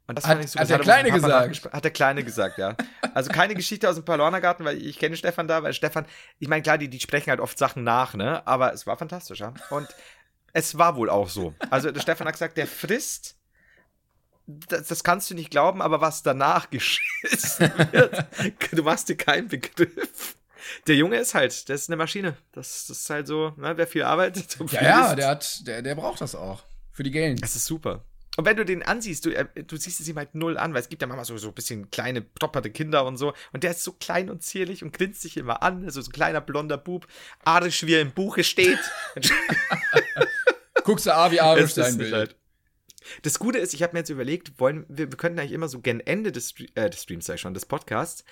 Und 0.09 0.15
das 0.17 0.25
Hat- 0.25 0.37
fand 0.37 0.45
ich 0.45 0.49
so 0.51 0.59
hat 0.59 0.67
der 0.69 0.77
er 0.77 0.81
Kleine 0.81 1.11
gesagt? 1.11 1.71
Hat 1.71 1.83
der 1.83 1.91
Kleine 1.91 2.23
gesagt, 2.23 2.57
ja. 2.57 2.75
Also 3.13 3.29
keine 3.29 3.53
Geschichte 3.53 3.87
aus 3.87 3.93
dem 3.93 4.05
Paulanergarten, 4.05 4.65
weil 4.65 4.81
ich 4.83 4.97
kenne 4.97 5.15
Stefan 5.15 5.47
da, 5.47 5.61
weil 5.61 5.71
Stefan, 5.71 6.07
ich 6.39 6.47
meine, 6.47 6.63
klar, 6.63 6.79
die, 6.79 6.89
die 6.89 6.99
sprechen 6.99 7.29
halt 7.29 7.39
oft 7.39 7.59
Sachen 7.59 7.83
nach, 7.83 8.15
ne? 8.15 8.41
Aber 8.47 8.73
es 8.73 8.87
war 8.87 8.97
fantastisch, 8.97 9.39
ja. 9.39 9.53
Und 9.69 9.87
es 10.51 10.79
war 10.79 10.95
wohl 10.95 11.11
auch 11.11 11.29
so. 11.29 11.53
Also 11.69 11.91
der 11.91 12.01
Stefan 12.01 12.25
hat 12.25 12.33
gesagt, 12.33 12.57
der 12.57 12.65
frisst. 12.65 13.35
Das, 14.47 14.87
das 14.87 15.03
kannst 15.03 15.29
du 15.29 15.35
nicht 15.35 15.51
glauben, 15.51 15.79
aber 15.79 16.01
was 16.01 16.23
danach 16.23 16.69
geschissen 16.71 17.71
wird, 17.91 18.25
du 18.71 18.81
machst 18.81 19.09
dir 19.09 19.15
keinen 19.15 19.47
Begriff. 19.47 20.37
Der 20.87 20.95
Junge 20.95 21.17
ist 21.17 21.35
halt, 21.35 21.69
der 21.69 21.75
ist 21.75 21.87
eine 21.87 21.97
Maschine. 21.97 22.35
Das, 22.51 22.87
das 22.87 23.01
ist 23.01 23.09
halt 23.11 23.27
so, 23.27 23.53
ne, 23.57 23.77
wer 23.77 23.85
viel 23.85 24.01
arbeitet. 24.01 24.57
Ja, 24.71 24.81
ja, 24.81 25.15
der 25.15 25.27
hat, 25.27 25.67
der, 25.67 25.83
der 25.83 25.93
braucht 25.93 26.19
das 26.21 26.33
auch. 26.33 26.63
Für 26.91 27.03
die 27.03 27.11
Gains. 27.11 27.41
Das 27.41 27.55
ist 27.55 27.65
super. 27.65 28.03
Und 28.39 28.45
wenn 28.45 28.55
du 28.55 28.63
den 28.63 28.83
ansiehst, 28.83 29.25
du, 29.25 29.35
äh, 29.35 29.47
du 29.65 29.75
siehst 29.75 29.99
es 29.99 30.07
ihm 30.07 30.15
halt 30.15 30.33
null 30.33 30.57
an, 30.57 30.73
weil 30.73 30.79
es 30.79 30.87
gibt 30.87 31.01
ja 31.01 31.09
manchmal 31.09 31.25
so, 31.25 31.37
so 31.37 31.49
ein 31.49 31.53
bisschen 31.53 31.91
kleine, 31.91 32.21
propperte 32.21 32.71
Kinder 32.71 33.05
und 33.05 33.17
so. 33.17 33.33
Und 33.51 33.63
der 33.63 33.71
ist 33.71 33.83
so 33.83 33.91
klein 33.91 34.29
und 34.29 34.43
zierlich 34.43 34.81
und 34.81 34.93
grinst 34.93 35.19
sich 35.19 35.35
immer 35.35 35.61
an. 35.61 35.83
Also 35.83 35.99
so 35.99 36.07
ein 36.07 36.13
kleiner 36.13 36.39
blonder 36.39 36.77
Bub. 36.77 37.05
Arisch, 37.43 37.85
wie 37.85 37.95
er 37.95 38.01
im 38.01 38.13
Buche 38.13 38.45
steht. 38.45 38.79
Guckst 40.85 41.05
du 41.05 41.13
A 41.13 41.29
wie 41.31 41.41
Arisch 41.41 41.73
sein 41.73 41.97
Bild. 41.97 42.13
halt. 42.13 42.35
Das 43.23 43.39
Gute 43.39 43.57
ist, 43.57 43.73
ich 43.73 43.83
habe 43.83 43.91
mir 43.91 43.99
jetzt 43.99 44.09
überlegt, 44.09 44.57
wollen 44.57 44.85
wir, 44.87 45.11
wir 45.11 45.17
könnten 45.17 45.37
eigentlich 45.39 45.51
immer 45.51 45.67
so 45.67 45.81
gen 45.81 45.99
Ende 45.99 46.31
des, 46.31 46.53
äh, 46.75 46.89
des 46.89 47.03
Streams, 47.03 47.25
sag 47.25 47.35
ich 47.35 47.41
schon, 47.41 47.53
des 47.53 47.65
Podcasts, 47.65 48.23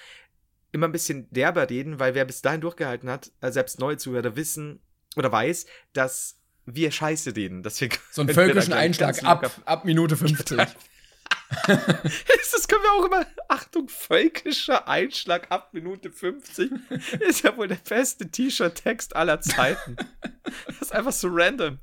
immer 0.72 0.88
ein 0.88 0.93
bisschen 0.93 1.30
derber 1.32 1.70
reden, 1.70 1.99
weil 1.99 2.16
wer 2.16 2.24
bis 2.24 2.41
dahin 2.41 2.62
durchgehalten 2.62 3.10
hat, 3.10 3.34
äh, 3.41 3.51
selbst 3.51 3.78
neue 3.82 3.97
Zuhörer 3.97 4.38
wissen 4.38 4.80
oder 5.18 5.34
weiß, 5.34 5.66
dass 5.91 6.36
wir 6.68 6.91
Scheiße 6.91 7.36
reden. 7.36 7.63
Dass 7.63 7.82
wir, 7.82 7.89
So 8.11 8.22
einen 8.22 8.30
völkischen 8.34 8.74
Einschlag 8.74 9.24
ab, 9.24 9.49
ab 9.65 9.86
Minute 9.86 10.15
50. 10.15 10.59
Das 11.68 12.68
können 12.68 12.84
wir 12.84 12.91
auch 12.91 13.05
immer. 13.05 13.26
Achtung, 13.47 13.88
völkischer 13.88 14.88
Einschlag 14.89 15.49
ab 15.49 15.70
Minute 15.72 16.11
50 16.11 16.72
ist 17.22 17.43
ja 17.43 17.55
wohl 17.55 17.70
der 17.70 17.78
beste 17.88 18.30
T-Shirt-Text 18.30 19.15
aller 19.15 19.39
Zeiten. 19.39 19.95
Das 20.65 20.82
ist 20.82 20.93
einfach 20.93 21.13
so 21.13 21.30
random. 21.32 21.80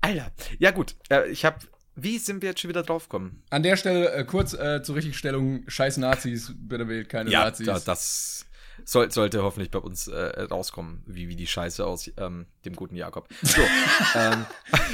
Alter. 0.00 0.32
Ja, 0.58 0.72
gut. 0.72 0.96
Äh, 1.10 1.28
ich 1.28 1.44
hab. 1.44 1.64
Wie 1.94 2.18
sind 2.18 2.42
wir 2.42 2.48
jetzt 2.48 2.60
schon 2.60 2.70
wieder 2.70 2.82
draufgekommen? 2.82 3.42
An 3.50 3.62
der 3.62 3.76
Stelle 3.76 4.12
äh, 4.12 4.24
kurz 4.24 4.52
äh, 4.52 4.82
zur 4.82 4.96
Richtigstellung: 4.96 5.62
Scheiß 5.68 5.98
Nazis, 5.98 6.52
bitte 6.56 6.88
wählt 6.88 7.08
keine 7.08 7.30
Nazis. 7.30 7.66
da, 7.66 7.78
das 7.78 8.46
soll, 8.84 9.10
sollte 9.10 9.42
hoffentlich 9.42 9.70
bei 9.70 9.78
uns 9.78 10.08
äh, 10.08 10.42
rauskommen, 10.42 11.02
wie, 11.06 11.28
wie 11.28 11.36
die 11.36 11.46
Scheiße 11.46 11.84
aus 11.86 12.10
ähm, 12.16 12.46
dem 12.64 12.74
guten 12.76 12.96
Jakob. 12.96 13.28
So, 13.42 13.60
ähm, 14.14 14.44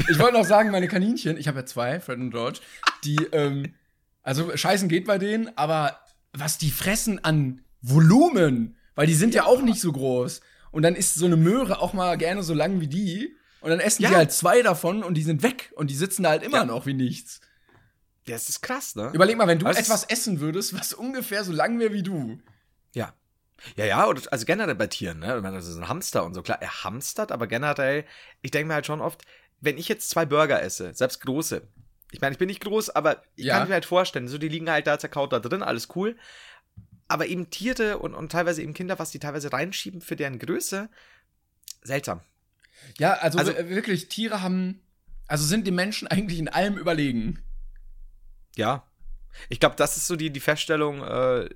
Ich 0.08 0.18
wollte 0.18 0.38
noch 0.38 0.44
sagen, 0.44 0.70
meine 0.70 0.88
Kaninchen, 0.88 1.36
ich 1.36 1.48
habe 1.48 1.60
ja 1.60 1.66
zwei, 1.66 2.00
Fred 2.00 2.18
und 2.18 2.30
George, 2.30 2.60
die, 3.04 3.16
ähm, 3.32 3.74
also 4.22 4.54
scheißen 4.56 4.88
geht 4.88 5.06
bei 5.06 5.18
denen, 5.18 5.56
aber 5.56 5.98
was 6.32 6.58
die 6.58 6.70
fressen 6.70 7.24
an 7.24 7.62
Volumen, 7.82 8.76
weil 8.94 9.06
die 9.06 9.14
sind 9.14 9.34
ja, 9.34 9.44
auch 9.46 9.62
nicht 9.62 9.80
so 9.80 9.90
groß. 9.92 10.40
Und 10.70 10.82
dann 10.82 10.94
ist 10.94 11.14
so 11.14 11.26
eine 11.26 11.36
Möhre 11.36 11.80
auch 11.80 11.92
mal 11.94 12.16
gerne 12.16 12.42
so 12.42 12.54
lang 12.54 12.80
wie 12.80 12.86
die. 12.88 13.34
Und 13.60 13.70
dann 13.70 13.80
essen 13.80 14.02
Ja. 14.02 14.10
die 14.10 14.16
halt 14.16 14.32
zwei 14.32 14.62
davon 14.62 15.02
und 15.02 15.14
die 15.14 15.22
sind 15.22 15.42
weg 15.42 15.72
und 15.76 15.90
die 15.90 15.94
sitzen 15.96 16.22
da 16.22 16.30
halt 16.30 16.42
immer 16.42 16.58
Ja. 16.58 16.64
noch 16.64 16.86
wie 16.86 16.94
nichts. 16.94 17.40
das 18.26 18.48
ist 18.48 18.60
krass, 18.62 18.94
ne? 18.94 19.10
Überleg 19.12 19.36
mal, 19.36 19.48
wenn 19.48 19.58
du 19.58 19.66
ist- 19.66 19.78
etwas 19.78 20.04
essen 20.04 20.38
würdest, 20.40 20.78
was 20.78 20.92
ungefähr 20.92 21.42
so 21.42 21.52
lang 21.52 21.78
wäre 21.80 21.92
wie 21.92 22.02
du. 22.04 22.38
Ja. 22.94 23.12
Ja, 23.76 23.84
ja, 23.84 24.06
oder, 24.06 24.20
also 24.30 24.46
generell 24.46 24.74
bei 24.74 24.86
Tieren, 24.86 25.18
ne? 25.20 25.36
Ich 25.36 25.42
meine, 25.42 25.56
das 25.56 25.66
ist 25.66 25.76
ein 25.76 25.88
Hamster 25.88 26.24
und 26.24 26.34
so. 26.34 26.42
Klar, 26.42 26.60
er 26.62 26.84
hamstert, 26.84 27.30
aber 27.32 27.46
generell, 27.46 28.04
ich 28.42 28.50
denke 28.50 28.68
mir 28.68 28.74
halt 28.74 28.86
schon 28.86 29.00
oft, 29.00 29.22
wenn 29.60 29.76
ich 29.78 29.88
jetzt 29.88 30.08
zwei 30.10 30.24
Burger 30.24 30.62
esse, 30.62 30.94
selbst 30.94 31.20
große, 31.20 31.62
ich 32.12 32.20
meine, 32.20 32.32
ich 32.32 32.38
bin 32.38 32.48
nicht 32.48 32.62
groß, 32.62 32.90
aber 32.90 33.22
ich 33.36 33.44
Ja. 33.46 33.58
kann 33.58 33.68
mir 33.68 33.74
halt 33.74 33.84
vorstellen, 33.84 34.28
so 34.28 34.38
die 34.38 34.48
liegen 34.48 34.70
halt 34.70 34.86
da 34.86 34.98
zerkaut 34.98 35.32
da 35.32 35.38
drin, 35.38 35.62
alles 35.62 35.88
cool. 35.94 36.16
Aber 37.08 37.26
eben 37.26 37.50
Tiere 37.50 37.98
und, 37.98 38.14
und 38.14 38.32
teilweise 38.32 38.62
eben 38.62 38.72
Kinder, 38.74 38.98
was 38.98 39.10
die 39.10 39.18
teilweise 39.18 39.52
reinschieben 39.52 40.00
für 40.00 40.16
deren 40.16 40.38
Größe, 40.38 40.88
seltsam. 41.82 42.20
Ja, 42.98 43.14
also, 43.14 43.38
Also- 43.38 43.54
wir- 43.56 43.68
wirklich, 43.68 44.08
Tiere 44.08 44.42
haben, 44.42 44.80
also 45.26 45.44
sind 45.44 45.66
den 45.66 45.74
Menschen 45.74 46.08
eigentlich 46.08 46.38
in 46.38 46.48
allem 46.48 46.78
überlegen. 46.78 47.40
Ja. 48.56 48.84
Ich 49.48 49.60
glaube, 49.60 49.76
das 49.76 49.96
ist 49.96 50.06
so 50.06 50.16
die, 50.16 50.30
die 50.30 50.40
Feststellung 50.40 51.02
äh, 51.02 51.48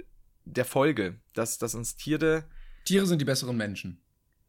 der 0.45 0.65
Folge, 0.65 1.21
dass, 1.33 1.59
dass 1.59 1.75
uns 1.75 1.97
Tiere, 1.97 2.45
Tiere 2.85 3.07
sind 3.07 3.21
die 3.21 3.25
besseren 3.25 3.57
Menschen. 3.57 4.01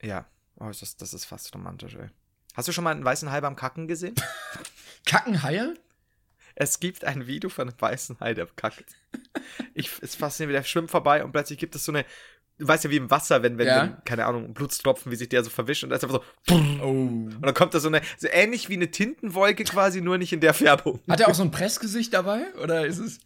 ja, 0.01 0.25
oh, 0.59 0.67
das, 0.67 0.97
das 0.97 1.13
ist 1.13 1.25
fast 1.25 1.53
romantisch, 1.55 1.95
ey. 1.95 2.09
Hast 2.53 2.67
du 2.67 2.71
schon 2.71 2.83
mal 2.83 2.91
einen 2.91 3.03
weißen 3.03 3.29
Hai 3.31 3.41
beim 3.41 3.55
Kacken 3.55 3.87
gesehen? 3.87 4.15
Kacken 5.05 5.43
Haie? 5.43 5.73
Es 6.55 6.79
gibt 6.79 7.03
ein 7.03 7.27
Video 7.27 7.49
von 7.49 7.67
einem 7.69 7.79
weißen 7.79 8.17
Hai, 8.21 8.33
der 8.33 8.47
kackt. 8.55 8.85
Ich, 9.73 9.91
es 10.01 10.15
fasziniert, 10.15 10.55
der 10.55 10.63
schwimmt 10.63 10.89
vorbei 10.89 11.23
und 11.23 11.33
plötzlich 11.33 11.59
gibt 11.59 11.75
es 11.75 11.83
so 11.83 11.91
eine, 11.91 12.05
du 12.57 12.65
weißt 12.65 12.85
ja 12.85 12.89
wie 12.89 12.95
im 12.95 13.11
Wasser, 13.11 13.43
wenn, 13.43 13.57
wenn, 13.57 13.67
Ja. 13.67 13.81
wenn 13.83 14.03
keine 14.05 14.25
Ahnung, 14.25 14.53
Blutstropfen, 14.53 15.11
wie 15.11 15.17
sich 15.17 15.27
der 15.27 15.43
so 15.43 15.49
verwischt 15.49 15.83
und 15.83 15.89
da 15.89 15.97
ist 15.97 16.03
einfach 16.05 16.21
so, 16.47 16.55
Oh. 16.81 16.85
und 16.87 17.41
dann 17.41 17.53
kommt 17.53 17.73
da 17.73 17.81
so 17.81 17.89
eine, 17.89 18.01
so 18.17 18.29
ähnlich 18.31 18.69
wie 18.69 18.75
eine 18.75 18.89
Tintenwolke 18.89 19.65
quasi, 19.65 19.99
nur 19.99 20.17
nicht 20.17 20.31
in 20.31 20.39
der 20.39 20.53
Färbung. 20.53 21.01
Hat 21.09 21.19
er 21.19 21.27
auch 21.27 21.35
so 21.35 21.43
ein 21.43 21.51
Pressgesicht 21.51 22.13
dabei? 22.13 22.53
Oder 22.63 22.85
ist 22.85 22.99
es. 22.99 23.19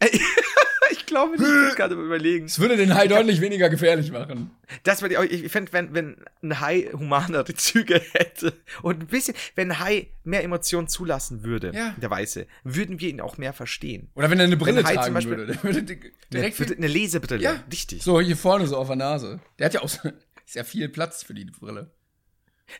Ich 1.10 1.14
glaube 1.16 1.32
nicht, 1.32 1.40
ich 1.42 1.66
bin 1.68 1.74
gerade 1.74 1.94
überlegen. 1.96 2.44
Es 2.46 2.60
würde 2.60 2.76
den 2.76 2.94
Hai 2.94 3.08
deutlich 3.08 3.40
weniger 3.40 3.68
gefährlich 3.68 4.12
machen. 4.12 4.52
Das 4.84 5.02
würde 5.02 5.14
ich, 5.14 5.18
auch- 5.18 5.24
ich 5.24 5.50
fände, 5.50 5.72
wenn, 5.72 5.92
wenn 5.92 6.24
ein 6.40 6.60
Hai 6.60 6.88
humanere 6.92 7.52
Züge 7.54 8.00
hätte 8.12 8.52
und 8.82 9.00
ein 9.00 9.06
bisschen, 9.08 9.34
wenn 9.56 9.72
ein 9.72 9.80
Hai 9.80 10.06
mehr 10.22 10.44
Emotionen 10.44 10.86
zulassen 10.86 11.42
würde, 11.42 11.72
Ja. 11.74 11.96
der 12.00 12.10
Weiße, 12.10 12.46
würden 12.62 13.00
wir 13.00 13.08
ihn 13.08 13.20
auch 13.20 13.38
mehr 13.38 13.52
verstehen. 13.52 14.08
Oder 14.14 14.30
wenn 14.30 14.38
er 14.38 14.44
eine 14.44 14.56
Brille 14.56 14.78
Wenn 14.78 14.86
Hai 14.86 14.92
zum 14.94 15.00
tragen 15.02 15.14
Beispiel- 15.14 15.36
würde. 15.36 15.52
Der 15.54 15.62
würde 15.64 15.82
di- 15.82 16.12
direkt 16.32 16.60
Eine, 16.60 16.76
eine 16.76 16.86
Lesebrille, 16.86 17.42
Ja. 17.42 17.64
richtig. 17.72 18.04
So, 18.04 18.20
hier 18.20 18.36
vorne 18.36 18.68
so 18.68 18.76
auf 18.76 18.86
der 18.86 18.94
Nase. 18.96 19.40
Der 19.58 19.66
hat 19.66 19.74
ja 19.74 19.82
auch 19.82 19.88
so, 19.88 19.98
ist 20.46 20.54
ja 20.54 20.62
viel 20.62 20.88
Platz 20.88 21.24
für 21.24 21.34
die 21.34 21.46
Brille. 21.46 21.90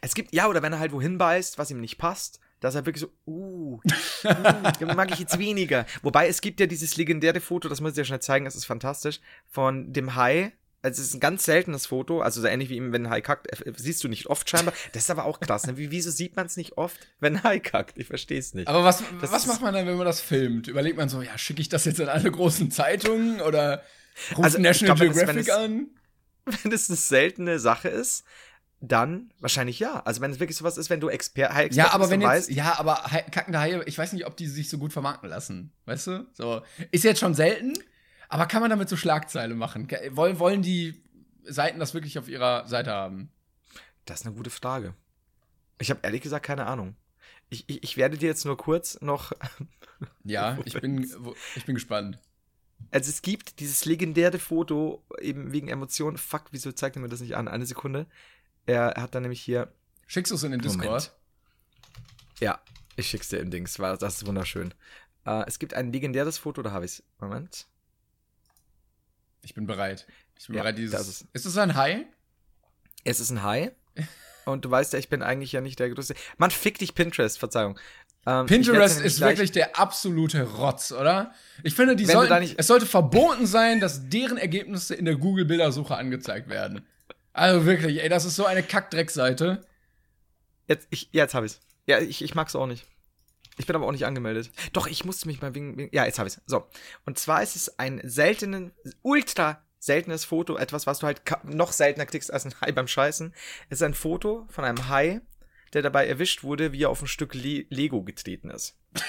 Es 0.01 0.14
gibt, 0.14 0.33
ja, 0.33 0.47
oder 0.47 0.62
wenn 0.62 0.72
er 0.72 0.78
halt 0.78 0.93
wohin 0.93 1.18
beißt, 1.18 1.59
was 1.59 1.72
ihm 1.72 1.81
nicht 1.81 1.99
passt, 1.99 2.39
dass 2.61 2.74
er 2.74 2.86
wirklich 2.86 3.00
so, 3.02 3.11
uh, 3.26 3.80
uh 4.24 4.94
mag 4.94 5.11
ich 5.12 5.18
jetzt 5.18 5.38
weniger. 5.38 5.86
Wobei 6.02 6.28
es 6.28 6.40
gibt 6.40 6.61
ja 6.61 6.66
dieses 6.66 6.96
legendäre 6.96 7.40
Foto, 7.40 7.68
das 7.68 7.80
muss 7.80 7.90
ich 7.92 7.96
dir 7.96 8.04
schnell 8.04 8.20
zeigen, 8.20 8.44
das 8.44 8.54
ist 8.54 8.64
fantastisch, 8.66 9.20
von 9.48 9.92
dem 9.92 10.14
Hai. 10.14 10.52
Also 10.82 11.02
es 11.02 11.08
ist 11.08 11.14
ein 11.14 11.20
ganz 11.20 11.44
seltenes 11.44 11.84
Foto, 11.86 12.22
also 12.22 12.40
so 12.40 12.46
ähnlich 12.46 12.70
wie 12.70 12.76
ihm, 12.76 12.90
wenn 12.92 13.04
ein 13.04 13.11
Hai 13.11 13.20
kackt, 13.20 13.52
äh, 13.52 13.72
siehst 13.76 14.02
du 14.02 14.08
nicht 14.08 14.28
oft 14.28 14.48
scheinbar. 14.48 14.72
Das 14.92 15.02
ist 15.04 15.11
aber 15.11 15.26
auch 15.26 15.38
krass, 15.40 15.66
ne? 15.66 15.76
Wie, 15.76 15.90
wieso 15.90 16.11
sieht 16.11 16.36
man 16.36 16.46
es 16.46 16.56
nicht 16.56 16.78
oft, 16.78 16.98
wenn 17.20 17.36
ein 17.36 17.42
Hai 17.42 17.61
kackt? 17.61 17.98
Ich 17.98 18.06
verstehe 18.06 18.38
es 18.38 18.54
nicht. 18.54 18.66
Aber 18.66 18.82
was, 18.82 19.02
Das 19.20 19.30
was 19.30 19.46
macht 19.46 19.61
man 19.61 19.74
dann, 19.74 19.86
wenn 19.86 19.96
man 19.96 20.06
das 20.06 20.22
filmt? 20.22 20.68
Überlegt 20.68 20.96
man 20.96 21.11
so, 21.11 21.20
ja, 21.20 21.36
schicke 21.36 21.61
ich 21.61 21.68
das 21.68 21.84
jetzt 21.84 22.00
in 22.00 22.08
alle 22.08 22.30
großen 22.30 22.70
Zeitungen 22.70 23.42
oder 23.42 23.82
ruft 24.30 24.44
Also, 24.44 24.58
National 24.58 24.96
glaub, 24.96 25.12
Geographic 25.12 25.48
es- 25.48 25.50
an? 25.50 25.88
wenn 26.62 26.72
es 26.72 26.88
eine 26.88 26.96
seltene 26.96 27.58
Sache 27.58 27.88
ist, 27.88 28.24
dann 28.81 29.31
wahrscheinlich 29.41 29.78
ja. 29.78 30.01
Also 30.05 30.20
wenn 30.20 30.31
es 30.31 30.41
wirklich 30.41 30.57
sowas 30.57 30.78
ist, 30.78 30.89
wenn 30.89 31.01
du 31.01 31.09
Exper 31.09 31.55
Hai 31.55 31.68
Ja, 31.68 31.93
aber 31.93 32.05
bist 32.05 32.11
wenn 32.12 32.20
jetzt, 32.22 32.31
weißt, 32.31 32.51
ja, 32.51 32.78
aber 32.78 33.05
kackende 33.31 33.61
Haie, 33.61 33.83
ich 33.85 33.99
weiß 33.99 34.12
nicht, 34.14 34.26
ob 34.26 34.37
die 34.37 34.47
sich 34.47 34.70
so 34.70 34.78
gut 34.78 34.93
vermarkten 34.93 35.28
lassen. 35.28 35.72
Weißt 35.85 36.07
du? 36.07 36.26
So. 36.33 36.62
Ist 36.91 37.05
jetzt 37.05 37.20
schon 37.20 37.35
selten, 37.35 37.74
aber 38.28 38.47
kann 38.47 38.62
man 38.62 38.70
damit 38.70 38.89
so 38.89 38.97
Schlagzeile 38.97 39.55
machen? 39.55 39.89
Wollen, 40.11 40.39
wollen 40.39 40.62
die 40.62 41.03
Seiten 41.45 41.78
das 41.78 41.95
wirklich 41.95 42.18
auf 42.18 42.28
ihrer 42.28 42.66
Seite 42.66 42.91
haben? 42.91 43.31
Das 44.07 44.20
ist 44.20 44.26
eine 44.26 44.35
gute 44.35 44.51
Frage. 44.51 44.95
Ich 45.78 45.91
habe 45.91 46.01
ehrlich 46.03 46.22
gesagt 46.22 46.47
keine 46.47 46.66
Ahnung. 46.66 46.97
Ich, 47.51 47.68
ich, 47.68 47.83
ich 47.83 47.97
werde 47.97 48.16
dir 48.16 48.28
jetzt 48.28 48.45
nur 48.45 48.57
kurz 48.57 49.01
noch. 49.01 49.33
Ja, 50.24 50.57
ich 50.64 50.81
bin, 50.81 51.03
ich 51.57 51.66
bin 51.66 51.74
gespannt. 51.74 52.18
Also 52.91 53.11
es 53.11 53.20
gibt 53.20 53.61
dieses 53.61 53.85
legendäre 53.85 54.39
Foto, 54.39 55.05
eben 55.20 55.53
wegen 55.53 55.68
Emotionen. 55.68 56.16
Fuck, 56.16 56.45
wieso 56.53 56.72
zeigt 56.72 56.97
er 56.97 57.03
mir 57.03 57.11
das 57.11 57.20
nicht 57.20 57.37
an? 57.37 57.49
Eine 57.49 57.66
Sekunde. 57.66 58.07
Er 58.71 58.95
hat 59.03 59.14
dann 59.14 59.23
nämlich 59.23 59.41
hier. 59.43 59.73
Schickst 60.07 60.31
du 60.31 60.37
es 60.37 60.43
in 60.43 60.53
den 60.53 60.61
Moment. 60.61 60.83
Discord? 60.83 61.12
Ja, 62.41 62.61
ich 62.97 63.09
schick's 63.09 63.29
dir 63.29 63.39
im 63.39 63.51
Dings, 63.51 63.79
war 63.79 63.97
das 63.97 64.16
ist 64.16 64.27
wunderschön. 64.27 64.73
Äh, 65.27 65.45
es 65.47 65.59
gibt 65.59 65.75
ein 65.75 65.93
legendäres 65.93 66.39
Foto, 66.39 66.62
da 66.62 66.71
habe 66.73 66.85
ich's. 66.85 67.03
Moment. 67.21 67.66
Ich 69.43 69.55
bin 69.55 69.66
bereit. 69.66 70.07
Ich 70.39 70.47
bin 70.47 70.57
Ja, 70.57 70.62
bereit, 70.62 70.79
dieses. 70.79 70.93
das 70.93 71.09
ist- 71.09 71.27
ist 71.33 71.47
es 71.47 71.57
ein 71.57 71.75
Hai? 71.75 72.07
Es 73.05 73.21
ist 73.21 73.31
ein 73.31 73.43
Hai. 73.43 73.73
Und 74.47 74.64
du 74.64 74.71
weißt 74.71 74.93
ja, 74.95 74.99
ich 74.99 75.09
bin 75.09 75.23
eigentlich 75.23 75.53
ja 75.53 75.61
nicht 75.61 75.79
der 75.79 75.91
größte. 75.91 76.14
Man 76.39 76.51
fick 76.51 76.79
dich 76.79 76.95
Pinterest, 76.95 77.39
Verzeihung. 77.39 77.79
Ähm, 78.27 78.47
Pinterest 78.47 79.01
ist 79.01 79.21
wirklich 79.21 79.53
der 79.53 79.79
absolute 79.79 80.43
Rotz, 80.43 80.93
oder? 80.93 81.33
Ich 81.62 81.75
finde, 81.75 81.97
die 81.97 82.05
sollten, 82.05 82.39
nicht- 82.41 82.59
es 82.59 82.66
sollte 82.66 82.85
verboten 82.87 83.47
sein, 83.47 83.81
dass 83.81 84.09
deren 84.09 84.37
Ergebnisse 84.37 84.95
in 84.95 85.05
der 85.07 85.16
Google-Bildersuche 85.16 85.97
angezeigt 85.97 86.49
werden. 86.49 86.87
Also 87.33 87.64
wirklich, 87.66 88.03
ey, 88.03 88.09
das 88.09 88.24
ist 88.24 88.37
so 88.37 88.45
eine 88.45 88.62
Kackdreckseite. 88.62 89.64
Jetzt, 90.66 90.89
ich, 90.91 91.09
jetzt 91.12 91.35
habe 91.35 91.47
ich's. 91.47 91.61
Ja, 91.87 91.99
ich, 91.99 92.22
ich 92.22 92.35
mag's 92.35 92.55
auch 92.55 92.66
nicht. 92.66 92.87
Ich 93.57 93.66
bin 93.66 93.76
aber 93.76 93.87
auch 93.87 93.93
nicht 93.93 94.07
angemeldet. 94.07 94.51
Doch, 94.72 94.87
ich 94.87 95.05
musste 95.05 95.26
mich 95.28 95.41
mal 95.43 95.55
wegen. 95.55 95.76
wegen 95.76 95.95
ja, 95.95 96.05
jetzt 96.07 96.18
habe 96.18 96.28
ich's. 96.28 96.41
So. 96.47 96.66
Und 97.05 97.18
zwar 97.18 97.43
ist 97.43 97.57
es 97.57 97.78
ein 97.78 98.01
seltenen, 98.05 98.72
ultra 99.03 99.62
seltenes 99.78 100.24
Foto, 100.24 100.57
etwas, 100.57 100.87
was 100.87 100.99
du 101.01 101.07
halt 101.07 101.22
noch 101.45 101.72
seltener 101.72 102.07
kriegst 102.07 102.33
als 102.33 102.45
ein 102.45 102.55
Hai 102.61 102.72
beim 102.72 102.87
Scheißen. 102.87 103.35
Es 103.68 103.78
ist 103.78 103.83
ein 103.83 103.95
Foto 103.95 104.47
von 104.51 104.64
einem 104.64 104.89
Hai, 104.89 105.20
der 105.72 105.83
dabei 105.83 106.07
erwischt 106.07 106.43
wurde, 106.43 106.72
wie 106.72 106.85
er 106.85 106.91
auf 106.91 107.01
ein 107.03 107.09
Stück 107.09 107.35
Le 107.35 107.64
Lego 107.70 108.03
getreten 108.03 108.51
ist. 108.51 108.78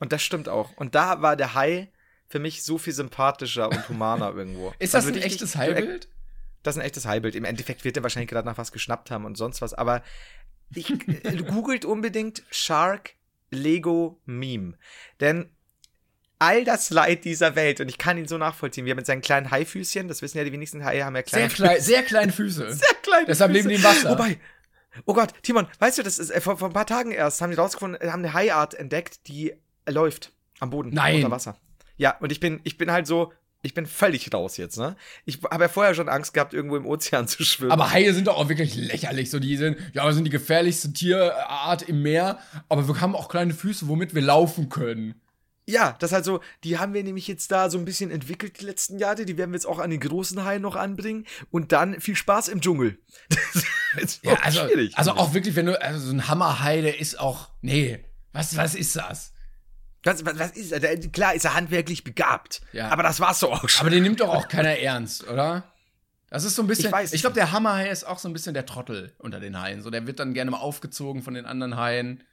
Und 0.00 0.12
das 0.12 0.22
stimmt 0.22 0.48
auch. 0.48 0.76
Und 0.76 0.94
da 0.94 1.22
war 1.22 1.36
der 1.36 1.54
Hai 1.54 1.92
für 2.28 2.38
mich 2.38 2.64
so 2.64 2.78
viel 2.78 2.92
sympathischer 2.92 3.68
und 3.70 3.88
humaner 3.88 4.34
irgendwo. 4.36 4.72
Ist 4.78 4.94
das 4.94 5.06
Also 5.06 5.16
ein 5.16 5.22
echtes 5.22 5.56
Haibild? 5.56 6.08
Das 6.64 6.74
ist 6.74 6.80
ein 6.80 6.86
echtes 6.86 7.06
Haibild. 7.06 7.36
Im 7.36 7.44
Endeffekt 7.44 7.84
wird 7.84 7.96
er 7.96 8.02
wahrscheinlich 8.02 8.30
gerade 8.30 8.48
nach 8.48 8.58
was 8.58 8.72
geschnappt 8.72 9.10
haben 9.10 9.24
und 9.24 9.36
sonst 9.36 9.62
was. 9.62 9.74
Aber 9.74 10.02
ich, 10.74 10.90
äh, 11.24 11.36
googelt 11.36 11.84
unbedingt 11.84 12.42
Shark 12.50 13.14
Lego 13.50 14.20
Meme. 14.24 14.74
Denn 15.20 15.50
all 16.38 16.64
das 16.64 16.90
Leid 16.90 17.24
dieser 17.24 17.54
Welt, 17.54 17.80
und 17.80 17.88
ich 17.88 17.98
kann 17.98 18.18
ihn 18.18 18.26
so 18.26 18.38
nachvollziehen, 18.38 18.84
wie 18.84 18.90
er 18.90 18.96
mit 18.96 19.06
seinen 19.06 19.20
kleinen 19.20 19.50
Haifüßchen, 19.50 20.08
das 20.08 20.22
wissen 20.22 20.38
ja 20.38 20.44
die 20.44 20.52
wenigsten 20.52 20.84
Haie, 20.84 21.04
haben 21.04 21.14
ja 21.14 21.22
kleine 21.22 21.48
Sehr 21.48 21.56
klein, 21.56 21.80
sehr 21.80 22.02
kleine 22.02 22.32
Füße. 22.32 22.72
sehr 22.72 22.94
kleine 23.02 23.26
Deshalb 23.26 23.52
leben 23.52 23.68
die 23.68 23.76
im 23.76 23.84
Wasser. 23.84 24.10
Wobei, 24.10 24.38
oh 25.04 25.14
Gott, 25.14 25.30
Timon, 25.42 25.68
weißt 25.78 25.98
du, 25.98 26.02
das 26.02 26.18
ist 26.18 26.30
äh, 26.30 26.40
vor, 26.40 26.58
vor 26.58 26.68
ein 26.68 26.74
paar 26.74 26.86
Tagen 26.86 27.12
erst, 27.12 27.40
haben 27.40 27.50
die 27.50 27.56
rausgefunden, 27.56 28.00
äh, 28.00 28.10
haben 28.10 28.24
eine 28.24 28.32
Haiart 28.32 28.74
entdeckt, 28.74 29.28
die 29.28 29.54
läuft 29.88 30.32
am 30.60 30.70
Boden 30.70 30.90
Nein. 30.90 31.16
unter 31.16 31.30
Wasser. 31.30 31.56
Ja, 31.96 32.16
und 32.18 32.32
ich 32.32 32.40
bin, 32.40 32.60
ich 32.64 32.76
bin 32.76 32.90
halt 32.90 33.06
so, 33.06 33.32
ich 33.64 33.74
bin 33.74 33.86
völlig 33.86 34.32
raus 34.32 34.56
jetzt, 34.56 34.78
ne? 34.78 34.94
Ich 35.24 35.40
habe 35.50 35.64
ja 35.64 35.68
vorher 35.68 35.94
schon 35.94 36.08
Angst 36.08 36.34
gehabt, 36.34 36.52
irgendwo 36.54 36.76
im 36.76 36.86
Ozean 36.86 37.26
zu 37.26 37.42
schwimmen. 37.44 37.72
Aber 37.72 37.90
Haie 37.90 38.12
sind 38.12 38.26
doch 38.26 38.36
auch 38.36 38.48
wirklich 38.48 38.76
lächerlich. 38.76 39.30
So, 39.30 39.38
die 39.38 39.56
sind, 39.56 39.78
ja, 39.94 40.04
wir 40.04 40.12
sind 40.12 40.24
die 40.24 40.30
gefährlichste 40.30 40.92
Tierart 40.92 41.82
im 41.82 42.02
Meer, 42.02 42.38
aber 42.68 42.86
wir 42.86 43.00
haben 43.00 43.16
auch 43.16 43.28
kleine 43.28 43.54
Füße, 43.54 43.88
womit 43.88 44.14
wir 44.14 44.22
laufen 44.22 44.68
können. 44.68 45.14
Ja, 45.66 45.96
das 45.98 46.10
ist 46.10 46.14
halt 46.14 46.24
so, 46.26 46.40
die 46.62 46.78
haben 46.78 46.92
wir 46.92 47.02
nämlich 47.02 47.26
jetzt 47.26 47.50
da 47.50 47.70
so 47.70 47.78
ein 47.78 47.86
bisschen 47.86 48.10
entwickelt 48.10 48.60
die 48.60 48.66
letzten 48.66 48.98
Jahre, 48.98 49.24
die 49.24 49.38
werden 49.38 49.50
wir 49.52 49.56
jetzt 49.56 49.66
auch 49.66 49.78
an 49.78 49.88
den 49.88 50.00
großen 50.00 50.44
Haien 50.44 50.60
noch 50.60 50.76
anbringen 50.76 51.24
und 51.50 51.72
dann 51.72 52.00
viel 52.00 52.16
Spaß 52.16 52.48
im 52.48 52.60
Dschungel. 52.60 52.98
Das 53.96 54.02
ist 54.02 54.24
Ja, 54.24 54.34
also, 54.42 54.66
schwierig, 54.66 54.98
also 54.98 55.12
auch 55.12 55.34
wirklich, 55.34 55.54
wenn 55.54 55.66
du, 55.66 55.80
also 55.80 56.04
so 56.08 56.12
ein 56.12 56.26
Hammerhai, 56.26 56.80
der 56.80 56.98
ist 56.98 57.20
auch, 57.20 57.50
nee, 57.62 58.04
was, 58.32 58.56
was 58.56 58.74
ist 58.74 58.96
das? 58.96 59.33
Was, 60.04 60.24
was, 60.24 60.38
was 60.38 60.50
ist 60.52 60.72
er? 60.72 60.80
Der- 60.80 60.98
Klar 61.10 61.34
ist 61.34 61.44
er 61.44 61.54
handwerklich 61.54 62.04
begabt, 62.04 62.60
Ja. 62.72 62.88
aber 62.88 63.02
das 63.02 63.20
war's 63.20 63.40
doch 63.40 63.50
auch 63.64 63.68
schon. 63.68 63.86
Aber 63.86 63.90
den 63.94 64.02
nimmt 64.02 64.20
doch 64.20 64.28
auch 64.28 64.48
keiner 64.48 64.78
ernst, 64.78 65.26
oder? 65.28 65.64
Das 66.30 66.44
ist 66.44 66.56
so 66.56 66.62
ein 66.62 66.66
bisschen, 66.66 66.86
Ich 66.86 66.92
weiß 66.92 67.12
ich 67.12 67.20
glaube, 67.20 67.34
der 67.34 67.52
Hammerhai 67.52 67.88
ist 67.88 68.04
auch 68.04 68.18
so 68.18 68.28
ein 68.28 68.32
bisschen 68.32 68.54
der 68.54 68.66
Trottel 68.66 69.14
unter 69.18 69.38
den 69.40 69.60
Haien. 69.60 69.82
So, 69.82 69.90
der 69.90 70.06
wird 70.06 70.18
dann 70.18 70.34
gerne 70.34 70.50
mal 70.50 70.58
aufgezogen 70.58 71.22
von 71.22 71.34
den 71.34 71.46
anderen 71.46 71.76
Haien. 71.76 72.24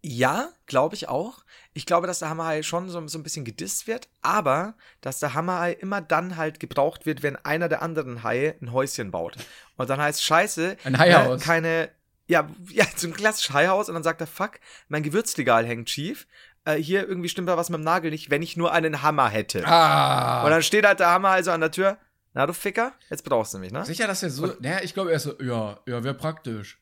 Ja, 0.00 0.50
glaube 0.66 0.94
ich 0.94 1.08
auch. 1.08 1.44
Ich 1.74 1.84
glaube, 1.84 2.06
dass 2.06 2.20
der 2.20 2.28
Hammerhai 2.30 2.62
schon 2.62 2.88
so, 2.88 3.04
so 3.08 3.18
ein 3.18 3.22
bisschen 3.24 3.44
gedisst 3.44 3.86
wird, 3.88 4.08
aber 4.22 4.74
dass 5.00 5.18
der 5.18 5.34
Hammerhai 5.34 5.72
immer 5.72 6.00
dann 6.00 6.36
halt 6.36 6.60
gebraucht 6.60 7.04
wird, 7.04 7.22
wenn 7.24 7.34
einer 7.36 7.68
der 7.68 7.82
anderen 7.82 8.22
Haie 8.22 8.54
ein 8.62 8.72
Häuschen 8.72 9.10
baut. 9.10 9.36
Und 9.76 9.90
dann 9.90 10.00
heißt 10.00 10.22
Scheiße, 10.22 10.76
Ein 10.84 10.98
Haihaus. 10.98 11.40
ne, 11.40 11.44
keine, 11.44 11.90
ja, 12.28 12.48
ja, 12.70 12.84
so 12.94 13.08
ein 13.08 13.14
klassisches 13.14 13.52
Haihaus 13.52 13.88
und 13.88 13.94
dann 13.94 14.04
sagt 14.04 14.20
er, 14.20 14.26
fuck, 14.26 14.60
mein 14.88 15.02
Gewürzregal 15.02 15.66
hängt 15.66 15.90
schief. 15.90 16.26
Äh, 16.64 16.76
hier 16.76 17.08
irgendwie 17.08 17.28
stimmt 17.28 17.48
da 17.48 17.56
was 17.56 17.70
mit 17.70 17.78
dem 17.78 17.84
Nagel 17.84 18.10
nicht, 18.10 18.30
wenn 18.30 18.42
ich 18.42 18.56
nur 18.56 18.72
einen 18.72 19.02
Hammer 19.02 19.28
hätte. 19.28 19.66
Ah. 19.66 20.44
Und 20.44 20.50
dann 20.50 20.62
steht 20.62 20.86
halt 20.86 21.00
der 21.00 21.10
Hammer 21.10 21.30
also 21.30 21.50
an 21.50 21.60
der 21.60 21.70
Tür. 21.70 21.98
Na, 22.34 22.46
du 22.46 22.52
Ficker, 22.52 22.92
jetzt 23.10 23.24
brauchst 23.24 23.54
du 23.54 23.58
mich, 23.58 23.72
ne? 23.72 23.84
Sicher, 23.84 24.06
dass 24.06 24.22
er 24.22 24.30
so, 24.30 24.46
naja, 24.60 24.80
ich 24.82 24.94
glaube, 24.94 25.10
er 25.10 25.16
ist 25.16 25.24
so, 25.24 25.40
ja, 25.40 25.80
ja, 25.86 26.04
wäre 26.04 26.14
praktisch. 26.14 26.78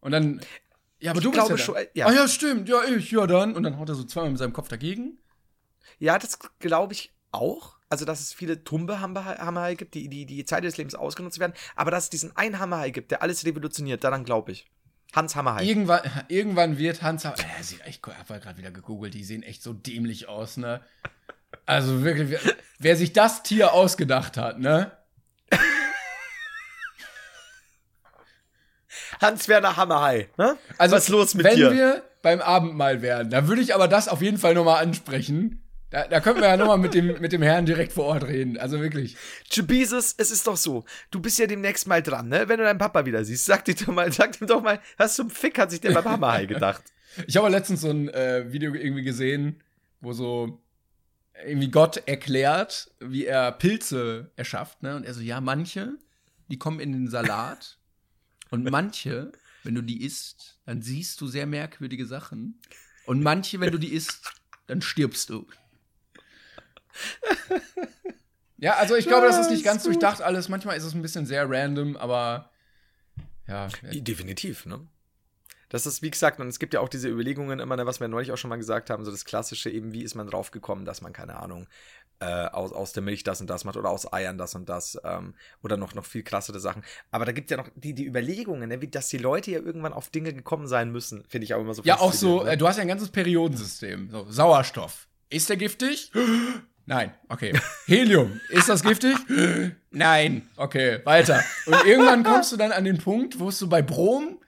Und 0.00 0.12
dann, 0.12 0.40
ja, 1.00 1.10
aber 1.10 1.20
du 1.20 1.32
bist 1.32 1.48
ja 1.48 1.58
schon, 1.58 1.74
äh, 1.74 1.88
ja. 1.92 2.06
Ah 2.06 2.12
ja, 2.12 2.28
stimmt, 2.28 2.68
ja, 2.68 2.82
ich, 2.84 3.10
ja 3.10 3.26
dann. 3.26 3.54
Und 3.54 3.64
dann 3.64 3.78
haut 3.78 3.88
er 3.88 3.94
so 3.94 4.04
zweimal 4.04 4.30
mit 4.30 4.38
seinem 4.38 4.52
Kopf 4.52 4.68
dagegen. 4.68 5.18
Ja, 5.98 6.18
das 6.18 6.38
glaube 6.60 6.94
ich 6.94 7.12
auch. 7.32 7.76
Also, 7.88 8.04
dass 8.04 8.20
es 8.20 8.32
viele 8.32 8.64
tumbe 8.64 9.00
Hammerhai 9.00 9.36
Hammerhai 9.36 9.74
gibt, 9.74 9.94
die, 9.94 10.08
die 10.08 10.26
die 10.26 10.44
Zeit 10.44 10.64
des 10.64 10.76
Lebens 10.76 10.94
ausgenutzt 10.94 11.38
werden. 11.38 11.52
Aber 11.76 11.90
dass 11.90 12.04
es 12.04 12.10
diesen 12.10 12.36
einen 12.36 12.58
Hammerhai 12.58 12.90
gibt, 12.90 13.10
der 13.10 13.22
alles 13.22 13.44
revolutioniert, 13.44 14.02
daran 14.02 14.24
glaube 14.24 14.52
ich. 14.52 14.66
Hans 15.14 15.34
Hammerhai. 15.36 15.64
Irgendwann, 15.64 16.00
irgendwann 16.28 16.78
wird 16.78 17.02
Hans, 17.02 17.24
äh, 17.24 17.32
sieht 17.60 17.80
echt, 17.86 18.06
ich 18.06 18.12
habe 18.28 18.40
gerade 18.40 18.58
wieder 18.58 18.70
gegoogelt, 18.70 19.14
die 19.14 19.24
sehen 19.24 19.42
echt 19.42 19.62
so 19.62 19.72
dämlich 19.72 20.28
aus, 20.28 20.56
ne? 20.56 20.80
Also 21.64 22.02
wirklich, 22.04 22.30
wer, 22.30 22.40
wer 22.78 22.96
sich 22.96 23.12
das 23.12 23.42
Tier 23.42 23.72
ausgedacht 23.72 24.36
hat, 24.36 24.58
ne? 24.58 24.92
Hans-Werner 29.20 29.76
Hammerhai. 29.76 30.28
Ne? 30.36 30.56
Also, 30.78 30.96
Was 30.96 31.04
ist 31.04 31.08
los 31.08 31.34
mit 31.34 31.44
wenn 31.44 31.56
dir? 31.56 31.72
wir 31.72 32.02
beim 32.22 32.40
Abendmahl 32.40 33.02
wären, 33.02 33.30
dann 33.30 33.48
würde 33.48 33.62
ich 33.62 33.74
aber 33.74 33.88
das 33.88 34.08
auf 34.08 34.20
jeden 34.22 34.38
Fall 34.38 34.54
nochmal 34.54 34.82
ansprechen. 34.82 35.62
Da, 35.90 36.08
da 36.08 36.20
könnten 36.20 36.40
wir 36.40 36.48
ja 36.48 36.56
nochmal 36.56 36.78
mit 36.78 36.94
dem, 36.94 37.20
mit 37.20 37.32
dem 37.32 37.42
Herrn 37.42 37.64
direkt 37.64 37.92
vor 37.92 38.06
Ort 38.06 38.24
reden. 38.24 38.58
Also 38.58 38.80
wirklich. 38.80 39.16
Jesus, 39.50 40.14
es 40.18 40.30
ist 40.30 40.46
doch 40.46 40.56
so. 40.56 40.84
Du 41.10 41.20
bist 41.20 41.38
ja 41.38 41.46
demnächst 41.46 41.86
mal 41.86 42.02
dran, 42.02 42.28
ne? 42.28 42.48
Wenn 42.48 42.58
du 42.58 42.64
deinen 42.64 42.78
Papa 42.78 43.06
wieder 43.06 43.24
siehst, 43.24 43.46
sag 43.46 43.64
dir 43.64 43.74
doch 43.74 43.88
mal, 43.88 44.10
sag 44.12 44.40
ihm 44.40 44.48
doch 44.48 44.62
mal, 44.62 44.80
was 44.96 45.14
zum 45.14 45.30
Fick 45.30 45.58
hat 45.58 45.70
sich 45.70 45.80
der 45.80 45.92
beim 45.92 46.04
Hammerhai 46.04 46.46
gedacht? 46.46 46.82
Ich 47.26 47.38
habe 47.38 47.48
letztens 47.48 47.80
so 47.80 47.88
ein 47.88 48.10
äh, 48.10 48.52
Video 48.52 48.74
irgendwie 48.74 49.02
gesehen, 49.02 49.62
wo 50.02 50.12
so 50.12 50.62
irgendwie 51.46 51.70
Gott 51.70 52.02
erklärt, 52.04 52.90
wie 53.00 53.24
er 53.24 53.52
Pilze 53.52 54.30
erschafft, 54.36 54.82
ne? 54.82 54.96
Und 54.96 55.06
er 55.06 55.14
so, 55.14 55.22
ja, 55.22 55.40
manche, 55.40 55.94
die 56.48 56.58
kommen 56.58 56.78
in 56.78 56.92
den 56.92 57.08
Salat 57.08 57.78
und 58.50 58.70
manche, 58.70 59.32
wenn 59.62 59.74
du 59.74 59.80
die 59.80 60.04
isst, 60.04 60.60
dann 60.66 60.82
siehst 60.82 61.18
du 61.22 61.26
sehr 61.26 61.46
merkwürdige 61.46 62.04
Sachen 62.04 62.60
und 63.06 63.22
manche, 63.22 63.60
wenn 63.60 63.72
du 63.72 63.78
die 63.78 63.94
isst, 63.94 64.30
dann 64.66 64.82
stirbst 64.82 65.30
du. 65.30 65.46
Ja, 68.58 68.76
also 68.76 68.96
ich 68.96 69.06
glaube, 69.06 69.26
das 69.26 69.38
ist 69.38 69.50
nicht 69.50 69.64
ganz 69.64 69.82
durchdacht 69.84 70.22
alles. 70.22 70.48
Manchmal 70.48 70.76
ist 70.76 70.84
es 70.84 70.94
ein 70.94 71.02
bisschen 71.02 71.26
sehr 71.26 71.48
random, 71.48 71.96
aber 71.96 72.50
ja. 73.46 73.68
Definitiv, 73.92 74.66
ne? 74.66 74.86
Das 75.68 75.84
ist, 75.84 76.00
wie 76.00 76.10
gesagt, 76.10 76.38
und 76.38 76.46
es 76.46 76.58
gibt 76.58 76.74
ja 76.74 76.80
auch 76.80 76.88
diese 76.88 77.08
Überlegungen 77.08 77.58
immer, 77.58 77.76
ne, 77.76 77.86
was 77.86 77.98
wir 77.98 78.06
neulich 78.06 78.30
auch 78.30 78.36
schon 78.36 78.50
mal 78.50 78.56
gesagt 78.56 78.88
haben, 78.88 79.04
so 79.04 79.10
das 79.10 79.24
Klassische 79.24 79.68
eben, 79.68 79.92
wie 79.92 80.02
ist 80.02 80.14
man 80.14 80.28
drauf 80.28 80.52
gekommen, 80.52 80.84
dass 80.84 81.00
man, 81.00 81.12
keine 81.12 81.36
Ahnung, 81.36 81.66
äh, 82.20 82.46
aus, 82.46 82.72
aus 82.72 82.92
der 82.92 83.02
Milch 83.02 83.24
das 83.24 83.40
und 83.40 83.50
das 83.50 83.64
macht 83.64 83.76
oder 83.76 83.90
aus 83.90 84.10
Eiern 84.12 84.38
das 84.38 84.54
und 84.54 84.68
das 84.68 84.98
ähm, 85.04 85.34
oder 85.62 85.76
noch, 85.76 85.92
noch 85.94 86.06
viel 86.06 86.22
krassere 86.22 86.60
Sachen. 86.60 86.82
Aber 87.10 87.24
da 87.24 87.32
gibt 87.32 87.50
es 87.50 87.56
ja 87.56 87.62
noch 87.62 87.68
die, 87.74 87.94
die 87.94 88.06
Überlegungen, 88.06 88.68
ne, 88.68 88.80
wie, 88.80 88.88
dass 88.88 89.08
die 89.08 89.18
Leute 89.18 89.50
ja 89.50 89.58
irgendwann 89.58 89.92
auf 89.92 90.08
Dinge 90.08 90.32
gekommen 90.32 90.68
sein 90.68 90.92
müssen, 90.92 91.24
finde 91.28 91.44
ich 91.44 91.54
auch 91.54 91.60
immer 91.60 91.74
so 91.74 91.82
Ja, 91.82 91.96
auch 91.96 92.12
so, 92.12 92.38
faszinierend, 92.38 92.48
äh, 92.48 92.56
du 92.56 92.68
hast 92.68 92.76
ja 92.76 92.82
ein 92.82 92.88
ganzes 92.88 93.10
Periodensystem. 93.10 94.08
So, 94.10 94.26
Sauerstoff. 94.30 95.08
Ist 95.28 95.50
der 95.50 95.56
giftig? 95.56 96.12
Nein. 96.86 97.12
Okay. 97.28 97.52
Helium. 97.86 98.40
Ist 98.48 98.68
das 98.68 98.82
giftig? 98.82 99.16
Nein. 99.90 100.48
Okay, 100.56 101.00
weiter. 101.04 101.42
Und 101.66 101.84
irgendwann 101.84 102.22
kommst 102.22 102.52
du 102.52 102.56
dann 102.56 102.72
an 102.72 102.84
den 102.84 102.98
Punkt, 102.98 103.40
wo 103.40 103.48
es 103.48 103.58
so 103.58 103.68
bei 103.68 103.82
Brom 103.82 104.38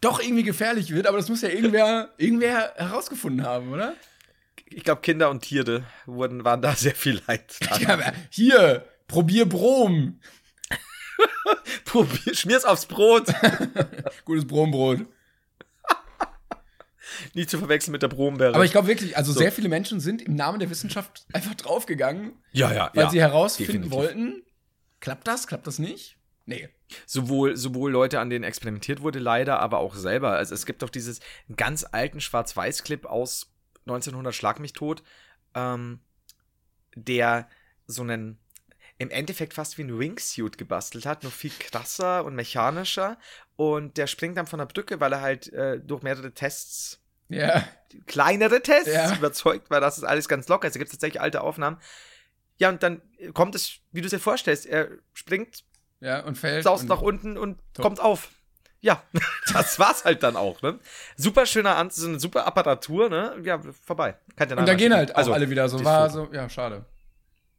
doch 0.00 0.20
irgendwie 0.20 0.42
gefährlich 0.42 0.90
wird, 0.92 1.06
aber 1.06 1.16
das 1.16 1.28
muss 1.28 1.42
ja 1.42 1.48
irgendwer, 1.48 2.10
irgendwer 2.18 2.74
herausgefunden 2.76 3.46
haben, 3.46 3.72
oder? 3.72 3.94
Ich 4.66 4.82
glaube, 4.84 5.00
Kinder 5.00 5.30
und 5.30 5.42
Tiere 5.42 5.84
wurden, 6.06 6.44
waren 6.44 6.60
da 6.60 6.74
sehr 6.74 6.94
viel 6.94 7.22
leid. 7.26 7.56
Ja, 7.80 8.12
hier, 8.30 8.84
probier 9.06 9.48
Brom. 9.48 10.20
Probier, 11.84 12.34
schmier's 12.34 12.64
aufs 12.64 12.86
Brot. 12.86 13.32
Gutes 14.24 14.46
Brombrot. 14.46 15.06
Nicht 17.34 17.50
zu 17.50 17.58
verwechseln 17.58 17.92
mit 17.92 18.02
der 18.02 18.08
Brombeere. 18.08 18.54
Aber 18.54 18.64
ich 18.64 18.72
glaube 18.72 18.88
wirklich, 18.88 19.16
also 19.16 19.32
So. 19.32 19.38
sehr 19.38 19.52
viele 19.52 19.68
Menschen 19.68 20.00
sind 20.00 20.22
im 20.22 20.34
Namen 20.34 20.58
der 20.58 20.70
Wissenschaft 20.70 21.26
einfach 21.32 21.54
draufgegangen, 21.54 22.32
ja, 22.52 22.72
ja, 22.72 22.90
weil 22.94 23.04
ja. 23.04 23.10
sie 23.10 23.20
herausfinden 23.20 23.72
definitiv. 23.72 23.92
wollten, 23.92 24.42
klappt 25.00 25.26
das, 25.26 25.46
klappt 25.46 25.66
das 25.66 25.78
nicht? 25.78 26.16
Nee. 26.48 26.68
sowohl, 27.06 27.56
sowohl 27.56 27.90
Leute, 27.90 28.20
an 28.20 28.30
denen 28.30 28.44
experimentiert 28.44 29.02
wurde, 29.02 29.18
leider, 29.18 29.58
aber 29.58 29.78
auch 29.78 29.96
selber. 29.96 30.32
Also 30.32 30.54
es 30.54 30.64
gibt 30.64 30.82
doch 30.82 30.90
dieses 30.90 31.18
ganz 31.56 31.84
alten 31.90 32.20
Schwarz-Weiß-Clip 32.20 33.04
aus 33.04 33.52
1900 33.86 34.32
Schlag 34.32 34.60
mich 34.60 34.72
tot, 34.72 35.02
ähm, 35.54 35.98
der 36.94 37.48
so 37.86 38.02
einen 38.02 38.38
im 38.98 39.10
Endeffekt 39.10 39.54
fast 39.54 39.76
wie 39.76 39.82
ein 39.82 39.98
Wingsuit 39.98 40.56
gebastelt 40.56 41.04
hat, 41.04 41.22
nur 41.22 41.32
viel 41.32 41.52
krasser 41.58 42.24
und 42.24 42.34
mechanischer 42.34 43.18
Und 43.56 43.98
der 43.98 44.06
springt 44.06 44.36
dann 44.38 44.46
von 44.46 44.58
der 44.58 44.66
Brücke, 44.66 45.00
weil 45.00 45.12
er 45.12 45.20
halt 45.20 45.52
äh, 45.52 45.80
durch 45.80 46.02
mehrere 46.02 46.32
Tests, 46.32 47.02
Ja. 47.28 47.64
kleinere 48.06 48.62
Tests, 48.62 48.92
Ja. 48.92 49.14
überzeugt 49.16 49.70
war, 49.70 49.80
dass 49.80 49.98
es 49.98 50.04
alles 50.04 50.28
ganz 50.28 50.48
locker 50.48 50.66
ist. 50.68 50.74
Da 50.74 50.78
gibt 50.78 50.88
es 50.90 50.92
tatsächlich 50.96 51.20
alte 51.20 51.40
Aufnahmen. 51.40 51.78
Ja, 52.58 52.68
und 52.68 52.82
dann 52.82 53.02
kommt 53.34 53.54
es, 53.54 53.78
wie 53.92 54.00
du 54.00 54.06
es 54.06 54.10
dir 54.12 54.18
vorstellst, 54.18 54.66
er 54.66 54.88
springt, 55.12 55.64
Ja, 56.00 56.20
und 56.20 56.36
fällt. 56.38 56.64
saust 56.64 56.84
und 56.84 56.88
nach 56.88 57.02
unten 57.02 57.36
und 57.36 57.58
Top. 57.74 57.82
kommt 57.82 58.00
auf. 58.00 58.30
Ja, 58.80 59.02
das 59.52 59.78
war's 59.78 60.04
halt 60.04 60.22
dann 60.22 60.36
auch, 60.36 60.62
ne? 60.62 60.78
Super 61.16 61.46
schöner 61.46 61.76
Anzug, 61.76 62.02
so 62.02 62.08
eine 62.08 62.20
super 62.20 62.46
Apparatur, 62.46 63.08
ne? 63.08 63.36
Ja, 63.42 63.60
vorbei. 63.84 64.16
Kann 64.36 64.52
Und 64.52 64.66
dann 64.66 64.76
gehen 64.76 64.94
halt 64.94 65.12
auch 65.14 65.18
also, 65.18 65.32
alle 65.32 65.50
wieder 65.50 65.68
so. 65.68 65.82
War 65.84 66.08
so, 66.10 66.28
ja, 66.32 66.48
schade. 66.48 66.84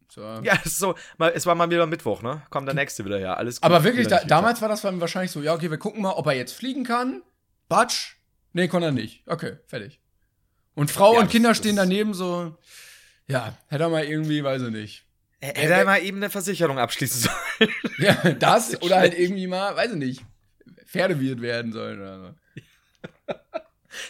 So. 0.10 0.22
Ja, 0.22 0.54
es 0.64 0.68
ist 0.68 0.80
so, 0.80 0.96
mal, 1.18 1.32
es 1.36 1.46
war 1.46 1.54
mal 1.56 1.70
wieder 1.70 1.86
Mittwoch, 1.86 2.22
ne? 2.22 2.42
Kommt 2.50 2.68
der 2.68 2.74
nächste 2.76 3.04
wieder, 3.06 3.20
ja, 3.20 3.34
alles 3.34 3.60
gut. 3.60 3.66
Aber 3.66 3.84
wirklich, 3.84 4.08
da, 4.08 4.24
damals 4.24 4.62
war 4.62 4.70
das 4.70 4.84
wahrscheinlich 4.84 5.32
so, 5.32 5.42
ja, 5.42 5.54
okay, 5.54 5.70
wir 5.70 5.78
gucken 5.78 6.02
mal, 6.02 6.12
ob 6.14 6.26
er 6.28 6.34
jetzt 6.34 6.54
fliegen 6.54 6.84
kann. 6.84 7.22
Batsch. 7.68 8.17
Nee, 8.58 8.68
konnte 8.68 8.88
er 8.88 8.92
nicht. 8.92 9.22
Okay, 9.28 9.58
fertig. 9.68 10.00
Und 10.74 10.90
Frau 10.90 11.14
Ja, 11.14 11.20
und 11.20 11.26
das- 11.26 11.32
Kinder 11.32 11.50
das- 11.50 11.58
stehen 11.60 11.76
daneben 11.76 12.16
so, 12.16 12.58
ja, 13.28 13.56
hätte 13.68 13.84
er 13.84 13.90
mal 13.90 14.04
irgendwie, 14.04 14.44
weiß 14.44 14.64
ich 14.64 14.70
nicht. 14.72 15.06
Hätte 15.40 15.74
er 15.74 15.86
mal 15.86 16.02
eben 16.02 16.18
eine 16.18 16.32
Versicherung 16.32 16.80
abschließen 16.80 17.30
sollen. 17.30 17.72
Ja, 18.00 18.14
das 18.34 18.82
oder 18.82 18.98
halt 18.98 19.14
irgendwie 19.18 19.46
mal, 19.46 19.76
weiß 19.76 19.92
ich 19.92 19.98
nicht, 19.98 20.22
Pferdewirt 20.88 21.40
werden 21.42 21.72
sollen 21.72 22.00
oder 22.02 22.20
so. 22.20 23.34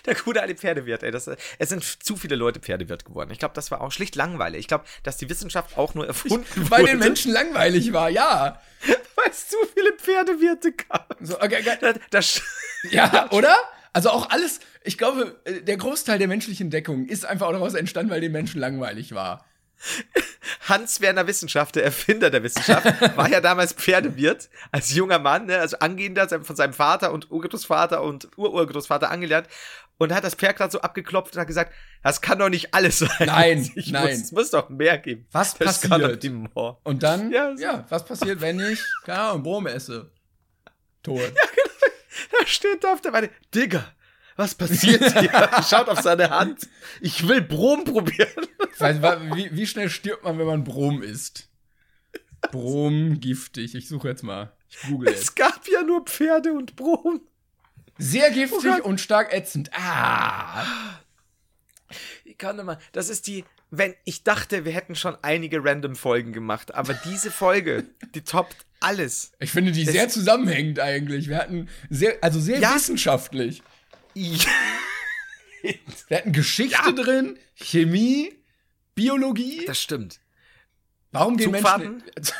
Der 0.06 0.16
gute 0.16 0.42
alte 0.42 0.56
Pferdewirt, 0.56 1.04
ey. 1.04 1.12
Das, 1.12 1.28
es 1.28 1.70
sind 1.70 1.84
zu 1.84 2.16
viele 2.16 2.36
Leute 2.38 2.60
Pferdewirt 2.62 3.04
geworden. 3.06 3.32
Ich 3.32 3.40
glaube, 3.40 3.54
das 3.54 3.70
war 3.72 3.82
auch 3.82 3.92
schlicht 3.92 4.16
langweilig. 4.16 4.62
Ich 4.62 4.68
glaube, 4.70 4.86
dass 5.04 5.18
die 5.18 5.30
Wissenschaft 5.30 5.78
auch 5.78 5.94
nur 5.94 6.08
erfunden 6.08 6.46
Weil 6.70 6.82
wurde, 6.84 6.92
den 6.92 7.00
Menschen 7.00 7.32
langweilig 7.34 7.92
war, 7.94 8.10
ja. 8.10 8.62
weil 9.16 9.30
es 9.30 9.48
zu 9.50 9.58
viele 9.74 9.92
Pferdewirte 9.94 10.72
gab. 10.74 11.16
So, 11.22 11.36
okay, 11.42 11.58
okay. 11.62 11.78
Da, 11.82 11.94
da, 12.12 12.20
sch- 12.20 12.42
Ja, 12.92 13.30
oder? 13.32 13.56
Also 13.98 14.12
auch 14.12 14.30
alles, 14.30 14.60
ich 14.84 15.00
glaube, 15.00 15.42
äh, 15.46 15.64
der 15.64 15.76
Großteil 15.76 16.20
der 16.20 16.28
menschlichen 16.28 16.70
Deckung 16.70 17.08
ist 17.08 17.26
einfach 17.26 17.48
auch 17.48 17.52
daraus 17.52 17.74
entstanden, 17.74 18.12
weil 18.12 18.22
den 18.22 18.32
Menschen 18.32 18.62
langweilig 18.62 19.16
war. 19.16 19.44
Hans 20.70 21.02
Werner 21.02 21.26
Wissenschaft, 21.26 21.76
der 21.76 21.84
Erfinder 21.84 22.30
der 22.30 22.44
Wissenschaft, 22.44 22.86
war 23.18 23.28
ja 23.28 23.42
damals 23.42 23.74
Pferdewirt, 23.74 24.50
als 24.72 24.94
junger 24.94 25.18
Mann, 25.18 25.48
ne, 25.48 25.58
also 25.58 25.80
angehender 25.80 26.28
von 26.44 26.56
seinem 26.56 26.74
Vater 26.74 27.12
und 27.12 27.32
Urgroßvater 27.32 28.04
und 28.04 28.28
Ururgroßvater 28.38 29.10
angelernt 29.10 29.48
und 29.98 30.14
hat 30.14 30.24
das 30.24 30.36
Pferd 30.36 30.58
gerade 30.58 30.72
so 30.72 30.82
abgeklopft 30.82 31.34
und 31.34 31.40
hat 31.40 31.48
gesagt, 31.48 31.74
das 32.04 32.22
kann 32.22 32.38
doch 32.38 32.50
nicht 32.50 32.76
alles 32.76 33.00
sein. 33.00 33.10
Nein, 33.26 33.72
ich 33.76 33.90
nein. 33.90 34.12
Muss, 34.12 34.26
es 34.26 34.32
muss 34.32 34.52
doch 34.52 34.70
mehr 34.70 35.00
geben. 35.00 35.26
Was 35.32 35.56
das 35.56 35.82
passiert? 35.82 36.24
Und 36.84 37.02
dann, 37.02 37.32
Ja, 37.32 37.56
ja, 37.58 37.84
was 37.90 38.06
passiert, 38.06 38.42
wenn 38.42 38.60
ich, 38.60 38.80
keine 39.06 39.22
Ahnung, 39.22 39.42
Brom 39.42 39.66
esse? 39.66 40.12
Tot. 41.02 41.34
Da 42.32 42.46
steht 42.48 42.84
da 42.84 42.94
auf 42.94 43.02
der 43.02 43.14
Weide, 43.14 43.30
Digga, 43.54 43.84
was 44.36 44.56
passiert 44.56 45.02
hier? 45.20 45.32
Schaut 45.68 45.90
auf 45.90 46.02
seine 46.02 46.30
Hand. 46.30 46.68
Ich 47.02 47.28
will 47.28 47.42
Brom 47.42 47.84
probieren. 47.84 48.46
Weil, 48.80 49.02
wie, 49.36 49.50
wie 49.56 49.68
schnell 49.68 49.90
stirbt 49.90 50.24
man, 50.24 50.38
wenn 50.38 50.46
man 50.46 50.64
Brom 50.64 51.02
isst? 51.02 51.50
Brom, 52.52 53.20
giftig. 53.20 53.74
Ich 53.76 53.88
suche 53.88 54.10
jetzt 54.10 54.24
mal. 54.24 54.54
Ich 54.70 54.82
google 54.90 55.10
jetzt. 55.10 55.22
Es 55.24 55.36
gab 55.36 55.68
ja 55.68 55.82
nur 55.84 56.04
Pferde 56.06 56.54
und 56.54 56.76
Brom. 56.76 57.22
Sehr 57.98 58.30
Oh 58.30 58.34
giftig 58.34 58.64
Gott. 58.64 58.82
und 58.82 59.02
stark 59.02 59.34
ätzend. 59.34 59.72
Ah. 59.74 60.64
Kann 62.38 62.60
immer, 62.60 62.78
das 62.92 63.10
ist 63.10 63.28
die, 63.28 63.44
wenn, 63.72 63.96
ich 64.06 64.24
dachte, 64.24 64.64
wir 64.66 64.72
hätten 64.72 64.96
schon 64.96 65.18
einige 65.24 65.64
random 65.64 65.96
Folgen 65.96 66.34
gemacht, 66.34 66.74
aber 66.76 66.94
diese 66.94 67.32
Folge, 67.32 67.86
die 68.16 68.22
toppt 68.22 68.58
alles. 68.80 69.32
Ich 69.40 69.52
finde 69.52 69.72
die 69.72 69.86
Das- 69.86 69.94
sehr 69.94 70.10
zusammenhängend 70.10 70.80
eigentlich. 70.80 71.28
Wir 71.30 71.38
hatten 71.38 71.68
sehr, 71.90 72.18
also 72.22 72.40
sehr 72.40 72.60
Ja. 72.60 72.76
wissenschaftlich. 72.76 73.64
Ja. 74.14 74.46
Wir 76.08 76.18
hatten 76.18 76.32
Geschichte 76.32 76.78
Ja. 76.86 76.92
drin, 76.92 77.38
Chemie, 77.56 78.34
Biologie. 78.96 79.66
Das 79.66 79.82
stimmt. 79.82 80.20
Warum 81.12 81.36
gehen 81.38 81.52
Zugfahrten? 81.54 82.04
Menschen. 82.16 82.36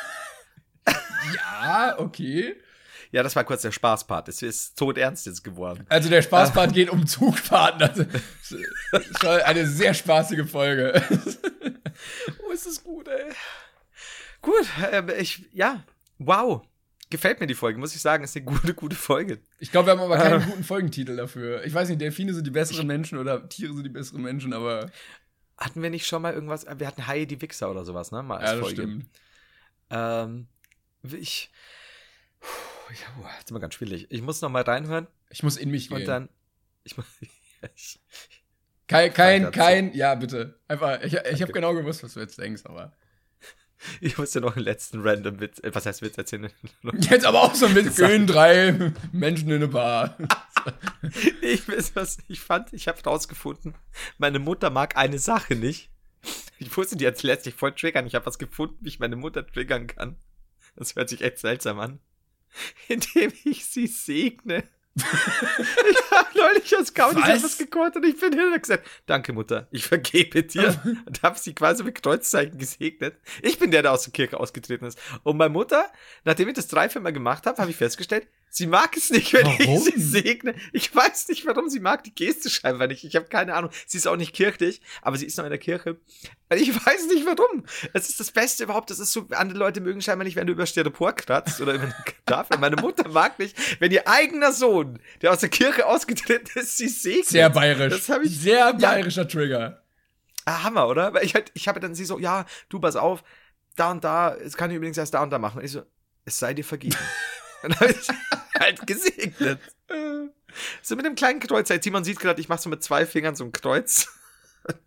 ja, 1.34 1.98
okay. 1.98 2.54
Ja, 3.10 3.22
das 3.22 3.34
war 3.36 3.44
kurz 3.44 3.62
der 3.62 3.72
Spaßpart. 3.72 4.28
Es 4.28 4.42
ist 4.42 4.78
todernst 4.78 5.26
jetzt 5.26 5.42
geworden. 5.42 5.86
Also 5.88 6.08
der 6.08 6.22
Spaßpart 6.22 6.72
geht 6.74 6.90
um 6.90 7.06
Zugfahrten. 7.06 7.82
Also, 7.82 8.04
das 8.04 9.06
ist 9.06 9.20
schon 9.20 9.40
eine 9.40 9.66
sehr 9.66 9.94
spaßige 9.94 10.48
Folge. 10.48 11.02
Oh, 12.46 12.52
ist 12.52 12.64
das 12.64 12.84
gut, 12.84 13.08
ey. 13.08 13.32
Gut, 14.40 14.68
ähm, 14.92 15.10
ich, 15.18 15.44
ja, 15.52 15.82
wow. 16.18 16.62
Gefällt 17.10 17.40
mir 17.40 17.48
die 17.48 17.54
Folge, 17.54 17.80
muss 17.80 17.94
ich 17.96 18.00
sagen. 18.00 18.22
Ist 18.22 18.36
eine 18.36 18.44
gute, 18.44 18.72
gute 18.72 18.94
Folge. 18.94 19.40
Ich 19.58 19.72
glaube, 19.72 19.86
wir 19.88 19.92
haben 19.92 20.00
aber 20.00 20.16
keinen 20.16 20.44
guten 20.44 20.62
Folgentitel 20.62 21.16
dafür. 21.16 21.64
Ich 21.64 21.74
weiß 21.74 21.88
nicht, 21.88 22.00
Delfine 22.00 22.34
sind 22.34 22.46
die 22.46 22.52
besseren 22.52 22.86
Menschen 22.86 23.18
oder 23.18 23.48
Tiere 23.48 23.74
sind 23.74 23.82
die 23.82 23.90
besseren 23.90 24.22
Menschen, 24.22 24.52
aber 24.52 24.90
Hatten 25.56 25.82
wir 25.82 25.90
nicht 25.90 26.06
schon 26.06 26.22
mal 26.22 26.32
irgendwas? 26.32 26.66
Wir 26.76 26.86
hatten 26.86 27.08
Haie 27.08 27.26
die 27.26 27.42
Wichser 27.42 27.68
oder 27.68 27.84
sowas, 27.84 28.12
ne? 28.12 28.22
Mal 28.22 28.36
als 28.36 28.44
ja, 28.44 28.52
das 28.52 28.60
Folge. 28.60 28.82
stimmt. 28.82 29.06
Ähm, 29.90 30.46
ich. 31.02 31.50
Puh, 32.40 32.46
ja, 32.92 33.06
boah, 33.20 33.30
jetzt 33.38 33.50
immer 33.50 33.60
ganz 33.60 33.74
schwierig. 33.74 34.06
Ich 34.10 34.22
muss 34.22 34.40
noch 34.40 34.50
mal 34.50 34.62
reinhören 34.62 35.06
Ich 35.30 35.42
muss 35.42 35.56
in 35.56 35.70
mich 35.70 35.88
gehen. 35.88 35.98
und 35.98 36.04
dann. 36.06 36.28
Ich. 36.84 36.94
Ich, 37.74 37.98
kein, 38.86 39.12
kein, 39.12 39.50
kein, 39.50 39.92
ja, 39.94 40.14
bitte. 40.14 40.60
Einfach, 40.68 41.02
ich, 41.02 41.12
ich 41.14 41.42
habe 41.42 41.52
genau 41.52 41.74
gewusst, 41.74 42.04
was 42.04 42.14
du 42.14 42.20
jetzt 42.20 42.38
denkst, 42.38 42.62
aber. 42.66 42.96
ich 44.00 44.16
muss 44.16 44.30
dir 44.30 44.40
noch 44.40 44.54
einen 44.54 44.64
letzten 44.64 45.00
random 45.02 45.40
Witz. 45.40 45.58
äh, 45.64 45.74
Was 45.74 45.84
heißt 45.84 46.00
Witz 46.02 46.16
erzählen? 46.16 46.50
Jetzt 47.10 47.26
aber 47.26 47.42
auch 47.42 47.54
so 47.54 47.68
mit 47.68 47.96
Göhn 47.96 48.28
drei 48.28 48.92
Menschen 49.12 49.48
in 49.50 49.56
eine 49.56 49.68
Bar. 49.68 50.16
ich 51.42 51.68
weiß 51.68 51.96
was. 51.96 52.18
Ich 52.28 52.40
fand, 52.40 52.72
ich 52.72 52.86
habe 52.86 53.02
rausgefunden, 53.02 53.74
meine 54.18 54.38
Mutter 54.38 54.70
mag 54.70 54.96
eine 54.96 55.18
Sache 55.18 55.56
nicht. 55.56 55.90
Ich 56.58 56.74
wusste 56.76 56.96
die 56.96 57.04
jetzt 57.04 57.22
letztlich 57.24 57.54
voll 57.56 57.72
triggern. 57.74 58.06
Ich 58.06 58.14
habe 58.14 58.26
was 58.26 58.38
gefunden, 58.38 58.78
wie 58.80 58.88
ich 58.88 59.00
meine 59.00 59.16
Mutter 59.16 59.44
triggern 59.46 59.86
kann. 59.88 60.16
Das 60.76 60.94
hört 60.96 61.08
sich 61.08 61.22
echt 61.22 61.38
seltsam 61.38 61.78
an. 61.80 61.98
Indem 62.88 63.32
ich 63.44 63.64
sie 63.66 63.86
segne. 63.86 64.64
ich 64.98 66.10
habe 66.10 66.28
neulich 66.36 66.72
was 66.72 66.92
kaum 66.92 67.16
ich 67.16 67.22
hab 67.22 67.36
Was? 67.36 67.44
was 67.44 67.58
gekocht 67.58 67.94
und 67.94 68.04
ich 68.04 68.18
bin 68.18 68.32
hin 68.32 68.52
und 68.52 68.60
gesagt, 68.60 68.84
danke 69.06 69.32
Mutter, 69.32 69.68
ich 69.70 69.86
vergebe 69.86 70.42
dir. 70.42 70.80
und 71.06 71.22
habe 71.22 71.38
sie 71.38 71.54
quasi 71.54 71.84
mit 71.84 72.02
Kreuzzeichen 72.02 72.58
gesegnet. 72.58 73.16
Ich 73.42 73.58
bin 73.58 73.70
der, 73.70 73.82
der 73.82 73.92
aus 73.92 74.02
der 74.02 74.12
Kirche 74.12 74.40
ausgetreten 74.40 74.86
ist. 74.86 74.98
Und 75.22 75.36
meine 75.36 75.50
Mutter, 75.50 75.86
nachdem 76.24 76.48
ich 76.48 76.54
das 76.54 76.66
drei, 76.66 76.88
vier 76.88 77.00
Mal 77.00 77.12
gemacht 77.12 77.46
habe, 77.46 77.58
habe 77.58 77.70
ich 77.70 77.76
festgestellt, 77.76 78.26
sie 78.50 78.66
mag 78.66 78.96
es 78.96 79.10
nicht, 79.10 79.32
wenn 79.32 79.46
Warum? 79.46 79.58
ich 79.60 79.94
sie 79.94 80.00
segne. 80.00 80.54
Ich 80.72 80.94
weiß 80.94 81.28
nicht, 81.28 81.46
warum 81.46 81.68
sie 81.68 81.80
mag 81.80 82.04
die 82.04 82.14
Geste 82.14 82.50
scheinbar 82.50 82.88
nicht. 82.88 83.04
Ich 83.04 83.16
habe 83.16 83.26
keine 83.26 83.54
Ahnung. 83.54 83.70
Sie 83.86 83.98
ist 83.98 84.06
auch 84.06 84.16
nicht 84.16 84.34
kirchlich, 84.34 84.80
aber 85.02 85.16
sie 85.16 85.26
ist 85.26 85.36
noch 85.38 85.44
in 85.44 85.50
der 85.50 85.58
Kirche. 85.58 85.96
Ich 86.50 86.74
weiß 86.74 87.06
nicht 87.08 87.26
warum. 87.26 87.64
Es 87.92 88.08
ist 88.08 88.20
das 88.20 88.30
Beste 88.30 88.64
überhaupt. 88.64 88.90
Das 88.90 88.98
ist 88.98 89.12
so, 89.12 89.26
andere 89.30 89.58
Leute 89.58 89.80
mögen 89.80 90.00
scheinbar 90.00 90.24
nicht, 90.24 90.36
wenn 90.36 90.46
du 90.46 90.52
über 90.52 90.66
Styropor 90.66 91.12
kratzt 91.12 91.60
oder 91.60 91.74
über 91.74 91.84
eine 91.84 91.94
Tafel. 92.26 92.58
Meine 92.60 92.76
Mutter 92.76 93.08
mag 93.08 93.38
nicht, 93.38 93.56
wenn 93.80 93.92
ihr 93.92 94.08
eigener 94.08 94.52
Sohn, 94.52 94.98
der 95.22 95.32
aus 95.32 95.40
der 95.40 95.50
Kirche 95.50 95.86
ausgetreten 95.86 96.58
ist, 96.58 96.76
sie 96.76 96.88
segnet. 96.88 97.26
Sehr 97.26 97.50
bayerisch. 97.50 97.92
Das 97.92 98.08
habe 98.08 98.24
ich. 98.24 98.38
Sehr 98.38 98.72
bayerischer 98.74 99.28
Trigger. 99.28 99.82
Ah, 100.44 100.62
Hammer, 100.62 100.88
oder? 100.88 101.12
Weil 101.12 101.24
ich 101.24 101.34
halt, 101.34 101.50
ich 101.52 101.68
habe 101.68 101.78
dann 101.78 101.94
sie 101.94 102.06
so, 102.06 102.18
ja, 102.18 102.46
du 102.70 102.80
pass 102.80 102.96
auf, 102.96 103.22
da 103.76 103.90
und 103.90 104.02
da, 104.02 104.34
es 104.34 104.56
kann 104.56 104.70
ich 104.70 104.76
übrigens 104.76 104.96
erst 104.96 105.12
da 105.12 105.22
und 105.22 105.30
da 105.30 105.38
machen. 105.38 105.58
Und 105.58 105.64
ich 105.64 105.72
so, 105.72 105.82
es 106.24 106.38
sei 106.38 106.54
dir 106.54 106.64
vergeben. 106.64 106.96
halt 108.60 108.86
gesegnet. 108.86 109.60
So 110.82 110.96
mit 110.96 111.06
einem 111.06 111.14
kleinen 111.14 111.40
Kreuz. 111.40 111.70
Halt, 111.70 111.82
Simon 111.82 112.04
sieht 112.04 112.20
gerade, 112.20 112.40
ich 112.40 112.48
mache 112.48 112.62
so 112.62 112.68
mit 112.68 112.82
zwei 112.82 113.06
Fingern 113.06 113.36
so 113.36 113.44
ein 113.44 113.52
Kreuz. 113.52 114.08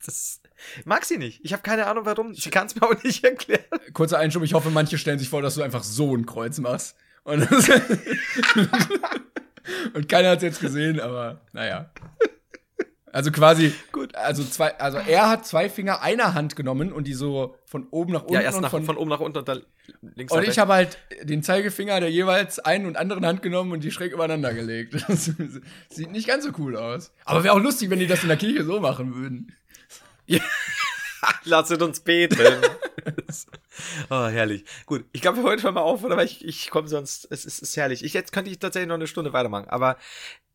Das 0.06 0.42
mag 0.86 1.06
sie 1.06 1.18
nicht. 1.18 1.40
Ich 1.44 1.54
habe 1.54 1.64
keine 1.64 1.88
Ahnung 1.88 2.06
warum. 2.06 2.36
Sie 2.36 2.52
kann 2.52 2.68
es 2.68 2.76
mir 2.76 2.84
auch 2.84 3.04
nicht 3.04 3.24
erklären. 3.24 3.64
Kurzer 3.94 4.20
Einschub, 4.20 4.44
ich 4.44 4.54
hoffe, 4.54 4.70
manche 4.70 5.00
stellen 5.00 5.18
sich 5.18 5.30
vor, 5.30 5.42
dass 5.42 5.56
du 5.56 5.64
einfach 5.64 5.84
so 5.84 6.16
ein 6.16 6.28
Kreuz 6.28 6.60
machst. 6.60 6.96
Und, 7.24 7.50
und 9.94 10.08
keiner 10.08 10.30
hat 10.30 10.38
es 10.38 10.44
jetzt 10.44 10.62
gesehen, 10.62 11.00
aber 11.00 11.42
naja. 11.54 11.90
Also 13.14 13.32
quasi, 13.32 13.74
Gut. 13.92 14.16
also 14.16 14.44
zwei, 14.44 14.78
also 14.80 14.98
er 14.98 15.30
hat 15.30 15.46
zwei 15.46 15.70
Finger 15.70 16.02
einer 16.02 16.34
Hand 16.34 16.56
genommen 16.56 16.94
und 16.94 17.08
die 17.08 17.14
so 17.14 17.56
von 17.66 17.88
oben 17.92 18.14
nach 18.14 18.22
unten 18.22 18.36
Ja, 18.36 18.42
erst 18.42 18.56
und 18.56 18.64
nach, 18.64 18.72
von, 18.72 18.86
von, 18.86 18.96
oben 18.96 19.10
nach 19.10 19.20
unten 19.20 19.38
und 19.40 19.48
dann 19.48 19.64
links 20.16 20.32
und 20.32 20.48
ich 20.48 20.58
habe 20.60 20.74
halt 20.74 20.98
den 21.22 21.44
Zeigefinger 21.44 22.00
der 22.00 22.10
jeweils 22.10 22.60
einen 22.60 22.86
und 22.86 22.96
anderen 22.96 23.26
Hand 23.26 23.42
genommen 23.42 23.74
und 23.74 23.84
die 23.84 23.92
schräg 23.92 24.14
übereinander 24.14 24.54
gelegt. 24.54 24.96
Das 25.08 25.30
sieht 25.90 26.12
nicht 26.12 26.28
ganz 26.28 26.46
so 26.46 26.52
cool 26.58 26.78
aus. 26.78 27.12
Aber 27.26 27.44
wäre 27.44 27.54
auch 27.54 27.60
lustig, 27.60 27.90
wenn 27.90 28.00
die 28.00 28.08
das 28.08 28.24
in 28.24 28.30
der 28.30 28.38
Kirche 28.38 28.64
so 28.64 28.80
machen 28.80 29.14
würden. 29.14 29.54
Lasset 31.44 31.82
uns 31.82 32.00
beten. 32.00 32.38
oh, 34.10 34.28
herrlich. 34.28 34.64
Gut, 34.86 35.06
ich 35.12 35.22
glaube, 35.22 35.38
wir 35.38 35.44
hören 35.44 35.60
schon 35.60 35.74
mal 35.74 35.82
auf, 35.82 36.04
oder? 36.04 36.18
Weil 36.18 36.26
ich, 36.26 36.46
ich 36.46 36.70
komme 36.70 36.88
sonst, 36.88 37.28
es 37.30 37.46
ist, 37.46 37.60
ist 37.60 37.76
herrlich. 37.78 38.04
Ich, 38.04 38.14
jetzt 38.14 38.32
könnte 38.32 38.50
ich 38.50 38.60
tatsächlich 38.60 38.88
noch 38.88 38.96
eine 38.96 39.08
Stunde 39.08 39.34
weitermachen, 39.34 39.68
aber 39.70 39.98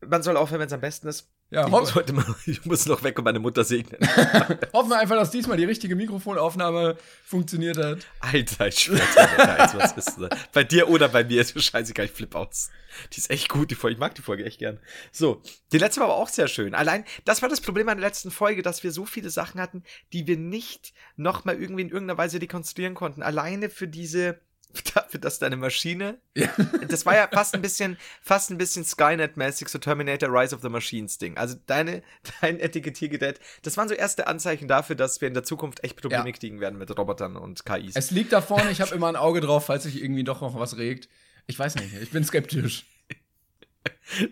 man 0.07 0.23
soll 0.23 0.37
aufhören, 0.37 0.61
wenn 0.61 0.69
es 0.69 0.73
am 0.73 0.81
besten 0.81 1.09
ist. 1.09 1.29
Ja, 1.49 1.67
Ich 1.67 1.73
hoff, 1.73 1.81
muss, 1.83 1.95
heute 1.95 2.13
mal, 2.13 2.25
ich 2.47 2.65
muss 2.65 2.87
noch 2.87 3.05
weg 3.05 3.17
und 3.19 3.25
meine 3.25 3.39
Mutter 3.39 3.63
segnen. 3.63 4.01
hoffen 4.73 4.91
wir 4.91 4.99
einfach, 4.99 5.15
dass 5.15 5.31
diesmal 5.31 5.57
die 5.57 5.65
richtige 5.65 5.95
Mikrofonaufnahme 5.95 6.97
funktioniert 7.25 7.77
hat. 7.77 7.99
Alter, 8.19 8.67
ich 8.67 8.81
schwör 8.81 8.97
dir, 8.97 9.61
Alter, 9.61 9.79
was 9.79 9.93
ist 9.93 10.17
das? 10.19 10.31
Bei 10.53 10.65
dir 10.65 10.89
oder 10.89 11.09
bei 11.09 11.23
mir 11.23 11.41
ist 11.41 11.55
mir 11.55 11.63
scheißegal, 11.63 12.07
ich 12.07 12.11
flipp 12.11 12.35
aus. 12.35 12.71
Die 13.13 13.19
ist 13.19 13.31
echt 13.31 13.49
gut, 13.49 13.71
die 13.71 13.77
Folge. 13.77 13.95
Ich 13.95 14.01
mag 14.01 14.17
die 14.17 14.23
Folge 14.23 14.45
echt 14.45 14.59
gern. 14.59 14.81
So, 15.13 15.41
die 15.73 15.79
letzte 15.79 16.01
war 16.01 16.09
aber 16.09 16.17
auch 16.17 16.29
sehr 16.29 16.49
schön. 16.49 16.75
Allein, 16.75 17.05
das 17.25 17.43
war 17.43 17.49
das 17.49 17.61
Problem 17.61 17.89
an 17.89 17.99
der 17.99 18.09
letzten 18.09 18.33
Folge, 18.33 18.63
dass 18.63 18.83
wir 18.83 18.91
so 18.91 19.05
viele 19.05 19.31
Sachen 19.31 19.61
hatten, 19.61 19.85
die 20.13 20.27
wir 20.27 20.37
nicht 20.37 20.95
nochmal 21.15 21.61
irgendwie 21.61 21.83
in 21.83 21.91
irgendeiner 21.91 22.19
Weise 22.19 22.41
dekonstruieren 22.41 22.95
konnten. 22.95 23.23
Alleine 23.23 23.71
für 23.71 23.87
diese, 23.87 24.41
dafür, 24.95 25.21
dass 25.21 25.39
deine 25.39 25.57
Maschine, 25.57 26.19
Ja. 26.35 26.49
das 26.89 27.07
war 27.07 27.15
ja 27.17 27.29
fast 27.33 27.55
ein 27.55 27.63
bisschen, 27.63 27.97
fast 28.23 28.51
ein 28.51 28.59
bisschen 28.59 28.85
Skynet-mäßig, 28.85 29.69
so 29.69 29.79
Terminator 29.79 30.29
Rise 30.31 30.55
of 30.55 30.63
the 30.63 30.69
Machines 30.69 31.19
Ding. 31.19 31.37
Also 31.37 31.57
deine, 31.67 32.03
dein 32.41 32.61
Etikettiergerät, 32.61 33.41
das 33.63 33.77
waren 33.77 33.89
so 33.89 33.95
erste 33.95 34.27
Anzeichen 34.27 34.69
dafür, 34.69 34.97
dass 34.97 35.21
wir 35.21 35.29
in 35.29 35.35
der 35.35 35.45
Zukunft 35.45 35.83
echt 35.85 35.97
Probleme 36.01 36.27
Ja. 36.29 36.33
kriegen 36.33 36.61
werden 36.61 36.79
mit 36.79 36.97
Robotern 36.97 37.37
und 37.37 37.65
KIs. 37.65 37.97
Es 37.97 38.11
liegt 38.11 38.33
da 38.33 38.41
vorne, 38.41 38.71
ich 38.71 38.81
habe 38.81 38.95
immer 38.95 39.09
ein 39.09 39.17
Auge 39.17 39.41
drauf, 39.41 39.67
falls 39.67 39.85
sich 39.85 40.03
irgendwie 40.03 40.25
doch 40.25 40.41
noch 40.41 40.59
was 40.59 40.77
regt. 40.77 41.09
Ich 41.47 41.59
weiß 41.59 41.77
nicht, 41.77 41.95
ich 42.01 42.11
bin 42.11 42.25
skeptisch. 42.25 42.87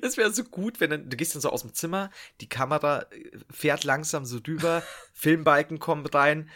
Das 0.01 0.16
wäre 0.16 0.32
so 0.32 0.45
gut, 0.45 0.80
wenn 0.80 0.91
dann, 0.91 1.11
du 1.11 1.16
gehst 1.16 1.35
dann 1.35 1.43
so 1.43 1.51
aus 1.51 1.62
dem 1.62 1.74
Zimmer, 1.74 2.11
die 2.41 2.49
Kamera 2.49 3.07
äh, 3.11 3.39
fährt 3.51 3.85
langsam 3.85 4.24
so 4.24 4.39
drüber, 4.41 4.82
Filmbalken 5.12 5.78
kommt 5.80 6.14
rein 6.14 6.49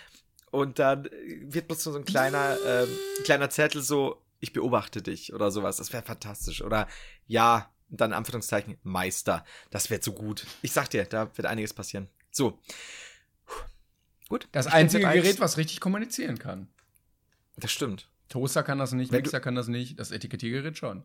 und 0.51 0.79
dann 0.79 1.09
wird 1.43 1.69
bloß 1.69 1.85
so 1.85 1.97
ein 1.97 2.05
kleiner, 2.05 2.57
ähm, 2.65 2.89
kleiner 3.25 3.51
Zettel 3.51 3.83
so, 3.83 4.23
ich 4.41 4.53
beobachte 4.53 5.03
dich 5.03 5.33
oder 5.33 5.51
sowas. 5.51 5.77
Das 5.79 5.93
wäre 5.93 6.03
fantastisch. 6.03 6.63
Oder 6.63 6.87
ja, 7.27 7.71
dann 7.89 8.13
Anführungszeichen 8.13 8.79
Meister. 8.83 9.45
Das 9.71 9.91
wäre 9.91 10.03
so 10.03 10.13
gut. 10.13 10.47
Ich 10.63 10.73
sag 10.73 10.89
dir, 10.91 11.05
da 11.05 11.37
wird 11.37 11.47
einiges 11.47 11.75
passieren. 11.75 12.09
So. 12.31 12.59
Gut. 14.29 14.49
Das 14.53 14.67
einzige 14.67 15.09
Gerät, 15.09 15.41
was 15.41 15.57
richtig 15.57 15.81
kommunizieren 15.81 16.39
kann. 16.39 16.69
Das 17.57 17.73
stimmt. 17.73 18.09
Toaster 18.29 18.63
kann 18.63 18.79
das 18.79 18.93
nicht, 18.93 19.11
Wenn 19.11 19.23
Mixer 19.23 19.41
kann 19.41 19.55
das 19.55 19.69
nicht, 19.69 19.99
das 19.99 20.11
Etikettiergerät 20.11 20.77
schon. 20.77 21.03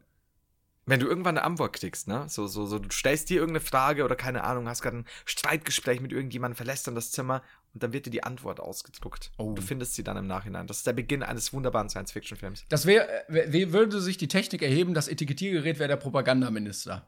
Wenn 0.86 1.00
du 1.00 1.08
irgendwann 1.08 1.38
eine 1.38 1.46
Antwort 1.46 1.74
kriegst, 1.74 2.08
ne? 2.08 2.26
So, 2.28 2.48
so, 2.48 2.66
so, 2.66 2.78
du 2.78 2.90
stellst 2.92 3.30
dir 3.30 3.36
irgendeine 3.36 3.64
Frage 3.66 4.04
oder 4.04 4.16
keine 4.16 4.44
Ahnung, 4.44 4.68
hast 4.68 4.82
gerade 4.82 4.98
ein 4.98 5.06
Streitgespräch 5.26 6.02
mit 6.02 6.12
irgendjemandem, 6.12 6.58
verlässt 6.58 6.88
dann 6.88 6.96
das 6.96 7.12
Zimmer 7.12 7.42
und 7.74 7.84
dann 7.84 7.94
wird 7.94 8.06
dir 8.06 8.10
die 8.10 8.24
Antwort 8.24 8.60
ausgedruckt. 8.60 9.32
Oh. 9.38 9.54
Du 9.54 9.62
findest 9.62 9.96
sie 9.96 10.04
dann 10.04 10.18
im 10.18 10.28
Nachhinein. 10.28 10.68
Das 10.68 10.78
ist 10.78 10.88
der 10.88 10.94
Beginn 10.94 11.24
eines 11.24 11.54
wunderbaren 11.54 11.90
Science-Fiction-Films. 11.90 12.66
Das 12.68 12.86
wäre, 12.86 13.30
äh, 13.30 13.52
wie 13.54 13.72
würde 13.72 14.02
sich 14.02 14.18
die 14.18 14.28
Technik 14.28 14.62
erheben, 14.62 14.94
das 14.94 15.08
Etikettiergerät 15.08 15.80
wäre 15.80 15.88
der 15.88 15.96
Propagandaminister. 15.98 17.08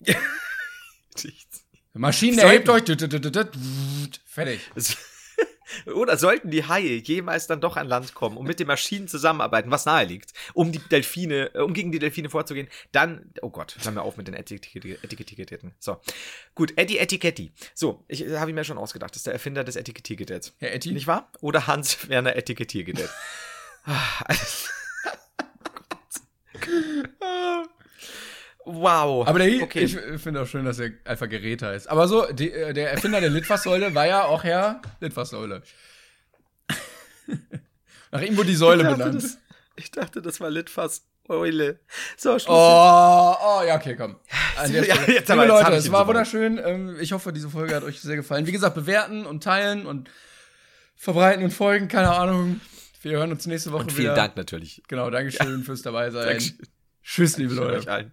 Maschinen 1.94 2.38
erhebt 2.38 2.68
euch, 2.68 2.84
fertig. 4.26 4.60
Oder 5.86 6.16
sollten 6.16 6.50
die 6.50 6.66
Haie 6.66 6.96
jemals 6.96 7.46
dann 7.46 7.60
doch 7.60 7.76
an 7.76 7.88
Land 7.88 8.14
kommen 8.14 8.36
und 8.36 8.46
mit 8.46 8.60
den 8.60 8.66
Maschinen 8.66 9.08
zusammenarbeiten, 9.08 9.70
was 9.70 9.86
nahe 9.86 10.04
liegt, 10.04 10.32
um 10.54 10.72
die 10.72 10.78
Delfine, 10.78 11.54
äh, 11.54 11.60
um 11.60 11.74
gegen 11.74 11.92
die 11.92 11.98
Delfine 11.98 12.30
vorzugehen, 12.30 12.68
dann, 12.92 13.32
oh 13.42 13.50
Gott, 13.50 13.76
hören 13.82 13.94
wir 13.94 14.02
auf 14.02 14.16
mit 14.16 14.28
den 14.28 14.34
Etikett- 14.34 15.02
Etikettiergeräten. 15.04 15.72
So, 15.78 16.00
gut, 16.54 16.72
Eddie 16.76 16.98
Etiketti. 16.98 17.52
So, 17.74 18.04
ich 18.08 18.26
äh, 18.26 18.38
habe 18.38 18.50
ich 18.50 18.54
mir 18.54 18.64
schon 18.64 18.78
ausgedacht, 18.78 19.12
das 19.12 19.18
ist 19.18 19.26
der 19.26 19.34
Erfinder 19.34 19.64
des 19.64 19.76
Etikettiergeräts. 19.76 20.54
Herr 20.58 20.74
Etti? 20.74 20.92
Nicht 20.92 21.06
wahr? 21.06 21.30
Oder 21.40 21.66
Hans 21.66 22.08
Werner 22.08 22.36
Etikettiergerät. 22.36 23.10
wow. 28.64 29.26
Aber 29.26 29.38
der, 29.38 29.62
okay. 29.62 29.84
ich 29.84 29.96
finde 30.20 30.42
auch 30.42 30.46
schön, 30.46 30.64
dass 30.64 30.78
er 30.78 30.90
einfach 31.04 31.28
Gerät 31.28 31.62
heißt. 31.62 31.88
Aber 31.88 32.08
so, 32.08 32.30
die, 32.32 32.50
äh, 32.50 32.72
der 32.72 32.90
Erfinder 32.92 33.20
der 33.20 33.30
Litfaßsäule 33.30 33.94
war 33.94 34.06
ja 34.06 34.24
auch 34.24 34.44
Herr 34.44 34.80
Litfaßsäule. 35.00 35.62
Nach 38.12 38.22
ihm 38.22 38.36
wurde 38.36 38.48
die 38.48 38.56
Säule 38.56 38.82
ich 38.82 38.88
dachte, 38.88 38.98
benannt. 38.98 39.22
Das, 39.22 39.38
ich 39.76 39.90
dachte, 39.90 40.22
das 40.22 40.40
war 40.40 40.50
Litfaß 40.50 41.06
Eule. 41.30 41.78
So, 42.16 42.30
Schluss. 42.38 42.48
Oh, 42.48 43.34
oh, 43.40 43.62
ja, 43.64 43.76
okay, 43.76 43.94
komm. 43.96 44.16
An 44.56 44.72
Ja, 44.72 44.80
jetzt 45.06 45.28
Liebe 45.28 45.46
Leute, 45.46 45.72
es 45.72 45.90
war 45.92 46.06
wunderschön. 46.06 46.60
Ähm, 46.62 46.96
Ich 47.00 47.12
hoffe, 47.12 47.32
diese 47.32 47.48
Folge 47.48 47.74
hat 47.74 47.84
euch 47.84 48.00
sehr 48.00 48.16
gefallen. 48.16 48.46
Wie 48.46 48.52
gesagt, 48.52 48.74
bewerten 48.74 49.26
und 49.26 49.44
teilen 49.44 49.86
und 49.86 50.10
verbreiten 50.96 51.44
und 51.44 51.52
folgen, 51.52 51.88
keine 51.88 52.10
Ahnung. 52.10 52.60
Wir 53.02 53.12
hören 53.12 53.30
uns 53.30 53.46
nächste 53.46 53.72
Woche 53.72 53.84
Und 53.84 53.92
vielen 53.92 54.06
wieder. 54.06 54.14
Dank 54.14 54.36
natürlich. 54.36 54.82
Genau, 54.88 55.08
Dankeschön 55.08 55.62
fürs 55.62 55.82
dabei 55.82 56.10
sein. 56.10 56.26
Dankeschön. 56.26 56.58
Tschüss, 57.02 57.38
liebe 57.38 57.54
Dankeschön 57.54 57.86
Leute. 57.88 58.12